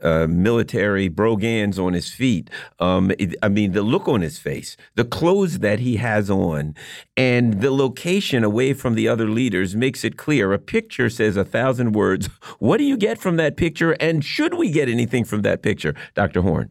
uh, 0.01 0.26
military 0.28 1.07
brogans 1.07 1.78
on 1.78 1.93
his 1.93 2.12
feet. 2.12 2.49
Um, 2.80 3.12
it, 3.20 3.36
I 3.43 3.49
mean, 3.49 3.74
the 3.74 3.84
look 3.84 4.07
on 4.07 4.22
his 4.22 4.39
face, 4.39 4.76
the 4.95 5.05
clothes 5.05 5.59
that 5.59 5.80
he 5.80 5.97
has 5.97 6.30
on, 6.30 6.76
and 7.16 7.62
the 7.62 7.72
location 7.72 8.43
away 8.43 8.74
from 8.74 8.95
the 8.95 9.07
other 9.07 9.30
leaders 9.30 9.76
makes 9.76 10.03
it 10.03 10.18
clear. 10.18 10.51
A 10.51 10.59
picture 10.59 11.09
says 11.09 11.38
a 11.38 11.45
thousand 11.45 11.93
words. 11.93 12.30
What 12.59 12.78
do 12.78 12.84
you 12.84 12.97
get 12.97 13.18
from 13.18 13.38
that 13.38 13.55
picture? 13.55 13.93
And 13.93 14.24
should 14.24 14.55
we 14.55 14.72
get 14.72 14.89
anything 14.89 15.26
from 15.26 15.41
that 15.41 15.62
picture, 15.62 15.95
Dr. 16.16 16.41
Horne? 16.41 16.70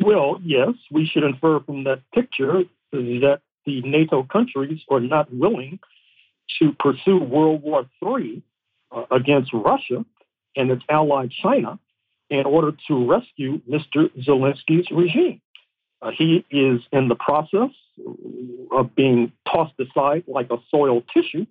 Well, 0.00 0.40
yes, 0.42 0.74
we 0.90 1.06
should 1.06 1.24
infer 1.24 1.60
from 1.60 1.84
that 1.84 2.00
picture 2.12 2.64
that 2.92 3.40
the 3.64 3.82
NATO 3.82 4.22
countries 4.24 4.82
are 4.90 5.00
not 5.00 5.32
willing 5.32 5.78
to 6.58 6.72
pursue 6.78 7.18
World 7.18 7.62
War 7.62 7.86
III 8.02 8.42
uh, 8.90 9.04
against 9.10 9.52
Russia 9.52 10.04
and 10.56 10.70
its 10.70 10.82
ally 10.88 11.28
China 11.42 11.78
in 12.30 12.46
order 12.46 12.72
to 12.88 13.08
rescue 13.08 13.60
Mr. 13.68 14.10
Zelensky's 14.26 14.90
regime. 14.90 15.40
Uh, 16.00 16.10
he 16.16 16.44
is 16.50 16.80
in 16.92 17.08
the 17.08 17.14
process 17.14 17.70
of 18.70 18.94
being 18.94 19.32
tossed 19.50 19.74
aside 19.78 20.24
like 20.26 20.50
a 20.50 20.58
soiled 20.70 21.04
tissue 21.12 21.46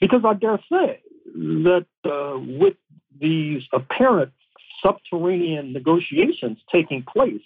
because 0.00 0.22
I 0.24 0.34
dare 0.34 0.58
say 0.70 1.00
that 1.34 1.86
uh, 2.04 2.38
with 2.38 2.74
these 3.18 3.62
apparent 3.72 4.32
subterranean 4.82 5.72
negotiations 5.72 6.58
taking 6.70 7.02
place 7.02 7.40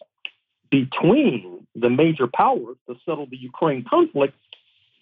between 0.71 1.67
the 1.75 1.91
major 1.91 2.27
powers 2.27 2.77
to 2.89 2.97
settle 3.05 3.27
the 3.27 3.37
Ukraine 3.37 3.85
conflict, 3.89 4.35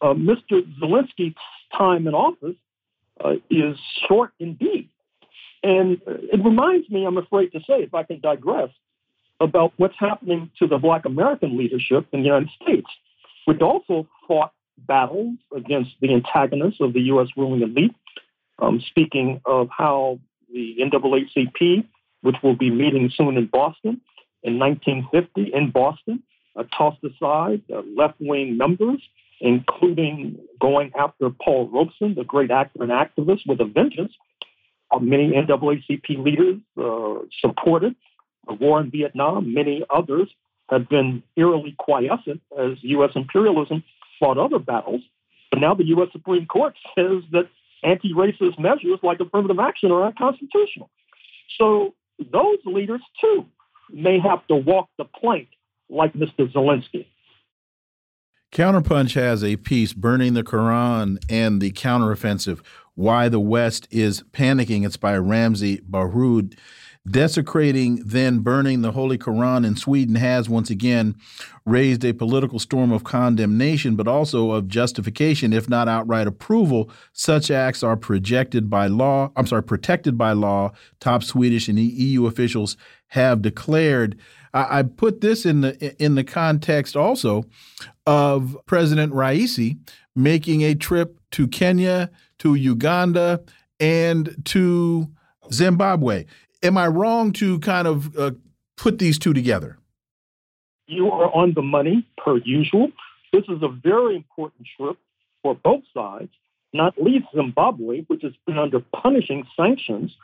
uh, 0.01 0.15
Mr. 0.15 0.63
Zelensky's 0.81 1.35
time 1.77 2.07
in 2.07 2.15
office 2.15 2.57
uh, 3.25 3.35
is 3.51 3.77
short 4.09 4.33
indeed. 4.39 4.89
And 5.63 6.01
it 6.07 6.43
reminds 6.45 6.89
me, 6.89 7.05
I'm 7.05 7.19
afraid 7.19 7.53
to 7.53 7.61
say, 7.61 7.83
if 7.83 7.95
I 7.95 8.05
can 8.05 8.21
digress, 8.21 8.71
about 9.41 9.73
what's 9.77 9.99
happening 9.99 10.51
to 10.59 10.67
the 10.67 10.79
Black 10.79 11.05
American 11.05 11.57
leadership 11.57 12.07
in 12.13 12.21
the 12.21 12.27
United 12.27 12.51
States, 12.63 12.89
which 13.45 13.61
also 13.61 14.07
fought 14.27 14.53
battles 14.87 15.37
against 15.57 15.91
the 16.01 16.13
antagonists 16.13 16.81
of 16.81 16.93
the 16.93 17.01
U.S. 17.03 17.29
ruling 17.37 17.63
elite. 17.63 17.95
Um, 18.61 18.83
speaking 18.89 19.41
of 19.45 19.69
how 19.77 20.19
the 20.53 20.77
NAACP, 20.81 21.87
which 22.23 22.37
will 22.43 22.57
be 22.57 22.71
meeting 22.71 23.11
soon 23.15 23.37
in 23.37 23.47
Boston, 23.47 24.01
in 24.43 24.59
1950 24.59 25.53
in 25.55 25.71
Boston, 25.71 26.23
uh, 26.57 26.65
tossed 26.77 27.03
aside 27.05 27.63
uh, 27.73 27.83
left 27.97 28.15
wing 28.21 28.57
members, 28.57 29.01
including 29.41 30.39
going 30.61 30.93
after 30.99 31.31
Paul 31.31 31.69
Robeson, 31.69 32.15
the 32.15 32.25
great 32.25 32.51
actor 32.51 32.83
and 32.83 32.93
activist, 32.93 33.47
with 33.47 33.61
a 33.61 33.65
vengeance. 33.65 34.13
Uh, 34.91 34.99
many 34.99 35.33
NAACP 35.33 36.25
leaders 36.25 36.57
uh, 36.81 37.27
supported 37.41 37.95
the 38.47 38.55
war 38.55 38.81
in 38.81 38.91
Vietnam. 38.91 39.53
Many 39.53 39.85
others 39.91 40.29
have 40.71 40.89
been 40.89 41.23
eerily 41.37 41.75
quiescent 41.79 42.41
as 42.59 42.73
U.S. 42.83 43.11
imperialism 43.15 43.85
fought 44.19 44.39
other 44.39 44.59
battles. 44.59 45.03
But 45.51 45.61
now 45.61 45.75
the 45.75 45.87
U.S. 45.87 46.09
Supreme 46.13 46.47
Court 46.47 46.75
says 46.95 47.23
that 47.33 47.49
anti 47.83 48.13
racist 48.13 48.59
measures 48.59 48.99
like 49.03 49.21
affirmative 49.21 49.59
action 49.59 49.93
are 49.93 50.05
unconstitutional. 50.07 50.91
So 51.59 51.95
those 52.19 52.59
leaders, 52.65 53.01
too, 53.21 53.47
may 53.91 54.19
have 54.19 54.47
to 54.49 54.57
walk 54.57 54.89
the 54.99 55.05
plank 55.05 55.49
like 55.89 56.13
Mr. 56.13 56.53
Zelensky. 56.53 57.07
Counterpunch 58.53 59.15
has 59.15 59.45
a 59.45 59.57
piece, 59.57 59.93
Burning 59.93 60.35
the 60.35 60.43
Quran 60.43 61.19
and 61.29 61.61
the 61.61 61.71
Counteroffensive 61.73 62.61
Why 62.95 63.29
the 63.29 63.41
West 63.41 63.87
is 63.91 64.23
Panicking. 64.33 64.87
It's 64.87 64.97
by 64.97 65.17
Ramzy 65.19 65.81
Baroud. 65.83 66.57
Desecrating, 67.09 68.03
then 68.05 68.41
burning 68.41 68.83
the 68.83 68.93
Holy 68.93 69.17
Quran 69.17 69.67
in 69.67 69.77
Sweden 69.77 70.17
has 70.17 70.49
once 70.49 70.69
again 70.69 71.15
raised 71.65 72.05
a 72.05 72.13
political 72.13 72.59
storm 72.59 72.93
of 72.93 73.05
condemnation, 73.05 73.97
but 73.97 74.09
also 74.09 74.51
of 74.51 74.69
justification, 74.69 75.53
if 75.53 75.69
not 75.69 75.89
outright 75.89 76.27
approval. 76.27 76.91
Such 77.13 77.51
acts 77.51 77.83
are 77.83 77.97
projected 77.97 78.69
by 78.69 78.89
law. 78.89 79.31
I'm 79.37 79.47
sorry, 79.47 79.63
protected 79.63 80.19
by 80.19 80.33
law. 80.33 80.73
Top 81.01 81.23
Swedish 81.23 81.69
and 81.69 81.79
EU 81.79 82.27
officials 82.27 82.77
have 83.09 83.41
declared. 83.41 84.19
I, 84.53 84.81
I 84.81 84.83
put 84.83 85.21
this 85.21 85.47
in 85.47 85.61
the 85.63 86.03
in 86.03 86.15
the 86.15 86.25
context 86.25 86.97
also 86.97 87.45
of 88.09 88.57
President 88.65 89.13
Raisi 89.13 89.77
making 90.17 90.63
a 90.63 90.75
trip 90.75 91.21
to 91.31 91.47
Kenya, 91.47 92.11
to 92.39 92.55
Uganda, 92.55 93.43
and 93.79 94.35
to 94.47 95.11
Zimbabwe. 95.53 96.25
Am 96.63 96.79
I 96.79 96.87
wrong 96.87 97.35
to 97.35 97.61
kind 97.61 97.87
of 97.87 98.17
uh, 98.17 98.31
put 98.79 98.99
these 98.99 99.19
two 99.19 99.35
together? 99.35 99.77
You 100.87 101.11
are 101.11 101.31
on 101.35 101.53
the 101.53 101.61
money, 101.61 102.09
per 102.17 102.39
usual. 102.39 102.91
This 103.31 103.45
is 103.47 103.63
a 103.63 103.69
very 103.69 104.17
important 104.17 104.67
trip 104.79 104.97
for 105.43 105.55
both 105.55 105.83
sides, 105.93 106.33
not 106.73 106.95
least 106.97 107.27
Zimbabwe, 107.37 108.05
which 108.07 108.23
has 108.23 108.33
been 108.47 108.57
under 108.57 108.81
punishing 108.81 109.47
sanctions 109.55 110.17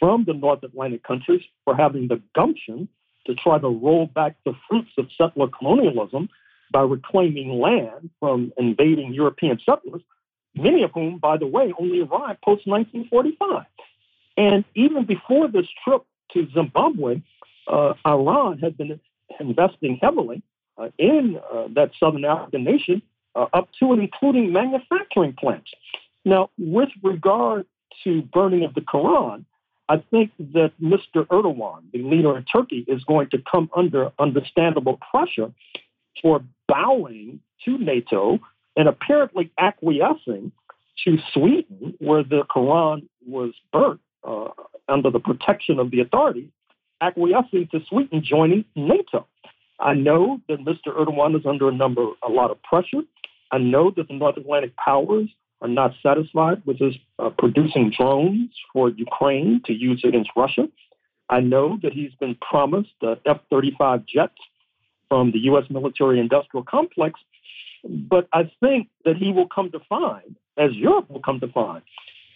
from 0.00 0.24
the 0.24 0.34
North 0.34 0.64
Atlantic 0.64 1.04
countries 1.04 1.42
for 1.64 1.76
having 1.76 2.08
the 2.08 2.20
gumption 2.34 2.88
to 3.26 3.36
try 3.36 3.60
to 3.60 3.68
roll 3.68 4.06
back 4.06 4.34
the 4.44 4.54
fruits 4.68 4.90
of 4.98 5.06
settler 5.16 5.46
colonialism 5.46 6.28
by 6.70 6.82
reclaiming 6.82 7.60
land 7.60 8.10
from 8.20 8.52
invading 8.56 9.12
European 9.12 9.58
settlers, 9.64 10.02
many 10.54 10.82
of 10.82 10.90
whom, 10.92 11.18
by 11.18 11.36
the 11.36 11.46
way, 11.46 11.72
only 11.78 12.00
arrived 12.00 12.40
post 12.42 12.66
1945. 12.66 13.64
And 14.36 14.64
even 14.74 15.04
before 15.04 15.48
this 15.48 15.66
trip 15.84 16.04
to 16.32 16.48
Zimbabwe, 16.54 17.22
uh, 17.66 17.94
Iran 18.06 18.58
had 18.58 18.76
been 18.76 19.00
investing 19.38 19.98
heavily 20.00 20.42
uh, 20.78 20.88
in 20.98 21.38
uh, 21.52 21.68
that 21.74 21.90
southern 21.98 22.24
African 22.24 22.64
nation, 22.64 23.02
uh, 23.34 23.46
up 23.52 23.68
to 23.78 23.92
and 23.92 24.00
including 24.00 24.52
manufacturing 24.52 25.34
plants. 25.34 25.70
Now, 26.24 26.50
with 26.58 26.88
regard 27.02 27.66
to 28.04 28.22
burning 28.22 28.64
of 28.64 28.74
the 28.74 28.80
Quran, 28.80 29.44
I 29.88 30.02
think 30.10 30.30
that 30.38 30.72
Mr. 30.80 31.26
Erdogan, 31.26 31.82
the 31.92 32.02
leader 32.02 32.36
in 32.36 32.44
Turkey, 32.44 32.84
is 32.86 33.02
going 33.04 33.28
to 33.30 33.38
come 33.50 33.68
under 33.74 34.12
understandable 34.18 34.98
pressure 35.10 35.52
for 36.22 36.42
bowing 36.68 37.40
to 37.64 37.78
NATO 37.78 38.38
and 38.76 38.88
apparently 38.88 39.50
acquiescing 39.58 40.52
to 41.04 41.18
Sweden, 41.32 41.94
where 41.98 42.22
the 42.22 42.42
Quran 42.54 43.08
was 43.26 43.52
burnt 43.72 44.00
uh, 44.26 44.48
under 44.88 45.10
the 45.10 45.18
protection 45.18 45.78
of 45.78 45.90
the 45.90 46.00
authorities, 46.00 46.50
acquiescing 47.00 47.68
to 47.72 47.80
Sweden 47.88 48.22
joining 48.24 48.64
NATO. 48.76 49.26
I 49.78 49.94
know 49.94 50.40
that 50.48 50.58
Mr. 50.60 50.88
Erdogan 50.88 51.38
is 51.38 51.46
under 51.46 51.68
a 51.68 51.72
number, 51.72 52.06
a 52.22 52.28
lot 52.28 52.50
of 52.50 52.62
pressure. 52.62 53.02
I 53.50 53.58
know 53.58 53.90
that 53.96 54.08
the 54.08 54.14
North 54.14 54.36
Atlantic 54.36 54.76
powers 54.76 55.28
are 55.62 55.68
not 55.68 55.92
satisfied 56.02 56.62
with 56.66 56.78
his 56.78 56.94
uh, 57.18 57.30
producing 57.30 57.92
drones 57.96 58.50
for 58.72 58.90
Ukraine 58.90 59.62
to 59.66 59.72
use 59.72 60.02
against 60.06 60.30
Russia. 60.36 60.68
I 61.28 61.40
know 61.40 61.78
that 61.82 61.92
he's 61.92 62.12
been 62.18 62.36
promised 62.36 62.94
uh, 63.02 63.16
F 63.26 63.40
35 63.50 64.04
jets 64.06 64.34
from 65.10 65.32
the 65.32 65.40
U.S. 65.40 65.64
military 65.68 66.18
industrial 66.20 66.64
complex, 66.64 67.20
but 67.84 68.28
I 68.32 68.50
think 68.60 68.88
that 69.04 69.16
he 69.16 69.32
will 69.32 69.48
come 69.48 69.70
to 69.72 69.80
find, 69.88 70.36
as 70.56 70.72
Europe 70.72 71.10
will 71.10 71.20
come 71.20 71.40
to 71.40 71.48
find, 71.48 71.82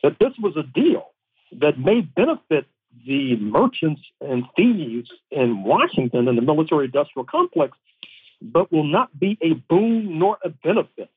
that 0.03 0.17
this 0.21 0.33
was 0.39 0.55
a 0.57 0.63
deal 0.63 1.13
that 1.61 1.79
may 1.79 2.03
benefit 2.03 2.67
the 3.07 3.37
merchants 3.37 4.03
and 4.21 4.45
thieves 4.57 5.11
in 5.31 5.63
Washington 5.63 6.29
and 6.29 6.37
the 6.37 6.43
military 6.43 6.87
industrial 6.87 7.25
complex, 7.25 7.77
but 8.43 8.71
will 8.73 8.85
not 8.85 9.19
be 9.19 9.39
a 9.41 9.55
boon 9.55 10.19
nor 10.19 10.39
a 10.45 10.49
benefit 10.51 11.11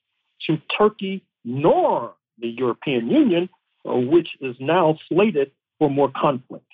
to 0.45 0.57
Turkey 0.77 1.23
nor 1.43 2.13
the 2.39 2.49
European 2.49 3.09
Union, 3.09 3.49
which 3.83 4.29
is 4.41 4.55
now 4.59 4.97
slated 5.09 5.51
for 5.79 5.89
more 5.89 6.11
conflict. 6.15 6.65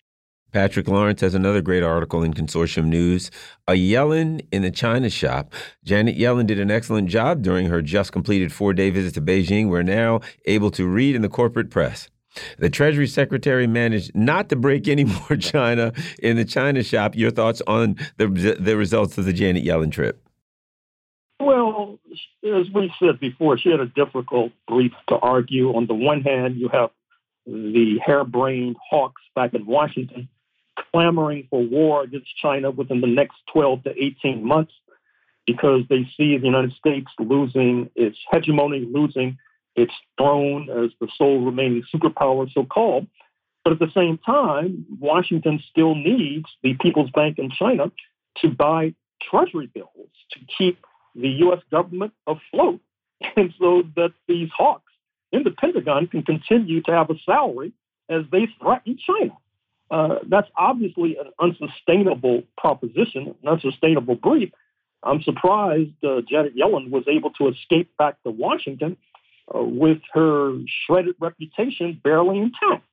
Patrick 0.53 0.87
Lawrence 0.87 1.21
has 1.21 1.33
another 1.33 1.63
great 1.63 1.81
article 1.81 2.21
in 2.21 2.31
Consortium 2.31 2.85
News. 2.85 3.31
A 3.67 3.73
Yellen 3.73 4.45
in 4.51 4.61
the 4.61 4.69
China 4.69 5.09
shop. 5.09 5.51
Janet 5.83 6.15
Yellen 6.15 6.45
did 6.45 6.59
an 6.59 6.69
excellent 6.69 7.09
job 7.09 7.41
during 7.41 7.65
her 7.65 7.81
just 7.81 8.11
completed 8.11 8.53
four 8.53 8.71
day 8.71 8.91
visit 8.91 9.15
to 9.15 9.21
Beijing. 9.21 9.69
We're 9.69 9.81
now 9.81 10.21
able 10.45 10.69
to 10.71 10.87
read 10.87 11.15
in 11.15 11.23
the 11.23 11.29
corporate 11.29 11.71
press. 11.71 12.07
The 12.59 12.69
Treasury 12.69 13.07
Secretary 13.07 13.65
managed 13.65 14.15
not 14.15 14.49
to 14.49 14.55
break 14.55 14.87
any 14.87 15.03
more 15.29 15.37
China 15.37 15.91
in 16.21 16.37
the 16.37 16.45
China 16.45 16.83
shop. 16.83 17.15
Your 17.15 17.31
thoughts 17.31 17.63
on 17.65 17.95
the, 18.17 18.27
the 18.59 18.77
results 18.77 19.17
of 19.17 19.25
the 19.25 19.33
Janet 19.33 19.65
Yellen 19.65 19.91
trip? 19.91 20.21
Well, 21.39 21.99
as 22.43 22.69
we 22.71 22.93
said 22.99 23.19
before, 23.19 23.57
she 23.57 23.69
had 23.69 23.79
a 23.79 23.87
difficult 23.87 24.51
brief 24.67 24.91
to 25.09 25.15
argue. 25.15 25.75
On 25.75 25.87
the 25.87 25.95
one 25.95 26.21
hand, 26.21 26.57
you 26.57 26.69
have 26.69 26.91
the 27.47 27.99
harebrained 28.05 28.75
hawks 28.89 29.21
back 29.35 29.55
in 29.55 29.65
Washington 29.65 30.29
clamoring 30.91 31.47
for 31.49 31.63
war 31.63 32.03
against 32.03 32.35
China 32.41 32.71
within 32.71 33.01
the 33.01 33.07
next 33.07 33.35
12 33.51 33.83
to 33.83 34.03
18 34.03 34.45
months 34.45 34.73
because 35.45 35.81
they 35.89 36.03
see 36.15 36.37
the 36.37 36.45
United 36.45 36.73
States 36.73 37.07
losing 37.19 37.89
its 37.95 38.17
hegemony, 38.31 38.87
losing 38.89 39.37
its 39.75 39.93
throne 40.17 40.69
as 40.69 40.91
the 40.99 41.07
sole 41.17 41.43
remaining 41.43 41.83
superpower, 41.93 42.51
so 42.53 42.63
called. 42.63 43.07
But 43.63 43.73
at 43.73 43.79
the 43.79 43.91
same 43.93 44.17
time, 44.17 44.85
Washington 44.99 45.61
still 45.69 45.95
needs 45.95 46.45
the 46.61 46.75
People's 46.75 47.11
Bank 47.11 47.39
in 47.39 47.49
China 47.49 47.91
to 48.41 48.49
buy 48.49 48.93
treasury 49.21 49.69
bills 49.73 50.09
to 50.31 50.39
keep 50.57 50.85
the 51.15 51.29
U.S. 51.29 51.59
government 51.71 52.13
afloat, 52.27 52.81
and 53.35 53.53
so 53.59 53.83
that 53.95 54.13
these 54.27 54.49
hawks 54.55 54.91
in 55.31 55.43
the 55.43 55.51
Pentagon 55.51 56.07
can 56.07 56.23
continue 56.23 56.81
to 56.83 56.91
have 56.91 57.09
a 57.09 57.15
salary 57.25 57.73
as 58.09 58.23
they 58.31 58.47
threaten 58.61 58.97
China. 59.05 59.37
Uh, 59.93 60.15
that's 60.27 60.49
obviously 60.57 61.17
an 61.17 61.27
unsustainable 61.39 62.41
proposition, 62.57 63.35
an 63.43 63.47
unsustainable 63.47 64.15
brief. 64.15 64.49
I'm 65.03 65.21
surprised 65.21 66.03
uh, 66.03 66.21
Janet 66.27 66.57
Yellen 66.57 66.89
was 66.89 67.03
able 67.07 67.29
to 67.33 67.49
escape 67.49 67.95
back 67.95 68.15
to 68.23 68.31
Washington 68.31 68.97
uh, 69.53 69.61
with 69.61 69.99
her 70.13 70.57
shredded 70.65 71.13
reputation 71.19 72.01
barely 72.03 72.39
intact. 72.39 72.83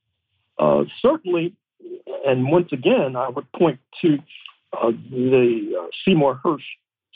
Uh, 0.59 0.84
certainly, 1.01 1.55
and 2.26 2.53
once 2.53 2.68
again, 2.70 3.16
I 3.16 3.30
would 3.30 3.51
point 3.53 3.80
to 4.03 4.18
uh, 4.74 4.90
the 5.11 5.88
Seymour 6.05 6.38
Hersh 6.44 6.59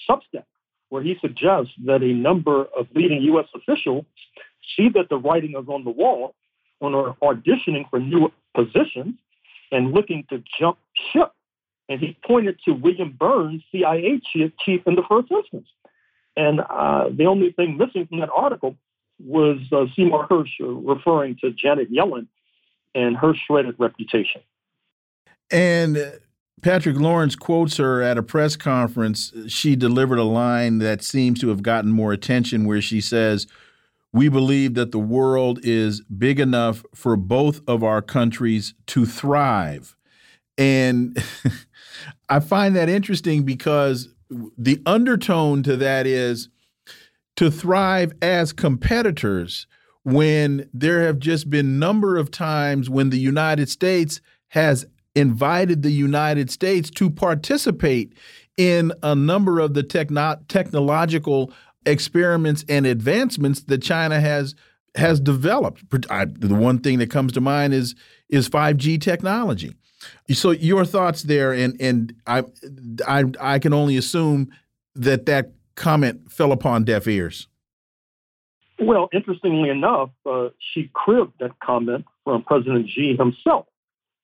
Substack, 0.08 0.46
where 0.88 1.02
he 1.02 1.16
suggests 1.20 1.72
that 1.84 2.02
a 2.02 2.14
number 2.14 2.64
of 2.74 2.86
leading 2.94 3.20
U.S. 3.24 3.48
officials 3.54 4.06
see 4.78 4.88
that 4.94 5.10
the 5.10 5.16
writing 5.18 5.50
is 5.60 5.68
on 5.68 5.84
the 5.84 5.90
wall 5.90 6.34
and 6.80 6.94
are 6.94 7.14
auditioning 7.22 7.90
for 7.90 8.00
new 8.00 8.32
positions 8.54 9.16
and 9.74 9.92
looking 9.92 10.24
to 10.30 10.42
jump 10.58 10.78
ship. 11.12 11.32
And 11.88 12.00
he 12.00 12.16
pointed 12.26 12.58
to 12.64 12.72
William 12.72 13.14
Burns, 13.18 13.62
CIA 13.70 14.20
chief, 14.32 14.82
in 14.86 14.94
the 14.94 15.02
first 15.08 15.30
instance. 15.30 15.68
And 16.36 16.60
uh, 16.60 17.10
the 17.12 17.26
only 17.26 17.52
thing 17.52 17.76
missing 17.76 18.06
from 18.06 18.20
that 18.20 18.30
article 18.34 18.76
was 19.22 19.58
uh, 19.70 19.84
Seymour 19.94 20.26
Hersh 20.28 20.48
referring 20.60 21.36
to 21.42 21.50
Janet 21.50 21.92
Yellen 21.92 22.26
and 22.94 23.16
her 23.16 23.34
shredded 23.34 23.76
reputation. 23.78 24.40
And 25.50 26.18
Patrick 26.62 26.96
Lawrence 26.96 27.36
quotes 27.36 27.76
her 27.76 28.00
at 28.02 28.16
a 28.16 28.22
press 28.22 28.56
conference. 28.56 29.32
She 29.48 29.76
delivered 29.76 30.18
a 30.18 30.24
line 30.24 30.78
that 30.78 31.04
seems 31.04 31.40
to 31.40 31.48
have 31.48 31.62
gotten 31.62 31.92
more 31.92 32.12
attention 32.12 32.64
where 32.64 32.80
she 32.80 33.00
says, 33.00 33.46
We 34.14 34.28
believe 34.28 34.74
that 34.74 34.92
the 34.92 34.98
world 35.00 35.58
is 35.64 36.00
big 36.02 36.38
enough 36.38 36.84
for 36.94 37.16
both 37.16 37.60
of 37.66 37.82
our 37.82 38.00
countries 38.00 38.72
to 38.86 39.04
thrive. 39.04 39.96
And 40.56 41.20
I 42.28 42.38
find 42.38 42.76
that 42.76 42.88
interesting 42.88 43.42
because 43.42 44.08
the 44.56 44.80
undertone 44.86 45.64
to 45.64 45.76
that 45.78 46.06
is 46.06 46.48
to 47.34 47.50
thrive 47.50 48.12
as 48.22 48.52
competitors 48.52 49.66
when 50.04 50.70
there 50.72 51.02
have 51.02 51.18
just 51.18 51.50
been 51.50 51.80
number 51.80 52.16
of 52.16 52.30
times 52.30 52.88
when 52.88 53.10
the 53.10 53.18
United 53.18 53.68
States 53.68 54.20
has 54.50 54.86
invited 55.16 55.82
the 55.82 55.90
United 55.90 56.50
States 56.50 56.88
to 56.90 57.10
participate 57.10 58.12
in 58.56 58.92
a 59.02 59.16
number 59.16 59.58
of 59.58 59.74
the 59.74 59.82
techno 59.82 60.38
technological 60.46 61.52
experiments 61.86 62.64
and 62.68 62.86
advancements 62.86 63.62
that 63.64 63.82
China 63.82 64.20
has 64.20 64.54
has 64.96 65.18
developed. 65.18 65.82
I, 66.08 66.26
the 66.26 66.54
one 66.54 66.78
thing 66.78 66.98
that 66.98 67.10
comes 67.10 67.32
to 67.32 67.40
mind 67.40 67.74
is 67.74 67.94
is 68.28 68.48
5G 68.48 69.00
technology. 69.00 69.74
So 70.30 70.50
your 70.50 70.84
thoughts 70.84 71.22
there, 71.22 71.52
and 71.52 71.76
and 71.80 72.14
I 72.26 72.44
I 73.06 73.24
I 73.40 73.58
can 73.58 73.72
only 73.72 73.96
assume 73.96 74.50
that 74.94 75.26
that 75.26 75.52
comment 75.74 76.30
fell 76.30 76.52
upon 76.52 76.84
deaf 76.84 77.06
ears. 77.06 77.48
Well, 78.78 79.08
interestingly 79.12 79.70
enough, 79.70 80.10
uh, 80.26 80.48
she 80.58 80.90
cribbed 80.92 81.34
that 81.40 81.58
comment 81.60 82.04
from 82.24 82.42
President 82.42 82.88
Xi 82.90 83.16
himself. 83.16 83.66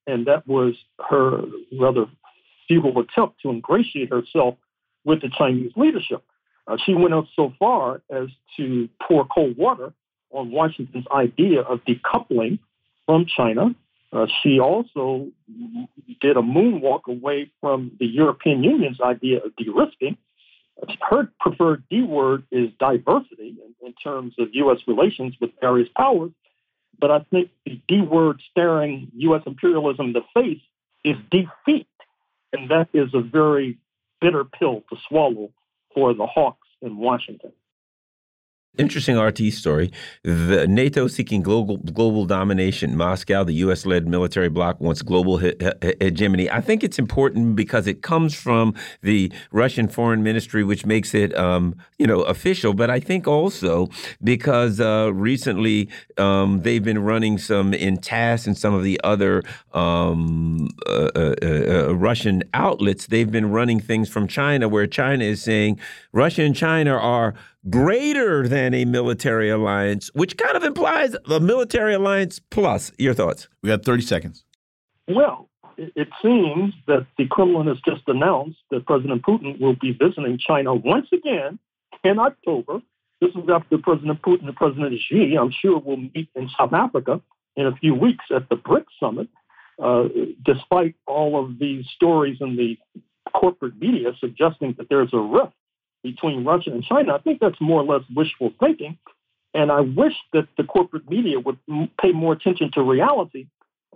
And 0.07 0.27
that 0.27 0.47
was 0.47 0.75
her 1.09 1.45
rather 1.79 2.07
feeble 2.67 2.99
attempt 2.99 3.41
to 3.43 3.51
ingratiate 3.51 4.11
herself 4.11 4.57
with 5.05 5.21
the 5.23 5.29
Chinese 5.29 5.73
leadership. 5.77 6.23
Uh, 6.67 6.77
she 6.85 6.95
went 6.95 7.15
out 7.15 7.27
so 7.35 7.53
far 7.59 8.03
as 8.11 8.29
to 8.57 8.89
pour 9.07 9.27
cold 9.27 9.57
water 9.57 9.93
on 10.31 10.51
Washington's 10.51 11.07
idea 11.13 11.61
of 11.61 11.81
decoupling 11.85 12.59
from 13.07 13.27
China. 13.27 13.75
Uh, 14.13 14.27
she 14.43 14.61
also 14.61 15.29
did 16.21 16.37
a 16.37 16.43
moonwalk 16.43 17.07
away 17.07 17.51
from 17.61 17.93
the 17.99 18.07
European 18.07 18.63
Union's 18.63 19.01
idea 19.01 19.39
of 19.39 19.55
de 19.57 19.71
risking 19.71 20.17
her 21.01 21.31
preferred 21.41 21.85
D 21.91 22.03
word 22.03 22.45
is 22.51 22.71
diversity 22.79 23.57
in, 23.65 23.87
in, 23.87 23.93
terms 24.03 24.35
of 24.39 24.49
U.S. 24.53 24.79
relations 24.87 25.35
with 25.41 25.51
various 25.61 25.89
powers. 25.97 26.31
But 26.99 27.11
I 27.11 27.21
think 27.31 27.51
the 27.65 27.81
D 27.89 28.01
word 28.01 28.41
staring 28.51 29.11
U.S. 29.17 29.43
imperialism 29.47 30.07
in 30.07 30.13
the 30.13 30.23
face 30.35 30.61
is 31.05 31.17
defeat. 31.31 31.87
And 32.53 32.71
that 32.71 32.89
is 32.93 33.11
a 33.15 33.21
very 33.21 33.79
bitter 34.21 34.45
pill 34.45 34.83
to 34.91 34.97
swallow 35.09 35.51
for 35.95 36.15
the 36.15 36.27
hawks 36.27 36.69
in 36.83 36.97
Washington. 36.97 37.53
Interesting 38.79 39.19
RT 39.19 39.53
story. 39.53 39.91
The 40.23 40.65
NATO 40.69 41.09
seeking 41.09 41.43
global 41.43 41.79
global 41.79 42.25
domination. 42.25 42.97
Moscow, 42.97 43.43
the 43.43 43.53
U.S.-led 43.55 44.07
military 44.07 44.49
bloc, 44.49 44.81
wants 44.81 45.03
global 45.03 45.39
he 45.39 45.53
hegemony. 46.01 46.49
I 46.49 46.61
think 46.61 46.85
it's 46.85 46.99
important 46.99 47.57
because 47.57 47.89
it 47.89 48.03
comes 48.03 48.33
from 48.33 48.75
the 49.03 49.33
Russian 49.51 49.89
foreign 49.89 50.23
ministry, 50.23 50.63
which 50.63 50.87
makes 50.87 51.15
it, 51.15 51.37
um, 51.37 51.75
you 51.99 52.07
know, 52.07 52.23
official. 52.23 52.73
But 52.73 52.91
I 52.91 53.01
think 53.01 53.27
also 53.27 53.89
because 54.23 54.79
uh, 54.79 55.11
recently 55.13 55.89
um, 56.17 56.63
they've 56.63 56.85
been 56.85 57.01
running 57.01 57.39
some 57.39 57.75
in 57.75 57.97
TASS 57.97 58.47
and 58.47 58.57
some 58.57 58.73
of 58.73 58.85
the 58.85 59.01
other 59.03 59.43
um, 59.75 60.69
uh, 60.87 61.11
uh, 61.17 61.35
uh, 61.43 61.95
Russian 61.97 62.45
outlets. 62.55 63.09
They've 63.09 63.31
been 63.31 63.51
running 63.51 63.81
things 63.81 64.09
from 64.09 64.29
China, 64.29 64.69
where 64.69 64.87
China 64.87 65.25
is 65.25 65.43
saying 65.43 65.81
Russia 66.13 66.43
and 66.43 66.55
China 66.55 66.93
are 66.93 67.35
greater 67.69 68.49
than 68.49 68.73
a 68.75 68.85
military 68.85 69.51
alliance, 69.51 70.11
which 70.15 70.37
kind 70.37 70.57
of 70.57 70.65
implies 70.65 71.15
a 71.29 71.41
military 71.41 71.95
alliance 71.95 72.41
plus. 72.51 72.93
Your 72.99 73.15
thoughts? 73.15 73.49
We 73.63 73.69
got 73.69 73.85
30 73.85 74.03
seconds. 74.03 74.45
Well, 75.09 75.49
it 75.77 76.09
seems 76.23 76.75
that 76.87 77.07
the 77.19 77.27
Kremlin 77.27 77.67
has 77.67 77.79
just 77.87 78.03
announced 78.07 78.59
that 78.71 78.87
President 78.87 79.23
Putin 79.23 79.61
will 79.61 79.77
be 79.81 79.93
visiting 79.93 80.39
China 80.39 80.75
once 80.75 81.09
again 81.13 81.59
in 82.05 82.19
October. 82.19 82.81
This 83.21 83.31
is 83.31 83.49
after 83.53 83.79
President 83.79 84.23
Putin 84.23 84.47
and 84.47 84.57
President 84.57 84.95
Xi, 85.09 85.37
I'm 85.39 85.51
sure, 85.51 85.79
will 85.79 85.97
meet 85.97 86.29
in 86.35 86.49
South 86.59 86.73
Africa 86.73 87.21
in 87.57 87.67
a 87.67 87.77
few 87.77 87.95
weeks 87.95 88.25
at 88.35 88.49
the 88.49 88.57
BRICS 88.57 88.87
summit. 88.99 89.29
Uh, 89.83 90.09
despite 90.45 90.95
all 91.07 91.43
of 91.43 91.59
these 91.59 91.87
stories 91.97 92.37
in 92.43 92.55
the 92.57 92.77
corporate 93.33 93.79
media 93.81 94.13
suggesting 94.21 94.75
that 94.77 94.89
there's 94.91 95.09
a 95.15 95.19
rift 95.19 95.55
between 96.03 96.45
Russia 96.45 96.71
and 96.71 96.83
China, 96.83 97.15
I 97.15 97.19
think 97.19 97.41
that's 97.41 97.61
more 97.61 97.83
or 97.83 97.85
less 97.85 98.05
wishful 98.15 98.53
thinking. 98.59 98.99
And 99.53 99.71
I 99.73 99.81
wish 99.81 100.15
that 100.33 100.49
the 100.57 100.65
corporate 100.65 101.11
media 101.11 101.41
would 101.41 101.59
pay 102.01 102.13
more 102.13 102.33
attention 102.33 102.71
to 102.75 102.83
reality 102.83 103.47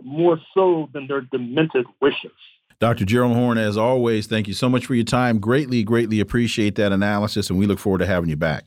more 0.03 0.41
so 0.53 0.89
than 0.93 1.07
their 1.07 1.21
demented 1.21 1.87
wishes. 2.01 2.33
Dr. 2.81 3.05
Gerald 3.05 3.37
Horne, 3.37 3.59
as 3.59 3.77
always, 3.77 4.27
thank 4.27 4.49
you 4.49 4.55
so 4.55 4.69
much 4.69 4.87
for 4.87 4.95
your 4.95 5.05
time. 5.05 5.39
Greatly, 5.39 5.85
greatly 5.85 6.19
appreciate 6.19 6.75
that 6.75 6.93
analysis, 6.93 7.49
and 7.49 7.59
we 7.59 7.67
look 7.67 7.79
forward 7.79 7.99
to 7.99 8.07
having 8.07 8.29
you 8.29 8.37
back. 8.37 8.65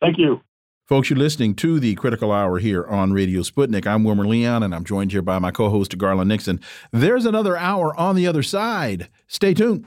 Thank 0.00 0.18
you. 0.18 0.40
Folks, 0.86 1.10
you're 1.10 1.18
listening 1.18 1.54
to 1.56 1.80
the 1.80 1.94
Critical 1.94 2.32
Hour 2.32 2.58
here 2.58 2.84
on 2.86 3.12
Radio 3.12 3.40
Sputnik. 3.40 3.86
I'm 3.86 4.04
Wilmer 4.04 4.26
Leon, 4.26 4.62
and 4.62 4.74
I'm 4.74 4.84
joined 4.84 5.12
here 5.12 5.22
by 5.22 5.38
my 5.38 5.50
co 5.50 5.70
host, 5.70 5.96
Garland 5.96 6.28
Nixon. 6.28 6.60
There's 6.92 7.24
another 7.24 7.56
hour 7.56 7.98
on 7.98 8.14
the 8.14 8.26
other 8.26 8.42
side. 8.42 9.08
Stay 9.26 9.54
tuned. 9.54 9.86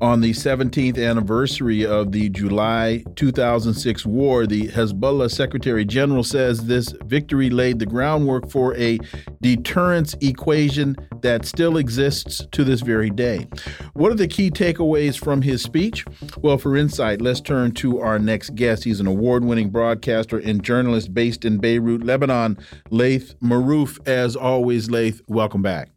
On 0.00 0.22
the 0.22 0.30
17th 0.30 0.96
anniversary 0.96 1.84
of 1.84 2.10
the 2.10 2.30
July 2.30 3.04
2006 3.16 4.06
war, 4.06 4.46
the 4.46 4.68
Hezbollah 4.68 5.30
Secretary 5.30 5.84
General 5.84 6.24
says 6.24 6.64
this 6.64 6.94
victory 7.04 7.50
laid 7.50 7.78
the 7.78 7.84
groundwork 7.84 8.50
for 8.50 8.74
a 8.76 8.98
deterrence 9.42 10.14
equation 10.22 10.96
that 11.20 11.44
still 11.44 11.76
exists 11.76 12.46
to 12.52 12.64
this 12.64 12.80
very 12.80 13.10
day. 13.10 13.46
What 13.92 14.10
are 14.10 14.14
the 14.14 14.26
key 14.26 14.50
takeaways 14.50 15.22
from 15.22 15.42
his 15.42 15.62
speech? 15.62 16.06
Well, 16.38 16.56
for 16.56 16.78
insight, 16.78 17.20
let's 17.20 17.42
turn 17.42 17.72
to 17.72 18.00
our 18.00 18.18
next 18.18 18.54
guest. 18.54 18.84
He's 18.84 19.00
an 19.00 19.06
award 19.06 19.44
winning 19.44 19.68
broadcaster 19.68 20.38
and 20.38 20.62
journalist 20.62 21.12
based 21.12 21.44
in 21.44 21.58
Beirut, 21.58 22.04
Lebanon, 22.04 22.56
Laith 22.88 23.34
Marouf. 23.42 23.98
As 24.08 24.34
always, 24.34 24.88
Laith, 24.88 25.20
welcome 25.26 25.60
back. 25.60 25.90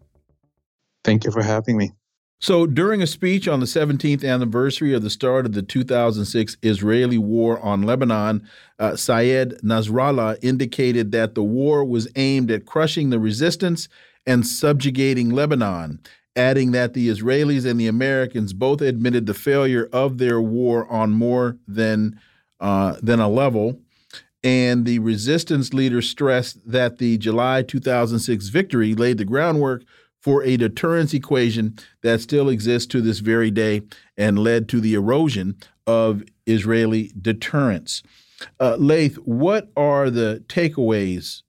Thank 1.06 1.24
you 1.24 1.32
for 1.32 1.42
having 1.42 1.78
me. 1.78 1.94
So, 2.44 2.68
during 2.68 3.02
a 3.02 3.08
speech 3.08 3.48
on 3.48 3.62
the 3.62 3.66
17th 3.66 4.26
anniversary 4.26 4.94
of 4.94 5.02
the 5.02 5.10
start 5.10 5.46
of 5.46 5.54
the 5.54 5.62
2006 5.62 6.58
Israeli 6.62 7.18
war 7.18 7.58
on 7.62 7.84
Lebanon, 7.84 8.46
uh, 8.78 8.98
Syed 8.98 9.62
Nasrallah 9.64 10.40
indicated 10.42 11.14
that 11.14 11.36
the 11.36 11.42
war 11.44 11.86
was 11.86 12.10
aimed 12.18 12.52
at 12.52 12.66
crushing 12.66 13.12
the 13.12 13.18
resistance 13.20 13.88
and 14.28 14.46
subjugating 14.46 15.30
Lebanon, 15.30 16.02
adding 16.36 16.74
that 16.74 16.94
the 16.94 17.08
Israelis 17.08 17.66
and 17.66 17.80
the 17.80 17.88
Americans 17.88 18.52
both 18.52 18.82
admitted 18.82 19.26
the 19.26 19.34
failure 19.34 19.88
of 19.94 20.18
their 20.18 20.42
war 20.42 20.86
on 20.92 21.12
more 21.12 21.56
than, 21.66 22.20
uh, 22.60 22.98
than 23.02 23.22
a 23.22 23.30
level. 23.30 23.80
And 24.44 24.86
the 24.86 25.00
resistance 25.00 25.74
leader 25.74 26.02
stressed 26.02 26.60
that 26.70 26.98
the 26.98 27.18
July 27.18 27.62
2006 27.62 28.50
victory 28.50 28.96
laid 28.96 29.18
the 29.18 29.24
groundwork 29.24 29.84
for 30.24 30.42
a 30.44 30.56
deterrence 30.56 31.14
equation 31.14 31.78
that 32.02 32.22
still 32.22 32.48
exists 32.48 32.88
to 32.88 33.02
this 33.02 33.20
very 33.20 33.52
day 33.52 33.82
and 34.18 34.40
led 34.40 34.70
to 34.70 34.80
the 34.80 34.94
erosion 34.94 35.58
of 35.86 36.24
Israeli 36.46 37.12
deterrence. 37.22 38.02
Uh, 38.60 38.78
Laith, 38.80 39.16
what 39.18 39.70
are 39.76 40.10
the 40.10 40.44
takeaways 40.48 41.44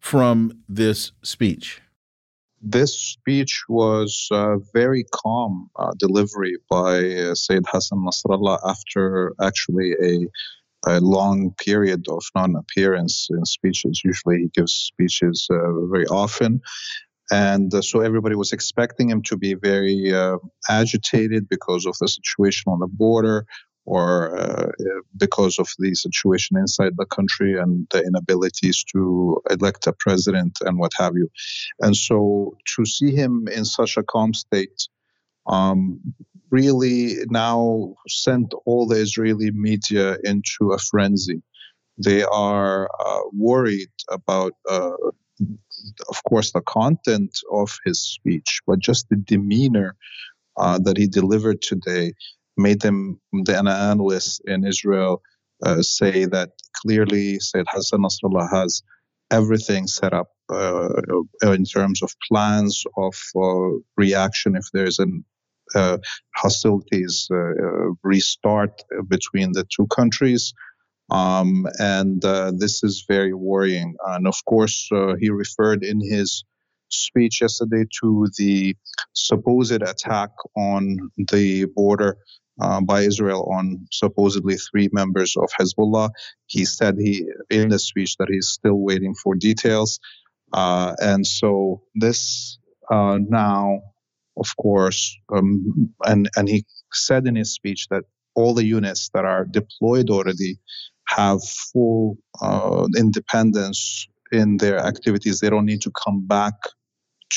from 0.00 0.52
this 0.68 1.12
speech? 1.22 1.80
This 2.62 2.94
speech 2.94 3.64
was 3.70 4.28
a 4.30 4.58
very 4.74 5.06
calm 5.12 5.70
uh, 5.76 5.92
delivery 5.98 6.58
by 6.68 6.98
uh, 6.98 7.34
Sayyid 7.34 7.64
Hassan 7.66 8.00
Nasrallah 8.00 8.58
after 8.64 9.32
actually 9.40 9.94
a 10.02 10.26
a 10.86 11.00
long 11.00 11.52
period 11.62 12.06
of 12.08 12.22
non-appearance 12.34 13.28
in 13.30 13.44
speeches. 13.44 14.00
Usually, 14.04 14.38
he 14.38 14.48
gives 14.54 14.72
speeches 14.72 15.46
uh, 15.50 15.86
very 15.92 16.06
often, 16.06 16.62
and 17.30 17.72
uh, 17.72 17.82
so 17.82 18.00
everybody 18.00 18.34
was 18.34 18.52
expecting 18.52 19.10
him 19.10 19.22
to 19.22 19.36
be 19.36 19.54
very 19.54 20.12
uh, 20.12 20.38
agitated 20.68 21.48
because 21.48 21.86
of 21.86 21.96
the 22.00 22.08
situation 22.08 22.72
on 22.72 22.80
the 22.80 22.88
border 22.88 23.46
or 23.86 24.38
uh, 24.38 24.70
because 25.16 25.58
of 25.58 25.68
the 25.78 25.94
situation 25.94 26.56
inside 26.56 26.92
the 26.96 27.06
country 27.06 27.58
and 27.58 27.86
the 27.90 28.02
inabilities 28.02 28.84
to 28.84 29.40
elect 29.50 29.86
a 29.86 29.92
president 29.92 30.58
and 30.62 30.78
what 30.78 30.92
have 30.98 31.14
you. 31.16 31.28
And 31.80 31.96
so 31.96 32.56
to 32.76 32.84
see 32.84 33.12
him 33.14 33.48
in 33.52 33.64
such 33.64 33.96
a 33.96 34.02
calm 34.02 34.34
state 34.34 34.88
um, 35.46 36.00
really 36.50 37.16
now 37.30 37.94
sent 38.08 38.52
all 38.66 38.86
the 38.86 38.96
Israeli 38.96 39.50
media 39.52 40.16
into 40.24 40.72
a 40.72 40.78
frenzy. 40.78 41.42
They 41.96 42.22
are 42.22 42.88
uh, 43.04 43.20
worried 43.32 43.92
about 44.10 44.52
uh, 44.68 44.92
of 46.08 46.22
course, 46.28 46.52
the 46.52 46.60
content 46.62 47.38
of 47.52 47.78
his 47.84 48.00
speech, 48.00 48.60
but 48.66 48.78
just 48.78 49.08
the 49.08 49.16
demeanor 49.16 49.96
uh, 50.56 50.78
that 50.78 50.96
he 50.96 51.06
delivered 51.06 51.62
today 51.62 52.12
made 52.56 52.80
them, 52.80 53.20
the 53.32 53.56
analysts 53.56 54.40
in 54.46 54.64
Israel, 54.64 55.22
uh, 55.64 55.82
say 55.82 56.24
that 56.26 56.50
clearly 56.74 57.38
Sayyid 57.40 57.66
Hassan 57.70 58.00
Nasrallah 58.00 58.50
has 58.50 58.82
everything 59.30 59.86
set 59.86 60.12
up 60.12 60.28
uh, 60.52 60.88
in 61.42 61.64
terms 61.64 62.02
of 62.02 62.12
plans 62.28 62.84
of 62.96 63.14
uh, 63.36 63.78
reaction 63.96 64.56
if 64.56 64.64
there's 64.72 64.98
an 64.98 65.24
uh, 65.74 65.98
hostilities 66.34 67.28
uh, 67.30 67.36
restart 68.02 68.82
between 69.08 69.52
the 69.52 69.64
two 69.74 69.86
countries. 69.86 70.52
Um, 71.10 71.66
and 71.78 72.24
uh, 72.24 72.52
this 72.56 72.84
is 72.84 73.04
very 73.08 73.34
worrying. 73.34 73.96
And 74.06 74.26
of 74.26 74.36
course, 74.46 74.88
uh, 74.92 75.14
he 75.20 75.30
referred 75.30 75.84
in 75.84 76.00
his 76.00 76.44
speech 76.90 77.40
yesterday 77.42 77.84
to 78.02 78.28
the 78.38 78.76
supposed 79.14 79.72
attack 79.82 80.30
on 80.56 81.10
the 81.16 81.66
border 81.66 82.18
uh, 82.60 82.80
by 82.82 83.02
Israel 83.02 83.50
on 83.54 83.86
supposedly 83.92 84.56
three 84.56 84.88
members 84.92 85.36
of 85.36 85.50
Hezbollah. 85.58 86.10
He 86.46 86.64
said 86.66 86.96
he 86.98 87.26
in 87.50 87.70
the 87.70 87.78
speech 87.78 88.16
that 88.18 88.28
he's 88.30 88.48
still 88.48 88.76
waiting 88.80 89.14
for 89.14 89.34
details. 89.36 90.00
Uh, 90.52 90.94
and 91.00 91.26
so 91.26 91.82
this 91.96 92.58
uh, 92.90 93.18
now, 93.20 93.80
of 94.36 94.48
course, 94.56 95.16
um, 95.34 95.94
and 96.04 96.30
and 96.36 96.48
he 96.48 96.64
said 96.92 97.26
in 97.26 97.36
his 97.36 97.54
speech 97.54 97.88
that 97.90 98.04
all 98.34 98.54
the 98.54 98.64
units 98.64 99.10
that 99.14 99.24
are 99.24 99.44
deployed 99.44 100.10
already 100.10 100.58
have 101.16 101.40
full 101.72 102.16
uh, 102.40 102.86
independence 102.96 104.06
in 104.32 104.56
their 104.58 104.78
activities. 104.78 105.40
They 105.40 105.50
don't 105.50 105.66
need 105.66 105.82
to 105.82 105.92
come 106.04 106.26
back 106.26 106.54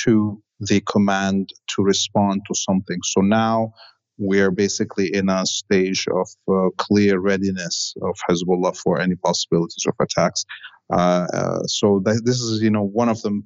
to 0.03 0.41
the 0.59 0.81
command 0.81 1.49
to 1.75 1.83
respond 1.83 2.41
to 2.47 2.55
something. 2.55 2.99
So 3.03 3.21
now 3.21 3.73
we're 4.17 4.51
basically 4.51 5.13
in 5.13 5.29
a 5.29 5.45
stage 5.45 6.05
of 6.07 6.27
uh, 6.47 6.69
clear 6.77 7.19
readiness 7.19 7.93
of 8.01 8.15
Hezbollah 8.29 8.77
for 8.77 8.99
any 8.99 9.15
possibilities 9.15 9.85
of 9.87 9.95
attacks. 9.99 10.45
Uh, 10.91 11.25
uh, 11.33 11.63
so 11.65 12.01
th- 12.05 12.21
this 12.23 12.39
is, 12.39 12.61
you 12.61 12.69
know, 12.69 12.83
one 12.83 13.09
of 13.09 13.21
the 13.21 13.41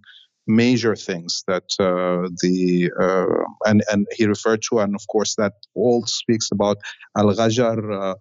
major 0.47 0.95
things 0.95 1.43
that 1.47 1.67
uh, 1.79 2.27
the 2.41 2.89
uh, 2.99 3.43
and 3.69 3.83
and 3.91 4.07
he 4.11 4.25
referred 4.25 4.61
to, 4.69 4.79
and 4.79 4.95
of 4.95 5.05
course 5.07 5.35
that 5.35 5.53
all 5.75 6.05
speaks 6.05 6.49
about 6.51 6.77
Al 7.17 7.27
Ghajar 7.33 7.77
uh, 8.01 8.15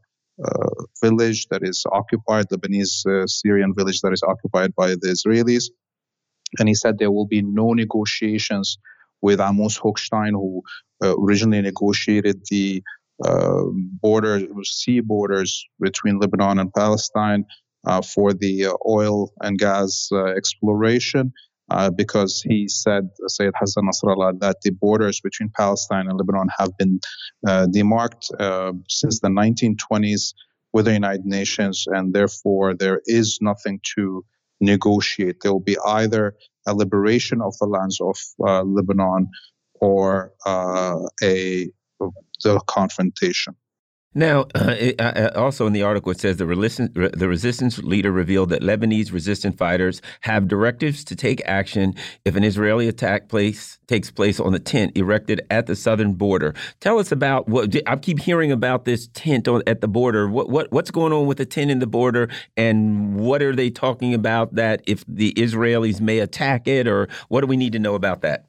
village 1.03 1.47
that 1.49 1.63
is 1.63 1.85
occupied, 1.93 2.47
Lebanese 2.51 3.07
uh, 3.07 3.27
Syrian 3.27 3.75
village 3.75 4.01
that 4.01 4.13
is 4.13 4.23
occupied 4.23 4.75
by 4.75 4.89
the 4.89 5.09
Israelis. 5.17 5.65
And 6.59 6.69
he 6.69 6.75
said 6.75 6.99
there 6.99 7.11
will 7.11 7.27
be 7.27 7.43
no 7.43 7.73
negotiations 7.73 8.79
with 9.23 9.41
Amos 9.41 9.79
Hochstein, 9.79 10.33
who 10.33 10.63
uh, 11.03 11.15
originally 11.19 11.63
negotiated 11.63 12.43
the 12.51 12.83
uh, 13.25 13.63
border, 14.03 14.43
sea 14.63 15.01
borders 15.01 15.65
between 15.81 16.19
Lebanon 16.19 16.59
and 16.59 16.73
Palestine 16.73 17.45
uh, 17.87 18.03
for 18.03 18.33
the 18.33 18.67
uh, 18.67 18.73
oil 18.87 19.33
and 19.41 19.59
gas 19.59 20.11
exploration 20.37 21.33
uh, 21.71 21.91
because 21.91 22.43
he 22.43 22.69
said, 22.69 23.09
Sayyid 23.27 23.55
Hassan 23.59 23.85
Nasrallah, 23.85 24.39
that 24.41 24.61
the 24.63 24.71
borders 24.71 25.21
between 25.21 25.51
Palestine 25.57 26.09
and 26.09 26.19
Lebanon 26.19 26.49
have 26.59 26.77
been 26.79 27.01
uh, 27.47 27.67
demarked 27.75 28.31
uh, 28.39 28.73
since 28.89 29.21
the 29.21 29.29
1920s 29.29 30.35
with 30.73 30.85
the 30.85 30.93
United 30.93 31.25
Nations, 31.25 31.87
and 31.87 32.13
therefore 32.13 32.75
there 32.75 33.01
is 33.07 33.39
nothing 33.41 33.81
to 33.97 34.25
negotiate. 34.61 35.41
There 35.41 35.53
will 35.53 35.61
be 35.61 35.79
either 35.87 36.35
a 36.67 36.75
liberation 36.75 37.41
of 37.41 37.57
the 37.59 37.67
lands 37.67 38.01
of 38.01 38.17
uh, 38.47 38.63
Lebanon 38.63 39.31
or 39.81 40.33
uh, 40.45 40.99
a 41.23 41.69
the 42.45 42.61
confrontation. 42.67 43.55
Now, 44.17 44.47
uh, 44.55 44.75
it, 44.79 44.99
uh, 44.99 45.31
also 45.37 45.67
in 45.67 45.75
the 45.75 45.83
article, 45.83 46.11
it 46.11 46.19
says 46.19 46.39
the, 46.39 46.47
resistance, 46.47 46.91
the 46.95 47.29
resistance 47.29 47.77
leader 47.77 48.11
revealed 48.11 48.49
that 48.49 48.63
Lebanese 48.63 49.13
resistance 49.13 49.57
fighters 49.57 50.01
have 50.23 50.49
directives 50.49 51.05
to 51.05 51.15
take 51.15 51.43
action 51.45 51.95
if 52.25 52.35
an 52.35 52.43
Israeli 52.43 52.89
attack 52.89 53.29
place 53.29 53.79
takes 53.89 54.11
place 54.11 54.41
on 54.41 54.53
the 54.53 54.59
tent 54.59 54.97
erected 54.97 55.43
at 55.51 55.67
the 55.67 55.77
southern 55.77 56.15
border. 56.15 56.55
Tell 56.81 56.99
us 56.99 57.13
about 57.13 57.47
what 57.47 57.77
I 57.87 57.97
keep 57.97 58.19
hearing 58.19 58.51
about 58.51 58.87
this 58.87 59.09
tent 59.09 59.49
on, 59.49 59.63
at 59.67 59.83
the 59.83 59.89
border. 59.89 60.27
What, 60.29 60.49
what 60.49 60.73
what's 60.73 60.91
going 60.91 61.13
on 61.13 61.27
with 61.27 61.37
the 61.37 61.45
tent 61.45 61.71
in 61.71 61.81
the 61.81 61.87
border, 61.87 62.31
and 62.57 63.17
what 63.17 63.43
are 63.43 63.55
they 63.55 63.69
talking 63.69 64.15
about 64.15 64.55
that 64.55 64.81
if 64.87 65.05
the 65.07 65.35
Israelis 65.35 66.01
may 66.01 66.21
attack 66.21 66.67
it, 66.67 66.89
or 66.89 67.09
what 67.29 67.43
do 67.43 67.49
we 67.49 67.59
need 67.59 67.75
to 67.75 67.79
know 67.79 67.95
about 67.95 68.23
that? 68.23 68.47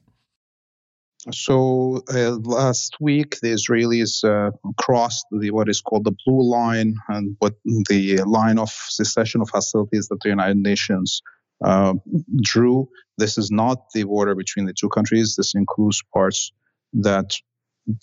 So 1.32 2.02
uh, 2.14 2.36
last 2.36 2.96
week, 3.00 3.38
the 3.40 3.48
Israelis 3.48 4.24
uh, 4.24 4.52
crossed 4.80 5.26
the, 5.30 5.50
what 5.50 5.68
is 5.68 5.80
called 5.80 6.04
the 6.04 6.14
blue 6.24 6.48
line, 6.48 6.94
and 7.08 7.36
what 7.40 7.54
the 7.64 8.22
line 8.24 8.58
of 8.58 8.70
cessation 8.70 9.40
of 9.40 9.50
hostilities 9.50 10.08
that 10.08 10.20
the 10.22 10.28
United 10.28 10.58
Nations 10.58 11.20
uh, 11.64 11.94
drew. 12.40 12.88
This 13.18 13.36
is 13.36 13.50
not 13.50 13.78
the 13.94 14.04
border 14.04 14.34
between 14.36 14.66
the 14.66 14.72
two 14.72 14.88
countries. 14.88 15.34
This 15.36 15.54
includes 15.54 16.02
parts 16.14 16.52
that 16.94 17.34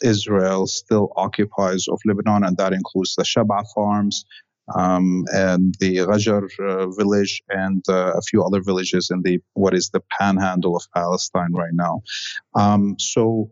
Israel 0.04 0.68
still 0.68 1.14
occupies 1.16 1.88
of 1.88 2.00
Lebanon, 2.06 2.44
and 2.44 2.58
that 2.58 2.74
includes 2.74 3.16
the 3.16 3.24
Shaba 3.24 3.64
farms, 3.74 4.26
um, 4.74 5.26
and 5.32 5.76
the 5.80 5.98
Ghajar 5.98 6.50
uh, 6.60 6.88
village 6.90 7.42
and 7.50 7.84
uh, 7.88 8.14
a 8.16 8.22
few 8.22 8.44
other 8.44 8.62
villages 8.62 9.10
in 9.12 9.22
the 9.22 9.40
what 9.54 9.74
is 9.74 9.90
the 9.90 10.02
panhandle 10.20 10.76
of 10.76 10.84
Palestine 10.96 11.54
right 11.54 11.74
now. 11.74 12.02
Um, 12.56 12.96
so 13.00 13.50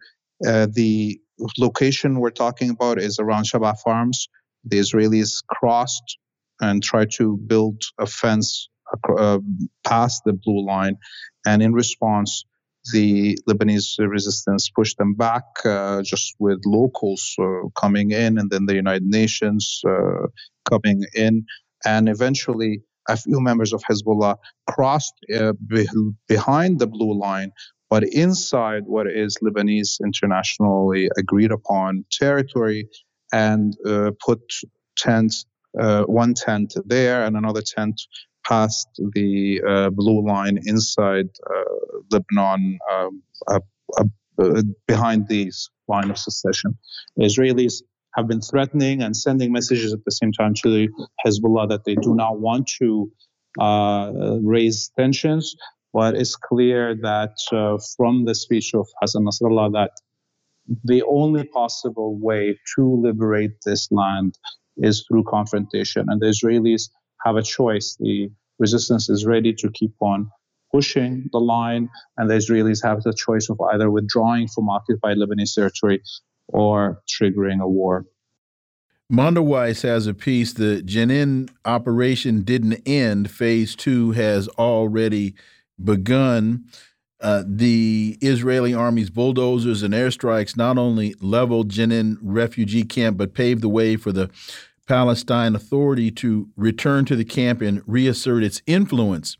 uh, 0.47 0.67
the 0.71 1.19
location 1.57 2.19
we're 2.19 2.31
talking 2.31 2.69
about 2.69 2.99
is 2.99 3.19
around 3.19 3.45
Shaba 3.45 3.77
Farms. 3.79 4.27
The 4.65 4.79
Israelis 4.79 5.43
crossed 5.47 6.17
and 6.61 6.81
tried 6.81 7.11
to 7.17 7.37
build 7.37 7.81
a 7.99 8.05
fence 8.05 8.69
uh, 9.17 9.39
past 9.83 10.23
the 10.25 10.33
blue 10.33 10.65
line, 10.65 10.97
and 11.45 11.61
in 11.61 11.73
response, 11.73 12.45
the 12.91 13.37
Lebanese 13.47 13.97
resistance 13.99 14.69
pushed 14.69 14.97
them 14.97 15.13
back, 15.13 15.43
uh, 15.65 16.01
just 16.01 16.35
with 16.39 16.59
locals 16.65 17.35
uh, 17.39 17.67
coming 17.79 18.11
in, 18.11 18.37
and 18.37 18.49
then 18.49 18.65
the 18.65 18.75
United 18.75 19.03
Nations 19.03 19.81
uh, 19.87 20.27
coming 20.69 21.03
in, 21.13 21.45
and 21.85 22.09
eventually 22.09 22.81
a 23.09 23.17
few 23.17 23.39
members 23.39 23.73
of 23.73 23.83
Hezbollah 23.83 24.35
crossed 24.69 25.13
uh, 25.35 25.53
be- 25.67 25.87
behind 26.27 26.79
the 26.79 26.87
blue 26.87 27.17
line, 27.17 27.51
but 27.89 28.03
inside 28.03 28.83
what 28.85 29.07
is 29.07 29.37
Lebanese 29.43 29.97
internationally 30.03 31.09
agreed 31.17 31.51
upon 31.51 32.05
territory, 32.11 32.87
and 33.31 33.75
uh, 33.85 34.11
put 34.25 34.39
tents, 34.97 35.45
uh, 35.79 36.03
one 36.03 36.33
tent 36.33 36.75
there 36.85 37.25
and 37.25 37.35
another 37.35 37.61
tent 37.61 38.01
past 38.47 38.87
the 39.13 39.61
uh, 39.67 39.89
blue 39.89 40.25
line 40.25 40.59
inside 40.65 41.29
uh, 41.49 41.63
Lebanon, 42.11 42.77
um, 42.91 43.23
uh, 43.47 43.59
behind 44.87 45.27
this 45.27 45.69
line 45.87 46.09
of 46.09 46.17
secession. 46.17 46.77
The 47.17 47.25
Israelis 47.25 47.83
have 48.15 48.27
been 48.27 48.41
threatening 48.41 49.01
and 49.01 49.15
sending 49.15 49.51
messages 49.51 49.93
at 49.93 50.03
the 50.05 50.11
same 50.11 50.31
time 50.31 50.53
to 50.63 50.87
Hezbollah 51.25 51.69
that 51.69 51.83
they 51.85 51.95
do 51.95 52.15
not 52.15 52.39
want 52.39 52.69
to 52.79 53.11
uh, 53.59 54.11
raise 54.41 54.91
tensions. 54.97 55.55
But 55.93 56.15
it's 56.15 56.35
clear 56.35 56.95
that 56.95 57.35
uh, 57.51 57.77
from 57.95 58.25
the 58.25 58.33
speech 58.33 58.73
of 58.73 58.87
Hassan 58.99 59.25
Nasrallah 59.25 59.73
that 59.73 59.91
the 60.83 61.03
only 61.03 61.43
possible 61.43 62.17
way 62.19 62.57
to 62.75 63.01
liberate 63.01 63.51
this 63.65 63.87
land 63.91 64.37
is 64.77 65.05
through 65.07 65.25
confrontation. 65.25 66.05
And 66.09 66.19
the 66.19 66.27
Israelis 66.27 66.89
have 67.23 67.35
a 67.35 67.43
choice. 67.43 67.95
The 67.99 68.31
resistance 68.59 69.09
is 69.09 69.25
ready 69.25 69.53
to 69.53 69.69
keep 69.69 69.93
on 69.99 70.29
pushing 70.71 71.29
the 71.31 71.39
line, 71.39 71.89
and 72.17 72.29
the 72.29 72.35
Israelis 72.35 72.83
have 72.83 73.03
the 73.03 73.13
choice 73.13 73.49
of 73.49 73.59
either 73.73 73.91
withdrawing 73.91 74.47
from 74.47 74.69
occupied 74.69 75.17
Lebanese 75.17 75.53
territory 75.53 76.01
or 76.47 77.01
triggering 77.07 77.61
a 77.61 77.67
war. 77.67 78.05
Mondoweiss 79.11 79.83
has 79.83 80.07
a 80.07 80.13
piece 80.13 80.53
the 80.53 80.81
Jenin 80.83 81.49
operation 81.65 82.41
didn't 82.41 82.81
end. 82.85 83.29
Phase 83.29 83.75
two 83.75 84.11
has 84.11 84.47
already 84.49 85.35
begun. 85.81 86.65
Uh, 87.21 87.43
the 87.45 88.17
Israeli 88.21 88.73
army's 88.73 89.09
bulldozers 89.09 89.81
and 89.81 89.93
airstrikes 89.93 90.57
not 90.57 90.77
only 90.77 91.15
leveled 91.21 91.69
Jenin 91.69 92.17
refugee 92.21 92.83
camp, 92.83 93.17
but 93.17 93.33
paved 93.33 93.61
the 93.61 93.69
way 93.69 93.95
for 93.95 94.11
the 94.11 94.29
Palestine 94.87 95.55
Authority 95.55 96.11
to 96.11 96.49
return 96.55 97.05
to 97.05 97.15
the 97.15 97.25
camp 97.25 97.61
and 97.61 97.81
reassert 97.87 98.43
its 98.43 98.61
influence. 98.67 99.37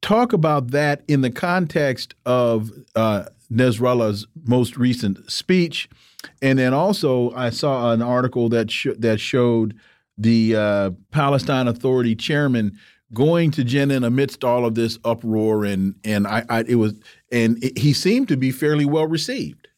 Talk 0.00 0.32
about 0.32 0.70
that 0.70 1.02
in 1.08 1.22
the 1.22 1.30
context 1.30 2.14
of 2.24 2.70
uh, 2.94 3.24
Nasrallah's 3.52 4.26
most 4.44 4.76
recent 4.76 5.30
speech, 5.30 5.88
and 6.40 6.58
then 6.58 6.72
also 6.72 7.32
I 7.32 7.50
saw 7.50 7.92
an 7.92 8.02
article 8.02 8.48
that 8.50 8.70
sh 8.70 8.88
that 8.98 9.18
showed 9.18 9.74
the 10.16 10.54
uh, 10.54 10.90
Palestine 11.10 11.66
Authority 11.66 12.14
chairman 12.14 12.78
going 13.12 13.50
to 13.52 13.64
Jenin 13.64 14.06
amidst 14.06 14.44
all 14.44 14.64
of 14.66 14.74
this 14.74 14.98
uproar, 15.04 15.64
and 15.64 15.94
and 16.04 16.26
I, 16.26 16.44
I 16.48 16.60
it 16.68 16.76
was 16.76 16.94
and 17.32 17.62
it, 17.62 17.78
he 17.78 17.92
seemed 17.92 18.28
to 18.28 18.36
be 18.36 18.50
fairly 18.50 18.84
well 18.84 19.06
received. 19.06 19.68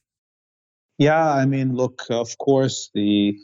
Yeah, 0.99 1.33
I 1.33 1.47
mean, 1.47 1.75
look, 1.75 2.03
of 2.11 2.37
course, 2.37 2.91
the 2.93 3.39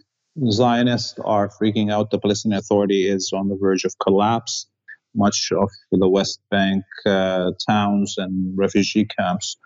Zionists 0.50 1.18
are 1.24 1.48
freaking 1.48 1.90
out. 1.90 2.10
The 2.10 2.18
Palestinian 2.18 2.58
Authority 2.58 3.08
is 3.08 3.32
on 3.32 3.48
the 3.48 3.56
verge 3.56 3.84
of 3.84 3.94
collapse. 3.98 4.66
Much 5.14 5.50
of 5.50 5.70
the 5.90 6.08
West 6.08 6.40
Bank 6.50 6.84
uh, 7.06 7.52
towns 7.66 8.16
and 8.18 8.52
refugee 8.56 9.06
camps 9.18 9.56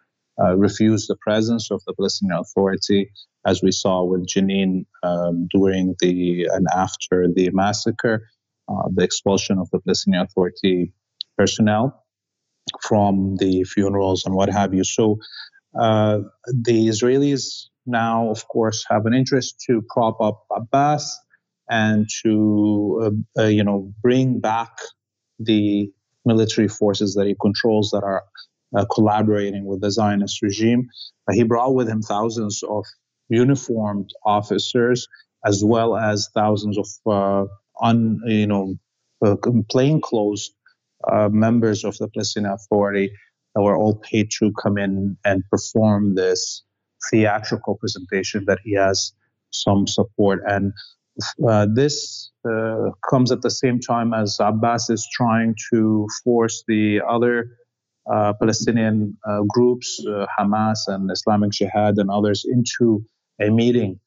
uh, 0.41 0.57
refuse 0.57 1.07
the 1.07 1.17
presence 1.17 1.71
of 1.73 1.83
the 1.87 1.95
Palestinian 1.95 2.39
Authority, 2.39 3.11
as 3.45 3.61
we 3.63 3.73
saw 3.73 4.05
with 4.05 4.27
Jenin 4.29 4.87
um, 5.03 5.49
during 5.53 5.97
the 5.99 6.49
and 6.53 6.67
after 6.73 7.27
the 7.35 7.51
massacre, 7.53 8.29
uh, 8.69 8.89
the 8.95 9.03
expulsion 9.03 9.59
of 9.59 9.69
the 9.71 9.81
Palestinian 9.81 10.23
Authority 10.23 10.93
personnel 11.37 12.05
from 12.81 13.37
the 13.37 13.65
funerals 13.65 14.25
and 14.25 14.37
what 14.37 14.49
have 14.49 14.73
you. 14.73 14.85
So 14.85 15.19
uh, 15.79 16.19
the 16.47 16.87
Israelis 16.87 17.67
now, 17.91 18.31
of 18.31 18.47
course, 18.49 18.85
have 18.89 19.07
an 19.07 19.15
interest 19.15 19.63
to 19.67 19.83
prop 19.89 20.21
up 20.21 20.45
Abbas 20.55 21.19
and 21.69 22.09
to, 22.23 23.01
uh, 23.37 23.43
uh, 23.43 23.47
you 23.47 23.65
know, 23.65 23.93
bring 24.03 24.41
back 24.41 24.71
the 25.39 25.91
military 26.25 26.69
forces 26.69 27.15
that 27.15 27.27
he 27.27 27.37
controls 27.41 27.91
that 27.91 28.03
are 28.03 28.25
uh, 28.77 28.85
collaborating 28.93 29.65
with 29.65 29.81
the 29.81 29.91
Zionist 29.91 30.43
regime. 30.43 30.89
Uh, 31.29 31.33
he 31.33 31.45
brought 31.45 31.75
with 31.75 31.89
him 31.89 32.03
thousands 32.03 32.63
of 32.69 32.85
uniformed 33.29 34.11
officers 34.25 35.07
as 35.45 35.63
well 35.65 35.97
as 35.97 36.29
thousands 36.35 36.77
of 36.77 36.87
uh, 37.07 37.47
un, 37.83 38.21
you 38.27 38.47
know, 38.47 38.75
uh, 39.25 39.37
plainclothes 39.71 40.51
members 41.31 41.85
of 41.85 41.97
the 41.99 42.09
Palestinian 42.09 42.53
Authority 42.53 43.11
that 43.55 43.63
were 43.63 43.77
all 43.77 43.97
paid 43.97 44.31
to 44.39 44.53
come 44.63 44.77
in 44.77 45.17
and 45.25 45.43
perform 45.51 46.15
this 46.15 46.63
theatrical 47.11 47.77
presentation 47.77 48.45
that 48.47 48.59
he 48.65 48.75
has 48.75 49.13
some 49.51 49.87
support. 49.87 50.41
And 50.47 50.73
uh, 51.47 51.67
this 51.73 52.31
uh, 52.49 52.91
comes 53.09 53.33
at 53.33 53.43
the 53.43 53.51
same 53.51 53.81
time 53.81 54.15
as 54.15 54.39
Abbas 54.41 54.91
is 54.91 55.09
trying 55.13 55.55
to 55.73 56.07
force 56.25 56.65
the 56.67 57.01
other 57.07 57.57
uh, 58.11 58.33
Palestinian 58.41 59.17
uh, 59.29 59.43
groups, 59.49 60.03
uh, 60.09 60.27
Hamas 60.39 60.79
and 60.89 61.11
Islamic 61.11 61.51
Jihad 61.53 61.99
and 61.99 62.11
others, 62.11 62.45
into 62.49 63.05
a 63.41 63.51
meeting. 63.51 64.01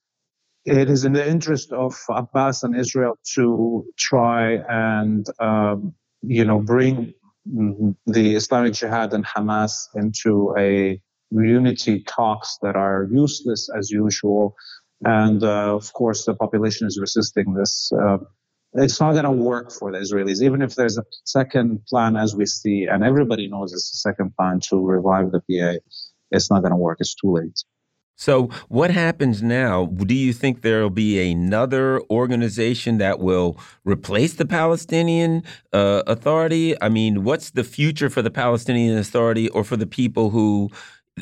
It 0.65 0.89
is 0.89 1.05
in 1.05 1.13
the 1.13 1.27
interest 1.27 1.71
of 1.71 1.95
Abbas 2.09 2.63
and 2.63 2.75
Israel 2.75 3.17
to 3.35 3.85
try 3.97 4.59
and, 4.69 5.25
um, 5.39 5.93
you 6.21 6.45
know, 6.45 6.59
bring 6.59 7.13
the 7.45 8.35
Islamic 8.35 8.73
Jihad 8.73 9.13
and 9.13 9.25
Hamas 9.25 9.89
into 9.95 10.55
a 10.57 11.01
unity 11.33 12.03
talks 12.03 12.57
that 12.61 12.75
are 12.75 13.07
useless 13.11 13.69
as 13.77 13.89
usual. 13.89 14.55
And 15.05 15.43
uh, 15.43 15.75
of 15.75 15.91
course, 15.93 16.25
the 16.25 16.33
population 16.33 16.87
is 16.87 16.99
resisting 16.99 17.53
this. 17.53 17.91
Uh, 17.91 18.17
it's 18.75 18.99
not 18.99 19.11
going 19.11 19.25
to 19.25 19.31
work 19.31 19.71
for 19.71 19.91
the 19.91 19.99
Israelis, 19.99 20.41
even 20.41 20.61
if 20.61 20.75
there's 20.75 20.97
a 20.97 21.03
second 21.25 21.85
plan, 21.85 22.15
as 22.15 22.35
we 22.35 22.45
see, 22.45 22.85
and 22.85 23.03
everybody 23.03 23.47
knows 23.47 23.71
it's 23.71 23.93
a 23.93 23.97
second 23.97 24.35
plan 24.35 24.59
to 24.69 24.83
revive 24.83 25.31
the 25.31 25.41
PA. 25.41 25.79
It's 26.31 26.49
not 26.49 26.61
going 26.61 26.71
to 26.71 26.77
work. 26.77 26.97
It's 26.99 27.13
too 27.13 27.31
late. 27.31 27.63
So, 28.15 28.47
what 28.69 28.91
happens 28.91 29.41
now? 29.41 29.87
Do 29.87 30.13
you 30.13 30.33
think 30.33 30.61
there 30.61 30.81
will 30.81 30.91
be 30.91 31.31
another 31.31 31.99
organization 32.09 32.99
that 32.99 33.19
will 33.19 33.57
replace 33.83 34.35
the 34.35 34.45
Palestinian 34.45 35.43
uh, 35.71 36.03
Authority? 36.05 36.79
I 36.81 36.89
mean, 36.89 37.23
what's 37.23 37.51
the 37.51 37.63
future 37.63 38.09
for 38.09 38.21
the 38.21 38.31
Palestinian 38.31 38.97
Authority 38.97 39.49
or 39.49 39.63
for 39.63 39.77
the 39.77 39.87
people 39.87 40.29
who 40.29 40.69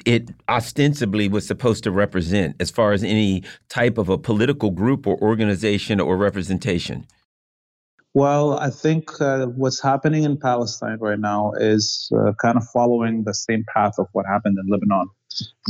it 0.06 0.30
ostensibly 0.48 1.28
was 1.28 1.46
supposed 1.46 1.84
to 1.84 1.92
represent 1.92 2.56
as 2.60 2.72
far 2.72 2.94
as 2.94 3.04
any 3.04 3.44
type 3.70 3.98
of 3.98 4.10
a 4.10 4.18
political 4.18 4.72
group 4.72 5.06
or 5.06 5.18
organization 5.22 6.00
or 6.00 6.18
representation? 6.18 7.06
Well, 8.14 8.60
I 8.60 8.70
think 8.70 9.22
uh, 9.22 9.46
what's 9.48 9.82
happening 9.82 10.24
in 10.24 10.38
Palestine 10.38 10.98
right 11.00 11.20
now 11.20 11.54
is 11.58 12.12
uh, 12.18 12.34
kind 12.42 12.58
of 12.58 12.68
following 12.74 13.24
the 13.24 13.34
same 13.34 13.64
path 13.74 13.94
of 13.98 14.08
what 14.12 14.26
happened 14.26 14.58
in 14.60 14.70
Lebanon. 14.70 15.08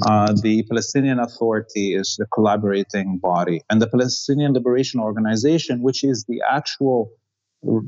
Uh, 0.08 0.34
the 0.42 0.64
Palestinian 0.64 1.20
Authority 1.20 1.94
is 1.94 2.16
the 2.18 2.26
collaborating 2.34 3.20
body, 3.20 3.62
and 3.70 3.80
the 3.80 3.88
Palestinian 3.88 4.54
Liberation 4.54 5.00
Organization, 5.00 5.84
which 5.84 6.04
is 6.04 6.26
the 6.28 6.42
actual 6.50 7.12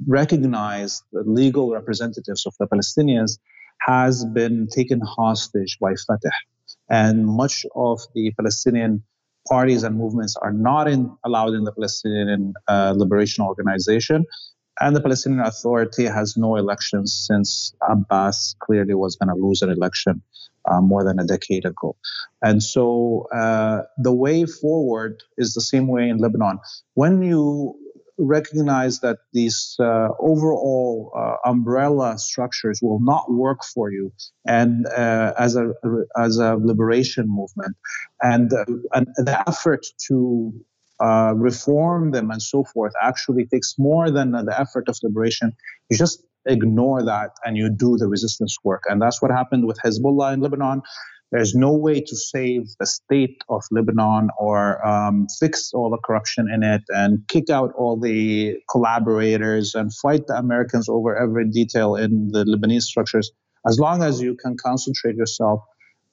recognized 0.08 1.02
legal 1.12 1.72
representatives 1.72 2.46
of 2.46 2.54
the 2.60 2.68
Palestinians, 2.68 3.40
has 3.86 4.26
been 4.26 4.68
taken 4.68 5.02
hostage 5.02 5.78
by 5.80 5.94
Fatah. 6.08 6.32
And 6.90 7.26
much 7.26 7.66
of 7.76 8.02
the 8.14 8.32
Palestinian 8.38 9.04
parties 9.48 9.84
and 9.84 9.98
movements 9.98 10.36
are 10.42 10.54
not 10.54 10.88
in, 10.88 11.12
allowed 11.26 11.54
in 11.54 11.64
the 11.64 11.72
Palestinian 11.72 12.54
uh, 12.68 12.94
Liberation 12.96 13.44
Organization. 13.44 14.26
And 14.80 14.96
the 14.96 15.02
Palestinian 15.02 15.42
Authority 15.42 16.06
has 16.06 16.36
no 16.38 16.56
elections 16.56 17.26
since 17.28 17.74
Abbas 17.88 18.56
clearly 18.60 18.94
was 18.94 19.16
going 19.16 19.30
to 19.30 19.42
lose 19.42 19.62
an 19.62 19.70
election 19.70 20.22
uh, 20.70 20.82
more 20.82 21.04
than 21.04 21.20
a 21.20 21.26
decade 21.26 21.66
ago. 21.66 21.96
And 22.42 22.64
so 22.64 23.28
uh, 23.34 23.84
the 23.98 24.14
way 24.14 24.46
forward 24.46 25.22
is 25.38 25.54
the 25.54 25.62
same 25.62 25.88
way 25.88 26.10
in 26.10 26.18
Lebanon. 26.18 26.60
When 26.96 27.22
you 27.22 27.76
recognize 28.18 29.00
that 29.00 29.18
these 29.34 29.76
uh, 29.80 30.10
overall 30.20 31.12
uh, 31.16 31.50
umbrella 31.50 32.18
structures 32.18 32.80
will 32.82 33.00
not 33.00 33.32
work 33.32 33.64
for 33.64 33.92
you, 33.92 34.12
and 34.46 34.86
uh, 34.88 35.34
as 35.38 35.56
a 35.56 35.74
as 36.18 36.38
a 36.38 36.56
liberation 36.56 37.26
movement, 37.28 37.76
and, 38.22 38.54
uh, 38.54 38.66
and 38.94 39.08
the 39.18 39.44
effort 39.48 39.86
to 40.08 40.54
uh, 41.00 41.34
reform 41.36 42.12
them 42.12 42.30
and 42.32 42.42
so 42.42 42.64
forth 42.64 42.94
actually 43.02 43.46
takes 43.46 43.76
more 43.78 44.12
than 44.12 44.32
the 44.32 44.56
effort 44.58 44.88
of 44.88 44.98
liberation. 45.04 45.52
You 45.90 45.98
just 45.98 46.24
ignore 46.46 47.04
that 47.04 47.32
and 47.46 47.58
you 47.58 47.70
do 47.70 47.98
the 47.98 48.08
resistance 48.08 48.58
work, 48.64 48.84
and 48.88 49.02
that's 49.02 49.22
what 49.22 49.32
happened 49.32 49.66
with 49.66 49.80
Hezbollah 49.84 50.34
in 50.34 50.42
Lebanon. 50.42 50.82
There's 51.34 51.56
no 51.56 51.74
way 51.74 52.00
to 52.00 52.16
save 52.16 52.68
the 52.80 52.86
state 52.86 53.44
of 53.50 53.64
Lebanon 53.72 54.30
or 54.38 54.86
um, 54.88 55.26
fix 55.40 55.74
all 55.74 55.90
the 55.90 55.98
corruption 55.98 56.48
in 56.48 56.62
it 56.62 56.84
and 56.90 57.28
kick 57.28 57.50
out 57.50 57.74
all 57.76 58.00
the 58.00 58.58
collaborators 58.70 59.74
and 59.74 59.92
fight 59.92 60.28
the 60.28 60.36
Americans 60.36 60.88
over 60.88 61.18
every 61.18 61.50
detail 61.50 61.96
in 61.96 62.30
the 62.32 62.46
Lebanese 62.46 62.84
structures. 62.84 63.32
As 63.66 63.80
long 63.80 64.04
as 64.04 64.22
you 64.22 64.36
can 64.36 64.56
concentrate 64.58 65.16
yourself 65.16 65.62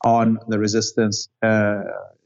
on 0.06 0.38
the 0.48 0.58
resistance, 0.58 1.28
uh, 1.42 1.82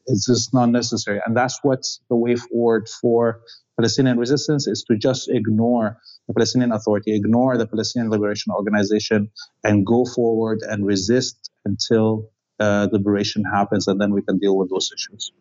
it's 0.06 0.26
just 0.26 0.54
not 0.54 0.66
necessary. 0.66 1.20
And 1.26 1.36
that's 1.36 1.58
what's 1.64 2.00
the 2.08 2.14
way 2.14 2.36
forward 2.36 2.88
for 3.00 3.40
Palestinian 3.76 4.18
resistance 4.18 4.68
is 4.68 4.84
to 4.84 4.96
just 4.96 5.28
ignore 5.28 5.98
the 6.28 6.34
Palestinian 6.34 6.70
Authority, 6.70 7.16
ignore 7.16 7.58
the 7.58 7.66
Palestinian 7.66 8.12
Liberation 8.12 8.52
Organization, 8.52 9.30
and 9.64 9.84
go 9.84 10.04
forward 10.04 10.60
and 10.62 10.86
resist 10.86 11.50
until 11.64 12.30
uh, 12.60 12.88
liberation 12.92 13.44
happens, 13.44 13.88
and 13.88 14.00
then 14.00 14.12
we 14.12 14.22
can 14.22 14.38
deal 14.38 14.56
with 14.56 14.70
those 14.70 14.90
issues. 14.94 15.32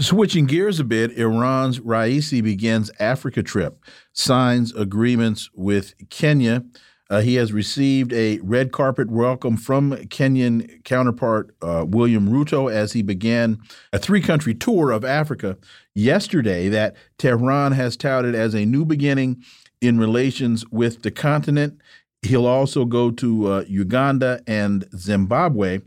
Switching 0.00 0.46
gears 0.46 0.80
a 0.80 0.84
bit, 0.84 1.16
Iran's 1.16 1.78
Raisi 1.78 2.42
begins 2.42 2.90
Africa 2.98 3.44
trip, 3.44 3.78
signs 4.12 4.74
agreements 4.74 5.50
with 5.54 5.94
Kenya. 6.10 6.64
Uh, 7.10 7.20
he 7.20 7.36
has 7.36 7.52
received 7.52 8.12
a 8.12 8.40
red 8.40 8.72
carpet 8.72 9.08
welcome 9.08 9.56
from 9.56 9.92
Kenyan 9.92 10.82
counterpart 10.84 11.54
uh, 11.62 11.84
William 11.86 12.28
Ruto 12.28 12.72
as 12.72 12.92
he 12.92 13.02
began 13.02 13.58
a 13.92 13.98
three 13.98 14.20
country 14.20 14.54
tour 14.54 14.90
of 14.90 15.04
Africa 15.04 15.58
yesterday 15.94 16.68
that 16.70 16.96
Tehran 17.18 17.72
has 17.72 17.96
touted 17.96 18.34
as 18.34 18.54
a 18.54 18.64
new 18.64 18.84
beginning 18.84 19.44
in 19.80 19.98
relations 19.98 20.64
with 20.70 21.02
the 21.02 21.10
continent. 21.10 21.80
He'll 22.22 22.46
also 22.46 22.84
go 22.84 23.10
to 23.12 23.52
uh, 23.52 23.64
Uganda 23.68 24.42
and 24.46 24.88
Zimbabwe. 24.96 25.82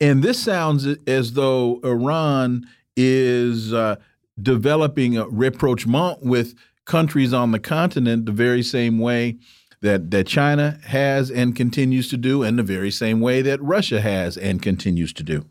And 0.00 0.22
this 0.22 0.42
sounds 0.42 0.86
as 1.06 1.32
though 1.34 1.80
Iran 1.84 2.66
is 2.96 3.72
uh, 3.72 3.96
developing 4.40 5.16
a 5.16 5.28
rapprochement 5.28 6.22
with 6.22 6.54
countries 6.84 7.32
on 7.32 7.52
the 7.52 7.58
continent 7.58 8.26
the 8.26 8.32
very 8.32 8.62
same 8.62 8.98
way 8.98 9.38
that, 9.80 10.10
that 10.10 10.26
China 10.26 10.78
has 10.84 11.30
and 11.30 11.56
continues 11.56 12.08
to 12.10 12.16
do, 12.16 12.42
and 12.42 12.58
the 12.58 12.62
very 12.62 12.90
same 12.90 13.20
way 13.20 13.42
that 13.42 13.62
Russia 13.62 14.00
has 14.00 14.36
and 14.36 14.60
continues 14.60 15.12
to 15.14 15.22
do. 15.22 15.46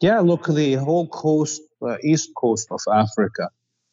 Yeah, 0.00 0.20
look, 0.20 0.46
the 0.46 0.74
whole 0.74 1.06
coast, 1.08 1.62
uh, 1.80 1.96
east 2.02 2.30
coast 2.36 2.68
of 2.70 2.80
Africa, 2.92 3.48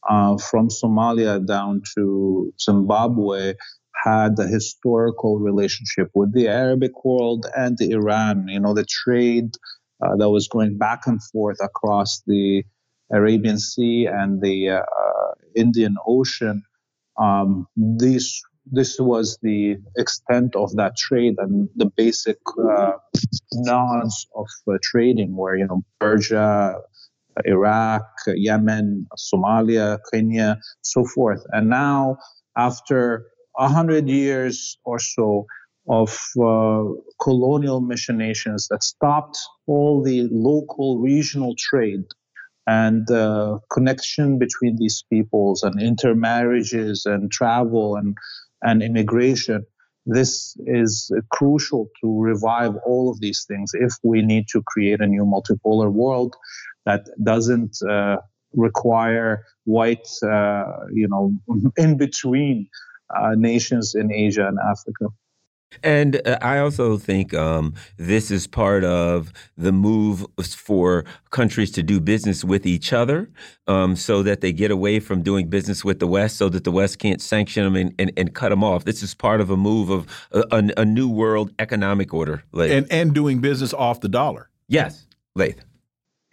uh, 0.10 0.38
from 0.38 0.70
Somalia 0.70 1.46
down 1.46 1.84
to 1.96 2.52
Zimbabwe, 2.60 3.54
had 4.04 4.40
a 4.40 4.48
historical 4.48 5.40
relationship 5.40 6.10
with 6.14 6.34
the 6.34 6.48
Arabic 6.48 7.06
world 7.06 7.46
and 7.56 7.80
Iran. 7.82 8.48
You 8.48 8.60
know, 8.60 8.74
the 8.74 8.86
trade 8.86 9.52
uh, 10.02 10.16
that 10.18 10.30
was 10.30 10.48
going 10.48 10.78
back 10.78 11.02
and 11.06 11.22
forth 11.24 11.58
across 11.62 12.22
the 12.26 12.64
Arabian 13.12 13.60
Sea 13.60 14.08
and 14.08 14.42
the 14.42 14.70
uh, 14.70 15.32
Indian 15.56 15.96
Ocean. 16.08 16.64
Um, 17.18 17.68
this 17.76 18.42
this 18.72 19.00
was 19.00 19.38
the 19.42 19.78
extent 19.98 20.56
of 20.56 20.76
that 20.76 20.96
trade 20.96 21.36
and 21.40 21.68
the 21.76 21.88
basic 21.98 22.38
uh, 22.58 22.94
nodes 23.54 24.28
of 24.36 24.48
uh, 24.68 24.78
trading, 24.82 25.36
where 25.36 25.56
you 25.56 25.68
know 25.68 25.84
Persia, 26.00 26.76
Iraq, 27.46 28.04
Yemen, 28.28 29.08
Somalia, 29.18 30.00
Kenya, 30.12 30.60
so 30.82 31.04
forth. 31.04 31.44
And 31.52 31.70
now, 31.70 32.18
after 32.56 33.26
a 33.58 33.68
hundred 33.68 34.08
years 34.08 34.78
or 34.84 35.00
so 35.00 35.46
of 35.90 36.10
uh, 36.40 36.84
colonial 37.22 37.82
machinations 37.82 38.68
that 38.70 38.84
stopped 38.84 39.38
all 39.68 40.04
the 40.04 40.28
local 40.32 41.00
regional 41.00 41.56
trade 41.58 42.04
and 42.68 43.10
uh, 43.10 43.58
connection 43.72 44.38
between 44.38 44.78
these 44.78 45.04
peoples 45.12 45.64
and 45.64 45.82
intermarriages 45.82 47.06
and 47.06 47.32
travel 47.32 47.96
and, 47.96 48.16
and 48.62 48.84
immigration. 48.84 49.66
This 50.06 50.56
is 50.66 51.12
crucial 51.32 51.90
to 52.02 52.22
revive 52.22 52.76
all 52.86 53.10
of 53.10 53.20
these 53.20 53.46
things 53.48 53.72
if 53.74 53.94
we 54.04 54.22
need 54.22 54.46
to 54.50 54.62
create 54.66 55.02
a 55.02 55.08
new 55.08 55.26
multipolar 55.26 55.92
world 55.92 56.36
that 56.86 57.06
doesn't 57.24 57.78
uh, 57.88 58.18
require 58.54 59.46
white, 59.66 60.08
uh, 60.24 60.66
you 60.94 61.08
know, 61.08 61.34
in 61.78 61.98
between 61.98 62.68
uh, 63.16 63.36
nations 63.36 63.96
in 63.96 64.12
Asia 64.12 64.48
and 64.48 64.58
Africa. 64.60 65.08
And 65.84 66.22
uh, 66.28 66.38
I 66.42 66.58
also 66.60 66.98
think 66.98 67.34
um, 67.34 67.76
this 67.98 68.30
is 68.30 68.46
part 68.46 68.84
of 68.84 69.32
the 69.58 69.72
move 69.72 70.26
for 70.44 71.06
countries 71.30 71.72
to 71.72 71.84
do 71.84 72.00
business 72.00 72.44
with 72.44 72.66
each 72.66 72.92
other 72.92 73.30
um, 73.68 73.96
so 73.96 74.22
that 74.24 74.42
they 74.42 74.52
get 74.52 74.70
away 74.70 75.00
from 75.00 75.22
doing 75.22 75.50
business 75.50 75.86
with 75.86 76.00
the 76.00 76.08
West 76.08 76.38
so 76.38 76.50
that 76.50 76.66
the 76.66 76.72
West 76.72 77.00
can't 77.00 77.22
sanction 77.22 77.64
them 77.64 77.76
and, 77.76 77.96
and, 77.98 78.12
and 78.18 78.34
cut 78.34 78.50
them 78.50 78.64
off. 78.64 78.84
This 78.84 79.02
is 79.02 79.16
part 79.16 79.40
of 79.40 79.50
a 79.50 79.58
move 79.58 79.90
of 79.90 80.08
a, 80.32 80.44
a, 80.52 80.82
a 80.82 80.86
new 80.86 81.10
world 81.10 81.54
economic 81.58 82.14
order. 82.14 82.44
Laith. 82.52 82.72
And, 82.72 82.92
and 82.92 83.14
doing 83.14 83.40
business 83.40 83.74
off 83.74 84.02
the 84.02 84.10
dollar. 84.10 84.50
Yes, 84.68 85.08
Laith. 85.36 85.64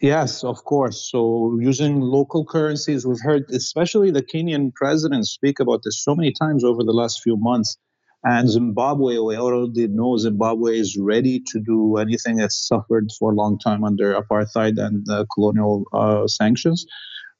Yes, 0.00 0.44
of 0.44 0.62
course. 0.64 1.10
So 1.10 1.58
using 1.60 2.00
local 2.00 2.44
currencies, 2.44 3.04
we've 3.04 3.20
heard, 3.20 3.50
especially 3.50 4.12
the 4.12 4.22
Kenyan 4.22 4.72
president, 4.74 5.26
speak 5.26 5.58
about 5.58 5.80
this 5.84 6.04
so 6.04 6.14
many 6.14 6.32
times 6.32 6.62
over 6.62 6.84
the 6.84 6.92
last 6.92 7.20
few 7.22 7.36
months. 7.36 7.76
And 8.24 8.48
Zimbabwe, 8.48 9.18
we 9.18 9.36
already 9.36 9.88
know 9.88 10.16
Zimbabwe 10.16 10.78
is 10.78 10.96
ready 11.00 11.40
to 11.52 11.60
do 11.60 11.96
anything 11.96 12.36
that's 12.36 12.66
suffered 12.66 13.08
for 13.18 13.32
a 13.32 13.34
long 13.34 13.58
time 13.58 13.84
under 13.84 14.14
apartheid 14.20 14.78
and 14.78 15.04
uh, 15.08 15.24
colonial 15.34 15.84
uh, 15.92 16.26
sanctions. 16.26 16.84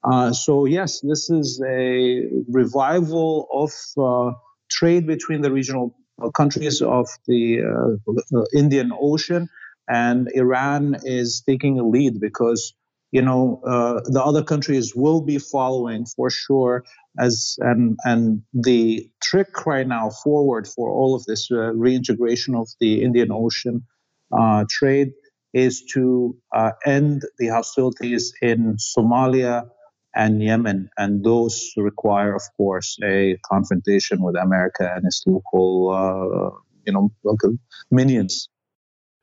Uh, 0.05 0.33
so 0.33 0.65
yes, 0.65 1.01
this 1.01 1.31
is 1.31 1.61
a 1.67 2.23
revival 2.49 3.49
of 3.53 3.73
uh, 4.03 4.33
trade 4.71 5.07
between 5.07 5.43
the 5.43 5.53
regional 5.53 5.95
countries 6.37 6.81
of 6.81 7.09
the 7.27 7.61
uh, 7.63 8.43
Indian 8.57 8.93
Ocean 9.01 9.49
and 9.89 10.29
Iran 10.35 10.97
is 11.05 11.43
taking 11.47 11.79
a 11.79 11.87
lead 11.87 12.21
because 12.21 12.75
you 13.11 13.23
know 13.23 13.63
uh, 13.67 14.01
the 14.05 14.23
other 14.23 14.43
countries 14.43 14.95
will 14.95 15.21
be 15.21 15.39
following 15.39 16.07
for 16.07 16.31
sure 16.31 16.85
as 17.19 17.57
and 17.61 17.99
and 18.05 18.43
the 18.53 19.09
trick 19.23 19.67
right 19.67 19.87
now 19.87 20.11
forward 20.11 20.69
for 20.69 20.91
all 20.91 21.15
of 21.15 21.25
this 21.25 21.51
uh, 21.51 21.73
reintegration 21.75 22.55
of 22.55 22.69
the 22.81 23.03
Indian 23.03 23.31
Ocean 23.33 23.83
uh, 24.33 24.65
trade 24.69 25.13
is 25.55 25.83
to 25.95 26.37
uh, 26.55 26.73
end 26.85 27.23
the 27.39 27.49
hostilities 27.49 28.33
in 28.43 28.77
Somalia 28.77 29.69
and 30.15 30.43
Yemen, 30.43 30.91
and 30.99 31.25
those 31.25 31.73
require, 31.77 32.35
of 32.35 32.43
course, 32.57 32.99
a 33.05 33.39
confrontation 33.45 34.23
with 34.23 34.37
America 34.37 34.93
and 34.95 35.07
its 35.07 35.23
local, 35.27 35.91
uh, 35.91 36.59
you 36.85 36.93
know, 36.93 37.11
minions. 37.91 38.49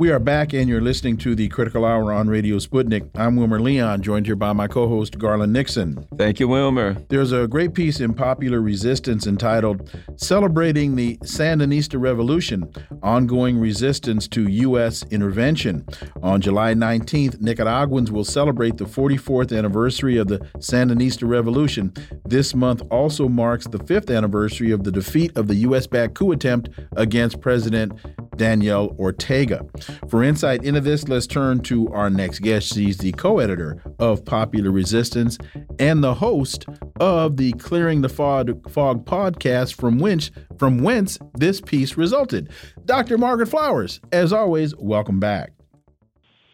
We 0.00 0.10
are 0.10 0.18
back, 0.18 0.54
and 0.54 0.66
you're 0.66 0.80
listening 0.80 1.18
to 1.18 1.34
the 1.34 1.48
Critical 1.48 1.84
Hour 1.84 2.10
on 2.10 2.26
Radio 2.26 2.56
Sputnik. 2.56 3.10
I'm 3.16 3.36
Wilmer 3.36 3.60
Leon, 3.60 4.00
joined 4.00 4.24
here 4.24 4.34
by 4.34 4.54
my 4.54 4.66
co 4.66 4.88
host, 4.88 5.18
Garland 5.18 5.52
Nixon. 5.52 6.06
Thank 6.16 6.40
you, 6.40 6.48
Wilmer. 6.48 6.94
There's 7.10 7.32
a 7.32 7.46
great 7.46 7.74
piece 7.74 8.00
in 8.00 8.14
Popular 8.14 8.62
Resistance 8.62 9.26
entitled 9.26 9.94
Celebrating 10.16 10.96
the 10.96 11.18
Sandinista 11.18 12.00
Revolution 12.00 12.72
Ongoing 13.02 13.58
Resistance 13.58 14.26
to 14.28 14.48
U.S. 14.48 15.04
Intervention. 15.10 15.86
On 16.22 16.40
July 16.40 16.72
19th, 16.72 17.38
Nicaraguans 17.42 18.10
will 18.10 18.24
celebrate 18.24 18.78
the 18.78 18.86
44th 18.86 19.54
anniversary 19.54 20.16
of 20.16 20.28
the 20.28 20.38
Sandinista 20.60 21.28
Revolution. 21.28 21.92
This 22.24 22.54
month 22.54 22.80
also 22.90 23.28
marks 23.28 23.66
the 23.66 23.80
fifth 23.80 24.08
anniversary 24.08 24.70
of 24.70 24.82
the 24.82 24.92
defeat 24.92 25.36
of 25.36 25.46
the 25.46 25.56
U.S. 25.56 25.86
backed 25.86 26.14
coup 26.14 26.32
attempt 26.32 26.70
against 26.96 27.42
President 27.42 27.92
Daniel 28.40 28.96
Ortega. 28.98 29.66
For 30.08 30.22
insight 30.22 30.64
into 30.64 30.80
this, 30.80 31.08
let's 31.08 31.26
turn 31.26 31.60
to 31.60 31.88
our 31.88 32.10
next 32.10 32.40
guest. 32.40 32.74
She's 32.74 32.98
the 32.98 33.12
co 33.12 33.38
editor 33.38 33.82
of 33.98 34.24
Popular 34.24 34.70
Resistance 34.70 35.38
and 35.78 36.02
the 36.02 36.14
host 36.14 36.66
of 37.00 37.36
the 37.36 37.52
Clearing 37.52 38.00
the 38.00 38.08
Fog, 38.08 38.70
Fog 38.70 39.04
podcast, 39.04 39.74
from 39.74 39.98
whence, 39.98 40.30
from 40.58 40.78
whence 40.78 41.18
this 41.34 41.60
piece 41.60 41.96
resulted. 41.96 42.50
Dr. 42.84 43.18
Margaret 43.18 43.48
Flowers, 43.48 44.00
as 44.12 44.32
always, 44.32 44.74
welcome 44.76 45.20
back. 45.20 45.52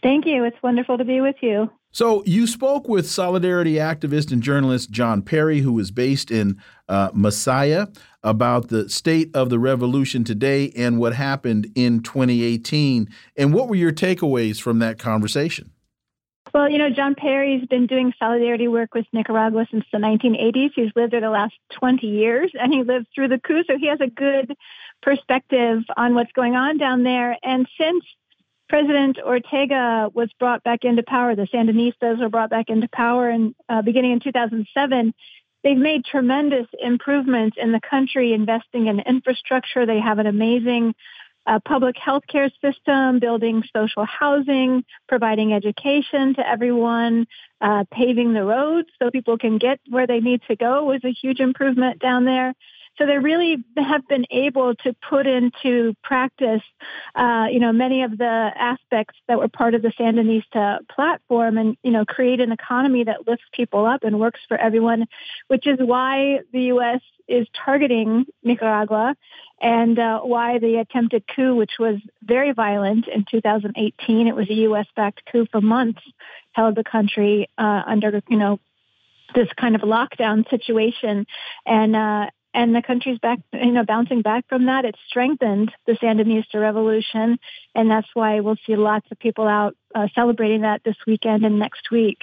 Thank 0.03 0.27
you. 0.27 0.45
It's 0.45 0.57
wonderful 0.63 0.99
to 0.99 1.05
be 1.05 1.21
with 1.21 1.37
you. 1.41 1.71
So, 1.93 2.23
you 2.27 2.47
spoke 2.47 2.89
with 2.89 3.09
solidarity 3.09 3.77
activist 3.77 4.31
and 4.31 4.43
journalist 4.43 4.91
John 4.91 5.23
Perry, 5.23 5.61
who 5.61 5.79
is 5.79 5.91
based 5.91 6.31
in 6.31 6.61
uh, 6.91 7.11
Masaya, 7.13 7.97
about 8.27 8.69
the 8.69 8.89
state 8.91 9.31
of 9.35 9.49
the 9.49 9.59
revolution 9.59 10.25
today 10.25 10.73
and 10.77 10.99
what 10.99 11.15
happened 11.15 11.71
in 11.77 12.03
2018. 12.03 13.09
And 13.37 13.55
what 13.55 13.69
were 13.69 13.77
your 13.77 13.93
takeaways 13.93 14.61
from 14.61 14.81
that 14.81 14.99
conversation? 14.99 15.71
Well, 16.53 16.69
you 16.69 16.79
know, 16.79 16.91
John 16.91 17.15
Perry's 17.15 17.67
been 17.67 17.87
doing 17.87 18.13
solidarity 18.19 18.67
work 18.67 18.95
with 18.95 19.07
Nicaragua 19.13 19.67
since 19.71 19.85
the 19.93 19.99
1980s. 19.99 20.71
He's 20.75 20.91
lived 20.97 21.13
there 21.13 21.21
the 21.21 21.31
last 21.31 21.55
20 21.79 22.07
years, 22.07 22.51
and 22.55 22.73
he 22.73 22.83
lived 22.83 23.07
through 23.15 23.29
the 23.29 23.39
coup, 23.39 23.63
so 23.67 23.79
he 23.79 23.87
has 23.87 24.01
a 24.01 24.09
good 24.09 24.57
perspective 25.03 25.83
on 25.97 26.15
what's 26.15 26.33
going 26.33 26.57
on 26.57 26.79
down 26.79 27.05
there. 27.05 27.37
And 27.43 27.69
since 27.79 28.05
President 28.69 29.19
Ortega 29.25 30.11
was 30.13 30.29
brought 30.41 30.65
back 30.65 30.85
into 30.85 31.03
power. 31.03 31.37
The 31.37 31.47
Sandinistas 31.47 32.19
were 32.19 32.29
brought 32.29 32.51
back 32.51 32.69
into 32.69 32.89
power, 32.89 33.29
and 33.29 33.55
uh, 33.69 33.83
beginning 33.83 34.13
in 34.13 34.21
2007, 34.21 35.15
they've 35.67 35.77
made 35.77 36.05
tremendous 36.05 36.69
improvements 36.81 37.57
in 37.61 37.73
the 37.73 37.81
country, 37.81 38.33
investing 38.33 38.87
in 38.87 39.01
infrastructure. 39.01 39.85
They 39.85 39.99
have 39.99 40.21
an 40.21 40.27
amazing 40.27 40.95
uh, 41.45 41.59
public 41.65 41.97
health 41.97 42.23
care 42.29 42.51
system, 42.63 43.19
building 43.19 43.65
social 43.77 44.05
housing, 44.05 44.85
providing 45.09 45.53
education 45.53 46.35
to 46.35 46.49
everyone, 46.49 47.27
uh, 47.61 47.83
paving 47.93 48.33
the 48.33 48.45
roads 48.45 48.89
so 49.01 49.11
people 49.11 49.39
can 49.39 49.59
get 49.59 49.81
where 49.89 50.07
they 50.07 50.21
need 50.21 50.41
to 50.49 50.55
go 50.55 50.85
was 50.85 51.01
a 51.05 51.11
huge 51.11 51.41
improvement 51.41 51.99
down 51.99 52.25
there. 52.25 52.55
So 52.99 53.07
they 53.07 53.19
really 53.19 53.63
have 53.77 54.07
been 54.09 54.25
able 54.31 54.75
to 54.77 54.95
put 55.09 55.27
into 55.27 55.95
practice, 56.03 56.63
uh, 57.15 57.47
you 57.51 57.61
know, 57.61 57.73
many 57.73 58.03
of 58.03 58.17
the 58.17 58.51
aspects 58.57 59.17
that 59.29 59.39
were 59.39 59.49
part 59.49 59.75
of 59.75 59.83
the 59.83 59.93
Sandinista 59.99 60.79
platform, 60.89 61.59
and 61.59 61.77
you 61.83 61.91
know, 61.91 62.05
create 62.05 62.41
an 62.41 62.53
economy 62.53 63.05
that 63.05 63.27
lifts 63.27 63.45
people 63.53 63.85
up 63.85 64.05
and 64.05 64.19
works 64.19 64.41
for 64.49 64.57
everyone, 64.57 65.07
which 65.49 65.67
is 65.67 65.79
why 65.79 66.41
the 66.53 66.63
U.S. 66.63 67.01
is 67.29 67.47
targeting 67.65 68.25
Nicaragua, 68.43 69.15
and 69.61 69.99
uh, 69.99 70.21
why 70.21 70.59
the 70.59 70.77
attempted 70.77 71.25
coup, 71.35 71.55
which 71.55 71.73
was 71.79 71.97
very 72.23 72.53
violent 72.53 73.09
in 73.09 73.25
2018, 73.31 74.27
it 74.27 74.35
was 74.35 74.49
a 74.51 74.55
U.S.-backed 74.55 75.21
coup 75.31 75.47
for 75.51 75.61
months, 75.61 76.01
held 76.53 76.75
the 76.75 76.85
country 76.85 77.49
uh, 77.59 77.83
under, 77.87 78.23
you 78.29 78.37
know, 78.37 78.59
this 79.35 79.49
kind 79.59 79.75
of 79.75 79.83
lockdown 79.83 80.49
situation, 80.49 81.27
and 81.67 81.97
uh, 81.97 82.27
and 82.57 82.75
the 82.75 82.81
country's 82.81 83.19
back, 83.19 83.39
you 83.53 83.71
know, 83.71 83.85
bouncing 83.85 84.23
back 84.23 84.49
from 84.49 84.65
that. 84.67 84.87
It's 84.87 84.99
strengthened 85.07 85.71
the 85.87 85.93
Sandinista 85.93 86.59
revolution, 86.59 87.39
and 87.75 87.91
that's 87.91 88.09
why 88.15 88.41
we'll 88.41 88.57
see 88.67 88.77
lots 88.77 89.07
of 89.13 89.19
people 89.19 89.47
out 89.47 89.77
uh, 89.95 90.09
celebrating 90.15 90.63
that 90.63 90.83
this 90.83 90.97
weekend 91.07 91.45
and 91.45 91.59
next 91.59 91.91
week. 91.93 92.19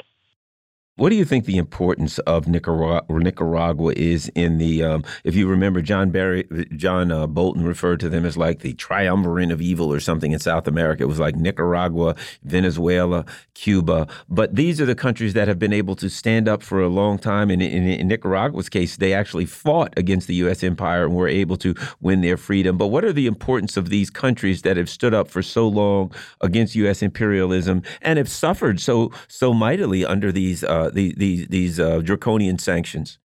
What 0.95 1.09
do 1.09 1.15
you 1.15 1.25
think 1.25 1.45
the 1.45 1.57
importance 1.57 2.19
of 2.19 2.47
Nicaragua, 2.47 3.01
Nicaragua 3.09 3.93
is 3.95 4.29
in 4.35 4.59
the? 4.59 4.83
Um, 4.83 5.03
if 5.23 5.33
you 5.33 5.47
remember, 5.47 5.81
John 5.81 6.11
Barry, 6.11 6.47
John 6.75 7.11
uh, 7.11 7.25
Bolton 7.25 7.65
referred 7.65 7.99
to 8.01 8.09
them 8.09 8.27
as 8.27 8.37
like 8.37 8.59
the 8.59 8.75
triumvirate 8.75 9.49
of 9.49 9.59
evil 9.59 9.91
or 9.91 9.99
something 9.99 10.33
in 10.33 10.37
South 10.37 10.67
America. 10.67 11.01
It 11.01 11.07
was 11.07 11.17
like 11.17 11.35
Nicaragua, 11.35 12.13
Venezuela, 12.43 13.25
Cuba. 13.55 14.07
But 14.29 14.55
these 14.55 14.79
are 14.79 14.85
the 14.85 14.93
countries 14.93 15.33
that 15.33 15.47
have 15.47 15.57
been 15.57 15.73
able 15.73 15.95
to 15.95 16.09
stand 16.09 16.47
up 16.47 16.61
for 16.61 16.79
a 16.79 16.89
long 16.89 17.17
time. 17.17 17.49
And 17.49 17.63
in, 17.63 17.87
in 17.87 18.07
Nicaragua's 18.07 18.69
case, 18.69 18.97
they 18.97 19.13
actually 19.13 19.47
fought 19.47 19.95
against 19.97 20.27
the 20.27 20.35
U.S. 20.35 20.61
empire 20.61 21.05
and 21.05 21.15
were 21.15 21.27
able 21.27 21.57
to 21.57 21.73
win 22.01 22.21
their 22.21 22.37
freedom. 22.37 22.77
But 22.77 22.87
what 22.87 23.03
are 23.03 23.13
the 23.13 23.25
importance 23.25 23.77
of 23.77 23.89
these 23.89 24.11
countries 24.11 24.61
that 24.61 24.77
have 24.77 24.91
stood 24.91 25.15
up 25.15 25.27
for 25.27 25.41
so 25.41 25.67
long 25.67 26.11
against 26.41 26.75
U.S. 26.75 27.01
imperialism 27.01 27.81
and 28.03 28.19
have 28.19 28.29
suffered 28.29 28.79
so 28.79 29.11
so 29.27 29.55
mightily 29.55 30.05
under 30.05 30.31
these? 30.31 30.63
Uh, 30.63 30.82
these 30.89 31.15
these, 31.15 31.47
these 31.47 31.79
uh, 31.79 31.99
draconian 31.99 32.57
sanctions? 32.57 33.19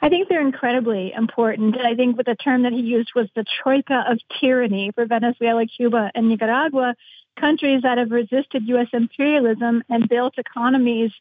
I 0.00 0.08
think 0.08 0.28
they're 0.28 0.44
incredibly 0.44 1.12
important. 1.12 1.80
I 1.80 1.94
think 1.94 2.16
what 2.16 2.26
the 2.26 2.34
term 2.34 2.64
that 2.64 2.72
he 2.72 2.80
used 2.80 3.12
was 3.14 3.28
the 3.36 3.44
troika 3.62 4.04
of 4.08 4.18
tyranny 4.40 4.90
for 4.92 5.06
Venezuela, 5.06 5.64
Cuba, 5.64 6.10
and 6.16 6.28
Nicaragua, 6.28 6.96
countries 7.38 7.82
that 7.82 7.98
have 7.98 8.10
resisted 8.10 8.66
U.S. 8.66 8.88
imperialism 8.92 9.84
and 9.88 10.08
built 10.08 10.34
economies 10.38 11.12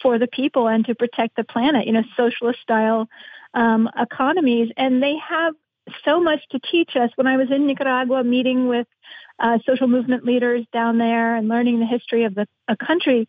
for 0.00 0.18
the 0.18 0.26
people 0.26 0.68
and 0.68 0.86
to 0.86 0.94
protect 0.94 1.36
the 1.36 1.44
planet, 1.44 1.86
you 1.86 1.92
know, 1.92 2.02
socialist 2.16 2.60
style 2.62 3.08
um, 3.52 3.90
economies. 3.98 4.70
And 4.78 5.02
they 5.02 5.16
have 5.16 5.54
so 6.02 6.18
much 6.18 6.40
to 6.52 6.60
teach 6.60 6.96
us. 6.96 7.10
When 7.16 7.26
I 7.26 7.36
was 7.36 7.50
in 7.50 7.66
Nicaragua 7.66 8.24
meeting 8.24 8.68
with 8.68 8.86
uh, 9.38 9.58
social 9.66 9.86
movement 9.86 10.24
leaders 10.24 10.64
down 10.72 10.96
there 10.96 11.36
and 11.36 11.48
learning 11.48 11.80
the 11.80 11.86
history 11.86 12.24
of 12.24 12.34
the 12.34 12.46
country, 12.86 13.28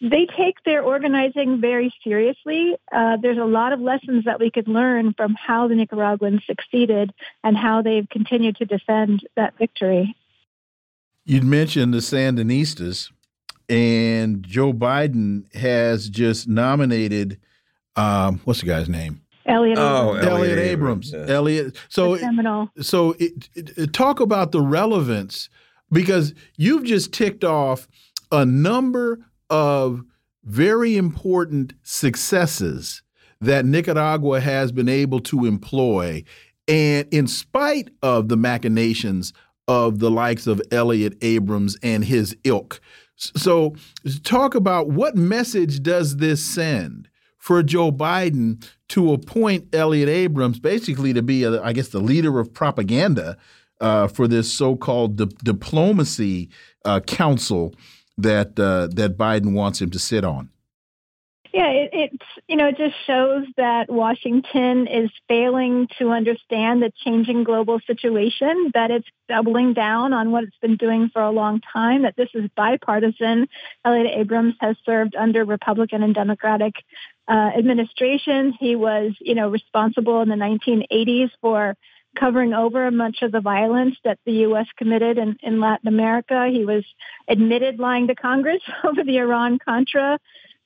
they 0.00 0.26
take 0.36 0.62
their 0.64 0.82
organizing 0.82 1.60
very 1.60 1.92
seriously. 2.04 2.76
Uh, 2.92 3.16
there's 3.20 3.38
a 3.38 3.44
lot 3.44 3.72
of 3.72 3.80
lessons 3.80 4.24
that 4.24 4.38
we 4.38 4.50
could 4.50 4.68
learn 4.68 5.12
from 5.14 5.34
how 5.34 5.66
the 5.66 5.74
Nicaraguans 5.74 6.42
succeeded 6.46 7.12
and 7.42 7.56
how 7.56 7.82
they've 7.82 8.08
continued 8.08 8.56
to 8.56 8.64
defend 8.64 9.26
that 9.36 9.54
victory. 9.58 10.14
You'd 11.24 11.44
mentioned 11.44 11.92
the 11.92 11.98
Sandinistas, 11.98 13.10
and 13.68 14.42
Joe 14.42 14.72
Biden 14.72 15.52
has 15.54 16.08
just 16.08 16.48
nominated, 16.48 17.38
um, 17.96 18.40
what's 18.44 18.60
the 18.60 18.66
guy's 18.66 18.88
name? 18.88 19.20
Elliot. 19.44 19.78
Oh, 19.78 20.16
Abrams. 20.16 20.26
Elliot 20.26 20.58
Abrams. 20.58 21.12
Yes. 21.12 21.30
Elliot. 21.30 21.76
So, 21.88 22.18
so 22.80 23.14
it, 23.18 23.48
it, 23.54 23.92
talk 23.92 24.20
about 24.20 24.52
the 24.52 24.60
relevance 24.60 25.48
because 25.90 26.34
you've 26.56 26.84
just 26.84 27.12
ticked 27.12 27.44
off 27.44 27.88
a 28.30 28.44
number 28.44 29.20
of 29.50 30.02
very 30.44 30.96
important 30.96 31.74
successes 31.82 33.02
that 33.40 33.64
Nicaragua 33.64 34.40
has 34.40 34.72
been 34.72 34.88
able 34.88 35.20
to 35.20 35.46
employ. 35.46 36.24
And 36.66 37.06
in 37.10 37.26
spite 37.26 37.90
of 38.02 38.28
the 38.28 38.36
machinations 38.36 39.32
of 39.68 39.98
the 39.98 40.10
likes 40.10 40.46
of 40.46 40.62
Elliot 40.72 41.16
Abrams 41.20 41.76
and 41.82 42.04
his 42.04 42.36
ilk. 42.44 42.80
So, 43.16 43.74
talk 44.22 44.54
about 44.54 44.88
what 44.88 45.16
message 45.16 45.82
does 45.82 46.16
this 46.16 46.44
send 46.44 47.08
for 47.36 47.62
Joe 47.62 47.92
Biden 47.92 48.66
to 48.88 49.12
appoint 49.12 49.74
Elliot 49.74 50.08
Abrams 50.08 50.58
basically 50.58 51.12
to 51.12 51.22
be, 51.22 51.44
a, 51.44 51.62
I 51.62 51.72
guess, 51.72 51.88
the 51.88 52.00
leader 52.00 52.38
of 52.38 52.52
propaganda 52.52 53.36
uh, 53.80 54.08
for 54.08 54.26
this 54.26 54.52
so 54.52 54.76
called 54.76 55.16
di 55.16 55.26
diplomacy 55.44 56.48
uh, 56.84 57.00
council 57.00 57.74
that 58.18 58.58
uh, 58.58 58.88
that 58.88 59.16
Biden 59.16 59.54
wants 59.54 59.80
him 59.80 59.90
to 59.90 59.98
sit 59.98 60.24
on? 60.24 60.50
Yeah, 61.52 61.70
it, 61.70 61.90
it 61.92 62.22
you 62.46 62.56
know 62.56 62.68
it 62.68 62.76
just 62.76 62.94
shows 63.06 63.46
that 63.56 63.90
Washington 63.90 64.86
is 64.86 65.10
failing 65.28 65.88
to 65.98 66.10
understand 66.10 66.82
the 66.82 66.92
changing 67.04 67.44
global 67.44 67.80
situation. 67.86 68.70
That 68.74 68.90
it's 68.90 69.08
doubling 69.28 69.72
down 69.72 70.12
on 70.12 70.30
what 70.30 70.44
it's 70.44 70.58
been 70.60 70.76
doing 70.76 71.08
for 71.10 71.22
a 71.22 71.30
long 71.30 71.60
time. 71.72 72.02
That 72.02 72.16
this 72.16 72.28
is 72.34 72.50
bipartisan. 72.54 73.48
Elliot 73.84 74.12
Abrams 74.14 74.56
has 74.60 74.76
served 74.84 75.16
under 75.16 75.44
Republican 75.44 76.02
and 76.02 76.14
Democratic 76.14 76.74
uh, 77.28 77.50
administrations. 77.56 78.54
He 78.60 78.76
was 78.76 79.12
you 79.20 79.34
know 79.34 79.48
responsible 79.48 80.20
in 80.20 80.28
the 80.28 80.34
1980s 80.34 81.30
for 81.40 81.76
covering 82.18 82.52
over 82.52 82.90
much 82.90 83.18
of 83.22 83.32
the 83.32 83.40
violence 83.40 83.96
that 84.04 84.18
the 84.24 84.32
U.S. 84.32 84.66
committed 84.76 85.18
in, 85.18 85.36
in 85.42 85.60
Latin 85.60 85.88
America. 85.88 86.48
He 86.50 86.64
was 86.64 86.84
admitted 87.28 87.78
lying 87.78 88.08
to 88.08 88.14
Congress 88.14 88.62
over 88.84 89.04
the 89.04 89.18
Iran 89.18 89.58
Contra 89.58 90.18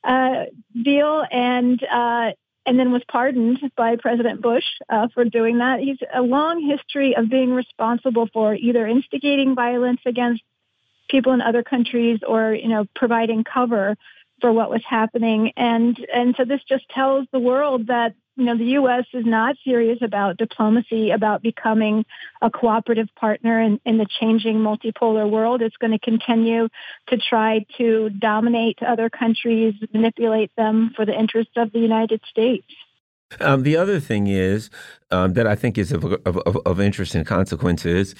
uh, 0.04 0.44
deal, 0.82 1.24
and 1.30 1.82
uh, 1.82 2.32
and 2.64 2.78
then 2.78 2.92
was 2.92 3.02
pardoned 3.08 3.58
by 3.76 3.96
President 3.96 4.40
Bush 4.40 4.64
uh, 4.88 5.08
for 5.14 5.24
doing 5.24 5.58
that. 5.58 5.80
He's 5.80 5.98
a 6.14 6.22
long 6.22 6.60
history 6.60 7.16
of 7.16 7.28
being 7.28 7.52
responsible 7.52 8.28
for 8.32 8.54
either 8.54 8.86
instigating 8.86 9.54
violence 9.54 10.00
against 10.06 10.42
people 11.08 11.32
in 11.32 11.40
other 11.40 11.62
countries 11.62 12.20
or 12.26 12.54
you 12.54 12.68
know 12.68 12.86
providing 12.94 13.44
cover 13.44 13.96
for 14.40 14.52
what 14.52 14.70
was 14.70 14.82
happening 14.88 15.52
and 15.56 15.96
and 16.12 16.34
so 16.36 16.44
this 16.44 16.60
just 16.68 16.88
tells 16.88 17.26
the 17.32 17.38
world 17.38 17.86
that 17.88 18.14
you 18.36 18.44
know 18.44 18.56
the 18.56 18.72
US 18.80 19.04
is 19.12 19.24
not 19.26 19.56
serious 19.64 19.98
about 20.02 20.36
diplomacy 20.36 21.10
about 21.10 21.42
becoming 21.42 22.04
a 22.40 22.50
cooperative 22.50 23.09
partner 23.16 23.60
in, 23.60 23.80
in 23.84 23.98
the 23.98 24.06
changing 24.20 24.56
multipolar 24.56 25.28
world 25.28 25.62
it's 25.62 25.76
going 25.76 25.92
to 25.92 25.98
continue 25.98 26.68
to 27.09 27.18
try 27.18 27.64
to 27.78 28.10
dominate 28.10 28.78
other 28.82 29.10
countries 29.10 29.74
manipulate 29.92 30.50
them 30.56 30.92
for 30.96 31.04
the 31.04 31.18
interests 31.18 31.54
of 31.56 31.72
the 31.72 31.78
United 31.78 32.20
States 32.28 32.66
um, 33.40 33.62
the 33.62 33.76
other 33.76 33.98
thing 33.98 34.26
is 34.26 34.70
um, 35.10 35.32
that 35.34 35.46
I 35.46 35.54
think 35.54 35.78
is 35.78 35.92
of, 35.92 36.04
of, 36.04 36.36
of, 36.38 36.80
interest 36.80 37.14
and 37.14 37.26
consequences. 37.26 38.14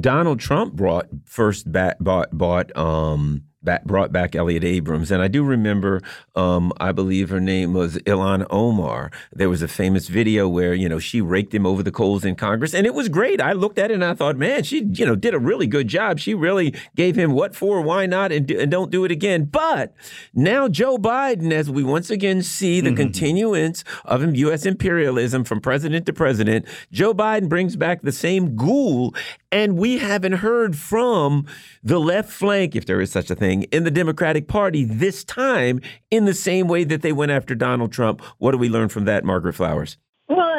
Donald 0.00 0.40
Trump 0.40 0.74
brought 0.74 1.06
first 1.26 1.70
bat, 1.70 2.02
bought 2.02 2.30
bought 2.32 2.74
um, 2.74 3.44
back, 3.62 3.84
brought 3.84 4.12
back 4.12 4.34
Elliot 4.34 4.64
Abrams. 4.64 5.10
And 5.10 5.22
I 5.22 5.28
do 5.28 5.42
remember, 5.42 6.00
um, 6.36 6.72
I 6.80 6.92
believe 6.92 7.30
her 7.30 7.40
name 7.40 7.72
was 7.72 7.96
Ilhan 7.98 8.46
Omar. 8.50 9.10
There 9.32 9.48
was 9.48 9.62
a 9.62 9.68
famous 9.68 10.08
video 10.08 10.48
where, 10.48 10.74
you 10.74 10.88
know, 10.88 10.98
she 10.98 11.20
raked 11.20 11.54
him 11.54 11.66
over 11.66 11.82
the 11.82 11.90
coals 11.90 12.24
in 12.24 12.36
Congress. 12.36 12.74
And 12.74 12.86
it 12.86 12.94
was 12.94 13.08
great. 13.08 13.40
I 13.40 13.52
looked 13.52 13.78
at 13.78 13.90
it 13.90 13.94
and 13.94 14.04
I 14.04 14.14
thought, 14.14 14.36
man, 14.36 14.62
she, 14.62 14.84
you 14.92 15.04
know, 15.04 15.16
did 15.16 15.34
a 15.34 15.38
really 15.38 15.66
good 15.66 15.88
job. 15.88 16.18
She 16.18 16.34
really 16.34 16.74
gave 16.94 17.16
him 17.16 17.32
what 17.32 17.54
for, 17.54 17.80
why 17.80 18.06
not, 18.06 18.32
and, 18.32 18.50
and 18.50 18.70
don't 18.70 18.90
do 18.90 19.04
it 19.04 19.10
again. 19.10 19.44
But 19.44 19.94
now 20.34 20.68
Joe 20.68 20.98
Biden, 20.98 21.52
as 21.52 21.70
we 21.70 21.82
once 21.82 22.10
again 22.10 22.42
see 22.42 22.80
the 22.80 22.90
mm 22.90 22.94
-hmm. 22.94 23.02
continuance 23.02 23.84
of 24.04 24.18
U.S. 24.36 24.66
imperialism 24.66 25.44
from 25.44 25.60
president 25.60 26.06
to 26.06 26.12
president, 26.12 26.66
Joe 26.92 27.14
Biden 27.14 27.48
brings 27.48 27.76
back 27.76 28.02
the 28.02 28.12
same 28.12 28.54
ghoul. 28.54 29.14
And 29.50 29.78
we 29.78 29.98
haven't 29.98 30.34
heard 30.34 30.76
from 30.76 31.46
the 31.82 31.98
left 31.98 32.30
flank, 32.30 32.76
if 32.76 32.84
there 32.84 33.00
is 33.00 33.10
such 33.10 33.30
a 33.30 33.34
thing 33.34 33.62
in 33.64 33.84
the 33.84 33.90
Democratic 33.90 34.46
Party 34.46 34.84
this 34.84 35.24
time 35.24 35.80
in 36.10 36.26
the 36.26 36.34
same 36.34 36.68
way 36.68 36.84
that 36.84 37.02
they 37.02 37.12
went 37.12 37.32
after 37.32 37.54
Donald 37.54 37.92
Trump. 37.92 38.20
What 38.38 38.52
do 38.52 38.58
we 38.58 38.68
learn 38.68 38.88
from 38.88 39.06
that, 39.06 39.24
Margaret 39.24 39.54
Flowers? 39.54 39.96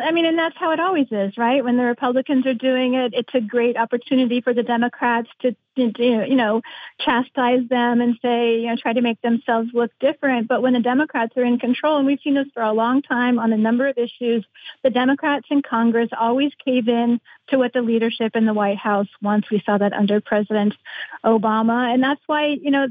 I 0.04 0.12
mean, 0.12 0.26
and 0.26 0.38
that's 0.38 0.58
how 0.58 0.72
it 0.72 0.80
always 0.80 1.08
is, 1.12 1.38
right? 1.38 1.64
When 1.64 1.78
the 1.78 1.84
Republicans 1.84 2.46
are 2.46 2.54
doing 2.54 2.96
it, 2.96 3.14
it's 3.14 3.34
a 3.34 3.42
great 3.42 3.78
opportunity 3.78 4.42
for 4.42 4.54
the 4.54 4.64
Democrats 4.64 5.30
to, 5.42 5.56
to 5.78 5.92
you 5.98 6.36
know, 6.36 6.62
chastise 7.00 7.68
them 7.70 8.02
and 8.02 8.18
say, 8.22 8.60
you 8.60 8.68
know, 8.68 8.76
try 8.76 8.94
to 8.94 9.02
make 9.02 9.22
themselves 9.22 9.70
look 9.74 9.92
different. 10.00 10.48
But 10.48 10.62
when 10.62 10.74
the 10.74 10.80
Democrats 10.80 11.38
are 11.38 11.44
in 11.44 11.60
control, 11.60 11.98
and 11.98 12.06
we've 12.06 12.20
seen 12.24 12.36
this 12.36 12.48
for 12.54 12.64
a 12.64 12.74
long 12.74 13.02
time 13.02 13.40
on 13.40 13.54
a 13.54 13.58
number 13.58 13.88
of 13.88 13.98
issues, 13.98 14.46
the 14.84 14.90
Democrats 14.90 15.48
in 15.50 15.62
Congress 15.62 16.10
always 16.18 16.52
cave 16.64 16.88
in 16.88 17.20
to 17.50 17.58
what 17.58 17.74
the 17.74 17.82
leadership 17.82 18.36
in 18.36 18.46
the 18.46 18.54
White 18.54 18.78
House 18.78 19.08
wants. 19.22 19.50
We 19.50 19.62
saw 19.66 19.78
that 19.78 19.94
under 19.94 20.22
President 20.22 20.74
Obama. 21.26 21.94
And 21.94 22.04
that's 22.04 22.22
why, 22.28 22.48
you 22.48 22.72
know, 22.72 22.88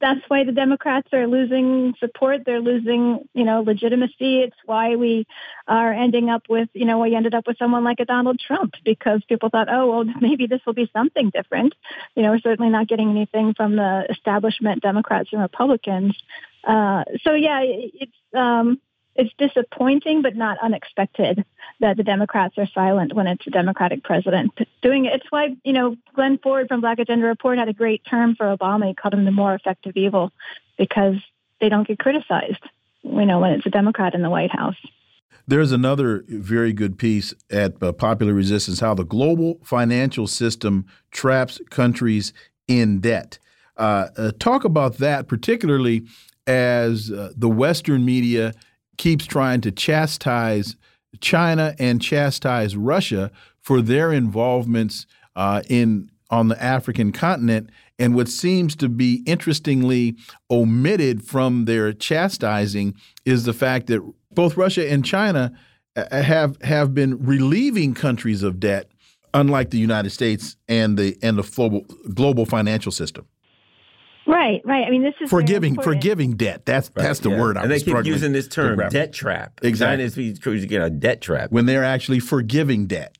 that's 0.00 0.20
why 0.28 0.44
the 0.44 0.52
Democrats 0.52 1.08
are 1.12 1.26
losing 1.26 1.94
support. 1.98 2.42
They're 2.46 2.60
losing, 2.60 3.28
you 3.34 3.44
know, 3.44 3.62
legitimacy. 3.62 4.40
It's 4.40 4.56
why 4.64 4.96
we 4.96 5.26
are 5.66 5.92
ending 5.92 6.30
up 6.30 6.44
with, 6.48 6.68
you 6.72 6.84
know, 6.84 6.98
we 6.98 7.14
ended 7.16 7.34
up 7.34 7.46
with 7.46 7.58
someone 7.58 7.82
like 7.82 7.98
a 7.98 8.04
Donald 8.04 8.38
Trump 8.38 8.74
because 8.84 9.22
people 9.28 9.48
thought, 9.50 9.68
oh, 9.70 9.90
well, 9.90 10.04
maybe 10.20 10.46
this 10.46 10.60
will 10.66 10.74
be 10.74 10.90
something 10.92 11.30
different. 11.30 11.74
You 12.14 12.22
know, 12.22 12.30
we're 12.30 12.40
certainly 12.40 12.70
not 12.70 12.88
getting 12.88 13.10
anything 13.10 13.54
from 13.54 13.76
the 13.76 14.06
establishment 14.08 14.82
Democrats 14.82 15.30
and 15.32 15.42
Republicans. 15.42 16.16
Uh, 16.64 17.02
so 17.24 17.34
yeah, 17.34 17.60
it's 17.62 18.12
um, 18.34 18.80
it's 19.14 19.32
disappointing, 19.38 20.22
but 20.22 20.36
not 20.36 20.58
unexpected 20.62 21.44
that 21.80 21.96
the 21.96 22.02
Democrats 22.02 22.56
are 22.58 22.66
silent 22.66 23.14
when 23.14 23.26
it's 23.26 23.46
a 23.46 23.50
Democratic 23.50 24.02
president 24.02 24.52
doing 24.80 25.04
it. 25.04 25.14
It's 25.14 25.30
why, 25.30 25.56
you 25.64 25.72
know, 25.72 25.96
Glenn 26.14 26.38
Ford 26.38 26.68
from 26.68 26.80
Black 26.80 26.98
Agenda 26.98 27.26
Report 27.26 27.58
had 27.58 27.68
a 27.68 27.74
great 27.74 28.02
term 28.08 28.34
for 28.36 28.56
Obama. 28.56 28.88
He 28.88 28.94
called 28.94 29.14
him 29.14 29.24
the 29.24 29.30
more 29.30 29.54
effective 29.54 29.96
evil 29.96 30.32
because 30.78 31.16
they 31.60 31.68
don't 31.68 31.86
get 31.86 31.98
criticized, 31.98 32.62
you 33.02 33.26
know, 33.26 33.40
when 33.40 33.52
it's 33.52 33.66
a 33.66 33.70
Democrat 33.70 34.14
in 34.14 34.22
the 34.22 34.30
White 34.30 34.52
House. 34.52 34.76
There's 35.46 35.72
another 35.72 36.24
very 36.28 36.72
good 36.72 36.98
piece 36.98 37.34
at 37.50 37.82
uh, 37.82 37.92
Popular 37.92 38.32
Resistance 38.32 38.80
how 38.80 38.94
the 38.94 39.04
global 39.04 39.58
financial 39.64 40.26
system 40.26 40.86
traps 41.10 41.60
countries 41.68 42.32
in 42.68 43.00
debt. 43.00 43.38
Uh, 43.76 44.08
uh, 44.16 44.32
talk 44.38 44.64
about 44.64 44.98
that, 44.98 45.28
particularly 45.28 46.06
as 46.46 47.10
uh, 47.10 47.32
the 47.36 47.48
Western 47.48 48.04
media 48.04 48.52
keeps 49.02 49.26
trying 49.26 49.60
to 49.60 49.72
chastise 49.72 50.76
China 51.20 51.74
and 51.80 52.00
chastise 52.00 52.76
Russia 52.76 53.32
for 53.60 53.82
their 53.82 54.12
involvements 54.12 55.06
uh, 55.34 55.60
in 55.68 56.08
on 56.30 56.46
the 56.46 56.62
African 56.62 57.10
continent. 57.10 57.68
And 57.98 58.14
what 58.14 58.28
seems 58.28 58.76
to 58.76 58.88
be 58.88 59.24
interestingly 59.26 60.16
omitted 60.48 61.24
from 61.24 61.64
their 61.64 61.92
chastising 61.92 62.94
is 63.24 63.44
the 63.44 63.52
fact 63.52 63.88
that 63.88 64.00
both 64.30 64.56
Russia 64.56 64.88
and 64.88 65.04
China 65.04 65.52
uh, 65.96 66.22
have 66.22 66.62
have 66.62 66.94
been 66.94 67.18
relieving 67.26 67.94
countries 67.94 68.44
of 68.44 68.60
debt, 68.60 68.88
unlike 69.34 69.70
the 69.70 69.78
United 69.78 70.10
States 70.10 70.56
and 70.68 70.96
the 70.96 71.18
and 71.22 71.36
the 71.36 71.42
global 71.42 71.80
global 72.14 72.46
financial 72.46 72.92
system. 72.92 73.26
Right, 74.26 74.62
right. 74.64 74.86
I 74.86 74.90
mean, 74.90 75.02
this 75.02 75.14
is 75.20 75.28
forgiving, 75.28 75.80
forgiving 75.80 76.36
debt. 76.36 76.64
That's 76.64 76.90
right, 76.94 77.02
that's 77.02 77.20
the 77.20 77.30
yeah. 77.30 77.40
word. 77.40 77.56
I 77.56 77.62
and 77.62 77.70
they 77.70 77.80
keep 77.80 78.04
using 78.04 78.32
this 78.32 78.48
term, 78.48 78.78
debt 78.90 79.12
trap. 79.12 79.60
Exactly, 79.62 80.04
is 80.04 80.64
get 80.66 80.82
a 80.82 80.90
debt 80.90 81.20
trap 81.20 81.50
when 81.50 81.66
they're 81.66 81.84
actually 81.84 82.20
forgiving 82.20 82.86
debt. 82.86 83.16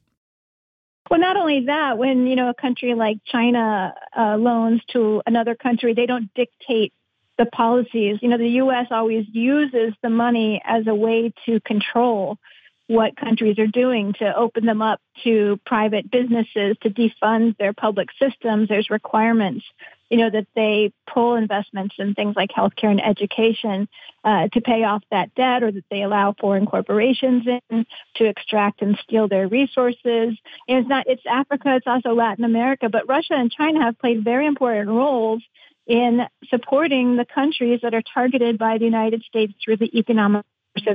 Well, 1.11 1.21
not 1.21 1.37
only 1.37 1.67
that, 1.67 1.99
when 1.99 2.27
you 2.27 2.37
know 2.37 2.49
a 2.49 2.55
country 2.55 2.95
like 2.95 3.19
China 3.27 3.95
uh, 4.17 4.37
loans 4.37 4.81
to 4.93 5.23
another 5.27 5.55
country, 5.55 5.95
they 5.95 6.07
don't 6.07 6.33
dictate 6.35 6.93
the 7.37 7.47
policies. 7.47 8.19
You 8.23 8.29
know, 8.29 8.39
the 8.39 8.49
U.S. 8.49 8.87
always 8.91 9.27
uses 9.33 9.95
the 10.03 10.11
money 10.11 10.63
as 10.65 10.87
a 10.87 10.95
way 10.95 11.33
to 11.47 11.61
control 11.61 12.39
what 12.87 13.17
countries 13.17 13.59
are 13.59 13.67
doing 13.67 14.13
to 14.19 14.37
open 14.37 14.67
them 14.67 14.83
up 14.83 15.01
to 15.25 15.59
private 15.65 16.11
businesses, 16.11 16.77
to 16.83 16.91
defund 16.91 17.57
their 17.59 17.73
public 17.73 18.09
systems. 18.19 18.69
There's 18.69 18.91
requirements 18.91 19.65
you 20.13 20.19
know, 20.19 20.29
that 20.29 20.47
they 20.55 20.93
pull 21.11 21.37
investments 21.37 21.95
in 21.99 22.13
things 22.13 22.37
like 22.37 22.51
healthcare 22.51 22.91
and 22.91 23.03
education 23.03 23.89
uh, 24.25 24.47
to 24.53 24.61
pay 24.61 24.85
off 24.85 25.03
that 25.11 25.35
debt, 25.35 25.63
or 25.63 25.73
that 25.73 25.85
they 25.91 26.03
allow 26.03 26.35
foreign 26.39 26.67
corporations 26.67 27.47
in 27.71 27.87
to 28.17 28.27
extract 28.27 28.83
and 28.83 28.99
steal 29.03 29.27
their 29.27 29.49
resources. 29.49 30.37
And 30.69 30.79
it's 30.79 30.89
not 30.89 31.07
it's 31.09 31.23
Africa, 31.27 31.77
it's 31.77 31.87
also 31.87 32.11
Latin 32.11 32.45
America, 32.45 32.91
but 32.91 33.09
Russia 33.09 33.33
and 33.33 33.51
China 33.51 33.83
have 33.83 33.99
played 33.99 34.23
very 34.23 34.47
important 34.47 34.91
roles 34.91 35.43
in 35.87 36.21
supporting 36.51 37.17
the 37.17 37.25
countries 37.25 37.81
that 37.83 37.95
are 37.95 38.03
targeted 38.13 38.59
by 38.59 38.77
the 38.77 38.85
United 38.85 39.23
States 39.23 39.55
through 39.65 39.79
the 39.79 39.99
economic 39.99 40.45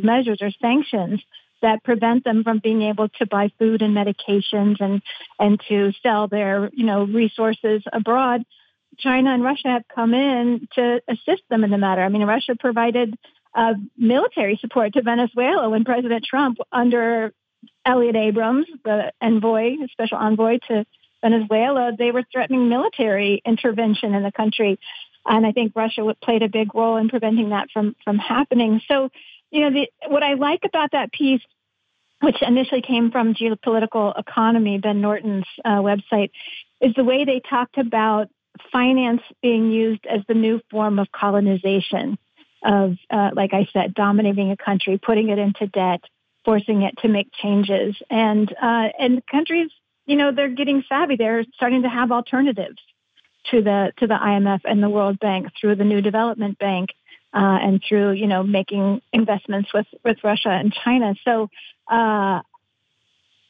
measures 0.04 0.44
or 0.44 0.52
sanctions 0.62 1.24
that 1.64 1.84
prevent 1.84 2.24
them 2.24 2.44
from 2.44 2.60
being 2.60 2.84
able 2.84 3.10
to 3.10 3.26
buy 3.26 3.50
food 3.58 3.82
and 3.82 3.98
medications 3.98 4.80
and 4.80 5.02
and 5.40 5.60
to 5.70 5.92
sell 6.04 6.28
their 6.28 6.70
you 6.72 6.86
know 6.86 7.06
resources 7.06 7.82
abroad 7.92 8.44
China 9.00 9.34
and 9.34 9.44
Russia 9.44 9.70
have 9.70 9.84
come 9.94 10.14
in 10.14 10.68
to 10.74 11.02
assist 11.08 11.44
them 11.50 11.64
in 11.64 11.70
the 11.70 11.78
matter. 11.78 12.02
I 12.02 12.10
mean, 12.10 12.24
Russia 12.24 12.56
provided 12.60 13.16
uh, 13.54 13.74
military 13.98 14.58
support 14.62 14.94
to 14.94 15.02
Venezuela 15.02 15.70
when 15.70 15.84
President 15.84 16.24
Trump, 16.24 16.58
under 16.72 17.34
Elliot 17.86 18.16
Abrams, 18.16 18.68
the 18.84 19.12
envoy, 19.22 19.76
special 19.92 20.18
envoy 20.18 20.60
to 20.68 20.86
Venezuela, 21.22 21.92
they 21.98 22.12
were 22.12 22.24
threatening 22.32 22.70
military 22.70 23.42
intervention 23.46 24.14
in 24.14 24.24
the 24.24 24.32
country. 24.32 24.80
And 25.26 25.46
I 25.46 25.52
think 25.52 25.74
Russia 25.76 26.04
played 26.24 26.44
a 26.44 26.50
big 26.50 26.74
role 26.74 26.98
in 26.98 27.10
preventing 27.10 27.50
that 27.50 27.70
from, 27.74 27.96
from 28.04 28.18
happening. 28.18 28.82
So, 28.88 29.10
you 29.52 29.62
know, 29.62 29.72
the, 29.72 30.10
what 30.10 30.24
I 30.24 30.34
like 30.34 30.62
about 30.64 30.92
that 30.92 31.12
piece, 31.12 31.42
which 32.22 32.42
initially 32.42 32.82
came 32.82 33.12
from 33.12 33.34
Geopolitical 33.34 34.18
Economy, 34.18 34.78
Ben 34.78 35.02
Norton's 35.02 35.46
uh, 35.66 35.82
website, 35.82 36.32
is 36.82 36.94
the 36.96 37.04
way 37.04 37.26
they 37.26 37.42
talked 37.48 37.78
about 37.78 38.30
finance 38.72 39.22
being 39.42 39.72
used 39.72 40.06
as 40.06 40.22
the 40.28 40.34
new 40.34 40.62
form 40.70 41.00
of 41.00 41.12
colonization 41.12 42.18
of, 42.64 42.96
uh, 43.10 43.30
like 43.34 43.54
I 43.54 43.68
said, 43.72 43.94
dominating 43.94 44.52
a 44.52 44.58
country, 44.58 44.98
putting 44.98 45.30
it 45.30 45.40
into 45.40 45.68
debt, 45.68 46.02
forcing 46.44 46.82
it 46.82 46.96
to 47.00 47.08
make 47.08 47.30
changes, 47.42 47.96
and 48.10 48.52
uh, 48.52 48.90
and 49.00 49.26
countries, 49.28 49.70
you 50.06 50.16
know, 50.16 50.32
they're 50.32 50.50
getting 50.50 50.84
savvy. 50.90 51.16
They're 51.16 51.46
starting 51.56 51.84
to 51.84 51.90
have 51.90 52.12
alternatives 52.12 52.80
to 53.52 53.62
the 53.62 53.92
to 53.98 54.08
the 54.08 54.16
IMF 54.16 54.62
and 54.66 54.82
the 54.82 54.90
World 54.90 55.20
Bank 55.20 55.48
through 55.60 55.76
the 55.76 55.84
New 55.84 56.02
Development 56.02 56.58
Bank. 56.58 56.90
Uh, 57.34 57.60
and 57.62 57.84
through 57.88 58.14
you 58.14 58.26
know 58.26 58.42
making 58.42 59.02
investments 59.12 59.70
with 59.74 59.86
with 60.04 60.16
Russia 60.24 60.50
and 60.50 60.74
China, 60.74 61.14
so 61.26 61.50
uh, 61.92 62.42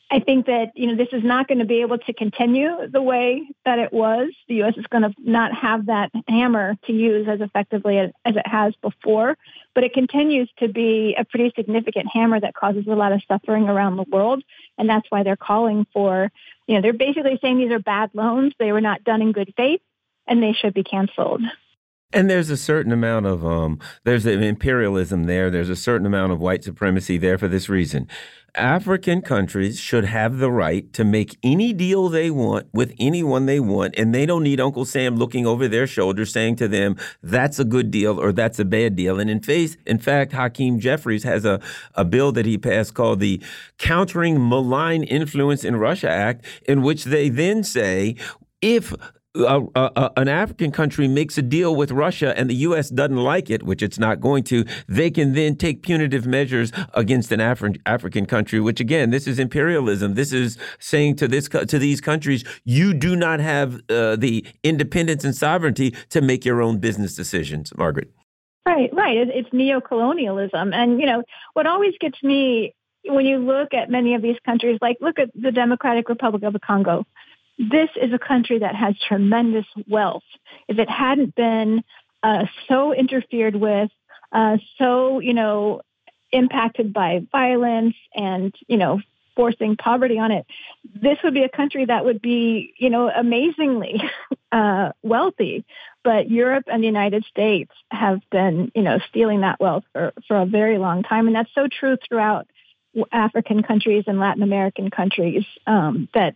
I 0.09 0.19
think 0.19 0.45
that 0.45 0.71
you 0.75 0.87
know 0.87 0.95
this 0.95 1.09
is 1.11 1.23
not 1.23 1.47
going 1.47 1.59
to 1.59 1.65
be 1.65 1.81
able 1.81 1.97
to 1.97 2.13
continue 2.13 2.87
the 2.89 3.01
way 3.01 3.41
that 3.65 3.77
it 3.77 3.91
was. 3.91 4.29
The 4.47 4.55
U.S. 4.55 4.75
is 4.77 4.85
going 4.87 5.03
to 5.03 5.13
not 5.19 5.53
have 5.53 5.87
that 5.87 6.11
hammer 6.29 6.75
to 6.85 6.93
use 6.93 7.27
as 7.27 7.41
effectively 7.41 7.97
as, 7.97 8.11
it 8.25 8.47
has 8.47 8.73
before, 8.81 9.37
but 9.75 9.83
it 9.83 9.93
continues 9.93 10.49
to 10.59 10.69
be 10.69 11.13
a 11.17 11.25
pretty 11.25 11.51
significant 11.57 12.07
hammer 12.07 12.39
that 12.39 12.53
causes 12.53 12.85
a 12.87 12.95
lot 12.95 13.11
of 13.11 13.21
suffering 13.27 13.67
around 13.67 13.97
the 13.97 14.05
world, 14.09 14.43
and 14.77 14.89
that's 14.89 15.07
why 15.09 15.23
they're 15.23 15.35
calling 15.35 15.85
for. 15.91 16.31
You 16.67 16.75
know, 16.75 16.81
they're 16.81 16.93
basically 16.93 17.37
saying 17.41 17.57
these 17.57 17.71
are 17.71 17.79
bad 17.79 18.11
loans. 18.13 18.53
They 18.59 18.71
were 18.71 18.81
not 18.81 19.03
done 19.03 19.21
in 19.21 19.33
good 19.33 19.53
faith, 19.57 19.81
and 20.25 20.41
they 20.41 20.53
should 20.53 20.73
be 20.73 20.83
canceled. 20.83 21.41
And 22.13 22.29
there's 22.29 22.49
a 22.49 22.57
certain 22.57 22.93
amount 22.93 23.25
of 23.25 23.45
um, 23.45 23.79
there's 24.05 24.25
an 24.25 24.41
imperialism 24.41 25.25
there. 25.25 25.49
There's 25.49 25.69
a 25.69 25.75
certain 25.75 26.07
amount 26.07 26.31
of 26.31 26.39
white 26.39 26.63
supremacy 26.63 27.17
there 27.17 27.37
for 27.37 27.49
this 27.49 27.67
reason. 27.67 28.07
African 28.55 29.21
countries 29.21 29.79
should 29.79 30.05
have 30.05 30.37
the 30.37 30.49
right 30.49 30.91
to 30.93 31.03
make 31.03 31.37
any 31.43 31.73
deal 31.73 32.09
they 32.09 32.31
want 32.31 32.67
with 32.73 32.93
anyone 32.97 33.45
they 33.45 33.59
want, 33.59 33.93
and 33.97 34.15
they 34.15 34.25
don't 34.25 34.41
need 34.41 34.59
Uncle 34.59 34.85
Sam 34.85 35.17
looking 35.17 35.45
over 35.45 35.67
their 35.67 35.85
shoulder 35.85 36.25
saying 36.25 36.55
to 36.55 36.67
them, 36.67 36.95
"That's 37.21 37.59
a 37.59 37.65
good 37.65 37.91
deal" 37.91 38.19
or 38.19 38.31
"That's 38.31 38.57
a 38.57 38.65
bad 38.65 38.95
deal." 38.95 39.19
And 39.19 39.29
in 39.29 39.41
face, 39.41 39.77
in 39.85 39.99
fact, 39.99 40.31
Hakeem 40.31 40.79
Jeffries 40.79 41.23
has 41.23 41.43
a 41.43 41.59
a 41.93 42.05
bill 42.05 42.31
that 42.31 42.45
he 42.45 42.57
passed 42.57 42.93
called 42.93 43.19
the 43.19 43.43
Countering 43.77 44.39
Malign 44.49 45.03
Influence 45.03 45.65
in 45.65 45.75
Russia 45.75 46.09
Act, 46.09 46.45
in 46.67 46.81
which 46.81 47.03
they 47.03 47.27
then 47.29 47.63
say 47.63 48.15
if 48.61 48.93
an 49.45 50.27
African 50.27 50.71
country 50.71 51.07
makes 51.07 51.37
a 51.37 51.41
deal 51.41 51.75
with 51.75 51.91
Russia 51.91 52.37
and 52.37 52.49
the 52.49 52.55
U.S. 52.55 52.89
doesn't 52.89 53.17
like 53.17 53.49
it, 53.49 53.63
which 53.63 53.81
it's 53.81 53.99
not 53.99 54.19
going 54.19 54.43
to, 54.45 54.65
they 54.87 55.11
can 55.11 55.33
then 55.33 55.55
take 55.55 55.83
punitive 55.83 56.25
measures 56.25 56.71
against 56.93 57.31
an 57.31 57.39
Afri 57.39 57.79
African 57.85 58.25
country. 58.25 58.59
Which 58.59 58.79
again, 58.79 59.09
this 59.09 59.27
is 59.27 59.39
imperialism. 59.39 60.15
This 60.15 60.33
is 60.33 60.57
saying 60.79 61.17
to 61.17 61.27
this 61.27 61.47
to 61.47 61.79
these 61.79 62.01
countries, 62.01 62.43
you 62.63 62.93
do 62.93 63.15
not 63.15 63.39
have 63.39 63.81
uh, 63.89 64.15
the 64.15 64.45
independence 64.63 65.23
and 65.23 65.35
sovereignty 65.35 65.95
to 66.09 66.21
make 66.21 66.45
your 66.45 66.61
own 66.61 66.79
business 66.79 67.15
decisions. 67.15 67.71
Margaret. 67.77 68.11
Right, 68.65 68.93
right. 68.93 69.15
It's 69.17 69.47
neo-colonialism, 69.53 70.73
and 70.73 70.99
you 70.99 71.05
know 71.05 71.23
what 71.53 71.67
always 71.67 71.93
gets 72.01 72.21
me 72.21 72.73
when 73.05 73.25
you 73.25 73.37
look 73.37 73.73
at 73.73 73.89
many 73.89 74.15
of 74.15 74.21
these 74.21 74.35
countries, 74.45 74.77
like 74.81 74.97
look 75.01 75.19
at 75.19 75.29
the 75.33 75.51
Democratic 75.51 76.09
Republic 76.09 76.43
of 76.43 76.53
the 76.53 76.59
Congo 76.59 77.05
this 77.57 77.89
is 77.99 78.13
a 78.13 78.19
country 78.19 78.59
that 78.59 78.75
has 78.75 78.95
tremendous 79.07 79.65
wealth. 79.87 80.23
If 80.67 80.77
it 80.79 80.89
hadn't 80.89 81.35
been 81.35 81.83
uh, 82.23 82.45
so 82.67 82.93
interfered 82.93 83.55
with, 83.55 83.89
uh, 84.31 84.57
so, 84.77 85.19
you 85.19 85.33
know, 85.33 85.81
impacted 86.31 86.93
by 86.93 87.25
violence 87.31 87.95
and, 88.13 88.53
you 88.67 88.77
know, 88.77 89.01
forcing 89.35 89.75
poverty 89.75 90.19
on 90.19 90.31
it, 90.31 90.45
this 90.83 91.17
would 91.23 91.33
be 91.33 91.43
a 91.43 91.49
country 91.49 91.85
that 91.85 92.05
would 92.05 92.21
be, 92.21 92.73
you 92.77 92.89
know, 92.89 93.09
amazingly 93.09 94.01
uh, 94.51 94.91
wealthy. 95.03 95.65
But 96.03 96.29
Europe 96.29 96.65
and 96.67 96.83
the 96.83 96.87
United 96.87 97.25
States 97.25 97.71
have 97.91 98.19
been, 98.31 98.71
you 98.75 98.81
know, 98.81 98.99
stealing 99.09 99.41
that 99.41 99.59
wealth 99.59 99.83
for, 99.93 100.13
for 100.27 100.37
a 100.37 100.45
very 100.45 100.77
long 100.77 101.03
time. 101.03 101.27
And 101.27 101.35
that's 101.35 101.53
so 101.53 101.67
true 101.67 101.97
throughout 102.07 102.47
African 103.11 103.63
countries 103.63 104.05
and 104.07 104.19
Latin 104.19 104.43
American 104.43 104.89
countries 104.89 105.45
um, 105.65 106.07
that 106.13 106.35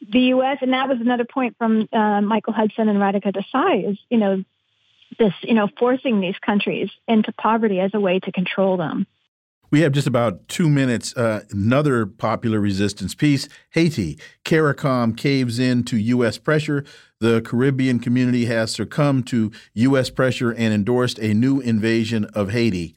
the 0.00 0.20
U.S. 0.20 0.58
and 0.60 0.72
that 0.72 0.88
was 0.88 0.98
another 1.00 1.24
point 1.24 1.56
from 1.58 1.88
uh, 1.92 2.20
Michael 2.20 2.52
Hudson 2.52 2.88
and 2.88 2.98
Radhika 2.98 3.34
Desai 3.34 3.90
is 3.90 3.98
you 4.08 4.18
know 4.18 4.44
this 5.18 5.32
you 5.42 5.54
know 5.54 5.68
forcing 5.78 6.20
these 6.20 6.36
countries 6.44 6.88
into 7.06 7.32
poverty 7.32 7.80
as 7.80 7.90
a 7.94 8.00
way 8.00 8.18
to 8.20 8.32
control 8.32 8.76
them. 8.76 9.06
We 9.70 9.82
have 9.82 9.92
just 9.92 10.08
about 10.08 10.48
two 10.48 10.68
minutes. 10.68 11.16
Uh, 11.16 11.44
another 11.50 12.04
popular 12.04 12.58
resistance 12.58 13.14
piece 13.14 13.48
Haiti. 13.70 14.18
CARICOM 14.44 15.16
caves 15.16 15.58
in 15.58 15.84
to 15.84 15.96
U.S. 15.96 16.38
pressure. 16.38 16.84
The 17.20 17.40
Caribbean 17.42 18.00
community 18.00 18.46
has 18.46 18.74
succumbed 18.74 19.26
to 19.28 19.52
U.S. 19.74 20.10
pressure 20.10 20.50
and 20.50 20.74
endorsed 20.74 21.18
a 21.18 21.34
new 21.34 21.60
invasion 21.60 22.24
of 22.34 22.50
Haiti. 22.50 22.96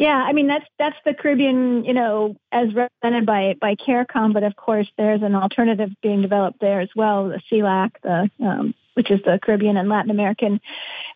Yeah, 0.00 0.16
I 0.16 0.32
mean 0.32 0.46
that's 0.46 0.64
that's 0.78 0.96
the 1.04 1.12
Caribbean, 1.12 1.84
you 1.84 1.92
know, 1.92 2.34
as 2.50 2.72
represented 2.72 3.26
by 3.26 3.54
by 3.60 3.74
CARICOM, 3.74 4.32
but 4.32 4.42
of 4.42 4.56
course 4.56 4.88
there's 4.96 5.20
an 5.20 5.34
alternative 5.34 5.90
being 6.02 6.22
developed 6.22 6.58
there 6.58 6.80
as 6.80 6.88
well, 6.96 7.28
the 7.28 7.42
CELAC, 7.52 7.90
the 8.02 8.30
um, 8.42 8.72
which 8.94 9.10
is 9.10 9.20
the 9.26 9.38
Caribbean 9.42 9.76
and 9.76 9.90
Latin 9.90 10.10
American 10.10 10.58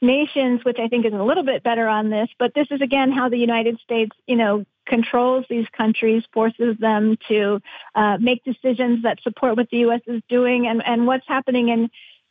nations, 0.02 0.66
which 0.66 0.76
I 0.78 0.88
think 0.88 1.06
is 1.06 1.14
a 1.14 1.22
little 1.22 1.44
bit 1.44 1.62
better 1.62 1.88
on 1.88 2.10
this. 2.10 2.28
But 2.38 2.52
this 2.54 2.66
is 2.70 2.82
again 2.82 3.10
how 3.10 3.30
the 3.30 3.38
United 3.38 3.80
States, 3.80 4.14
you 4.26 4.36
know, 4.36 4.66
controls 4.84 5.46
these 5.48 5.66
countries, 5.74 6.22
forces 6.34 6.76
them 6.78 7.16
to 7.28 7.62
uh, 7.94 8.18
make 8.20 8.44
decisions 8.44 9.04
that 9.04 9.18
support 9.22 9.56
what 9.56 9.70
the 9.70 9.78
U.S. 9.78 10.02
is 10.06 10.20
doing, 10.28 10.66
and 10.66 10.84
and 10.84 11.06
what's 11.06 11.26
happening 11.26 11.70
in 11.70 11.88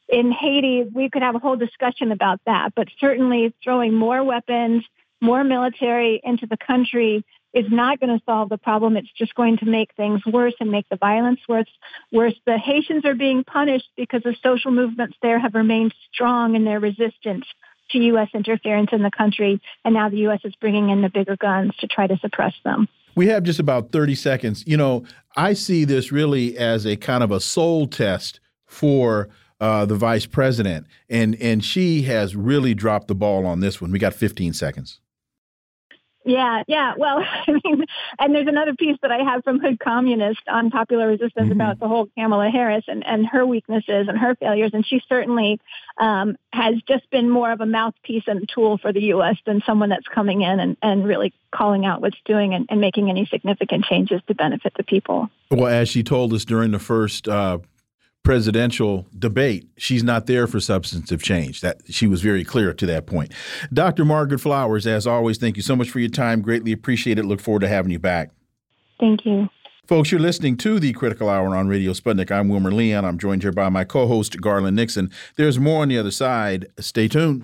in 0.08 0.32
Haiti. 0.32 0.84
We 0.84 1.10
could 1.10 1.24
have 1.24 1.34
a 1.34 1.40
whole 1.40 1.56
discussion 1.56 2.12
about 2.12 2.42
that, 2.46 2.76
but 2.76 2.90
certainly 3.00 3.56
throwing 3.64 3.96
more 3.96 4.24
weapons 4.24 4.84
more 5.24 5.44
military 5.44 6.22
into 6.24 6.46
the 6.46 6.58
country 6.58 7.26
is 7.54 7.66
not 7.70 8.00
going 8.00 8.16
to 8.16 8.24
solve 8.26 8.50
the 8.50 8.58
problem. 8.58 8.98
It's 8.98 9.12
just 9.18 9.34
going 9.36 9.58
to 9.58 9.66
make 9.66 9.94
things 9.96 10.22
worse 10.26 10.54
and 10.60 10.70
make 10.70 10.90
the 10.90 10.98
violence 10.98 11.40
worse. 11.48 11.70
Worse, 12.12 12.34
the 12.46 12.58
Haitians 12.58 13.06
are 13.06 13.16
being 13.16 13.44
punished 13.44 13.90
because 13.96 14.24
the 14.24 14.36
social 14.44 14.72
movements 14.72 15.16
there 15.22 15.40
have 15.40 15.54
remained 15.54 15.94
strong 16.14 16.56
in 16.56 16.66
their 16.66 16.80
resistance 16.80 17.46
to 17.92 18.00
U.S. 18.00 18.30
interference 18.34 18.90
in 18.92 19.04
the 19.04 19.12
country, 19.12 19.62
and 19.86 19.94
now 19.94 20.10
the 20.10 20.18
U.S. 20.18 20.40
is 20.44 20.56
bringing 20.56 20.90
in 20.90 21.02
the 21.02 21.10
bigger 21.10 21.38
guns 21.38 21.76
to 21.80 21.88
try 21.88 22.08
to 22.08 22.18
suppress 22.18 22.54
them. 22.66 22.88
We 23.16 23.28
have 23.28 23.44
just 23.44 23.60
about 23.60 23.92
30 23.92 24.16
seconds. 24.16 24.64
You 24.66 24.78
know, 24.78 25.06
I 25.36 25.54
see 25.54 25.86
this 25.86 26.12
really 26.12 26.58
as 26.58 26.86
a 26.86 26.96
kind 26.96 27.24
of 27.24 27.32
a 27.32 27.40
soul 27.40 27.86
test 27.88 28.40
for 28.66 29.30
uh, 29.62 29.86
the 29.86 29.96
vice 29.96 30.26
president, 30.26 30.88
and 31.08 31.36
and 31.36 31.64
she 31.64 32.02
has 32.04 32.36
really 32.36 32.74
dropped 32.74 33.08
the 33.08 33.16
ball 33.16 33.46
on 33.46 33.60
this 33.60 33.80
one. 33.80 33.92
We 33.92 34.00
got 34.00 34.14
15 34.14 34.54
seconds. 34.54 35.00
Yeah, 36.26 36.64
yeah. 36.68 36.94
Well, 36.98 37.20
I 37.48 37.52
mean, 37.64 37.86
and 38.20 38.34
there's 38.34 38.48
another 38.48 38.74
piece 38.76 38.98
that 39.02 39.12
I 39.12 39.20
have 39.20 39.44
from 39.44 39.60
Hood 39.60 39.80
Communist 39.80 40.42
on 40.48 40.70
popular 40.72 41.08
resistance 41.08 41.48
mm 41.48 41.52
-hmm. 41.52 41.62
about 41.62 41.80
the 41.80 41.88
whole 41.88 42.08
Kamala 42.16 42.50
Harris 42.50 42.86
and, 42.88 43.06
and 43.06 43.28
her 43.28 43.46
weaknesses 43.46 44.08
and 44.08 44.18
her 44.18 44.36
failures. 44.36 44.72
And 44.74 44.86
she 44.86 45.02
certainly 45.08 45.60
um, 45.98 46.38
has 46.52 46.76
just 46.88 47.10
been 47.10 47.30
more 47.30 47.52
of 47.52 47.62
a 47.62 47.66
mouthpiece 47.66 48.28
and 48.28 48.50
tool 48.54 48.78
for 48.78 48.94
the 48.94 49.04
U.S. 49.16 49.38
than 49.46 49.62
someone 49.62 49.90
that's 49.90 50.08
coming 50.08 50.42
in 50.42 50.60
and, 50.60 50.78
and 50.82 51.06
really 51.06 51.34
calling 51.52 51.86
out 51.86 52.02
what's 52.02 52.22
doing 52.26 52.54
and, 52.54 52.66
and 52.70 52.80
making 52.80 53.10
any 53.10 53.26
significant 53.26 53.86
changes 53.86 54.22
to 54.28 54.34
benefit 54.34 54.74
the 54.76 54.84
people. 54.84 55.30
Well, 55.52 55.68
as 55.82 55.90
she 55.90 56.04
told 56.04 56.34
us 56.34 56.46
during 56.46 56.72
the 56.72 56.80
first 56.80 57.28
uh, 57.28 57.60
presidential 58.24 59.06
debate, 59.18 59.68
she's 59.78 60.04
not 60.04 60.26
there 60.26 60.48
for 60.48 60.60
substantive 60.60 61.22
change. 61.22 61.62
That 61.62 61.82
she 61.90 62.08
was 62.08 62.22
very 62.22 62.44
clear 62.44 62.74
to 62.74 62.86
that 62.86 63.06
point. 63.06 63.34
Dr. 63.72 64.06
Margaret 64.06 64.40
Flowers, 64.40 64.88
as 64.88 65.06
always, 65.06 65.38
thank 65.38 65.58
you 65.58 65.64
so 65.64 65.76
much 65.76 65.90
for 65.90 66.00
your 66.00 66.10
time. 66.10 66.42
Greatly 66.42 66.72
appreciate 66.72 67.20
it. 67.20 67.26
Look 67.26 67.42
forward 67.42 67.62
to 67.62 67.68
having 67.68 67.92
you 67.92 68.00
back. 68.00 68.32
Thank 69.00 69.26
you. 69.26 69.50
Folks, 69.86 70.12
you're 70.12 70.22
listening 70.22 70.56
to 70.58 70.80
the 70.80 70.94
Critical 70.94 71.28
Hour 71.28 71.56
on 71.56 71.68
Radio 71.68 71.92
Sputnik. 71.92 72.32
I'm 72.32 72.48
Wilmer 72.48 72.72
Leon. 72.72 73.04
I'm 73.04 73.18
joined 73.18 73.44
here 73.44 73.52
by 73.52 73.68
my 73.68 73.84
co-host 73.84 74.40
Garland 74.40 74.78
Nixon. 74.78 75.12
There's 75.36 75.60
more 75.60 75.82
on 75.82 75.90
the 75.90 75.98
other 75.98 76.12
side. 76.12 76.68
Stay 76.80 77.10
tuned. 77.10 77.44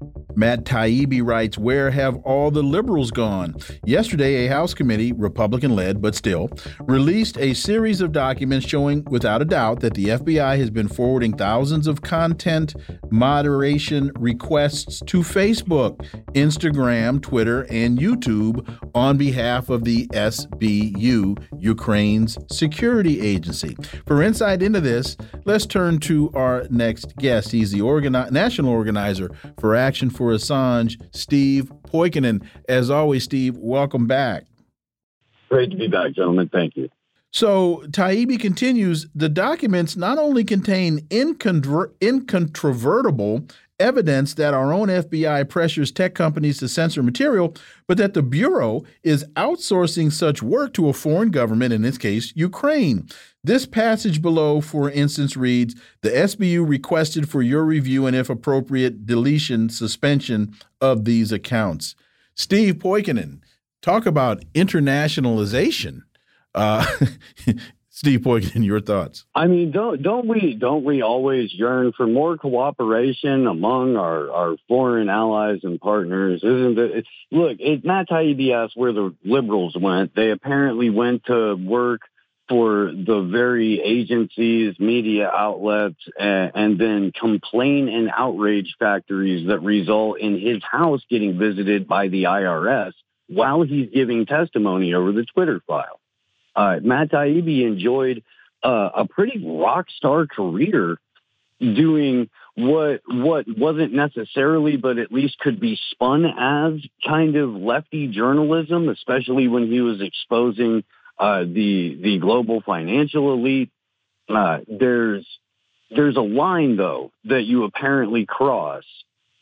Matt 0.35 0.63
Taibbi 0.63 1.25
writes, 1.25 1.57
Where 1.57 1.91
have 1.91 2.17
all 2.17 2.51
the 2.51 2.63
liberals 2.63 3.11
gone? 3.11 3.55
Yesterday, 3.85 4.45
a 4.45 4.49
House 4.49 4.73
committee, 4.73 5.11
Republican 5.11 5.75
led, 5.75 6.01
but 6.01 6.15
still, 6.15 6.49
released 6.81 7.37
a 7.37 7.53
series 7.53 8.01
of 8.01 8.11
documents 8.11 8.67
showing, 8.67 9.03
without 9.05 9.41
a 9.41 9.45
doubt, 9.45 9.79
that 9.81 9.93
the 9.93 10.05
FBI 10.05 10.57
has 10.57 10.69
been 10.69 10.87
forwarding 10.87 11.35
thousands 11.37 11.87
of 11.87 12.01
content 12.01 12.75
moderation 13.11 14.11
requests 14.19 15.01
to 15.07 15.19
Facebook, 15.19 15.97
Instagram, 16.33 17.21
Twitter, 17.21 17.63
and 17.69 17.97
YouTube 17.97 18.67
on 18.95 19.17
behalf 19.17 19.69
of 19.69 19.83
the 19.83 20.07
SBU, 20.07 21.41
Ukraine's 21.59 22.37
security 22.51 23.21
agency. 23.21 23.75
For 24.05 24.21
insight 24.21 24.61
into 24.61 24.81
this, 24.81 25.17
let's 25.45 25.65
turn 25.65 25.99
to 25.99 26.31
our 26.33 26.65
next 26.69 27.15
guest. 27.17 27.51
He's 27.51 27.71
the 27.71 27.79
organi 27.79 28.31
national 28.31 28.71
organizer 28.71 29.31
for 29.59 29.75
Action 29.75 30.09
for 30.09 30.20
for 30.21 30.33
Assange, 30.33 31.01
Steve 31.15 31.71
Poikonen. 31.81 32.45
As 32.69 32.91
always, 32.91 33.23
Steve, 33.23 33.57
welcome 33.57 34.05
back. 34.05 34.45
Great 35.49 35.71
to 35.71 35.75
be 35.75 35.87
back, 35.87 36.13
gentlemen. 36.13 36.47
Thank 36.47 36.77
you. 36.77 36.89
So 37.31 37.83
Taibbi 37.87 38.39
continues 38.39 39.07
the 39.15 39.29
documents 39.29 39.97
not 39.97 40.19
only 40.19 40.43
contain 40.43 41.07
incontrovertible 41.11 43.47
evidence 43.79 44.35
that 44.35 44.53
our 44.53 44.71
own 44.71 44.89
FBI 44.89 45.49
pressures 45.49 45.91
tech 45.91 46.13
companies 46.13 46.59
to 46.59 46.69
censor 46.69 47.01
material, 47.01 47.55
but 47.87 47.97
that 47.97 48.13
the 48.13 48.21
Bureau 48.21 48.83
is 49.01 49.25
outsourcing 49.35 50.11
such 50.11 50.43
work 50.43 50.75
to 50.75 50.87
a 50.87 50.93
foreign 50.93 51.31
government, 51.31 51.73
in 51.73 51.81
this 51.81 51.97
case, 51.97 52.31
Ukraine. 52.35 53.07
This 53.43 53.65
passage 53.65 54.21
below, 54.21 54.61
for 54.61 54.91
instance, 54.91 55.35
reads 55.35 55.75
The 56.01 56.09
SBU 56.09 56.67
requested 56.67 57.27
for 57.27 57.41
your 57.41 57.63
review 57.63 58.05
and, 58.05 58.15
if 58.15 58.29
appropriate, 58.29 59.07
deletion, 59.07 59.69
suspension 59.69 60.55
of 60.79 61.05
these 61.05 61.31
accounts. 61.31 61.95
Steve 62.35 62.75
Poikonen, 62.75 63.39
talk 63.81 64.05
about 64.05 64.43
internationalization. 64.53 66.03
Uh, 66.53 66.85
Steve 67.89 68.19
Poikonen, 68.19 68.63
your 68.63 68.79
thoughts? 68.79 69.25
I 69.33 69.47
mean, 69.47 69.71
don't 69.71 70.03
don't 70.03 70.27
we 70.27 70.53
don't 70.53 70.83
we 70.83 71.01
always 71.01 71.51
yearn 71.51 71.93
for 71.97 72.05
more 72.05 72.37
cooperation 72.37 73.47
among 73.47 73.97
our, 73.97 74.31
our 74.31 74.55
foreign 74.67 75.09
allies 75.09 75.61
and 75.63 75.81
partners? 75.81 76.43
Isn't 76.43 76.77
it? 76.77 77.05
Look, 77.31 77.57
it's 77.59 77.83
not 77.83 78.07
Taibbi 78.07 78.53
asked 78.53 78.77
where 78.77 78.93
the 78.93 79.15
liberals 79.23 79.75
went. 79.75 80.15
They 80.15 80.29
apparently 80.29 80.91
went 80.91 81.25
to 81.25 81.55
work 81.55 82.01
for 82.51 82.91
the 82.91 83.25
very 83.31 83.79
agencies, 83.79 84.75
media 84.77 85.31
outlets, 85.33 85.95
and, 86.19 86.51
and 86.53 86.77
then 86.77 87.13
complain 87.17 87.87
and 87.87 88.11
outrage 88.13 88.75
factories 88.77 89.47
that 89.47 89.61
result 89.61 90.19
in 90.19 90.37
his 90.37 90.61
house 90.69 90.99
getting 91.09 91.39
visited 91.39 91.87
by 91.87 92.09
the 92.09 92.23
IRS 92.23 92.91
while 93.27 93.61
he's 93.61 93.89
giving 93.93 94.25
testimony 94.25 94.93
over 94.93 95.13
the 95.13 95.23
Twitter 95.33 95.61
file. 95.65 96.01
Uh, 96.53 96.75
Matt 96.83 97.11
Taibbi 97.11 97.65
enjoyed 97.65 98.21
uh, 98.61 98.89
a 98.95 99.07
pretty 99.07 99.41
rock 99.41 99.85
star 99.95 100.27
career 100.27 100.97
doing 101.61 102.29
what 102.55 102.99
what 103.07 103.45
wasn't 103.47 103.93
necessarily, 103.93 104.75
but 104.75 104.97
at 104.97 105.09
least 105.09 105.39
could 105.39 105.61
be 105.61 105.79
spun 105.91 106.25
as 106.25 106.81
kind 107.07 107.37
of 107.37 107.51
lefty 107.51 108.09
journalism, 108.09 108.89
especially 108.89 109.47
when 109.47 109.71
he 109.71 109.79
was 109.79 110.01
exposing 110.01 110.83
uh, 111.21 111.43
the 111.43 111.99
the 112.01 112.17
global 112.19 112.61
financial 112.65 113.33
elite. 113.33 113.69
Uh, 114.27 114.59
there's 114.67 115.25
there's 115.89 116.17
a 116.17 116.21
line 116.21 116.75
though 116.77 117.11
that 117.25 117.43
you 117.43 117.63
apparently 117.63 118.25
cross 118.25 118.83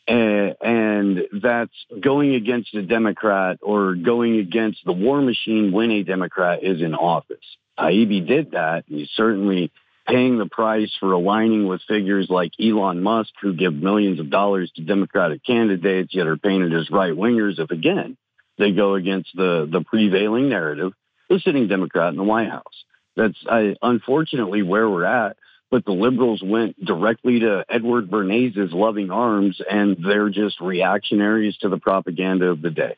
and, 0.06 0.56
and 0.60 1.42
that's 1.42 1.72
going 2.00 2.34
against 2.34 2.74
a 2.74 2.82
Democrat 2.82 3.58
or 3.62 3.94
going 3.94 4.38
against 4.38 4.84
the 4.84 4.92
war 4.92 5.22
machine 5.22 5.72
when 5.72 5.90
a 5.90 6.02
Democrat 6.02 6.64
is 6.64 6.80
in 6.80 6.94
office. 6.94 7.38
Taibbi 7.78 8.26
did 8.26 8.50
that. 8.50 8.84
He's 8.88 9.08
certainly 9.14 9.70
paying 10.06 10.38
the 10.38 10.46
price 10.46 10.90
for 10.98 11.12
aligning 11.12 11.66
with 11.66 11.80
figures 11.86 12.26
like 12.28 12.50
Elon 12.60 13.02
Musk, 13.02 13.30
who 13.40 13.54
give 13.54 13.72
millions 13.72 14.18
of 14.18 14.30
dollars 14.30 14.70
to 14.74 14.82
Democratic 14.82 15.44
candidates, 15.44 16.12
yet 16.12 16.26
are 16.26 16.36
painted 16.36 16.74
as 16.74 16.90
right 16.90 17.12
wingers. 17.12 17.58
If 17.58 17.70
again 17.70 18.16
they 18.58 18.72
go 18.72 18.94
against 18.94 19.30
the 19.34 19.68
the 19.70 19.82
prevailing 19.82 20.48
narrative, 20.48 20.92
the 21.30 21.40
sitting 21.40 21.66
Democrat 21.68 22.10
in 22.10 22.16
the 22.16 22.24
White 22.24 22.50
House. 22.50 22.84
That's 23.16 23.38
unfortunately 23.82 24.62
where 24.62 24.88
we're 24.88 25.04
at 25.04 25.36
but 25.70 25.84
the 25.84 25.92
liberals 25.92 26.42
went 26.42 26.84
directly 26.84 27.40
to 27.40 27.64
Edward 27.68 28.10
Bernays' 28.10 28.72
loving 28.72 29.10
arms, 29.10 29.60
and 29.70 29.96
they're 30.04 30.28
just 30.28 30.60
reactionaries 30.60 31.56
to 31.58 31.68
the 31.68 31.78
propaganda 31.78 32.46
of 32.46 32.60
the 32.60 32.70
day. 32.70 32.96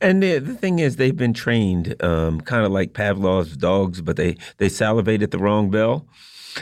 And 0.00 0.22
the, 0.22 0.38
the 0.38 0.54
thing 0.54 0.78
is, 0.78 0.96
they've 0.96 1.16
been 1.16 1.34
trained 1.34 2.02
um, 2.02 2.40
kind 2.40 2.64
of 2.64 2.72
like 2.72 2.92
Pavlov's 2.92 3.56
dogs, 3.56 4.00
but 4.00 4.16
they, 4.16 4.36
they 4.58 4.68
salivate 4.68 5.22
at 5.22 5.30
the 5.30 5.38
wrong 5.38 5.70
bell. 5.70 6.06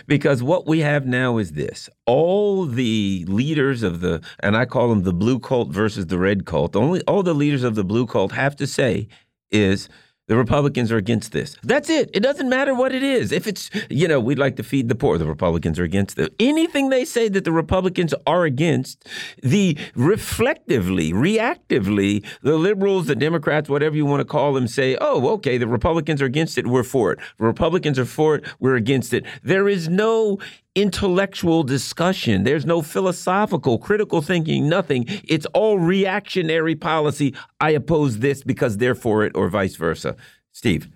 Because 0.07 0.43
what 0.43 0.69
we 0.69 0.81
have 0.81 1.05
now 1.05 1.39
is 1.39 1.53
this 1.53 1.91
all 2.07 2.65
the 2.65 3.25
leaders 3.27 3.83
of 3.83 4.01
the, 4.01 4.23
and 4.39 4.57
I 4.57 4.65
call 4.65 4.89
them 4.89 5.03
the 5.03 5.13
blue 5.13 5.41
cult 5.41 5.71
versus 5.71 6.07
the 6.07 6.19
red 6.19 6.47
cult, 6.47 6.77
only 6.77 7.03
all 7.03 7.25
the 7.25 7.35
leaders 7.35 7.65
of 7.65 7.75
the 7.75 7.83
blue 7.83 8.07
cult 8.07 8.33
have 8.33 8.55
to 8.57 8.69
say 8.69 9.09
is, 9.51 9.89
the 10.31 10.37
Republicans 10.37 10.93
are 10.93 10.97
against 10.97 11.33
this. 11.33 11.57
That's 11.65 11.91
it. 11.91 12.09
It 12.15 12.21
doesn't 12.21 12.49
matter 12.49 12.73
what 12.73 12.95
it 12.95 13.03
is. 13.03 13.33
If 13.33 13.49
it's, 13.49 13.69
you 13.91 14.07
know, 14.07 14.21
we'd 14.21 14.39
like 14.39 14.55
to 14.59 14.63
feed 14.63 14.89
the 14.89 14.95
poor, 14.95 15.19
the 15.19 15.27
Republicans 15.27 15.77
are 15.81 15.83
against 15.83 16.21
it. 16.21 16.33
Anything 16.39 16.89
they 16.89 17.05
say 17.05 17.29
that 17.29 17.43
the 17.43 17.51
Republicans 17.51 18.15
are 18.29 18.45
against, 18.45 19.09
the 19.43 19.77
reflectively, 19.97 21.13
reactively, 21.13 22.25
the 22.43 22.57
liberals, 22.57 23.09
the 23.09 23.17
Democrats, 23.17 23.69
whatever 23.69 23.97
you 23.97 24.07
want 24.07 24.21
to 24.21 24.25
call 24.25 24.53
them, 24.53 24.69
say, 24.69 24.97
oh, 25.01 25.31
okay, 25.31 25.59
the 25.59 25.67
Republicans 25.67 26.23
are 26.23 26.27
against 26.27 26.57
it, 26.59 26.69
we're 26.69 26.85
for 26.85 27.11
it. 27.11 27.19
The 27.41 27.47
Republicans 27.47 27.99
are 27.99 28.05
for 28.05 28.37
it, 28.37 28.45
we're 28.61 28.77
against 28.77 29.13
it. 29.13 29.27
There 29.43 29.69
is 29.69 29.89
no 29.89 30.39
intellectual 30.75 31.63
discussion. 31.63 32.45
There's 32.45 32.67
no 32.67 32.83
philosophical, 32.83 33.79
critical 33.79 34.23
thinking, 34.23 34.69
nothing. 34.69 35.07
It's 35.25 35.47
all 35.47 35.79
reactionary 35.79 36.77
policy. 36.77 37.35
I 37.61 37.71
oppose 37.71 38.19
this 38.19 38.43
because 38.43 38.77
they're 38.77 38.95
for 38.95 39.25
it, 39.25 39.33
or 39.35 39.49
vice 39.49 39.77
versa. 39.77 40.17
Steve. 40.53 40.89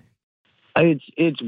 It's 0.77 1.05
it's 1.17 1.41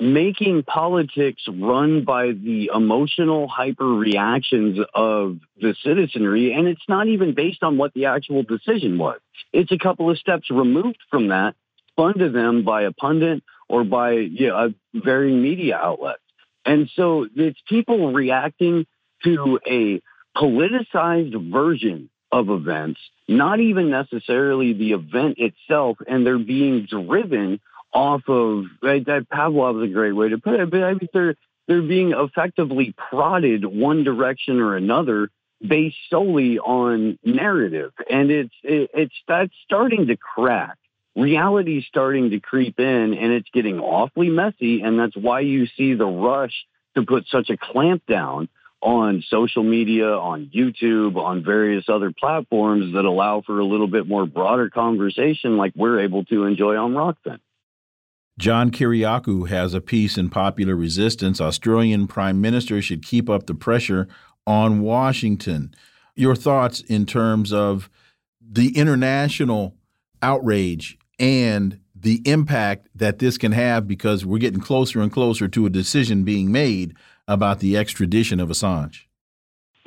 making 0.00 0.64
politics 0.64 1.42
run 1.48 2.04
by 2.04 2.32
the 2.32 2.72
emotional 2.74 3.46
hyper 3.46 3.86
reactions 3.86 4.80
of 4.94 5.38
the 5.60 5.76
citizenry, 5.84 6.52
and 6.52 6.66
it's 6.66 6.82
not 6.88 7.06
even 7.06 7.34
based 7.34 7.62
on 7.62 7.78
what 7.78 7.94
the 7.94 8.06
actual 8.06 8.42
decision 8.42 8.98
was. 8.98 9.20
It's 9.52 9.70
a 9.70 9.78
couple 9.78 10.10
of 10.10 10.18
steps 10.18 10.50
removed 10.50 10.98
from 11.08 11.28
that, 11.28 11.54
spun 11.92 12.18
to 12.18 12.30
them 12.30 12.64
by 12.64 12.82
a 12.82 12.90
pundit 12.90 13.44
or 13.68 13.84
by 13.84 14.12
you 14.12 14.48
know, 14.48 14.56
a 14.56 14.98
varying 14.98 15.40
media 15.40 15.76
outlet. 15.76 16.16
And 16.64 16.90
so 16.94 17.26
it's 17.34 17.58
people 17.68 18.12
reacting 18.12 18.86
to 19.24 19.58
a 19.66 20.00
politicized 20.36 21.52
version 21.52 22.10
of 22.32 22.48
events, 22.48 23.00
not 23.28 23.60
even 23.60 23.90
necessarily 23.90 24.72
the 24.72 24.92
event 24.92 25.36
itself, 25.38 25.98
and 26.06 26.26
they're 26.26 26.38
being 26.38 26.86
driven 26.86 27.60
off 27.92 28.22
of 28.28 28.64
right, 28.82 29.06
that 29.06 29.28
Pavlov 29.28 29.82
is 29.82 29.90
a 29.90 29.92
great 29.92 30.12
way 30.12 30.28
to 30.30 30.38
put 30.38 30.58
it, 30.58 30.70
but 30.70 30.82
I 30.82 30.94
mean 30.94 31.08
they're 31.12 31.36
they're 31.68 31.82
being 31.82 32.12
effectively 32.12 32.94
prodded 33.10 33.64
one 33.64 34.04
direction 34.04 34.60
or 34.60 34.76
another 34.76 35.30
based 35.66 35.96
solely 36.10 36.58
on 36.58 37.18
narrative, 37.24 37.92
and 38.10 38.30
it's 38.30 38.54
it, 38.64 38.90
it's 38.94 39.14
that's 39.28 39.52
starting 39.64 40.08
to 40.08 40.16
crack 40.16 40.76
reality's 41.16 41.84
starting 41.86 42.30
to 42.30 42.40
creep 42.40 42.78
in 42.78 43.14
and 43.14 43.32
it's 43.32 43.48
getting 43.52 43.78
awfully 43.78 44.28
messy. 44.28 44.82
And 44.82 44.98
that's 44.98 45.16
why 45.16 45.40
you 45.40 45.66
see 45.76 45.94
the 45.94 46.06
rush 46.06 46.54
to 46.96 47.02
put 47.02 47.26
such 47.28 47.50
a 47.50 47.56
clamp 47.56 48.02
down 48.06 48.48
on 48.80 49.24
social 49.28 49.62
media, 49.62 50.08
on 50.08 50.50
YouTube, 50.54 51.16
on 51.16 51.42
various 51.42 51.88
other 51.88 52.12
platforms 52.12 52.92
that 52.94 53.06
allow 53.06 53.40
for 53.40 53.58
a 53.58 53.64
little 53.64 53.86
bit 53.86 54.06
more 54.06 54.26
broader 54.26 54.68
conversation 54.68 55.56
like 55.56 55.72
we're 55.74 56.00
able 56.00 56.24
to 56.26 56.44
enjoy 56.44 56.76
on 56.76 56.92
Rokfin. 56.92 57.38
John 58.38 58.70
Kiriakou 58.70 59.48
has 59.48 59.74
a 59.74 59.80
piece 59.80 60.18
in 60.18 60.28
Popular 60.28 60.74
Resistance. 60.74 61.40
Australian 61.40 62.06
Prime 62.06 62.40
Minister 62.40 62.82
should 62.82 63.04
keep 63.04 63.30
up 63.30 63.46
the 63.46 63.54
pressure 63.54 64.06
on 64.46 64.80
Washington. 64.80 65.74
Your 66.14 66.34
thoughts 66.34 66.80
in 66.80 67.06
terms 67.06 67.52
of 67.52 67.88
the 68.40 68.76
international 68.76 69.76
outrage 70.20 70.98
and 71.18 71.80
the 71.94 72.20
impact 72.24 72.88
that 72.94 73.18
this 73.18 73.38
can 73.38 73.52
have 73.52 73.88
because 73.88 74.24
we're 74.24 74.38
getting 74.38 74.60
closer 74.60 75.00
and 75.00 75.10
closer 75.10 75.48
to 75.48 75.66
a 75.66 75.70
decision 75.70 76.24
being 76.24 76.52
made 76.52 76.94
about 77.26 77.60
the 77.60 77.76
extradition 77.76 78.40
of 78.40 78.48
Assange? 78.48 79.06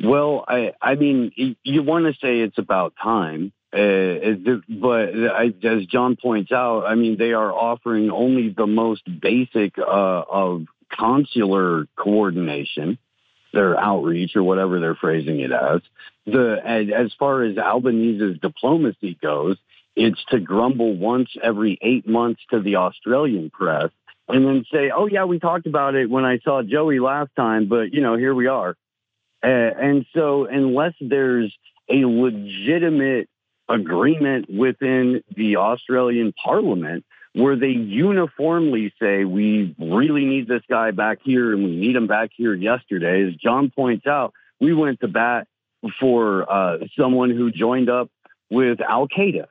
Well, 0.03 0.45
I, 0.47 0.73
I 0.81 0.95
mean, 0.95 1.31
you 1.63 1.83
want 1.83 2.05
to 2.05 2.13
say 2.13 2.39
it's 2.39 2.57
about 2.57 2.93
time, 3.01 3.51
uh, 3.73 4.57
but 4.69 5.09
I, 5.09 5.53
as 5.63 5.85
John 5.85 6.15
points 6.15 6.51
out, 6.51 6.85
I 6.85 6.95
mean, 6.95 7.17
they 7.17 7.33
are 7.33 7.51
offering 7.51 8.11
only 8.11 8.49
the 8.49 8.67
most 8.67 9.03
basic 9.21 9.77
uh, 9.77 9.81
of 10.29 10.65
consular 10.91 11.87
coordination, 11.95 12.97
their 13.53 13.77
outreach 13.77 14.35
or 14.35 14.43
whatever 14.43 14.79
they're 14.79 14.95
phrasing 14.95 15.39
it 15.39 15.51
as. 15.51 15.81
The 16.25 16.61
as, 16.63 16.87
as 16.95 17.13
far 17.17 17.43
as 17.43 17.57
Albanese's 17.57 18.39
diplomacy 18.39 19.17
goes, 19.21 19.57
it's 19.97 20.23
to 20.29 20.39
grumble 20.39 20.95
once 20.95 21.29
every 21.41 21.77
eight 21.81 22.07
months 22.07 22.41
to 22.51 22.61
the 22.61 22.75
Australian 22.75 23.49
press 23.49 23.89
and 24.29 24.45
then 24.45 24.63
say, 24.71 24.91
oh, 24.95 25.07
yeah, 25.07 25.25
we 25.25 25.39
talked 25.39 25.65
about 25.65 25.95
it 25.95 26.07
when 26.07 26.23
I 26.23 26.37
saw 26.39 26.61
Joey 26.61 26.99
last 26.99 27.31
time, 27.35 27.67
but, 27.67 27.93
you 27.93 28.01
know, 28.01 28.15
here 28.15 28.35
we 28.35 28.45
are. 28.45 28.75
Uh, 29.43 29.47
and 29.47 30.05
so 30.13 30.45
unless 30.45 30.93
there's 31.01 31.51
a 31.89 32.05
legitimate 32.05 33.27
agreement 33.67 34.49
within 34.49 35.23
the 35.35 35.57
Australian 35.57 36.31
parliament 36.31 37.03
where 37.33 37.55
they 37.55 37.69
uniformly 37.69 38.93
say, 39.01 39.23
we 39.23 39.75
really 39.79 40.25
need 40.25 40.47
this 40.47 40.63
guy 40.69 40.91
back 40.91 41.19
here 41.23 41.53
and 41.53 41.63
we 41.63 41.75
need 41.75 41.95
him 41.95 42.07
back 42.07 42.29
here 42.35 42.53
yesterday, 42.53 43.27
as 43.27 43.35
John 43.35 43.71
points 43.71 44.05
out, 44.05 44.33
we 44.59 44.73
went 44.73 44.99
to 44.99 45.07
bat 45.07 45.47
for 45.99 46.51
uh, 46.51 46.77
someone 46.99 47.31
who 47.31 47.51
joined 47.51 47.89
up 47.89 48.09
with 48.49 48.79
Al 48.81 49.07
Qaeda 49.07 49.47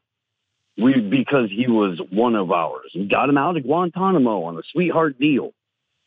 We 0.78 1.00
because 1.00 1.50
he 1.50 1.66
was 1.68 2.00
one 2.10 2.34
of 2.34 2.50
ours. 2.50 2.92
We 2.94 3.06
got 3.06 3.28
him 3.28 3.38
out 3.38 3.56
of 3.56 3.62
Guantanamo 3.62 4.44
on 4.44 4.58
a 4.58 4.62
sweetheart 4.72 5.18
deal, 5.18 5.52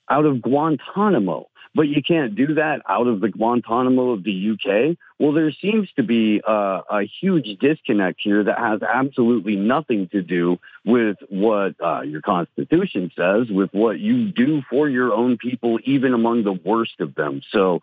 out 0.10 0.26
of 0.26 0.42
Guantanamo 0.42 1.48
but 1.76 1.88
you 1.88 2.02
can't 2.02 2.36
do 2.36 2.56
that 2.56 2.82
out 2.88 3.08
of 3.08 3.22
the 3.22 3.30
Guantanamo 3.30 4.12
of 4.12 4.24
the 4.24 4.52
UK. 4.52 4.98
Well, 5.20 5.34
there 5.34 5.52
seems 5.52 5.90
to 5.98 6.04
be 6.04 6.42
a, 6.46 6.82
a 6.90 7.10
huge 7.22 7.60
disconnect 7.60 8.20
here 8.22 8.44
that 8.44 8.58
has 8.58 8.82
absolutely 8.82 9.56
nothing 9.56 10.10
to 10.12 10.22
do 10.22 10.58
with 10.84 11.18
what 11.30 11.76
uh, 11.84 12.02
your 12.02 12.22
Constitution 12.22 13.12
says, 13.16 13.48
with 13.50 13.70
what 13.72 14.00
you 14.00 14.32
do 14.32 14.62
for 14.70 14.90
your 14.90 15.14
own 15.14 15.38
people, 15.38 15.80
even 15.84 16.14
among 16.14 16.44
the 16.44 16.54
worst 16.54 17.00
of 17.00 17.14
them. 17.14 17.42
So 17.52 17.82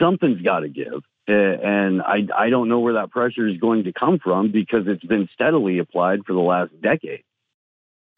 something's 0.00 0.42
got 0.42 0.60
to 0.60 0.68
give. 0.68 1.02
Uh, 1.28 1.32
and 1.32 2.00
I, 2.00 2.26
I 2.36 2.48
don't 2.48 2.68
know 2.68 2.80
where 2.80 2.94
that 2.94 3.10
pressure 3.10 3.46
is 3.46 3.58
going 3.58 3.84
to 3.84 3.92
come 3.92 4.18
from 4.18 4.50
because 4.50 4.84
it's 4.86 5.04
been 5.04 5.28
steadily 5.34 5.78
applied 5.78 6.24
for 6.26 6.32
the 6.32 6.40
last 6.40 6.70
decade. 6.80 7.22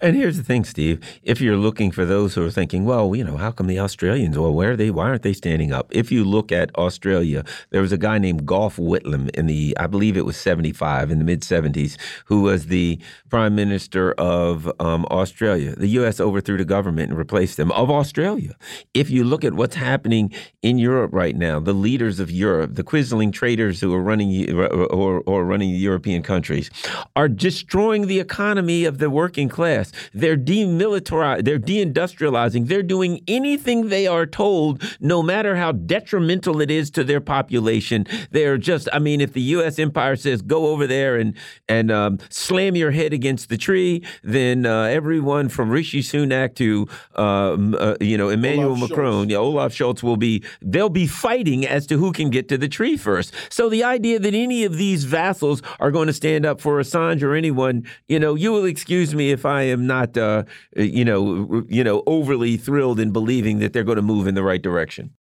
And 0.02 0.16
here's 0.16 0.39
the 0.39 0.43
thing, 0.43 0.64
Steve. 0.64 0.98
If 1.22 1.43
you're 1.43 1.59
looking 1.59 1.90
for 1.90 2.06
those 2.06 2.35
who 2.35 2.47
are 2.47 2.51
thinking, 2.51 2.86
well, 2.86 3.14
you 3.14 3.22
know, 3.22 3.36
how 3.36 3.51
come 3.51 3.66
the 3.66 3.78
Australians? 3.78 4.39
Well, 4.39 4.55
where 4.55 4.72
are 4.72 4.77
they? 4.77 4.90
Why 4.90 5.05
aren't 5.05 5.22
they 5.22 5.35
standing 5.35 5.72
up? 5.72 5.89
If 5.90 6.10
you 6.10 6.24
look 6.24 6.51
at 6.51 6.74
Australia, 6.77 7.44
there 7.68 7.82
was 7.82 7.93
a 7.93 7.98
guy 7.98 8.16
named 8.16 8.47
Gough 8.47 8.77
Whitlam 8.77 9.28
in 9.36 9.47
the, 9.47 9.77
I 9.78 9.86
believe 9.86 10.16
it 10.16 10.24
was 10.24 10.39
75, 10.39 11.10
in 11.10 11.18
the 11.18 11.24
mid 11.24 11.43
70s, 11.43 11.98
who 12.24 12.40
was 12.40 12.66
the 12.66 12.98
prime 13.28 13.55
minister 13.55 14.12
of 14.12 14.72
um, 14.81 15.05
Australia. 15.10 15.77
The 15.77 15.89
U.S. 15.89 16.18
overthrew 16.18 16.56
the 16.56 16.64
government 16.64 17.10
and 17.10 17.18
replaced 17.18 17.59
them 17.59 17.70
of 17.72 17.90
Australia. 17.90 18.56
If 18.94 19.10
you 19.10 19.22
look 19.22 19.44
at 19.44 19.52
what's 19.52 19.77
happening 19.77 20.32
in 20.62 20.78
Europe 20.78 21.10
right 21.12 21.36
now, 21.36 21.60
the 21.60 21.74
leaders 21.74 22.20
of 22.20 22.31
Europe, 22.31 22.74
the 22.74 22.85
Quisling 22.85 23.35
traders 23.35 23.82
who 23.82 23.93
are 23.93 24.02
running 24.02 24.51
or, 24.59 25.20
or 25.27 25.44
running 25.44 25.70
European 25.74 26.22
countries, 26.22 26.70
are 27.16 27.28
destroying 27.28 28.06
the 28.06 28.18
economy 28.18 28.86
of 28.86 28.97
the 28.97 29.10
working 29.10 29.51
class. 29.51 29.89
They're 30.12 30.36
demilitarizing, 30.36 31.44
they're 31.44 31.58
deindustrializing, 31.58 32.68
they're 32.68 32.82
doing 32.82 33.22
anything 33.28 33.88
they 33.88 34.06
are 34.06 34.26
told, 34.26 34.82
no 35.00 35.22
matter 35.22 35.56
how 35.56 35.72
detrimental 35.72 36.60
it 36.60 36.70
is 36.70 36.90
to 36.92 37.04
their 37.04 37.20
population. 37.20 38.06
They're 38.30 38.58
just, 38.58 38.88
I 38.92 38.98
mean, 38.98 39.20
if 39.20 39.32
the 39.32 39.42
U.S. 39.42 39.78
empire 39.78 40.16
says 40.16 40.42
go 40.42 40.66
over 40.68 40.86
there 40.86 41.16
and 41.16 41.36
and 41.68 41.90
um, 41.90 42.18
slam 42.28 42.76
your 42.76 42.90
head 42.90 43.12
against 43.12 43.48
the 43.48 43.56
tree, 43.56 44.04
then 44.22 44.66
uh, 44.66 44.84
everyone 44.84 45.48
from 45.48 45.70
Rishi 45.70 46.02
Sunak 46.02 46.54
to 46.56 46.88
um, 47.16 47.74
uh, 47.78 47.96
you 48.00 48.16
know 48.16 48.28
Emmanuel 48.28 48.70
Olaf 48.70 48.90
Macron, 48.90 49.26
Scholz. 49.26 49.30
yeah, 49.30 49.36
Olaf 49.38 49.72
Scholz 49.72 50.02
will 50.02 50.16
be 50.16 50.42
they'll 50.60 50.88
be 50.88 51.06
fighting 51.06 51.66
as 51.66 51.86
to 51.86 51.98
who 51.98 52.12
can 52.12 52.30
get 52.30 52.48
to 52.48 52.58
the 52.58 52.68
tree 52.68 52.96
first. 52.96 53.34
So 53.48 53.68
the 53.68 53.84
idea 53.84 54.18
that 54.18 54.34
any 54.34 54.64
of 54.64 54.76
these 54.76 55.04
vassals 55.04 55.62
are 55.78 55.90
going 55.90 56.06
to 56.06 56.12
stand 56.12 56.46
up 56.46 56.60
for 56.60 56.80
Assange 56.80 57.22
or 57.22 57.34
anyone, 57.34 57.86
you 58.08 58.18
know, 58.18 58.34
you 58.34 58.52
will 58.52 58.64
excuse 58.64 59.14
me 59.14 59.30
if 59.30 59.44
I 59.44 59.62
am 59.62 59.80
am 59.81 59.86
not, 59.86 60.16
uh, 60.16 60.44
you 60.77 61.05
know, 61.05 61.65
you 61.69 61.82
know, 61.82 62.02
overly 62.07 62.57
thrilled 62.57 63.01
in 63.01 63.11
believing 63.11 63.59
that 63.61 63.73
they're 63.73 63.85
going 63.85 63.97
to 63.97 64.02
move 64.02 64.27
in 64.27 64.35
the 64.35 64.43
right 64.43 64.62
direction. 64.62 65.15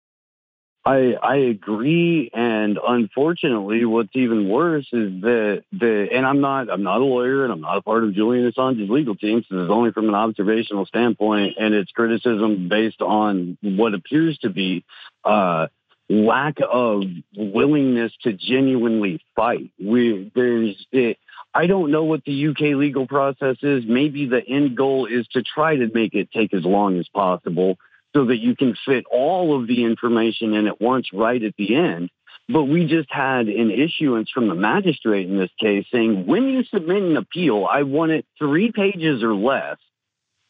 I 0.85 1.13
I 1.21 1.35
agree, 1.35 2.31
and 2.33 2.79
unfortunately, 2.81 3.83
what's 3.85 4.15
even 4.15 4.47
worse 4.47 4.87
is 4.93 5.21
that 5.21 5.63
the 5.71 6.07
and 6.11 6.25
I'm 6.25 6.39
not 6.39 6.69
I'm 6.69 6.83
not 6.83 7.01
a 7.01 7.03
lawyer, 7.03 7.43
and 7.43 7.51
I'm 7.51 7.61
not 7.61 7.77
a 7.77 7.81
part 7.81 8.03
of 8.05 8.13
Julian 8.13 8.49
Assange's 8.49 8.89
legal 8.89 9.15
team. 9.15 9.43
So 9.49 9.65
is 9.65 9.69
only 9.69 9.91
from 9.91 10.07
an 10.07 10.15
observational 10.15 10.85
standpoint, 10.85 11.57
and 11.59 11.73
it's 11.73 11.91
criticism 11.91 12.69
based 12.69 13.01
on 13.01 13.57
what 13.61 13.93
appears 13.93 14.37
to 14.39 14.49
be 14.49 14.85
uh, 15.25 15.67
lack 16.09 16.57
of 16.67 17.03
willingness 17.35 18.13
to 18.23 18.33
genuinely 18.33 19.21
fight. 19.35 19.71
We 19.79 20.31
there's 20.33 20.87
it, 20.91 21.17
I 21.53 21.65
don't 21.67 21.91
know 21.91 22.03
what 22.03 22.23
the 22.25 22.47
UK 22.47 22.75
legal 22.75 23.07
process 23.07 23.57
is. 23.61 23.83
Maybe 23.87 24.27
the 24.27 24.45
end 24.45 24.77
goal 24.77 25.07
is 25.07 25.27
to 25.29 25.41
try 25.41 25.75
to 25.75 25.89
make 25.93 26.13
it 26.13 26.29
take 26.31 26.53
as 26.53 26.63
long 26.63 26.99
as 26.99 27.07
possible 27.07 27.77
so 28.15 28.25
that 28.25 28.37
you 28.37 28.55
can 28.55 28.75
fit 28.85 29.05
all 29.11 29.59
of 29.59 29.67
the 29.67 29.83
information 29.83 30.53
in 30.53 30.67
at 30.67 30.81
once 30.81 31.07
right 31.13 31.41
at 31.41 31.55
the 31.57 31.75
end. 31.75 32.09
But 32.47 32.63
we 32.63 32.87
just 32.87 33.11
had 33.11 33.47
an 33.47 33.69
issuance 33.69 34.31
from 34.31 34.47
the 34.47 34.55
magistrate 34.55 35.27
in 35.27 35.37
this 35.37 35.51
case 35.59 35.85
saying 35.91 36.25
when 36.25 36.49
you 36.49 36.63
submit 36.63 37.03
an 37.03 37.17
appeal, 37.17 37.67
I 37.69 37.83
want 37.83 38.11
it 38.11 38.25
three 38.39 38.71
pages 38.71 39.21
or 39.23 39.35
less. 39.35 39.77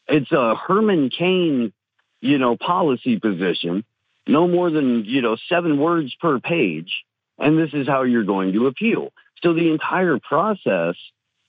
It's 0.08 0.32
a 0.32 0.56
Herman 0.56 1.10
Cain, 1.10 1.74
you 2.22 2.38
know, 2.38 2.56
policy 2.56 3.20
position, 3.20 3.84
no 4.28 4.48
more 4.48 4.70
than, 4.70 5.04
you 5.06 5.22
know, 5.22 5.36
seven 5.50 5.78
words 5.78 6.16
per 6.22 6.40
page. 6.40 7.04
And 7.38 7.58
this 7.58 7.74
is 7.74 7.88
how 7.88 8.04
you're 8.04 8.24
going 8.24 8.54
to 8.54 8.68
appeal. 8.68 9.12
So 9.44 9.54
the 9.54 9.72
entire 9.72 10.20
process 10.20 10.96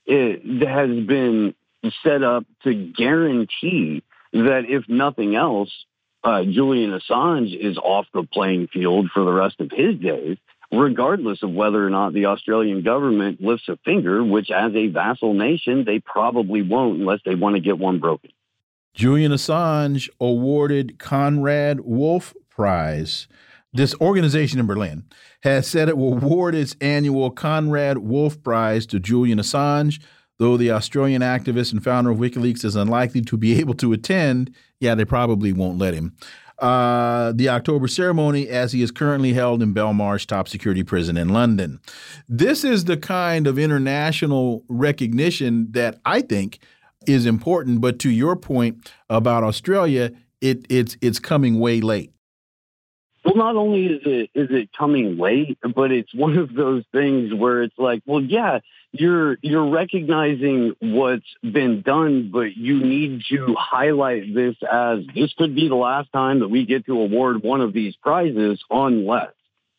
has 0.08 1.06
been 1.06 1.54
set 2.02 2.22
up 2.22 2.44
to 2.64 2.74
guarantee 2.74 4.02
that 4.32 4.64
if 4.68 4.88
nothing 4.88 5.34
else, 5.34 5.70
uh, 6.22 6.44
Julian 6.44 6.90
Assange 6.90 7.58
is 7.58 7.78
off 7.78 8.06
the 8.12 8.22
playing 8.22 8.68
field 8.68 9.10
for 9.12 9.24
the 9.24 9.32
rest 9.32 9.60
of 9.60 9.70
his 9.72 9.96
days, 9.98 10.36
regardless 10.70 11.42
of 11.42 11.50
whether 11.50 11.84
or 11.84 11.90
not 11.90 12.12
the 12.12 12.26
Australian 12.26 12.82
government 12.82 13.40
lifts 13.40 13.68
a 13.68 13.76
finger, 13.84 14.22
which 14.22 14.50
as 14.50 14.72
a 14.74 14.88
vassal 14.88 15.34
nation, 15.34 15.84
they 15.84 15.98
probably 15.98 16.62
won't 16.62 17.00
unless 17.00 17.20
they 17.24 17.34
want 17.34 17.56
to 17.56 17.60
get 17.60 17.78
one 17.78 17.98
broken. 17.98 18.30
Julian 18.94 19.32
Assange 19.32 20.10
awarded 20.20 20.98
Konrad 20.98 21.80
Wolf 21.80 22.34
Prize 22.50 23.26
this 23.72 23.94
organization 24.00 24.58
in 24.58 24.66
Berlin 24.66 25.04
has 25.42 25.66
said 25.66 25.88
it 25.88 25.96
will 25.96 26.14
award 26.14 26.54
its 26.54 26.76
annual 26.80 27.30
Konrad 27.30 27.98
Wolf 27.98 28.42
Prize 28.42 28.86
to 28.86 28.98
Julian 28.98 29.38
Assange, 29.38 30.02
though 30.38 30.56
the 30.56 30.70
Australian 30.70 31.22
activist 31.22 31.72
and 31.72 31.82
founder 31.82 32.10
of 32.10 32.18
WikiLeaks 32.18 32.64
is 32.64 32.76
unlikely 32.76 33.20
to 33.22 33.36
be 33.36 33.58
able 33.60 33.74
to 33.74 33.92
attend. 33.92 34.54
Yeah, 34.80 34.94
they 34.94 35.04
probably 35.04 35.52
won't 35.52 35.78
let 35.78 35.94
him. 35.94 36.16
Uh, 36.58 37.32
the 37.32 37.48
October 37.48 37.88
ceremony, 37.88 38.46
as 38.48 38.72
he 38.72 38.82
is 38.82 38.90
currently 38.90 39.32
held 39.32 39.62
in 39.62 39.72
Belmarsh 39.72 40.26
top 40.26 40.46
security 40.46 40.82
prison 40.82 41.16
in 41.16 41.30
London. 41.30 41.80
This 42.28 42.64
is 42.64 42.84
the 42.84 42.98
kind 42.98 43.46
of 43.46 43.58
international 43.58 44.64
recognition 44.68 45.68
that 45.72 46.00
I 46.04 46.20
think 46.20 46.58
is 47.06 47.24
important. 47.24 47.80
But 47.80 47.98
to 48.00 48.10
your 48.10 48.36
point 48.36 48.92
about 49.08 49.42
Australia, 49.42 50.10
it, 50.42 50.66
it's 50.68 50.98
it's 51.00 51.18
coming 51.18 51.58
way 51.58 51.80
late. 51.80 52.12
Well, 53.30 53.44
not 53.44 53.54
only 53.54 53.86
is 53.86 54.00
it 54.04 54.30
is 54.34 54.48
it 54.50 54.70
coming 54.76 55.16
late, 55.16 55.56
but 55.62 55.92
it's 55.92 56.12
one 56.12 56.36
of 56.36 56.52
those 56.52 56.82
things 56.90 57.32
where 57.32 57.62
it's 57.62 57.78
like, 57.78 58.02
well, 58.04 58.20
yeah, 58.20 58.58
you're 58.90 59.38
you're 59.40 59.70
recognizing 59.70 60.74
what's 60.80 61.26
been 61.40 61.82
done, 61.82 62.30
but 62.32 62.56
you 62.56 62.80
need 62.84 63.22
to 63.30 63.54
highlight 63.56 64.34
this 64.34 64.56
as 64.68 65.00
this 65.14 65.32
could 65.38 65.54
be 65.54 65.68
the 65.68 65.76
last 65.76 66.10
time 66.12 66.40
that 66.40 66.48
we 66.48 66.66
get 66.66 66.86
to 66.86 67.00
award 67.00 67.44
one 67.44 67.60
of 67.60 67.72
these 67.72 67.94
prizes, 68.02 68.60
unless 68.68 69.30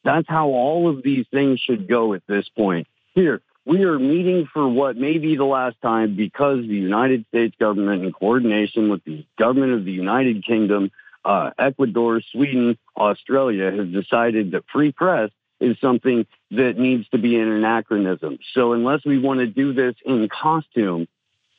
that's 0.05 0.29
how 0.29 0.47
all 0.47 0.89
of 0.89 1.03
these 1.03 1.25
things 1.29 1.59
should 1.59 1.89
go 1.89 2.13
at 2.13 2.21
this 2.27 2.47
point. 2.55 2.87
Here, 3.15 3.41
we 3.65 3.83
are 3.83 3.99
meeting 3.99 4.47
for 4.53 4.65
what 4.69 4.95
may 4.95 5.17
be 5.17 5.35
the 5.35 5.43
last 5.43 5.75
time 5.81 6.15
because 6.15 6.59
the 6.61 6.75
United 6.75 7.25
States 7.27 7.55
government, 7.59 8.05
in 8.05 8.13
coordination 8.13 8.89
with 8.89 9.03
the 9.03 9.25
government 9.37 9.73
of 9.73 9.83
the 9.83 9.91
United 9.91 10.45
Kingdom, 10.45 10.89
uh, 11.23 11.51
Ecuador, 11.57 12.21
Sweden, 12.31 12.77
Australia 12.97 13.71
has 13.71 13.87
decided 13.89 14.51
that 14.51 14.63
free 14.71 14.91
press 14.91 15.31
is 15.59 15.77
something 15.79 16.25
that 16.51 16.77
needs 16.77 17.07
to 17.09 17.17
be 17.17 17.39
an 17.39 17.47
anachronism. 17.47 18.39
So 18.53 18.73
unless 18.73 19.05
we 19.05 19.19
want 19.19 19.39
to 19.41 19.47
do 19.47 19.73
this 19.73 19.95
in 20.03 20.27
costume 20.27 21.07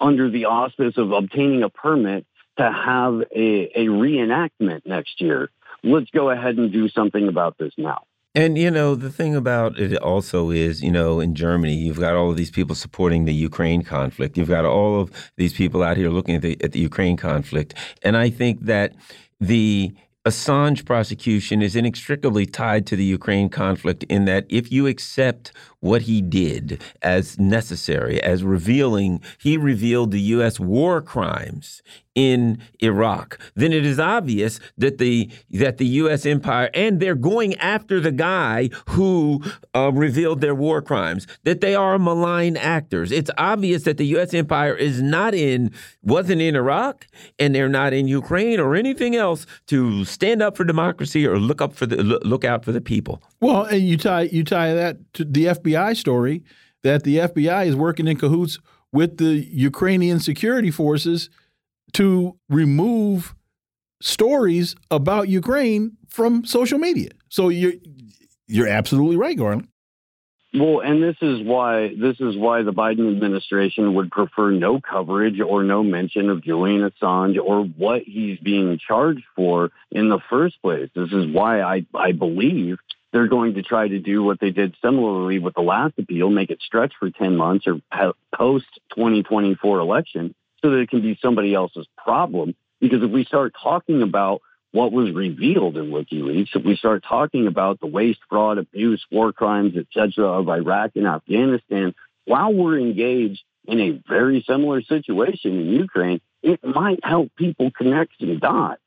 under 0.00 0.28
the 0.28 0.46
auspice 0.46 0.94
of 0.96 1.12
obtaining 1.12 1.62
a 1.62 1.68
permit 1.68 2.26
to 2.58 2.64
have 2.64 3.22
a, 3.34 3.80
a 3.80 3.86
reenactment 3.86 4.84
next 4.84 5.20
year, 5.20 5.50
let's 5.84 6.10
go 6.10 6.30
ahead 6.30 6.56
and 6.56 6.72
do 6.72 6.88
something 6.88 7.28
about 7.28 7.56
this 7.58 7.72
now. 7.78 8.02
And 8.34 8.56
you 8.56 8.70
know 8.70 8.94
the 8.94 9.10
thing 9.10 9.36
about 9.36 9.78
it 9.78 9.94
also 9.98 10.50
is, 10.50 10.82
you 10.82 10.90
know, 10.90 11.20
in 11.20 11.34
Germany, 11.34 11.74
you've 11.74 12.00
got 12.00 12.14
all 12.14 12.30
of 12.30 12.36
these 12.36 12.50
people 12.50 12.74
supporting 12.74 13.26
the 13.26 13.34
Ukraine 13.34 13.82
conflict. 13.82 14.38
You've 14.38 14.48
got 14.48 14.64
all 14.64 15.00
of 15.02 15.30
these 15.36 15.52
people 15.52 15.82
out 15.82 15.98
here 15.98 16.08
looking 16.08 16.36
at 16.36 16.42
the, 16.42 16.56
at 16.64 16.72
the 16.72 16.78
Ukraine 16.78 17.18
conflict, 17.18 17.74
and 18.02 18.16
I 18.16 18.30
think 18.30 18.62
that 18.62 18.94
the 19.42 19.92
Assange 20.24 20.84
prosecution 20.84 21.62
is 21.62 21.74
inextricably 21.74 22.46
tied 22.46 22.86
to 22.86 22.94
the 22.94 23.04
Ukraine 23.04 23.48
conflict 23.48 24.04
in 24.04 24.24
that 24.26 24.46
if 24.48 24.70
you 24.70 24.86
accept 24.86 25.52
what 25.82 26.02
he 26.02 26.22
did 26.22 26.80
as 27.02 27.38
necessary, 27.40 28.22
as 28.22 28.44
revealing, 28.44 29.20
he 29.38 29.56
revealed 29.56 30.12
the 30.12 30.20
U.S. 30.20 30.60
war 30.60 31.02
crimes 31.02 31.82
in 32.14 32.58
Iraq, 32.82 33.38
then 33.54 33.72
it 33.72 33.86
is 33.86 33.98
obvious 33.98 34.60
that 34.76 34.98
the 34.98 35.30
that 35.50 35.78
the 35.78 35.86
U.S. 35.86 36.26
empire 36.26 36.70
and 36.74 37.00
they're 37.00 37.14
going 37.14 37.54
after 37.54 38.00
the 38.00 38.12
guy 38.12 38.68
who 38.90 39.42
uh, 39.74 39.90
revealed 39.92 40.40
their 40.40 40.54
war 40.54 40.82
crimes. 40.82 41.26
That 41.44 41.60
they 41.60 41.74
are 41.74 41.98
malign 41.98 42.56
actors. 42.56 43.12
It's 43.12 43.30
obvious 43.38 43.84
that 43.84 43.96
the 43.96 44.06
U.S. 44.08 44.34
empire 44.34 44.74
is 44.74 45.00
not 45.00 45.34
in 45.34 45.72
wasn't 46.02 46.42
in 46.42 46.54
Iraq 46.54 47.06
and 47.38 47.54
they're 47.54 47.68
not 47.68 47.92
in 47.92 48.08
Ukraine 48.08 48.60
or 48.60 48.74
anything 48.74 49.16
else 49.16 49.46
to 49.68 50.04
stand 50.04 50.42
up 50.42 50.56
for 50.56 50.64
democracy 50.64 51.26
or 51.26 51.38
look 51.38 51.62
up 51.62 51.72
for 51.72 51.86
the 51.86 51.96
look 52.02 52.44
out 52.44 52.64
for 52.64 52.72
the 52.72 52.80
people. 52.80 53.22
Well, 53.40 53.64
and 53.64 53.80
you 53.80 53.96
tie 53.96 54.22
you 54.22 54.44
tie 54.44 54.74
that 54.74 55.14
to 55.14 55.24
the 55.24 55.46
FBI 55.46 55.71
story 55.96 56.42
that 56.82 57.04
the 57.04 57.18
FBI 57.18 57.66
is 57.66 57.76
working 57.76 58.06
in 58.06 58.16
cahoots 58.16 58.58
with 58.92 59.16
the 59.16 59.46
Ukrainian 59.50 60.20
security 60.20 60.70
forces 60.70 61.30
to 61.92 62.36
remove 62.48 63.34
stories 64.00 64.74
about 64.90 65.28
Ukraine 65.28 65.96
from 66.08 66.44
social 66.44 66.78
media. 66.78 67.10
So 67.28 67.48
you're 67.48 67.74
you're 68.46 68.68
absolutely 68.68 69.16
right, 69.16 69.36
Garland. 69.36 69.68
Well, 70.54 70.80
and 70.80 71.02
this 71.02 71.16
is 71.22 71.40
why 71.42 71.94
this 71.98 72.20
is 72.20 72.36
why 72.36 72.62
the 72.62 72.74
Biden 72.74 73.10
administration 73.10 73.94
would 73.94 74.10
prefer 74.10 74.50
no 74.50 74.80
coverage 74.80 75.40
or 75.40 75.62
no 75.62 75.82
mention 75.82 76.28
of 76.28 76.44
Julian 76.44 76.90
Assange 76.90 77.38
or 77.42 77.64
what 77.64 78.02
he's 78.02 78.38
being 78.38 78.78
charged 78.86 79.24
for 79.34 79.70
in 79.90 80.10
the 80.10 80.18
first 80.28 80.60
place. 80.60 80.90
This 80.94 81.10
is 81.10 81.32
why 81.32 81.62
I 81.62 81.86
I 81.94 82.12
believe 82.12 82.78
they're 83.12 83.28
going 83.28 83.54
to 83.54 83.62
try 83.62 83.86
to 83.86 83.98
do 83.98 84.22
what 84.22 84.40
they 84.40 84.50
did 84.50 84.74
similarly 84.82 85.38
with 85.38 85.54
the 85.54 85.60
last 85.60 85.94
appeal, 85.98 86.30
make 86.30 86.50
it 86.50 86.62
stretch 86.62 86.94
for 86.98 87.10
10 87.10 87.36
months 87.36 87.66
or 87.66 87.80
post 88.34 88.66
2024 88.94 89.78
election 89.78 90.34
so 90.62 90.70
that 90.70 90.78
it 90.78 90.90
can 90.90 91.02
be 91.02 91.18
somebody 91.20 91.54
else's 91.54 91.86
problem. 91.96 92.54
Because 92.80 93.02
if 93.02 93.10
we 93.10 93.24
start 93.24 93.54
talking 93.62 94.02
about 94.02 94.40
what 94.72 94.90
was 94.90 95.12
revealed 95.12 95.76
in 95.76 95.90
WikiLeaks, 95.90 96.56
if 96.56 96.64
we 96.64 96.76
start 96.76 97.04
talking 97.06 97.46
about 97.46 97.78
the 97.80 97.86
waste, 97.86 98.20
fraud, 98.28 98.58
abuse, 98.58 99.04
war 99.10 99.32
crimes, 99.32 99.76
etc., 99.76 100.24
of 100.26 100.48
Iraq 100.48 100.92
and 100.96 101.06
Afghanistan, 101.06 101.94
while 102.24 102.52
we're 102.52 102.78
engaged 102.78 103.42
in 103.66 103.80
a 103.80 104.02
very 104.08 104.42
similar 104.48 104.82
situation 104.82 105.60
in 105.60 105.66
Ukraine, 105.68 106.20
it 106.42 106.64
might 106.64 107.04
help 107.04 107.30
people 107.36 107.70
connect 107.70 108.18
some 108.18 108.38
dots. 108.38 108.80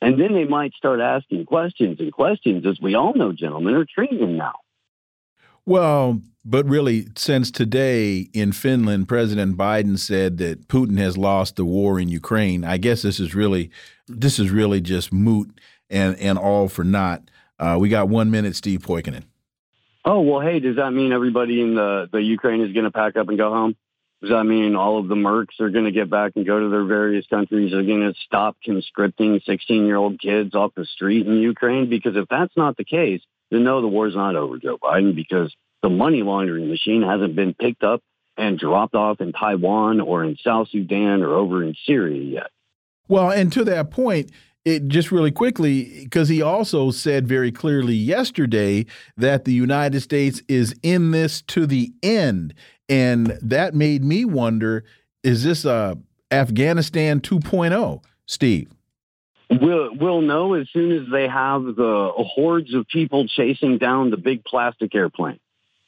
And 0.00 0.20
then 0.20 0.34
they 0.34 0.44
might 0.44 0.74
start 0.74 1.00
asking 1.00 1.46
questions, 1.46 2.00
and 2.00 2.12
questions, 2.12 2.66
as 2.66 2.78
we 2.80 2.94
all 2.94 3.14
know, 3.14 3.32
gentlemen, 3.32 3.74
are 3.74 3.86
treason 3.86 4.36
now. 4.36 4.54
Well, 5.64 6.20
but 6.44 6.64
really, 6.68 7.08
since 7.16 7.50
today 7.50 8.28
in 8.32 8.52
Finland, 8.52 9.08
President 9.08 9.56
Biden 9.56 9.98
said 9.98 10.38
that 10.38 10.68
Putin 10.68 10.98
has 10.98 11.16
lost 11.16 11.56
the 11.56 11.64
war 11.64 11.98
in 11.98 12.08
Ukraine. 12.08 12.62
I 12.64 12.76
guess 12.76 13.02
this 13.02 13.18
is 13.18 13.34
really, 13.34 13.70
this 14.06 14.38
is 14.38 14.50
really 14.50 14.80
just 14.80 15.12
moot 15.12 15.50
and 15.90 16.16
and 16.18 16.38
all 16.38 16.68
for 16.68 16.84
naught. 16.84 17.22
Uh, 17.58 17.76
we 17.80 17.88
got 17.88 18.08
one 18.08 18.30
minute, 18.30 18.54
Steve 18.54 18.80
Poikonen. 18.80 19.24
Oh 20.04 20.20
well, 20.20 20.40
hey, 20.40 20.60
does 20.60 20.76
that 20.76 20.92
mean 20.92 21.12
everybody 21.12 21.60
in 21.60 21.74
the 21.74 22.08
the 22.12 22.22
Ukraine 22.22 22.60
is 22.60 22.72
going 22.72 22.84
to 22.84 22.92
pack 22.92 23.16
up 23.16 23.28
and 23.28 23.36
go 23.36 23.50
home? 23.50 23.76
Does 24.22 24.30
that 24.30 24.44
mean 24.44 24.76
all 24.76 24.98
of 24.98 25.08
the 25.08 25.14
mercs 25.14 25.60
are 25.60 25.68
going 25.68 25.84
to 25.84 25.90
get 25.90 26.08
back 26.08 26.32
and 26.36 26.46
go 26.46 26.58
to 26.58 26.68
their 26.70 26.84
various 26.84 27.26
countries? 27.26 27.74
Are 27.74 27.82
going 27.82 28.00
to 28.00 28.14
stop 28.24 28.56
conscripting 28.64 29.40
16 29.44 29.84
year 29.84 29.96
old 29.96 30.18
kids 30.18 30.54
off 30.54 30.72
the 30.74 30.86
street 30.86 31.26
in 31.26 31.34
Ukraine? 31.34 31.90
Because 31.90 32.16
if 32.16 32.26
that's 32.28 32.56
not 32.56 32.76
the 32.76 32.84
case, 32.84 33.20
then 33.50 33.64
no, 33.64 33.82
the 33.82 33.88
war's 33.88 34.14
not 34.14 34.34
over, 34.34 34.58
Joe 34.58 34.78
Biden, 34.78 35.14
because 35.14 35.54
the 35.82 35.90
money 35.90 36.22
laundering 36.22 36.68
machine 36.68 37.02
hasn't 37.02 37.36
been 37.36 37.54
picked 37.54 37.84
up 37.84 38.02
and 38.38 38.58
dropped 38.58 38.94
off 38.94 39.20
in 39.20 39.32
Taiwan 39.32 40.00
or 40.00 40.24
in 40.24 40.36
South 40.36 40.68
Sudan 40.70 41.22
or 41.22 41.34
over 41.34 41.62
in 41.62 41.74
Syria 41.86 42.22
yet. 42.22 42.50
Well, 43.08 43.30
and 43.30 43.52
to 43.52 43.64
that 43.64 43.90
point, 43.90 44.30
it 44.64 44.88
just 44.88 45.12
really 45.12 45.30
quickly 45.30 46.00
because 46.02 46.28
he 46.28 46.42
also 46.42 46.90
said 46.90 47.28
very 47.28 47.52
clearly 47.52 47.94
yesterday 47.94 48.84
that 49.16 49.44
the 49.44 49.52
United 49.52 50.00
States 50.00 50.42
is 50.48 50.74
in 50.82 51.12
this 51.12 51.40
to 51.42 51.66
the 51.66 51.92
end, 52.02 52.52
and 52.88 53.38
that 53.42 53.74
made 53.74 54.04
me 54.04 54.24
wonder: 54.24 54.84
Is 55.22 55.44
this 55.44 55.64
a 55.64 55.98
Afghanistan 56.30 57.20
2.0, 57.20 58.02
Steve? 58.26 58.70
We'll, 59.48 59.94
we'll 59.94 60.22
know 60.22 60.54
as 60.54 60.68
soon 60.72 60.90
as 60.90 61.06
they 61.10 61.28
have 61.28 61.62
the 61.64 62.12
hordes 62.16 62.74
of 62.74 62.88
people 62.88 63.28
chasing 63.28 63.78
down 63.78 64.10
the 64.10 64.16
big 64.16 64.44
plastic 64.44 64.94
airplane. 64.94 65.38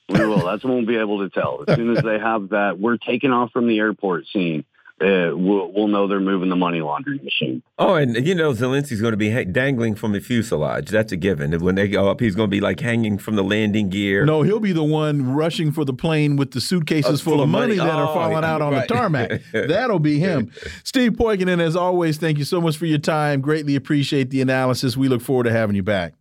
We 0.09 0.21
will. 0.21 0.39
That's 0.47 0.63
when 0.63 0.75
we'll 0.75 0.87
be 0.87 0.97
able 0.97 1.29
to 1.29 1.31
tell. 1.31 1.65
As 1.67 1.77
soon 1.77 1.97
as 1.97 2.03
they 2.03 2.19
have 2.19 2.51
that, 2.51 2.79
we're 2.79 2.99
taking 2.99 3.33
off 3.33 3.51
from 3.51 3.67
the 3.67 3.79
airport 3.79 4.27
scene. 4.33 4.65
Uh, 5.01 5.31
we'll, 5.33 5.71
we'll 5.73 5.87
know 5.87 6.09
they're 6.09 6.19
moving 6.19 6.49
the 6.49 6.57
money 6.57 6.81
laundering 6.81 7.23
machine. 7.23 7.63
Oh, 7.79 7.95
and 7.95 8.27
you 8.27 8.35
know 8.35 8.51
Zelensky's 8.51 9.01
going 9.01 9.13
to 9.13 9.17
be 9.17 9.45
dangling 9.45 9.95
from 9.95 10.13
the 10.13 10.21
fuselage. 10.21 10.89
That's 10.89 11.13
a 11.13 11.17
given. 11.17 11.53
When 11.61 11.77
they 11.77 11.87
go 11.87 12.11
up, 12.11 12.19
he's 12.19 12.35
going 12.35 12.51
to 12.51 12.51
be 12.51 12.61
like 12.61 12.81
hanging 12.81 13.17
from 13.17 13.37
the 13.37 13.45
landing 13.45 13.91
gear. 13.91 14.25
No, 14.25 14.43
he'll 14.43 14.59
be 14.59 14.73
the 14.73 14.83
one 14.83 15.35
rushing 15.35 15.71
for 15.71 15.85
the 15.85 15.93
plane 15.93 16.35
with 16.35 16.51
the 16.51 16.61
suitcases 16.61 17.21
full, 17.21 17.35
full, 17.35 17.43
of 17.45 17.49
money, 17.49 17.77
money 17.77 17.89
that 17.89 17.97
oh, 17.97 18.07
are 18.07 18.15
falling 18.15 18.45
out 18.45 18.61
on 18.61 18.73
right. 18.73 18.89
the 18.89 18.95
tarmac. 18.95 19.41
That'll 19.53 20.01
be 20.01 20.19
him. 20.19 20.51
Steve 20.83 21.13
Poikonen, 21.13 21.61
as 21.61 21.77
always, 21.77 22.19
thank 22.19 22.39
you 22.39 22.45
so 22.45 22.61
much 22.61 22.77
for 22.77 22.87
your 22.87 22.99
time. 22.99 23.41
Greatly 23.41 23.77
appreciate 23.77 24.31
the 24.31 24.41
analysis. 24.41 24.97
We 24.97 25.07
look 25.07 25.23
forward 25.23 25.45
to 25.45 25.53
having 25.53 25.77
you 25.77 25.85
back. 25.85 26.15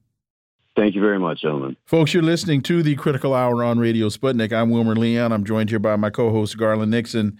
Thank 0.75 0.93
you 0.93 1.01
very 1.01 1.17
much, 1.17 1.41
gentlemen. 1.41 1.75
Folks, 1.85 2.13
you're 2.13 2.21
listening 2.21 2.61
to 2.61 2.83
the 2.83 2.93
Critical 2.95 3.33
Hour 3.33 3.63
on 3.63 3.79
Radio 3.79 4.09
Sputnik. 4.09 4.53
I'm 4.53 4.69
Wilmer 4.69 4.95
Leon. 4.95 5.31
I'm 5.31 5.43
joined 5.43 5.71
here 5.71 5.79
by 5.79 5.95
my 5.95 6.11
co 6.11 6.29
host, 6.29 6.55
Garland 6.55 6.91
Nixon. 6.91 7.39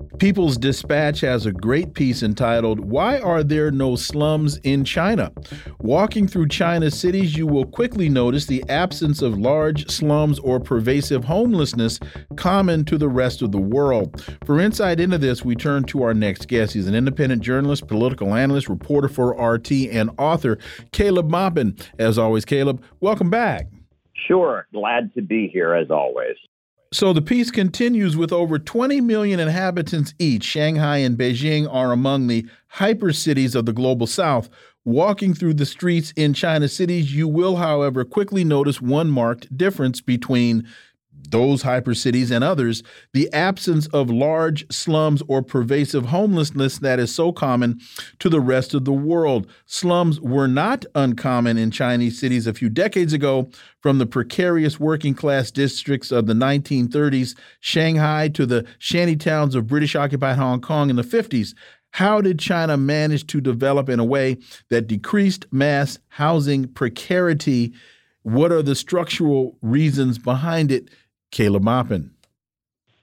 People's 0.21 0.55
Dispatch 0.55 1.21
has 1.21 1.47
a 1.47 1.51
great 1.51 1.95
piece 1.95 2.21
entitled, 2.21 2.79
Why 2.79 3.17
Are 3.17 3.43
There 3.43 3.71
No 3.71 3.95
Slums 3.95 4.57
in 4.57 4.85
China? 4.85 5.31
Walking 5.79 6.27
through 6.27 6.49
China's 6.49 6.95
cities, 6.95 7.35
you 7.35 7.47
will 7.47 7.65
quickly 7.65 8.07
notice 8.07 8.45
the 8.45 8.63
absence 8.69 9.23
of 9.23 9.39
large 9.39 9.89
slums 9.89 10.37
or 10.37 10.59
pervasive 10.59 11.23
homelessness 11.23 11.99
common 12.35 12.85
to 12.85 12.99
the 12.99 13.09
rest 13.09 13.41
of 13.41 13.51
the 13.51 13.57
world. 13.57 14.23
For 14.45 14.59
insight 14.59 14.99
into 14.99 15.17
this, 15.17 15.43
we 15.43 15.55
turn 15.55 15.85
to 15.85 16.03
our 16.03 16.13
next 16.13 16.47
guest. 16.47 16.73
He's 16.73 16.85
an 16.85 16.93
independent 16.93 17.41
journalist, 17.41 17.87
political 17.87 18.35
analyst, 18.35 18.69
reporter 18.69 19.07
for 19.07 19.31
RT, 19.43 19.71
and 19.91 20.11
author, 20.19 20.59
Caleb 20.91 21.31
Maupin. 21.31 21.75
As 21.97 22.19
always, 22.19 22.45
Caleb, 22.45 22.83
welcome 22.99 23.31
back. 23.31 23.65
Sure. 24.27 24.67
Glad 24.71 25.15
to 25.15 25.23
be 25.23 25.49
here 25.51 25.73
as 25.73 25.89
always. 25.89 26.35
So 26.93 27.13
the 27.13 27.21
piece 27.21 27.51
continues 27.51 28.17
with 28.17 28.33
over 28.33 28.59
20 28.59 28.99
million 28.99 29.39
inhabitants 29.39 30.13
each. 30.19 30.43
Shanghai 30.43 30.97
and 30.97 31.17
Beijing 31.17 31.73
are 31.73 31.93
among 31.93 32.27
the 32.27 32.45
hyper 32.67 33.13
cities 33.13 33.55
of 33.55 33.65
the 33.65 33.71
global 33.71 34.07
south. 34.07 34.49
Walking 34.83 35.33
through 35.33 35.53
the 35.53 35.65
streets 35.65 36.11
in 36.17 36.33
China 36.33 36.67
cities, 36.67 37.15
you 37.15 37.29
will, 37.29 37.55
however, 37.55 38.03
quickly 38.03 38.43
notice 38.43 38.81
one 38.81 39.09
marked 39.09 39.57
difference 39.57 40.01
between 40.01 40.67
those 41.31 41.63
hypercities 41.63 42.31
and 42.31 42.43
others, 42.43 42.83
the 43.13 43.31
absence 43.33 43.87
of 43.87 44.09
large 44.09 44.71
slums 44.71 45.23
or 45.27 45.41
pervasive 45.41 46.05
homelessness 46.05 46.79
that 46.79 46.99
is 46.99 47.13
so 47.13 47.31
common 47.31 47.79
to 48.19 48.29
the 48.29 48.39
rest 48.39 48.73
of 48.73 48.85
the 48.85 48.93
world. 48.93 49.47
Slums 49.65 50.19
were 50.21 50.47
not 50.47 50.85
uncommon 50.93 51.57
in 51.57 51.71
Chinese 51.71 52.19
cities 52.19 52.47
a 52.47 52.53
few 52.53 52.69
decades 52.69 53.13
ago, 53.13 53.49
from 53.81 53.97
the 53.97 54.05
precarious 54.05 54.79
working 54.79 55.15
class 55.15 55.49
districts 55.51 56.11
of 56.11 56.27
the 56.27 56.33
1930s, 56.33 57.35
Shanghai, 57.59 58.27
to 58.29 58.45
the 58.45 58.65
shanty 58.77 59.15
towns 59.15 59.55
of 59.55 59.67
British 59.67 59.95
occupied 59.95 60.37
Hong 60.37 60.61
Kong 60.61 60.89
in 60.89 60.95
the 60.95 61.01
50s. 61.01 61.55
How 61.91 62.21
did 62.21 62.39
China 62.39 62.77
manage 62.77 63.27
to 63.27 63.41
develop 63.41 63.89
in 63.89 63.99
a 63.99 64.05
way 64.05 64.37
that 64.69 64.87
decreased 64.87 65.45
mass 65.51 65.99
housing 66.07 66.67
precarity? 66.67 67.73
What 68.23 68.51
are 68.51 68.61
the 68.61 68.75
structural 68.75 69.57
reasons 69.61 70.17
behind 70.17 70.71
it? 70.71 70.89
Caleb 71.31 71.63
Maupin. 71.63 72.11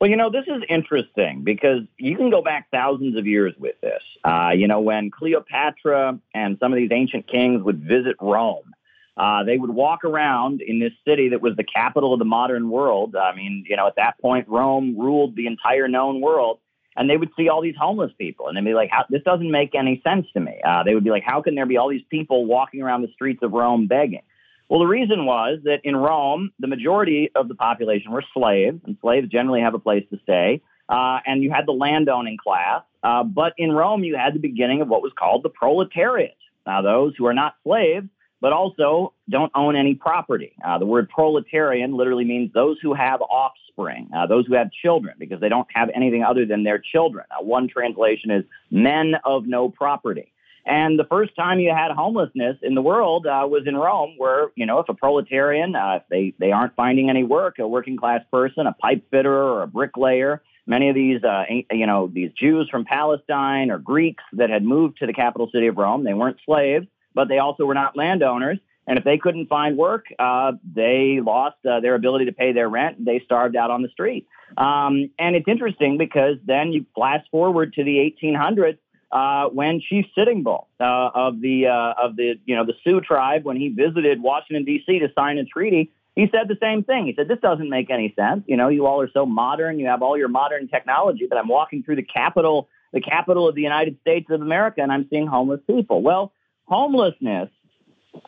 Well, 0.00 0.08
you 0.08 0.16
know, 0.16 0.30
this 0.30 0.44
is 0.46 0.62
interesting 0.68 1.42
because 1.42 1.80
you 1.98 2.16
can 2.16 2.30
go 2.30 2.40
back 2.40 2.68
thousands 2.70 3.16
of 3.16 3.26
years 3.26 3.54
with 3.58 3.80
this. 3.80 4.02
Uh, 4.24 4.50
you 4.54 4.68
know, 4.68 4.80
when 4.80 5.10
Cleopatra 5.10 6.20
and 6.32 6.56
some 6.60 6.72
of 6.72 6.76
these 6.76 6.92
ancient 6.92 7.26
kings 7.26 7.62
would 7.62 7.82
visit 7.82 8.14
Rome, 8.20 8.74
uh, 9.16 9.42
they 9.42 9.58
would 9.58 9.70
walk 9.70 10.04
around 10.04 10.60
in 10.60 10.78
this 10.78 10.92
city 11.04 11.30
that 11.30 11.42
was 11.42 11.56
the 11.56 11.64
capital 11.64 12.12
of 12.12 12.20
the 12.20 12.24
modern 12.24 12.70
world. 12.70 13.16
I 13.16 13.34
mean, 13.34 13.64
you 13.68 13.76
know, 13.76 13.88
at 13.88 13.96
that 13.96 14.20
point, 14.20 14.46
Rome 14.48 14.96
ruled 14.96 15.34
the 15.34 15.48
entire 15.48 15.88
known 15.88 16.20
world. 16.20 16.60
And 16.96 17.08
they 17.08 17.16
would 17.16 17.30
see 17.36 17.48
all 17.48 17.62
these 17.62 17.76
homeless 17.78 18.10
people, 18.18 18.48
and 18.48 18.56
they'd 18.56 18.64
be 18.64 18.74
like, 18.74 18.90
"This 19.08 19.22
doesn't 19.22 19.52
make 19.52 19.76
any 19.76 20.00
sense 20.02 20.26
to 20.32 20.40
me." 20.40 20.60
Uh, 20.64 20.82
they 20.82 20.94
would 20.94 21.04
be 21.04 21.10
like, 21.10 21.22
"How 21.22 21.40
can 21.40 21.54
there 21.54 21.64
be 21.64 21.76
all 21.76 21.88
these 21.88 22.02
people 22.10 22.44
walking 22.44 22.82
around 22.82 23.02
the 23.02 23.12
streets 23.14 23.40
of 23.44 23.52
Rome 23.52 23.86
begging?" 23.86 24.22
Well, 24.68 24.80
the 24.80 24.86
reason 24.86 25.24
was 25.24 25.60
that 25.64 25.80
in 25.84 25.96
Rome, 25.96 26.52
the 26.58 26.66
majority 26.66 27.30
of 27.34 27.48
the 27.48 27.54
population 27.54 28.12
were 28.12 28.24
slaves, 28.34 28.80
and 28.84 28.96
slaves 29.00 29.28
generally 29.28 29.60
have 29.60 29.74
a 29.74 29.78
place 29.78 30.04
to 30.10 30.18
stay. 30.22 30.60
Uh, 30.88 31.20
and 31.26 31.42
you 31.42 31.50
had 31.50 31.66
the 31.66 31.72
landowning 31.72 32.36
class. 32.42 32.82
Uh, 33.02 33.22
but 33.22 33.52
in 33.58 33.72
Rome, 33.72 34.04
you 34.04 34.16
had 34.16 34.34
the 34.34 34.40
beginning 34.40 34.80
of 34.80 34.88
what 34.88 35.02
was 35.02 35.12
called 35.18 35.42
the 35.42 35.48
proletariat. 35.48 36.36
Now, 36.66 36.82
those 36.82 37.14
who 37.16 37.26
are 37.26 37.34
not 37.34 37.54
slaves 37.64 38.08
but 38.40 38.52
also 38.52 39.12
don't 39.28 39.50
own 39.54 39.76
any 39.76 39.94
property. 39.94 40.52
Uh, 40.64 40.78
the 40.78 40.86
word 40.86 41.08
proletarian 41.08 41.96
literally 41.96 42.24
means 42.24 42.52
those 42.52 42.76
who 42.80 42.94
have 42.94 43.20
offspring, 43.22 44.08
uh, 44.16 44.26
those 44.26 44.46
who 44.46 44.54
have 44.54 44.70
children, 44.70 45.14
because 45.18 45.40
they 45.40 45.48
don't 45.48 45.66
have 45.74 45.88
anything 45.94 46.22
other 46.22 46.46
than 46.46 46.62
their 46.62 46.78
children. 46.78 47.24
One 47.40 47.68
translation 47.68 48.30
is 48.30 48.44
men 48.70 49.14
of 49.24 49.46
no 49.46 49.68
property. 49.68 50.32
And 50.68 50.98
the 50.98 51.04
first 51.04 51.34
time 51.34 51.60
you 51.60 51.70
had 51.70 51.90
homelessness 51.92 52.58
in 52.60 52.74
the 52.74 52.82
world 52.82 53.26
uh, 53.26 53.46
was 53.48 53.62
in 53.66 53.74
Rome, 53.74 54.14
where 54.18 54.48
you 54.54 54.66
know 54.66 54.80
if 54.80 54.88
a 54.90 54.94
proletarian, 54.94 55.74
uh, 55.74 56.00
if 56.00 56.02
they 56.10 56.34
they 56.38 56.52
aren't 56.52 56.76
finding 56.76 57.08
any 57.08 57.24
work, 57.24 57.58
a 57.58 57.66
working 57.66 57.96
class 57.96 58.20
person, 58.30 58.66
a 58.66 58.74
pipe 58.74 59.02
fitter 59.10 59.34
or 59.34 59.62
a 59.62 59.66
bricklayer, 59.66 60.42
many 60.66 60.90
of 60.90 60.94
these 60.94 61.24
uh, 61.24 61.44
you 61.72 61.86
know 61.86 62.10
these 62.12 62.30
Jews 62.38 62.68
from 62.70 62.84
Palestine 62.84 63.70
or 63.70 63.78
Greeks 63.78 64.22
that 64.34 64.50
had 64.50 64.62
moved 64.62 64.98
to 64.98 65.06
the 65.06 65.14
capital 65.14 65.48
city 65.50 65.68
of 65.68 65.78
Rome, 65.78 66.04
they 66.04 66.12
weren't 66.12 66.36
slaves, 66.44 66.86
but 67.14 67.28
they 67.28 67.38
also 67.38 67.64
were 67.64 67.74
not 67.74 67.96
landowners. 67.96 68.58
And 68.86 68.98
if 68.98 69.04
they 69.04 69.18
couldn't 69.18 69.48
find 69.48 69.76
work, 69.76 70.06
uh, 70.18 70.52
they 70.74 71.20
lost 71.22 71.56
uh, 71.66 71.80
their 71.80 71.94
ability 71.94 72.26
to 72.26 72.32
pay 72.32 72.52
their 72.52 72.70
rent. 72.70 73.04
They 73.04 73.20
starved 73.24 73.54
out 73.54 73.70
on 73.70 73.82
the 73.82 73.88
street. 73.90 74.26
Um, 74.56 75.10
and 75.18 75.36
it's 75.36 75.46
interesting 75.46 75.98
because 75.98 76.36
then 76.46 76.72
you 76.72 76.86
flash 76.94 77.22
forward 77.30 77.74
to 77.74 77.84
the 77.84 78.14
1800s 78.22 78.78
uh, 79.10 79.48
when 79.48 79.80
Chief 79.80 80.06
Sitting 80.14 80.42
Bull 80.42 80.68
uh, 80.80 81.10
of 81.14 81.40
the 81.40 81.66
uh, 81.66 81.94
of 82.02 82.16
the 82.16 82.34
you 82.44 82.56
know 82.56 82.64
the 82.64 82.74
Sioux 82.84 83.00
tribe 83.00 83.44
when 83.44 83.56
he 83.56 83.68
visited 83.68 84.22
Washington 84.22 84.64
D.C. 84.64 84.98
to 84.98 85.08
sign 85.14 85.38
a 85.38 85.44
treaty, 85.44 85.90
he 86.14 86.28
said 86.30 86.48
the 86.48 86.58
same 86.60 86.84
thing. 86.84 87.06
He 87.06 87.14
said 87.14 87.28
this 87.28 87.38
doesn't 87.40 87.70
make 87.70 87.90
any 87.90 88.12
sense. 88.16 88.44
You 88.46 88.56
know, 88.56 88.68
you 88.68 88.86
all 88.86 89.00
are 89.00 89.10
so 89.12 89.24
modern, 89.24 89.78
you 89.78 89.86
have 89.86 90.02
all 90.02 90.18
your 90.18 90.28
modern 90.28 90.68
technology, 90.68 91.26
but 91.28 91.38
I'm 91.38 91.48
walking 91.48 91.82
through 91.82 91.96
the 91.96 92.02
capital 92.02 92.68
the 92.92 93.00
capital 93.00 93.48
of 93.48 93.54
the 93.54 93.62
United 93.62 93.98
States 94.00 94.26
of 94.30 94.40
America 94.40 94.80
and 94.80 94.90
I'm 94.90 95.06
seeing 95.10 95.26
homeless 95.26 95.60
people. 95.66 96.02
Well, 96.02 96.32
homelessness 96.64 97.50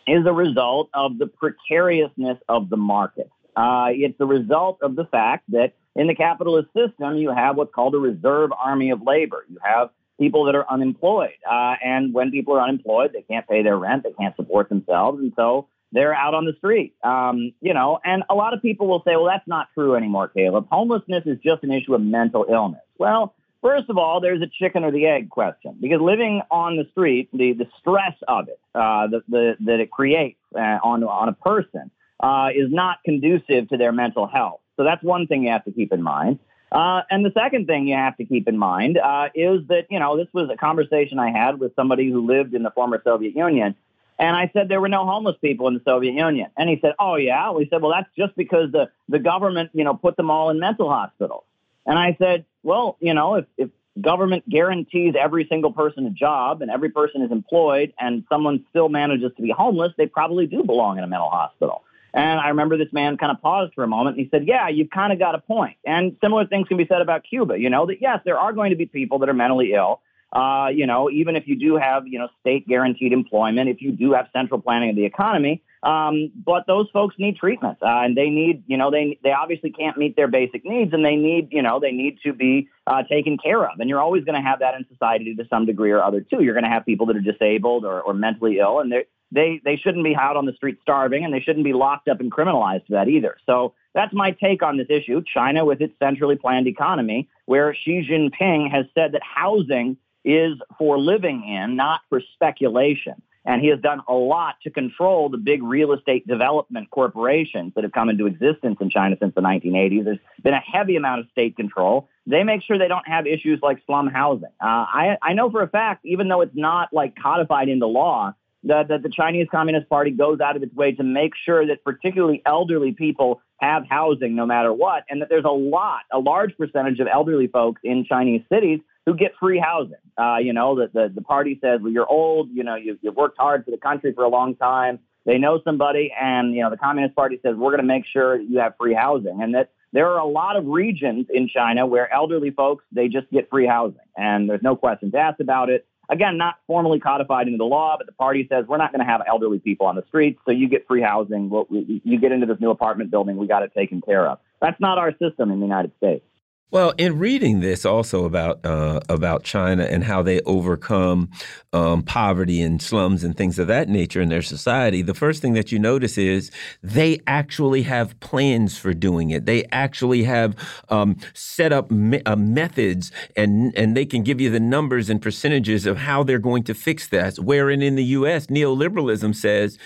is 0.06 0.26
a 0.26 0.32
result 0.32 0.90
of 0.94 1.18
the 1.18 1.26
precariousness 1.26 2.38
of 2.48 2.68
the 2.68 2.76
market. 2.76 3.30
Uh, 3.56 3.88
it's 3.90 4.18
the 4.18 4.26
result 4.26 4.78
of 4.82 4.96
the 4.96 5.04
fact 5.04 5.44
that 5.52 5.72
in 5.96 6.06
the 6.06 6.14
capitalist 6.14 6.68
system, 6.76 7.16
you 7.16 7.30
have 7.30 7.56
what's 7.56 7.74
called 7.74 7.94
a 7.94 7.98
reserve 7.98 8.50
army 8.52 8.90
of 8.90 9.02
labor. 9.02 9.44
You 9.48 9.58
have 9.62 9.90
people 10.20 10.44
that 10.44 10.54
are 10.54 10.70
unemployed. 10.70 11.38
Uh, 11.50 11.74
and 11.82 12.12
when 12.12 12.30
people 12.30 12.54
are 12.54 12.60
unemployed, 12.60 13.10
they 13.12 13.22
can't 13.22 13.48
pay 13.48 13.62
their 13.62 13.76
rent, 13.76 14.04
they 14.04 14.12
can't 14.12 14.36
support 14.36 14.68
themselves, 14.68 15.18
and 15.18 15.32
so 15.34 15.66
they're 15.92 16.14
out 16.14 16.34
on 16.34 16.44
the 16.44 16.52
street. 16.58 16.94
Um, 17.02 17.52
you 17.60 17.74
know, 17.74 17.98
and 18.04 18.22
a 18.30 18.34
lot 18.34 18.54
of 18.54 18.62
people 18.62 18.86
will 18.86 19.02
say, 19.04 19.16
well, 19.16 19.24
that's 19.24 19.48
not 19.48 19.68
true 19.74 19.96
anymore, 19.96 20.28
Caleb. 20.28 20.68
Homelessness 20.70 21.24
is 21.26 21.38
just 21.42 21.64
an 21.64 21.72
issue 21.72 21.94
of 21.94 22.02
mental 22.02 22.46
illness. 22.48 22.82
Well, 22.98 23.34
first 23.62 23.88
of 23.88 23.98
all, 23.98 24.20
there's 24.20 24.42
a 24.42 24.50
chicken 24.62 24.84
or 24.84 24.92
the 24.92 25.06
egg 25.06 25.30
question 25.30 25.76
because 25.80 26.00
living 26.00 26.42
on 26.50 26.76
the 26.76 26.86
street, 26.92 27.28
the, 27.32 27.54
the 27.54 27.66
stress 27.80 28.14
of 28.28 28.48
it, 28.48 28.60
uh, 28.74 29.08
the, 29.08 29.22
the, 29.28 29.56
that 29.66 29.80
it 29.80 29.90
creates 29.90 30.38
uh, 30.54 30.78
on, 30.84 31.02
on 31.02 31.28
a 31.28 31.32
person, 31.32 31.90
uh, 32.20 32.48
is 32.54 32.70
not 32.70 32.98
conducive 33.04 33.68
to 33.70 33.76
their 33.76 33.92
mental 33.92 34.26
health. 34.26 34.60
So 34.76 34.84
that's 34.84 35.02
one 35.02 35.26
thing 35.26 35.44
you 35.44 35.50
have 35.50 35.64
to 35.64 35.72
keep 35.72 35.92
in 35.92 36.02
mind. 36.02 36.38
Uh, 36.72 37.02
and 37.10 37.24
the 37.24 37.32
second 37.32 37.66
thing 37.66 37.88
you 37.88 37.96
have 37.96 38.16
to 38.16 38.24
keep 38.24 38.46
in 38.46 38.56
mind 38.56 38.96
uh, 38.96 39.28
is 39.34 39.66
that, 39.68 39.86
you 39.90 39.98
know, 39.98 40.16
this 40.16 40.28
was 40.32 40.48
a 40.50 40.56
conversation 40.56 41.18
I 41.18 41.30
had 41.30 41.58
with 41.58 41.74
somebody 41.74 42.10
who 42.10 42.26
lived 42.26 42.54
in 42.54 42.62
the 42.62 42.70
former 42.70 43.00
Soviet 43.02 43.34
Union. 43.34 43.74
And 44.18 44.36
I 44.36 44.50
said 44.52 44.68
there 44.68 44.80
were 44.80 44.88
no 44.88 45.06
homeless 45.06 45.36
people 45.40 45.66
in 45.66 45.74
the 45.74 45.82
Soviet 45.84 46.12
Union. 46.12 46.50
And 46.56 46.68
he 46.68 46.78
said, 46.80 46.92
oh, 46.98 47.16
yeah. 47.16 47.50
We 47.52 47.66
said, 47.68 47.82
well, 47.82 47.92
that's 47.92 48.10
just 48.16 48.36
because 48.36 48.70
the, 48.70 48.90
the 49.08 49.18
government, 49.18 49.70
you 49.72 49.82
know, 49.82 49.94
put 49.94 50.16
them 50.16 50.30
all 50.30 50.50
in 50.50 50.60
mental 50.60 50.88
hospitals. 50.88 51.44
And 51.86 51.98
I 51.98 52.16
said, 52.20 52.44
well, 52.62 52.96
you 53.00 53.14
know, 53.14 53.36
if, 53.36 53.46
if 53.56 53.70
government 54.00 54.48
guarantees 54.48 55.14
every 55.18 55.46
single 55.48 55.72
person 55.72 56.06
a 56.06 56.10
job 56.10 56.62
and 56.62 56.70
every 56.70 56.90
person 56.90 57.22
is 57.22 57.32
employed 57.32 57.92
and 57.98 58.24
someone 58.28 58.64
still 58.70 58.88
manages 58.88 59.32
to 59.36 59.42
be 59.42 59.50
homeless, 59.50 59.92
they 59.96 60.06
probably 60.06 60.46
do 60.46 60.62
belong 60.62 60.98
in 60.98 61.04
a 61.04 61.08
mental 61.08 61.30
hospital. 61.30 61.82
And 62.12 62.40
I 62.40 62.48
remember 62.48 62.76
this 62.76 62.92
man 62.92 63.16
kind 63.16 63.32
of 63.32 63.40
paused 63.40 63.74
for 63.74 63.84
a 63.84 63.88
moment 63.88 64.16
and 64.16 64.24
he 64.24 64.30
said, 64.30 64.46
Yeah, 64.46 64.68
you've 64.68 64.90
kind 64.90 65.12
of 65.12 65.18
got 65.18 65.34
a 65.34 65.38
point. 65.38 65.76
And 65.84 66.16
similar 66.22 66.46
things 66.46 66.68
can 66.68 66.76
be 66.76 66.86
said 66.86 67.00
about 67.00 67.22
Cuba, 67.28 67.58
you 67.58 67.70
know, 67.70 67.86
that 67.86 68.00
yes, 68.00 68.20
there 68.24 68.38
are 68.38 68.52
going 68.52 68.70
to 68.70 68.76
be 68.76 68.86
people 68.86 69.18
that 69.20 69.28
are 69.28 69.34
mentally 69.34 69.72
ill. 69.74 70.00
Uh, 70.32 70.68
you 70.72 70.86
know, 70.86 71.10
even 71.10 71.34
if 71.34 71.48
you 71.48 71.58
do 71.58 71.76
have, 71.76 72.06
you 72.06 72.18
know, 72.18 72.28
state 72.40 72.66
guaranteed 72.68 73.12
employment, 73.12 73.68
if 73.68 73.82
you 73.82 73.90
do 73.90 74.12
have 74.12 74.26
central 74.32 74.60
planning 74.60 74.90
of 74.90 74.94
the 74.94 75.04
economy, 75.04 75.60
um, 75.82 76.30
but 76.46 76.66
those 76.66 76.88
folks 76.92 77.16
need 77.18 77.36
treatment, 77.36 77.78
uh, 77.82 78.02
and 78.04 78.16
they 78.16 78.28
need, 78.28 78.62
you 78.66 78.76
know, 78.76 78.90
they 78.90 79.18
they 79.24 79.32
obviously 79.32 79.70
can't 79.70 79.96
meet 79.96 80.14
their 80.14 80.28
basic 80.28 80.64
needs, 80.64 80.92
and 80.92 81.04
they 81.04 81.16
need, 81.16 81.48
you 81.50 81.62
know, 81.62 81.80
they 81.80 81.90
need 81.90 82.18
to 82.24 82.32
be 82.32 82.68
uh, 82.86 83.02
taken 83.04 83.38
care 83.38 83.64
of. 83.64 83.80
And 83.80 83.88
you're 83.88 84.00
always 84.00 84.22
going 84.24 84.40
to 84.40 84.46
have 84.46 84.60
that 84.60 84.74
in 84.74 84.86
society 84.88 85.34
to 85.34 85.44
some 85.48 85.66
degree 85.66 85.90
or 85.90 86.02
other 86.02 86.20
too. 86.20 86.42
You're 86.42 86.54
going 86.54 86.64
to 86.64 86.70
have 86.70 86.84
people 86.84 87.06
that 87.06 87.16
are 87.16 87.20
disabled 87.20 87.84
or, 87.84 88.00
or 88.02 88.12
mentally 88.12 88.58
ill, 88.58 88.78
and 88.80 88.92
they 88.92 89.06
they 89.32 89.60
they 89.64 89.76
shouldn't 89.76 90.04
be 90.04 90.16
out 90.16 90.36
on 90.36 90.46
the 90.46 90.52
street 90.52 90.78
starving, 90.82 91.24
and 91.24 91.32
they 91.32 91.40
shouldn't 91.40 91.64
be 91.64 91.72
locked 91.72 92.08
up 92.08 92.20
and 92.20 92.30
criminalized 92.30 92.86
for 92.86 92.92
that 92.92 93.08
either. 93.08 93.36
So 93.46 93.74
that's 93.94 94.12
my 94.12 94.32
take 94.32 94.62
on 94.62 94.76
this 94.76 94.88
issue. 94.88 95.22
China, 95.32 95.64
with 95.64 95.80
its 95.80 95.94
centrally 95.98 96.36
planned 96.36 96.66
economy, 96.66 97.28
where 97.46 97.74
Xi 97.74 98.06
Jinping 98.08 98.70
has 98.70 98.86
said 98.94 99.12
that 99.12 99.22
housing 99.22 99.96
is 100.24 100.58
for 100.78 100.98
living 100.98 101.44
in, 101.44 101.76
not 101.76 102.00
for 102.08 102.20
speculation. 102.34 103.22
And 103.44 103.62
he 103.62 103.68
has 103.68 103.80
done 103.80 104.02
a 104.06 104.12
lot 104.12 104.56
to 104.64 104.70
control 104.70 105.30
the 105.30 105.38
big 105.38 105.62
real 105.62 105.92
estate 105.92 106.26
development 106.26 106.90
corporations 106.90 107.72
that 107.74 107.84
have 107.84 107.92
come 107.92 108.10
into 108.10 108.26
existence 108.26 108.76
in 108.80 108.90
China 108.90 109.16
since 109.18 109.34
the 109.34 109.40
1980s. 109.40 110.04
There's 110.04 110.18
been 110.42 110.52
a 110.52 110.60
heavy 110.60 110.96
amount 110.96 111.20
of 111.20 111.26
state 111.30 111.56
control. 111.56 112.08
They 112.26 112.44
make 112.44 112.62
sure 112.62 112.78
they 112.78 112.86
don't 112.86 113.08
have 113.08 113.26
issues 113.26 113.60
like 113.62 113.78
slum 113.86 114.08
housing. 114.08 114.50
Uh, 114.60 114.84
I, 114.86 115.16
I 115.22 115.32
know 115.32 115.50
for 115.50 115.62
a 115.62 115.68
fact, 115.68 116.04
even 116.04 116.28
though 116.28 116.42
it's 116.42 116.54
not 116.54 116.92
like 116.92 117.16
codified 117.16 117.70
into 117.70 117.86
law, 117.86 118.34
that, 118.64 118.88
that 118.88 119.02
the 119.02 119.08
Chinese 119.08 119.46
Communist 119.50 119.88
Party 119.88 120.10
goes 120.10 120.40
out 120.40 120.56
of 120.56 120.62
its 120.62 120.74
way 120.74 120.92
to 120.92 121.02
make 121.02 121.32
sure 121.44 121.66
that 121.66 121.82
particularly 121.84 122.42
elderly 122.44 122.92
people 122.92 123.40
have 123.58 123.84
housing 123.88 124.34
no 124.34 124.46
matter 124.46 124.72
what, 124.72 125.04
and 125.08 125.20
that 125.22 125.28
there's 125.28 125.44
a 125.44 125.48
lot, 125.48 126.02
a 126.12 126.18
large 126.18 126.56
percentage 126.56 126.98
of 127.00 127.06
elderly 127.12 127.46
folks 127.46 127.80
in 127.84 128.04
Chinese 128.04 128.42
cities 128.52 128.80
who 129.06 129.14
get 129.14 129.32
free 129.40 129.58
housing. 129.58 129.94
Uh, 130.18 130.36
you 130.38 130.52
know, 130.52 130.74
the, 130.74 130.90
the, 130.92 131.12
the 131.14 131.22
party 131.22 131.58
says, 131.62 131.80
well, 131.82 131.92
you're 131.92 132.08
old, 132.08 132.50
you 132.52 132.64
know, 132.64 132.74
you've, 132.74 132.98
you've 133.02 133.16
worked 133.16 133.38
hard 133.38 133.64
for 133.64 133.70
the 133.70 133.78
country 133.78 134.12
for 134.12 134.24
a 134.24 134.28
long 134.28 134.54
time. 134.56 134.98
They 135.26 135.38
know 135.38 135.60
somebody, 135.64 136.12
and, 136.18 136.54
you 136.54 136.62
know, 136.62 136.70
the 136.70 136.78
Communist 136.78 137.14
Party 137.14 137.38
says, 137.42 137.54
we're 137.54 137.70
going 137.70 137.82
to 137.82 137.86
make 137.86 138.04
sure 138.06 138.40
you 138.40 138.58
have 138.58 138.74
free 138.78 138.94
housing. 138.94 139.42
And 139.42 139.54
that 139.54 139.70
there 139.92 140.08
are 140.08 140.18
a 140.18 140.26
lot 140.26 140.56
of 140.56 140.66
regions 140.66 141.26
in 141.28 141.48
China 141.48 141.86
where 141.86 142.12
elderly 142.12 142.50
folks, 142.50 142.84
they 142.92 143.08
just 143.08 143.30
get 143.30 143.50
free 143.50 143.66
housing. 143.66 143.98
And 144.16 144.48
there's 144.48 144.62
no 144.62 144.76
questions 144.76 145.14
asked 145.14 145.40
about 145.40 145.68
it. 145.68 145.86
Again, 146.10 146.36
not 146.36 146.56
formally 146.66 146.98
codified 146.98 147.46
into 147.46 147.58
the 147.58 147.64
law, 147.64 147.94
but 147.96 148.06
the 148.06 148.12
party 148.12 148.44
says 148.50 148.64
we're 148.66 148.78
not 148.78 148.92
going 148.92 148.98
to 148.98 149.10
have 149.10 149.22
elderly 149.28 149.60
people 149.60 149.86
on 149.86 149.94
the 149.94 150.02
streets, 150.08 150.40
so 150.44 150.50
you 150.50 150.68
get 150.68 150.86
free 150.88 151.00
housing. 151.00 151.50
You 151.70 152.18
get 152.18 152.32
into 152.32 152.46
this 152.46 152.58
new 152.60 152.70
apartment 152.70 153.12
building, 153.12 153.36
we 153.36 153.46
got 153.46 153.62
it 153.62 153.72
taken 153.76 154.00
care 154.00 154.26
of. 154.26 154.38
That's 154.60 154.80
not 154.80 154.98
our 154.98 155.12
system 155.12 155.52
in 155.52 155.60
the 155.60 155.66
United 155.66 155.92
States. 155.98 156.24
Well, 156.72 156.92
in 156.98 157.18
reading 157.18 157.58
this 157.58 157.84
also 157.84 158.24
about 158.24 158.64
uh, 158.64 159.00
about 159.08 159.42
China 159.42 159.82
and 159.82 160.04
how 160.04 160.22
they 160.22 160.40
overcome 160.42 161.30
um, 161.72 162.04
poverty 162.04 162.62
and 162.62 162.80
slums 162.80 163.24
and 163.24 163.36
things 163.36 163.58
of 163.58 163.66
that 163.66 163.88
nature 163.88 164.20
in 164.20 164.28
their 164.28 164.42
society, 164.42 165.02
the 165.02 165.14
first 165.14 165.42
thing 165.42 165.54
that 165.54 165.72
you 165.72 165.80
notice 165.80 166.16
is 166.16 166.52
they 166.80 167.18
actually 167.26 167.82
have 167.82 168.18
plans 168.20 168.78
for 168.78 168.94
doing 168.94 169.30
it. 169.30 169.46
They 169.46 169.64
actually 169.72 170.22
have 170.24 170.54
um, 170.90 171.16
set 171.34 171.72
up 171.72 171.90
me 171.90 172.22
uh, 172.24 172.36
methods, 172.36 173.10
and 173.34 173.76
and 173.76 173.96
they 173.96 174.06
can 174.06 174.22
give 174.22 174.40
you 174.40 174.48
the 174.48 174.60
numbers 174.60 175.10
and 175.10 175.20
percentages 175.20 175.86
of 175.86 175.96
how 175.96 176.22
they're 176.22 176.38
going 176.38 176.62
to 176.64 176.74
fix 176.74 177.08
that. 177.08 177.36
Wherein 177.40 177.82
in 177.82 177.96
the 177.96 178.04
U.S., 178.04 178.46
neoliberalism 178.46 179.34
says 179.34 179.76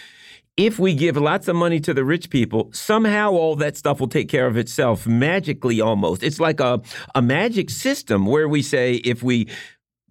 if 0.56 0.78
we 0.78 0.94
give 0.94 1.16
lots 1.16 1.48
of 1.48 1.56
money 1.56 1.80
to 1.80 1.92
the 1.92 2.04
rich 2.04 2.30
people, 2.30 2.70
somehow 2.72 3.32
all 3.32 3.56
that 3.56 3.76
stuff 3.76 3.98
will 4.00 4.08
take 4.08 4.28
care 4.28 4.46
of 4.46 4.56
itself 4.56 5.06
magically 5.06 5.80
almost. 5.80 6.22
It's 6.22 6.38
like 6.38 6.60
a, 6.60 6.80
a 7.14 7.22
magic 7.22 7.70
system 7.70 8.26
where 8.26 8.48
we 8.48 8.62
say 8.62 8.94
if 8.94 9.22
we 9.22 9.48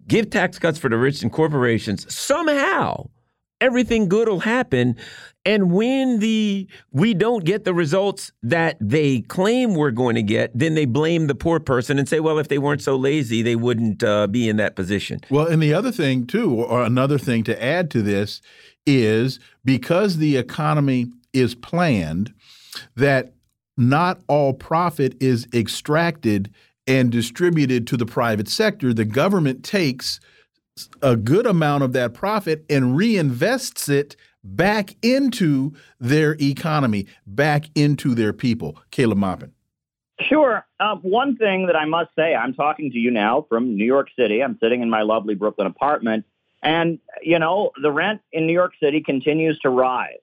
give 0.06 0.30
tax 0.30 0.58
cuts 0.58 0.78
for 0.78 0.90
the 0.90 0.98
rich 0.98 1.22
and 1.22 1.32
corporations, 1.32 2.12
somehow 2.14 3.08
everything 3.60 4.08
good 4.08 4.28
will 4.28 4.40
happen. 4.40 4.96
And 5.46 5.72
when 5.72 6.20
the 6.20 6.68
we 6.90 7.14
don't 7.14 7.44
get 7.44 7.64
the 7.64 7.74
results 7.74 8.32
that 8.42 8.76
they 8.80 9.20
claim 9.22 9.74
we're 9.74 9.90
going 9.90 10.14
to 10.14 10.22
get, 10.22 10.50
then 10.54 10.74
they 10.74 10.84
blame 10.84 11.26
the 11.26 11.34
poor 11.34 11.60
person 11.60 11.98
and 11.98 12.08
say, 12.08 12.20
well, 12.20 12.38
if 12.38 12.48
they 12.48 12.58
weren't 12.58 12.82
so 12.82 12.96
lazy, 12.96 13.42
they 13.42 13.56
wouldn't 13.56 14.02
uh, 14.02 14.26
be 14.26 14.48
in 14.48 14.56
that 14.56 14.76
position. 14.76 15.20
Well, 15.30 15.46
and 15.46 15.62
the 15.62 15.72
other 15.72 15.92
thing 15.92 16.26
too, 16.26 16.54
or 16.54 16.82
another 16.82 17.18
thing 17.18 17.44
to 17.44 17.62
add 17.62 17.90
to 17.92 18.02
this 18.02 18.40
is 18.86 19.40
because 19.64 20.18
the 20.18 20.36
economy 20.36 21.06
is 21.32 21.54
planned, 21.54 22.32
that 22.96 23.32
not 23.76 24.20
all 24.28 24.52
profit 24.52 25.16
is 25.20 25.46
extracted 25.52 26.52
and 26.86 27.10
distributed 27.10 27.86
to 27.88 27.96
the 27.96 28.06
private 28.06 28.48
sector. 28.48 28.92
The 28.92 29.04
government 29.04 29.64
takes 29.64 30.20
a 31.02 31.16
good 31.16 31.46
amount 31.46 31.84
of 31.84 31.92
that 31.92 32.14
profit 32.14 32.64
and 32.68 32.96
reinvests 32.96 33.88
it 33.88 34.16
back 34.42 34.94
into 35.02 35.72
their 35.98 36.36
economy, 36.40 37.06
back 37.26 37.66
into 37.74 38.14
their 38.14 38.32
people. 38.32 38.78
Caleb 38.90 39.18
Maupin. 39.18 39.52
Sure. 40.20 40.64
Uh, 40.78 40.96
one 40.96 41.36
thing 41.36 41.66
that 41.66 41.76
I 41.76 41.86
must 41.86 42.10
say, 42.16 42.34
I'm 42.34 42.54
talking 42.54 42.92
to 42.92 42.98
you 42.98 43.10
now 43.10 43.46
from 43.48 43.76
New 43.76 43.84
York 43.84 44.08
City. 44.16 44.42
I'm 44.42 44.58
sitting 44.62 44.80
in 44.82 44.90
my 44.90 45.02
lovely 45.02 45.34
Brooklyn 45.34 45.66
apartment. 45.66 46.24
And, 46.64 46.98
you 47.22 47.38
know, 47.38 47.70
the 47.80 47.92
rent 47.92 48.22
in 48.32 48.46
New 48.46 48.52
York 48.52 48.72
City 48.82 49.02
continues 49.02 49.58
to 49.60 49.70
rise. 49.70 50.18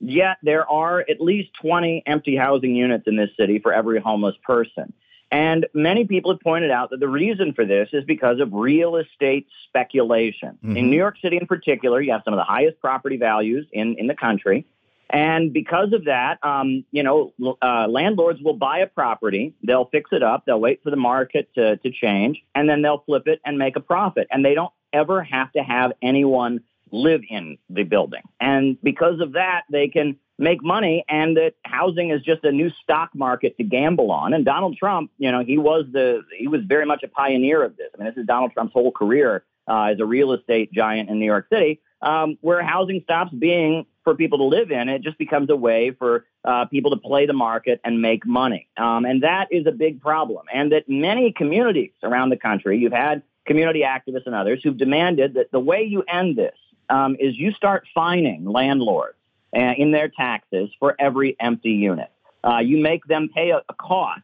Yet 0.00 0.38
there 0.42 0.68
are 0.68 1.00
at 1.00 1.20
least 1.20 1.50
20 1.62 2.02
empty 2.04 2.36
housing 2.36 2.74
units 2.74 3.04
in 3.06 3.16
this 3.16 3.30
city 3.38 3.60
for 3.60 3.72
every 3.72 4.00
homeless 4.00 4.34
person. 4.44 4.92
And 5.30 5.66
many 5.72 6.04
people 6.04 6.32
have 6.32 6.40
pointed 6.40 6.70
out 6.70 6.90
that 6.90 7.00
the 7.00 7.08
reason 7.08 7.54
for 7.54 7.64
this 7.64 7.88
is 7.92 8.04
because 8.04 8.40
of 8.40 8.52
real 8.52 8.96
estate 8.96 9.46
speculation. 9.68 10.50
Mm-hmm. 10.50 10.76
In 10.76 10.90
New 10.90 10.96
York 10.96 11.16
City, 11.22 11.38
in 11.38 11.46
particular, 11.46 12.00
you 12.00 12.12
have 12.12 12.22
some 12.24 12.34
of 12.34 12.38
the 12.38 12.44
highest 12.44 12.80
property 12.80 13.16
values 13.16 13.66
in, 13.72 13.96
in 13.98 14.06
the 14.08 14.14
country. 14.14 14.66
And 15.10 15.52
because 15.52 15.92
of 15.92 16.06
that, 16.06 16.38
um, 16.42 16.84
you 16.90 17.02
know, 17.02 17.32
uh, 17.62 17.86
landlords 17.88 18.40
will 18.42 18.56
buy 18.56 18.78
a 18.78 18.86
property, 18.86 19.54
they'll 19.62 19.84
fix 19.86 20.10
it 20.12 20.22
up, 20.22 20.44
they'll 20.46 20.60
wait 20.60 20.82
for 20.82 20.90
the 20.90 20.96
market 20.96 21.48
to, 21.54 21.76
to 21.76 21.90
change, 21.90 22.42
and 22.54 22.68
then 22.68 22.82
they'll 22.82 23.02
flip 23.04 23.26
it 23.26 23.40
and 23.44 23.58
make 23.58 23.76
a 23.76 23.80
profit. 23.80 24.26
And 24.30 24.44
they 24.44 24.54
don't 24.54 24.72
ever 24.94 25.22
have 25.22 25.52
to 25.52 25.62
have 25.62 25.92
anyone 26.00 26.60
live 26.90 27.22
in 27.28 27.58
the 27.68 27.82
building. 27.82 28.22
And 28.40 28.78
because 28.82 29.20
of 29.20 29.32
that, 29.32 29.62
they 29.70 29.88
can 29.88 30.16
make 30.38 30.62
money 30.62 31.04
and 31.08 31.36
that 31.36 31.54
housing 31.64 32.10
is 32.10 32.22
just 32.22 32.44
a 32.44 32.50
new 32.50 32.70
stock 32.82 33.10
market 33.14 33.56
to 33.56 33.64
gamble 33.64 34.10
on. 34.10 34.32
And 34.32 34.44
Donald 34.44 34.76
Trump, 34.76 35.10
you 35.18 35.30
know, 35.30 35.44
he 35.44 35.58
was 35.58 35.84
the 35.92 36.22
he 36.36 36.48
was 36.48 36.62
very 36.66 36.86
much 36.86 37.02
a 37.02 37.08
pioneer 37.08 37.62
of 37.62 37.76
this. 37.76 37.88
I 37.94 37.98
mean, 37.98 38.06
this 38.08 38.20
is 38.20 38.26
Donald 38.26 38.52
Trump's 38.52 38.72
whole 38.72 38.90
career 38.90 39.44
uh, 39.68 39.92
as 39.92 40.00
a 40.00 40.04
real 40.04 40.32
estate 40.32 40.72
giant 40.72 41.08
in 41.08 41.18
New 41.18 41.26
York 41.26 41.46
City, 41.52 41.80
um, 42.02 42.36
where 42.40 42.62
housing 42.62 43.00
stops 43.02 43.32
being 43.32 43.86
for 44.02 44.14
people 44.14 44.38
to 44.38 44.44
live 44.44 44.70
in. 44.70 44.88
It 44.88 45.02
just 45.02 45.18
becomes 45.18 45.50
a 45.50 45.56
way 45.56 45.92
for 45.92 46.26
uh, 46.44 46.66
people 46.66 46.90
to 46.90 46.98
play 46.98 47.26
the 47.26 47.32
market 47.32 47.80
and 47.84 48.02
make 48.02 48.26
money. 48.26 48.68
Um, 48.76 49.04
and 49.06 49.22
that 49.22 49.48
is 49.50 49.66
a 49.66 49.72
big 49.72 50.00
problem. 50.00 50.46
And 50.52 50.72
that 50.72 50.88
many 50.88 51.32
communities 51.32 51.92
around 52.02 52.28
the 52.30 52.36
country, 52.36 52.78
you've 52.78 52.92
had 52.92 53.22
community 53.46 53.82
activists 53.82 54.26
and 54.26 54.34
others 54.34 54.60
who've 54.62 54.76
demanded 54.76 55.34
that 55.34 55.50
the 55.52 55.60
way 55.60 55.82
you 55.82 56.02
end 56.02 56.36
this 56.36 56.56
um, 56.88 57.16
is 57.18 57.36
you 57.36 57.52
start 57.52 57.86
fining 57.94 58.44
landlords 58.44 59.16
uh, 59.56 59.72
in 59.76 59.90
their 59.90 60.08
taxes 60.08 60.70
for 60.78 60.94
every 60.98 61.36
empty 61.40 61.70
unit. 61.70 62.10
Uh, 62.42 62.58
you 62.58 62.78
make 62.78 63.04
them 63.06 63.28
pay 63.34 63.50
a, 63.50 63.62
a 63.68 63.74
cost 63.74 64.22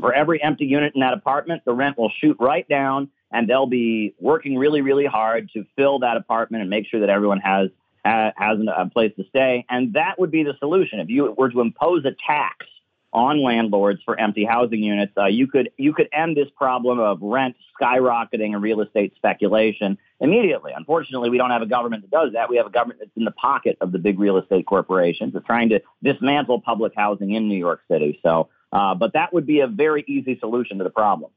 for 0.00 0.12
every 0.12 0.42
empty 0.42 0.66
unit 0.66 0.92
in 0.94 1.00
that 1.00 1.12
apartment. 1.12 1.62
The 1.64 1.72
rent 1.72 1.98
will 1.98 2.12
shoot 2.20 2.36
right 2.40 2.68
down, 2.68 3.10
and 3.30 3.48
they'll 3.48 3.66
be 3.66 4.14
working 4.18 4.56
really, 4.56 4.80
really 4.80 5.06
hard 5.06 5.50
to 5.54 5.64
fill 5.76 6.00
that 6.00 6.16
apartment 6.16 6.62
and 6.62 6.70
make 6.70 6.86
sure 6.86 7.00
that 7.00 7.10
everyone 7.10 7.40
has 7.40 7.70
has 8.04 8.58
a 8.74 8.86
place 8.86 9.12
to 9.16 9.24
stay. 9.28 9.66
And 9.68 9.92
that 9.92 10.18
would 10.18 10.30
be 10.30 10.42
the 10.42 10.54
solution. 10.58 10.98
If 11.00 11.10
you 11.10 11.34
were 11.36 11.50
to 11.50 11.60
impose 11.60 12.06
a 12.06 12.12
tax 12.26 12.66
on 13.12 13.42
landlords 13.42 14.00
for 14.04 14.18
empty 14.18 14.44
housing 14.44 14.82
units, 14.82 15.12
uh, 15.16 15.26
you 15.26 15.46
could 15.46 15.70
you 15.76 15.92
could 15.92 16.08
end 16.12 16.36
this 16.36 16.48
problem 16.56 16.98
of 16.98 17.18
rent 17.22 17.56
skyrocketing 17.80 18.52
and 18.52 18.62
real 18.62 18.80
estate 18.80 19.14
speculation 19.16 19.96
immediately. 20.20 20.72
Unfortunately, 20.74 21.30
we 21.30 21.38
don't 21.38 21.50
have 21.50 21.62
a 21.62 21.66
government 21.66 22.02
that 22.02 22.10
does 22.10 22.32
that. 22.34 22.50
We 22.50 22.56
have 22.56 22.66
a 22.66 22.70
government 22.70 23.00
that's 23.00 23.16
in 23.16 23.24
the 23.24 23.30
pocket 23.30 23.78
of 23.80 23.92
the 23.92 23.98
big 23.98 24.18
real 24.18 24.36
estate 24.36 24.66
corporations. 24.66 25.32
That's 25.32 25.46
trying 25.46 25.70
to 25.70 25.80
dismantle 26.02 26.60
public 26.60 26.92
housing 26.96 27.32
in 27.32 27.48
New 27.48 27.58
York 27.58 27.80
City. 27.90 28.20
So, 28.22 28.48
uh, 28.72 28.94
but 28.94 29.14
that 29.14 29.32
would 29.32 29.46
be 29.46 29.60
a 29.60 29.66
very 29.66 30.04
easy 30.06 30.38
solution 30.38 30.78
to 30.78 30.84
the 30.84 30.90
problem. 30.90 31.30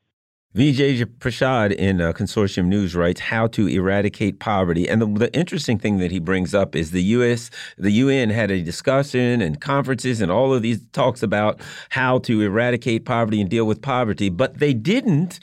Vijay 0.53 1.06
Prashad 1.06 1.72
in 1.72 2.02
uh, 2.02 2.11
Consortium 2.11 2.65
News 2.65 2.94
writes 2.94 3.22
how 3.22 3.48
to 3.48 3.68
eradicate 3.68 4.40
poverty, 4.40 4.86
and 4.90 5.02
the, 5.02 5.06
the, 5.06 5.34
interesting 5.34 5.80
thing 5.80 5.99
that 5.99 6.11
he 6.11 6.19
brings 6.19 6.53
up 6.53 6.76
is 6.76 6.91
the 6.91 7.03
U.S. 7.03 7.49
the 7.78 7.91
UN 7.91 8.30
had 8.30 8.52
a 8.52 8.61
discussion 8.61 9.41
and 9.41 9.61
conferences 9.61 10.19
and 10.19 10.30
all 10.30 10.53
of 10.53 10.61
these 10.61 10.86
talks 10.91 11.23
about 11.23 11.61
how 11.88 12.19
to 12.19 12.41
eradicate 12.41 13.06
poverty 13.06 13.40
and 13.40 13.49
deal 13.49 13.64
with 13.64 13.82
poverty, 13.82 14.28
but 14.28 14.60
they 14.60 14.73
didn't 14.73 15.40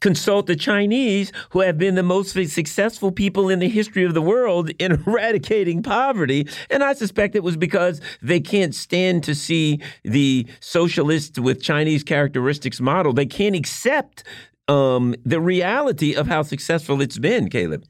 consult 0.00 0.46
the 0.46 0.56
Chinese, 0.56 1.30
who 1.50 1.60
have 1.60 1.78
been 1.78 1.94
the 1.94 2.02
most 2.02 2.32
successful 2.50 3.12
people 3.12 3.48
in 3.48 3.58
the 3.58 3.68
history 3.68 4.04
of 4.04 4.14
the 4.14 4.22
world 4.22 4.70
in 4.78 4.92
eradicating 5.06 5.82
poverty. 5.82 6.48
And 6.70 6.82
I 6.82 6.94
suspect 6.94 7.36
it 7.36 7.42
was 7.42 7.56
because 7.56 8.00
they 8.22 8.40
can't 8.40 8.74
stand 8.74 9.24
to 9.24 9.34
see 9.34 9.80
the 10.02 10.46
socialist 10.60 11.38
with 11.38 11.62
Chinese 11.62 12.02
characteristics 12.02 12.80
model. 12.80 13.12
They 13.12 13.26
can't 13.26 13.54
accept 13.54 14.24
um, 14.70 15.14
the 15.24 15.40
reality 15.40 16.14
of 16.14 16.28
how 16.28 16.42
successful 16.42 17.00
it's 17.00 17.18
been, 17.18 17.50
Caleb. 17.50 17.84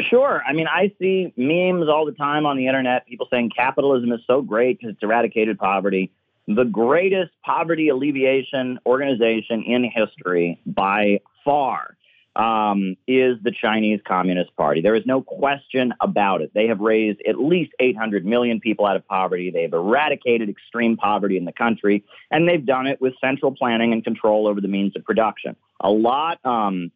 Sure. 0.00 0.42
I 0.46 0.52
mean, 0.52 0.66
I 0.66 0.92
see 1.00 1.32
memes 1.36 1.88
all 1.88 2.04
the 2.04 2.16
time 2.18 2.46
on 2.46 2.56
the 2.56 2.66
internet, 2.66 3.06
people 3.06 3.28
saying 3.30 3.50
capitalism 3.56 4.10
is 4.12 4.20
so 4.26 4.42
great 4.42 4.78
because 4.78 4.94
it's 4.94 5.02
eradicated 5.02 5.56
poverty. 5.56 6.12
The 6.48 6.64
greatest 6.64 7.30
poverty 7.44 7.88
alleviation 7.88 8.80
organization 8.84 9.62
in 9.62 9.88
history 9.94 10.60
by 10.66 11.20
far 11.44 11.96
um, 12.36 12.96
is 13.06 13.36
the 13.42 13.52
Chinese 13.52 14.00
Communist 14.06 14.54
Party. 14.56 14.80
There 14.80 14.94
is 14.94 15.06
no 15.06 15.22
question 15.22 15.94
about 16.00 16.42
it. 16.42 16.52
They 16.54 16.66
have 16.66 16.80
raised 16.80 17.20
at 17.28 17.38
least 17.38 17.72
800 17.78 18.26
million 18.26 18.60
people 18.60 18.86
out 18.86 18.96
of 18.96 19.06
poverty. 19.06 19.50
They've 19.50 19.72
eradicated 19.72 20.48
extreme 20.48 20.96
poverty 20.96 21.36
in 21.36 21.44
the 21.44 21.52
country, 21.52 22.04
and 22.30 22.48
they've 22.48 22.64
done 22.64 22.86
it 22.86 23.00
with 23.00 23.14
central 23.20 23.52
planning 23.52 23.92
and 23.92 24.02
control 24.02 24.46
over 24.46 24.60
the 24.60 24.68
means 24.68 24.96
of 24.96 25.04
production. 25.04 25.56
A 25.80 25.90
lot, 25.90 26.44
um, 26.44 26.90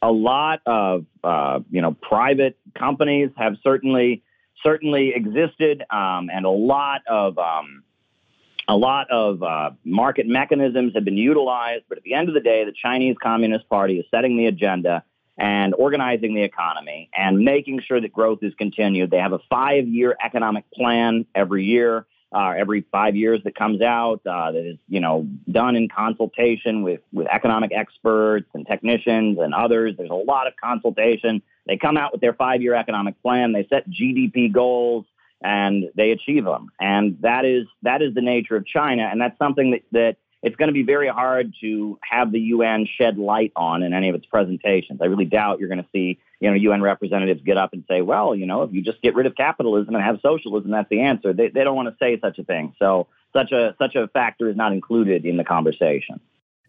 a 0.00 0.10
lot 0.10 0.60
of 0.66 1.04
uh, 1.22 1.60
you 1.70 1.80
know 1.80 1.92
private 1.92 2.58
companies 2.74 3.30
have 3.36 3.56
certainly 3.62 4.22
certainly 4.64 5.12
existed, 5.14 5.84
um, 5.90 6.30
and 6.32 6.46
a 6.46 6.50
lot 6.50 7.02
of 7.06 7.38
um, 7.38 7.83
a 8.68 8.76
lot 8.76 9.10
of 9.10 9.42
uh, 9.42 9.70
market 9.84 10.26
mechanisms 10.26 10.92
have 10.94 11.04
been 11.04 11.16
utilized, 11.16 11.84
but 11.88 11.98
at 11.98 12.04
the 12.04 12.14
end 12.14 12.28
of 12.28 12.34
the 12.34 12.40
day, 12.40 12.64
the 12.64 12.72
Chinese 12.72 13.16
Communist 13.22 13.68
Party 13.68 13.98
is 13.98 14.06
setting 14.10 14.36
the 14.36 14.46
agenda 14.46 15.04
and 15.36 15.74
organizing 15.74 16.34
the 16.34 16.42
economy 16.42 17.10
and 17.14 17.38
making 17.38 17.80
sure 17.80 18.00
that 18.00 18.12
growth 18.12 18.38
is 18.42 18.54
continued. 18.56 19.10
They 19.10 19.18
have 19.18 19.32
a 19.32 19.40
five 19.50 19.86
year 19.86 20.16
economic 20.24 20.70
plan 20.70 21.26
every 21.34 21.64
year. 21.64 22.06
Uh, 22.32 22.52
every 22.58 22.84
five 22.90 23.14
years 23.14 23.40
that 23.44 23.54
comes 23.54 23.80
out 23.80 24.20
uh, 24.26 24.50
that 24.50 24.66
is 24.66 24.76
you 24.88 24.98
know 24.98 25.24
done 25.48 25.76
in 25.76 25.88
consultation 25.88 26.82
with 26.82 27.00
with 27.12 27.28
economic 27.28 27.70
experts 27.72 28.48
and 28.54 28.66
technicians 28.66 29.38
and 29.38 29.54
others 29.54 29.94
there's 29.96 30.10
a 30.10 30.14
lot 30.14 30.48
of 30.48 30.52
consultation 30.60 31.40
they 31.68 31.76
come 31.76 31.96
out 31.96 32.10
with 32.10 32.20
their 32.20 32.32
five 32.32 32.60
year 32.60 32.74
economic 32.74 33.14
plan 33.22 33.52
they 33.52 33.64
set 33.70 33.88
gdp 33.88 34.50
goals 34.50 35.04
and 35.44 35.90
they 35.94 36.10
achieve 36.10 36.44
them. 36.44 36.70
And 36.80 37.18
that 37.20 37.44
is 37.44 37.66
that 37.82 38.02
is 38.02 38.14
the 38.14 38.22
nature 38.22 38.56
of 38.56 38.66
China, 38.66 39.08
and 39.12 39.20
that's 39.20 39.38
something 39.38 39.72
that, 39.72 39.82
that 39.92 40.16
it's 40.42 40.56
going 40.56 40.68
to 40.68 40.74
be 40.74 40.82
very 40.82 41.08
hard 41.08 41.54
to 41.60 41.98
have 42.02 42.32
the 42.32 42.40
UN 42.40 42.86
shed 42.98 43.18
light 43.18 43.52
on 43.54 43.82
in 43.82 43.94
any 43.94 44.08
of 44.08 44.14
its 44.14 44.26
presentations. 44.26 45.00
I 45.00 45.06
really 45.06 45.24
doubt 45.26 45.60
you're 45.60 45.68
going 45.68 45.82
to 45.82 45.88
see 45.92 46.18
you 46.40 46.50
know 46.50 46.56
UN 46.56 46.82
representatives 46.82 47.42
get 47.44 47.58
up 47.58 47.74
and 47.74 47.84
say, 47.86 48.00
well, 48.00 48.34
you 48.34 48.46
know, 48.46 48.62
if 48.62 48.72
you 48.72 48.80
just 48.80 49.02
get 49.02 49.14
rid 49.14 49.26
of 49.26 49.36
capitalism 49.36 49.94
and 49.94 50.02
have 50.02 50.18
socialism, 50.22 50.70
that's 50.70 50.88
the 50.88 51.02
answer. 51.02 51.34
They 51.34 51.48
they 51.48 51.62
don't 51.62 51.76
want 51.76 51.88
to 51.88 51.96
say 52.02 52.18
such 52.18 52.38
a 52.38 52.44
thing. 52.44 52.74
So 52.78 53.06
such 53.34 53.52
a 53.52 53.74
such 53.78 53.94
a 53.96 54.08
factor 54.08 54.48
is 54.48 54.56
not 54.56 54.72
included 54.72 55.26
in 55.26 55.36
the 55.36 55.44
conversation. 55.44 56.20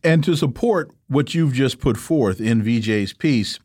And 0.06 0.24
to 0.24 0.36
support 0.36 0.92
what 1.08 1.34
you've 1.34 1.54
just 1.54 1.80
put 1.80 1.98
forth 1.98 2.40
in 2.40 2.62
Vijay's 2.62 3.12
piece, 3.12 3.60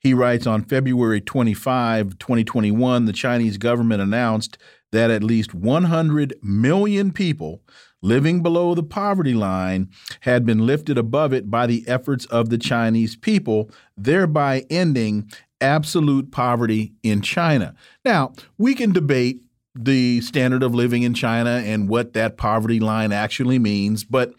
he 0.00 0.12
writes 0.12 0.44
on 0.44 0.64
February 0.64 1.20
25, 1.20 2.18
2021, 2.18 3.04
the 3.04 3.12
Chinese 3.12 3.58
government 3.58 4.02
announced 4.02 4.58
that 4.90 5.12
at 5.12 5.22
least 5.22 5.54
100 5.54 6.34
million 6.42 7.12
people 7.12 7.62
living 8.02 8.42
below 8.42 8.74
the 8.74 8.82
poverty 8.82 9.34
line 9.34 9.88
had 10.22 10.44
been 10.44 10.66
lifted 10.66 10.98
above 10.98 11.32
it 11.32 11.48
by 11.48 11.64
the 11.64 11.84
efforts 11.86 12.24
of 12.26 12.50
the 12.50 12.58
Chinese 12.58 13.14
people, 13.14 13.70
thereby 13.96 14.64
ending 14.68 15.30
absolute 15.60 16.32
poverty 16.32 16.92
in 17.04 17.22
China. 17.22 17.72
Now, 18.04 18.32
we 18.58 18.74
can 18.74 18.92
debate 18.92 19.44
the 19.76 20.20
standard 20.22 20.64
of 20.64 20.74
living 20.74 21.04
in 21.04 21.14
China 21.14 21.62
and 21.64 21.88
what 21.88 22.14
that 22.14 22.36
poverty 22.36 22.80
line 22.80 23.12
actually 23.12 23.60
means, 23.60 24.02
but 24.02 24.34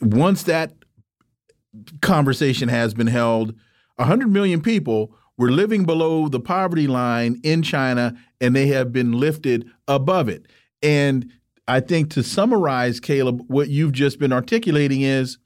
once 0.00 0.44
that 0.44 0.72
conversation 2.00 2.68
has 2.68 2.94
been 2.94 3.06
held, 3.06 3.54
100 3.96 4.28
million 4.28 4.60
people 4.60 5.14
were 5.36 5.50
living 5.50 5.84
below 5.84 6.28
the 6.28 6.40
poverty 6.40 6.86
line 6.86 7.40
in 7.42 7.62
China 7.62 8.14
and 8.40 8.54
they 8.54 8.66
have 8.66 8.92
been 8.92 9.12
lifted 9.12 9.70
above 9.88 10.28
it. 10.28 10.46
And 10.82 11.30
I 11.68 11.80
think 11.80 12.10
to 12.10 12.22
summarize, 12.22 13.00
Caleb, 13.00 13.42
what 13.46 13.68
you've 13.68 13.92
just 13.92 14.18
been 14.18 14.32
articulating 14.32 15.02
is 15.02 15.38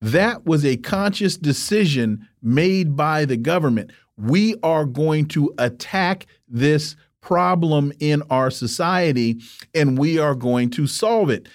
that 0.00 0.46
was 0.46 0.64
a 0.64 0.76
conscious 0.76 1.36
decision 1.36 2.26
made 2.42 2.96
by 2.96 3.24
the 3.24 3.36
government. 3.36 3.92
We 4.16 4.54
are 4.62 4.84
going 4.84 5.26
to 5.26 5.52
attack 5.58 6.26
this 6.48 6.96
problem 7.20 7.92
in 8.00 8.22
our 8.30 8.50
society 8.50 9.40
and 9.74 9.98
we 9.98 10.18
are 10.18 10.34
going 10.34 10.70
to 10.70 10.86
solve 10.86 11.30
it 11.30 11.48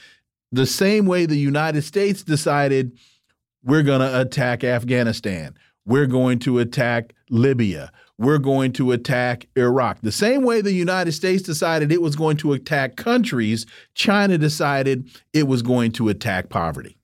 the 0.54 0.68
same 0.68 1.08
way 1.08 1.26
the 1.26 1.36
United 1.36 1.82
States 1.82 2.24
decided 2.24 2.98
we're 3.64 3.82
going 3.82 4.02
to 4.02 4.22
attack 4.22 4.64
Afghanistan, 4.64 5.56
we're 5.86 6.06
going 6.06 6.38
to 6.40 6.60
attack 6.60 7.14
Libya, 7.32 7.92
we're 8.20 8.38
going 8.38 8.72
to 8.74 8.92
attack 8.92 9.48
Iraq. 9.58 10.02
The 10.02 10.12
same 10.12 10.44
way 10.44 10.62
the 10.62 10.72
United 10.72 11.14
States 11.14 11.42
decided 11.42 11.92
it 11.92 12.04
was 12.04 12.16
going 12.16 12.38
to 12.38 12.54
attack 12.54 12.96
countries, 12.98 13.66
China 13.96 14.38
decided 14.38 15.10
it 15.34 15.48
was 15.48 15.64
going 15.64 15.92
to 15.94 16.10
attack 16.10 16.50
poverty. 16.50 16.98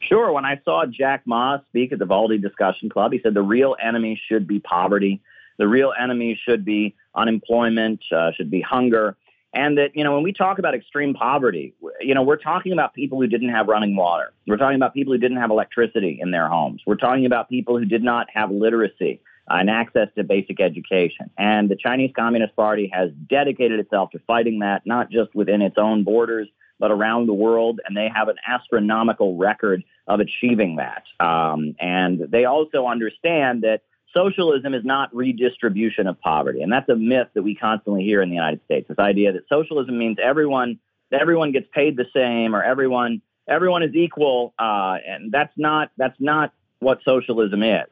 Sure. 0.00 0.32
When 0.32 0.46
I 0.46 0.58
saw 0.64 0.86
Jack 0.86 1.22
Ma 1.26 1.58
speak 1.68 1.92
at 1.92 1.98
the 1.98 2.06
Valdai 2.06 2.40
Discussion 2.40 2.88
Club, 2.88 3.12
he 3.12 3.20
said 3.22 3.34
the 3.34 3.42
real 3.42 3.76
enemy 3.82 4.18
should 4.28 4.46
be 4.46 4.60
poverty. 4.60 5.20
the 5.58 5.68
real 5.68 5.92
enemy 5.98 6.38
should 6.42 6.64
be 6.64 6.94
unemployment, 7.14 8.00
uh, 8.12 8.30
should 8.32 8.50
be 8.50 8.60
hunger. 8.60 9.16
And 9.56 9.78
that, 9.78 9.96
you 9.96 10.04
know, 10.04 10.12
when 10.12 10.22
we 10.22 10.34
talk 10.34 10.58
about 10.58 10.74
extreme 10.74 11.14
poverty, 11.14 11.74
you 12.00 12.14
know, 12.14 12.22
we're 12.22 12.36
talking 12.36 12.72
about 12.72 12.92
people 12.92 13.18
who 13.18 13.26
didn't 13.26 13.48
have 13.48 13.68
running 13.68 13.96
water. 13.96 14.34
We're 14.46 14.58
talking 14.58 14.76
about 14.76 14.92
people 14.92 15.14
who 15.14 15.18
didn't 15.18 15.38
have 15.38 15.50
electricity 15.50 16.18
in 16.20 16.30
their 16.30 16.46
homes. 16.46 16.82
We're 16.86 16.96
talking 16.96 17.24
about 17.24 17.48
people 17.48 17.78
who 17.78 17.86
did 17.86 18.02
not 18.02 18.26
have 18.34 18.50
literacy 18.50 19.22
and 19.48 19.70
access 19.70 20.08
to 20.16 20.24
basic 20.24 20.60
education. 20.60 21.30
And 21.38 21.70
the 21.70 21.76
Chinese 21.76 22.10
Communist 22.14 22.54
Party 22.54 22.90
has 22.92 23.10
dedicated 23.30 23.80
itself 23.80 24.10
to 24.10 24.18
fighting 24.26 24.58
that, 24.58 24.82
not 24.84 25.10
just 25.10 25.34
within 25.34 25.62
its 25.62 25.76
own 25.78 26.04
borders, 26.04 26.48
but 26.78 26.90
around 26.90 27.26
the 27.26 27.32
world. 27.32 27.80
And 27.86 27.96
they 27.96 28.10
have 28.14 28.28
an 28.28 28.36
astronomical 28.46 29.38
record 29.38 29.82
of 30.06 30.20
achieving 30.20 30.76
that. 30.76 31.04
Um, 31.18 31.76
and 31.80 32.20
they 32.28 32.44
also 32.44 32.86
understand 32.86 33.62
that 33.62 33.80
socialism 34.14 34.74
is 34.74 34.84
not 34.84 35.14
redistribution 35.14 36.06
of 36.06 36.20
poverty. 36.20 36.62
And 36.62 36.72
that's 36.72 36.88
a 36.88 36.96
myth 36.96 37.28
that 37.34 37.42
we 37.42 37.54
constantly 37.54 38.02
hear 38.02 38.22
in 38.22 38.28
the 38.28 38.34
United 38.34 38.60
States. 38.64 38.88
This 38.88 38.98
idea 38.98 39.32
that 39.32 39.48
socialism 39.48 39.98
means 39.98 40.18
everyone 40.22 40.78
everyone 41.12 41.52
gets 41.52 41.68
paid 41.72 41.96
the 41.96 42.06
same 42.14 42.54
or 42.54 42.62
everyone 42.62 43.22
everyone 43.48 43.82
is 43.82 43.94
equal. 43.94 44.54
Uh, 44.58 44.96
and 45.06 45.30
that's 45.32 45.52
not 45.56 45.90
that's 45.96 46.18
not 46.20 46.52
what 46.78 47.00
socialism 47.04 47.62
is. 47.62 47.86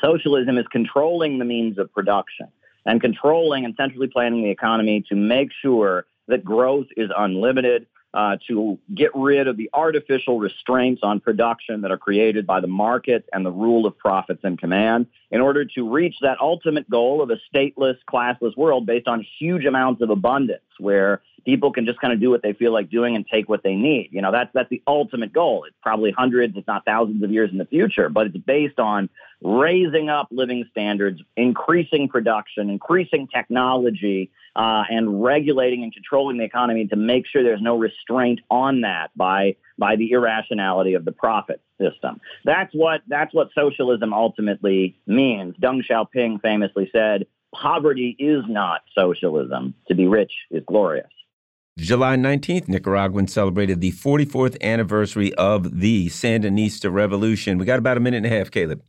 Socialism 0.00 0.58
is 0.58 0.66
controlling 0.68 1.38
the 1.38 1.44
means 1.44 1.78
of 1.78 1.92
production 1.92 2.48
and 2.84 3.00
controlling 3.00 3.64
and 3.64 3.74
centrally 3.76 4.08
planning 4.08 4.42
the 4.42 4.50
economy 4.50 5.04
to 5.08 5.14
make 5.14 5.50
sure 5.62 6.06
that 6.28 6.44
growth 6.44 6.86
is 6.96 7.10
unlimited, 7.16 7.86
uh, 8.16 8.38
to 8.48 8.78
get 8.94 9.10
rid 9.14 9.46
of 9.46 9.58
the 9.58 9.68
artificial 9.74 10.38
restraints 10.38 11.02
on 11.02 11.20
production 11.20 11.82
that 11.82 11.90
are 11.90 11.98
created 11.98 12.46
by 12.46 12.60
the 12.60 12.66
market 12.66 13.28
and 13.30 13.44
the 13.44 13.50
rule 13.50 13.84
of 13.84 13.96
profits 13.98 14.40
and 14.42 14.58
command 14.58 15.06
in 15.30 15.40
order 15.40 15.64
to 15.64 15.90
reach 15.92 16.16
that 16.22 16.38
ultimate 16.40 16.88
goal 16.88 17.22
of 17.22 17.30
a 17.30 17.36
stateless, 17.52 17.96
classless 18.10 18.56
world 18.56 18.86
based 18.86 19.08
on 19.08 19.26
huge 19.38 19.64
amounts 19.64 20.02
of 20.02 20.10
abundance 20.10 20.62
where 20.78 21.22
people 21.44 21.72
can 21.72 21.86
just 21.86 22.00
kind 22.00 22.12
of 22.12 22.20
do 22.20 22.28
what 22.30 22.42
they 22.42 22.52
feel 22.52 22.72
like 22.72 22.90
doing 22.90 23.16
and 23.16 23.26
take 23.26 23.48
what 23.48 23.62
they 23.62 23.74
need. 23.74 24.10
You 24.12 24.20
know, 24.20 24.32
that's 24.32 24.50
that's 24.52 24.68
the 24.68 24.82
ultimate 24.86 25.32
goal. 25.32 25.64
It's 25.66 25.76
probably 25.82 26.10
hundreds, 26.10 26.56
if 26.56 26.66
not 26.66 26.84
thousands 26.84 27.22
of 27.22 27.30
years 27.30 27.50
in 27.50 27.58
the 27.58 27.64
future, 27.64 28.08
but 28.08 28.26
it's 28.26 28.36
based 28.36 28.78
on 28.78 29.08
raising 29.42 30.08
up 30.08 30.28
living 30.30 30.64
standards, 30.70 31.20
increasing 31.36 32.08
production, 32.08 32.68
increasing 32.70 33.28
technology, 33.28 34.30
uh, 34.54 34.84
and 34.90 35.22
regulating 35.22 35.82
and 35.82 35.92
controlling 35.92 36.38
the 36.38 36.44
economy 36.44 36.86
to 36.88 36.96
make 36.96 37.26
sure 37.26 37.42
there's 37.42 37.62
no 37.62 37.78
restraint 37.78 38.40
on 38.50 38.82
that 38.82 39.10
by 39.16 39.56
by 39.78 39.96
the 39.96 40.12
irrationality 40.12 40.94
of 40.94 41.04
the 41.04 41.12
profit 41.12 41.60
system. 41.80 42.20
That's 42.44 42.72
what 42.74 43.02
that's 43.08 43.34
what 43.34 43.48
socialism 43.54 44.12
ultimately 44.12 44.98
means. 45.06 45.54
Deng 45.56 45.82
Xiaoping 45.88 46.40
famously 46.42 46.88
said, 46.92 47.26
"Poverty 47.54 48.16
is 48.18 48.44
not 48.48 48.82
socialism. 48.96 49.74
To 49.88 49.94
be 49.94 50.06
rich 50.06 50.32
is 50.50 50.62
glorious." 50.66 51.06
July 51.78 52.16
19th, 52.16 52.68
Nicaraguans 52.68 53.32
celebrated 53.32 53.82
the 53.82 53.92
44th 53.92 54.56
anniversary 54.62 55.34
of 55.34 55.80
the 55.80 56.06
Sandinista 56.06 56.90
Revolution. 56.90 57.58
We 57.58 57.66
got 57.66 57.78
about 57.78 57.98
a 57.98 58.00
minute 58.00 58.18
and 58.18 58.26
a 58.26 58.30
half, 58.30 58.50
Caleb. 58.50 58.82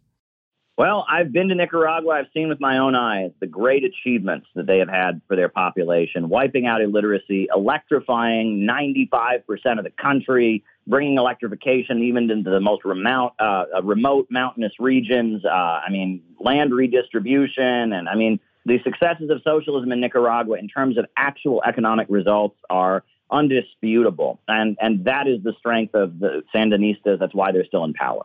Well, 0.77 1.05
I've 1.09 1.34
been 1.34 1.49
to 1.49 1.55
Nicaragua. 1.55 2.11
I've 2.11 2.27
seen 2.34 2.49
with 2.49 2.61
my 2.61 2.77
own 2.77 2.93
eyes 2.93 3.31
the 3.39 3.47
great 3.47 3.84
achievements 3.84 4.45
that 4.53 4.68
they 4.68 4.77
have 4.77 4.88
had 4.88 5.22
for 5.27 5.35
their 5.35 5.49
population, 5.49 6.30
wiping 6.30 6.68
out 6.68 6.81
illiteracy, 6.81 7.47
electrifying 7.53 8.65
95% 8.65 9.80
of 9.80 9.84
the 9.84 9.91
country, 10.01 10.64
bringing 10.88 11.18
electrification 11.18 12.01
even 12.01 12.31
into 12.31 12.49
the 12.49 12.61
most 12.61 12.85
remote, 12.85 13.34
uh, 13.39 13.65
uh, 13.76 13.84
remote 13.84 14.27
mountainous 14.30 14.72
regions. 14.80 15.43
Uh, 15.45 15.49
I 15.49 15.89
mean, 15.91 16.23
land 16.39 16.73
redistribution. 16.73 17.93
And 17.93 18.07
I 18.07 18.15
mean, 18.15 18.39
the 18.65 18.80
successes 18.84 19.30
of 19.30 19.41
socialism 19.43 19.91
in 19.91 19.99
Nicaragua 19.99 20.57
in 20.57 20.68
terms 20.68 20.97
of 20.97 21.05
actual 21.18 21.61
economic 21.68 22.07
results 22.09 22.57
are 22.69 23.03
undisputable. 23.30 24.39
And, 24.47 24.77
and 24.81 25.03
that 25.05 25.27
is 25.27 25.43
the 25.43 25.53
strength 25.59 25.93
of 25.93 26.19
the 26.19 26.43
Sandinistas. 26.55 27.19
That's 27.19 27.35
why 27.35 27.51
they're 27.51 27.65
still 27.65 27.84
in 27.84 27.93
power. 27.93 28.23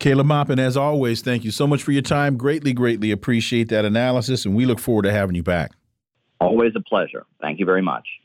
Caleb 0.00 0.26
Maupin, 0.26 0.58
as 0.58 0.76
always, 0.76 1.22
thank 1.22 1.44
you 1.44 1.52
so 1.52 1.68
much 1.68 1.82
for 1.82 1.92
your 1.92 2.02
time. 2.02 2.36
Greatly, 2.36 2.72
greatly 2.72 3.12
appreciate 3.12 3.68
that 3.68 3.84
analysis, 3.84 4.44
and 4.44 4.54
we 4.56 4.66
look 4.66 4.80
forward 4.80 5.02
to 5.02 5.12
having 5.12 5.36
you 5.36 5.42
back. 5.44 5.70
Always 6.40 6.72
a 6.74 6.80
pleasure. 6.80 7.24
Thank 7.40 7.60
you 7.60 7.64
very 7.64 7.80
much. 7.80 8.06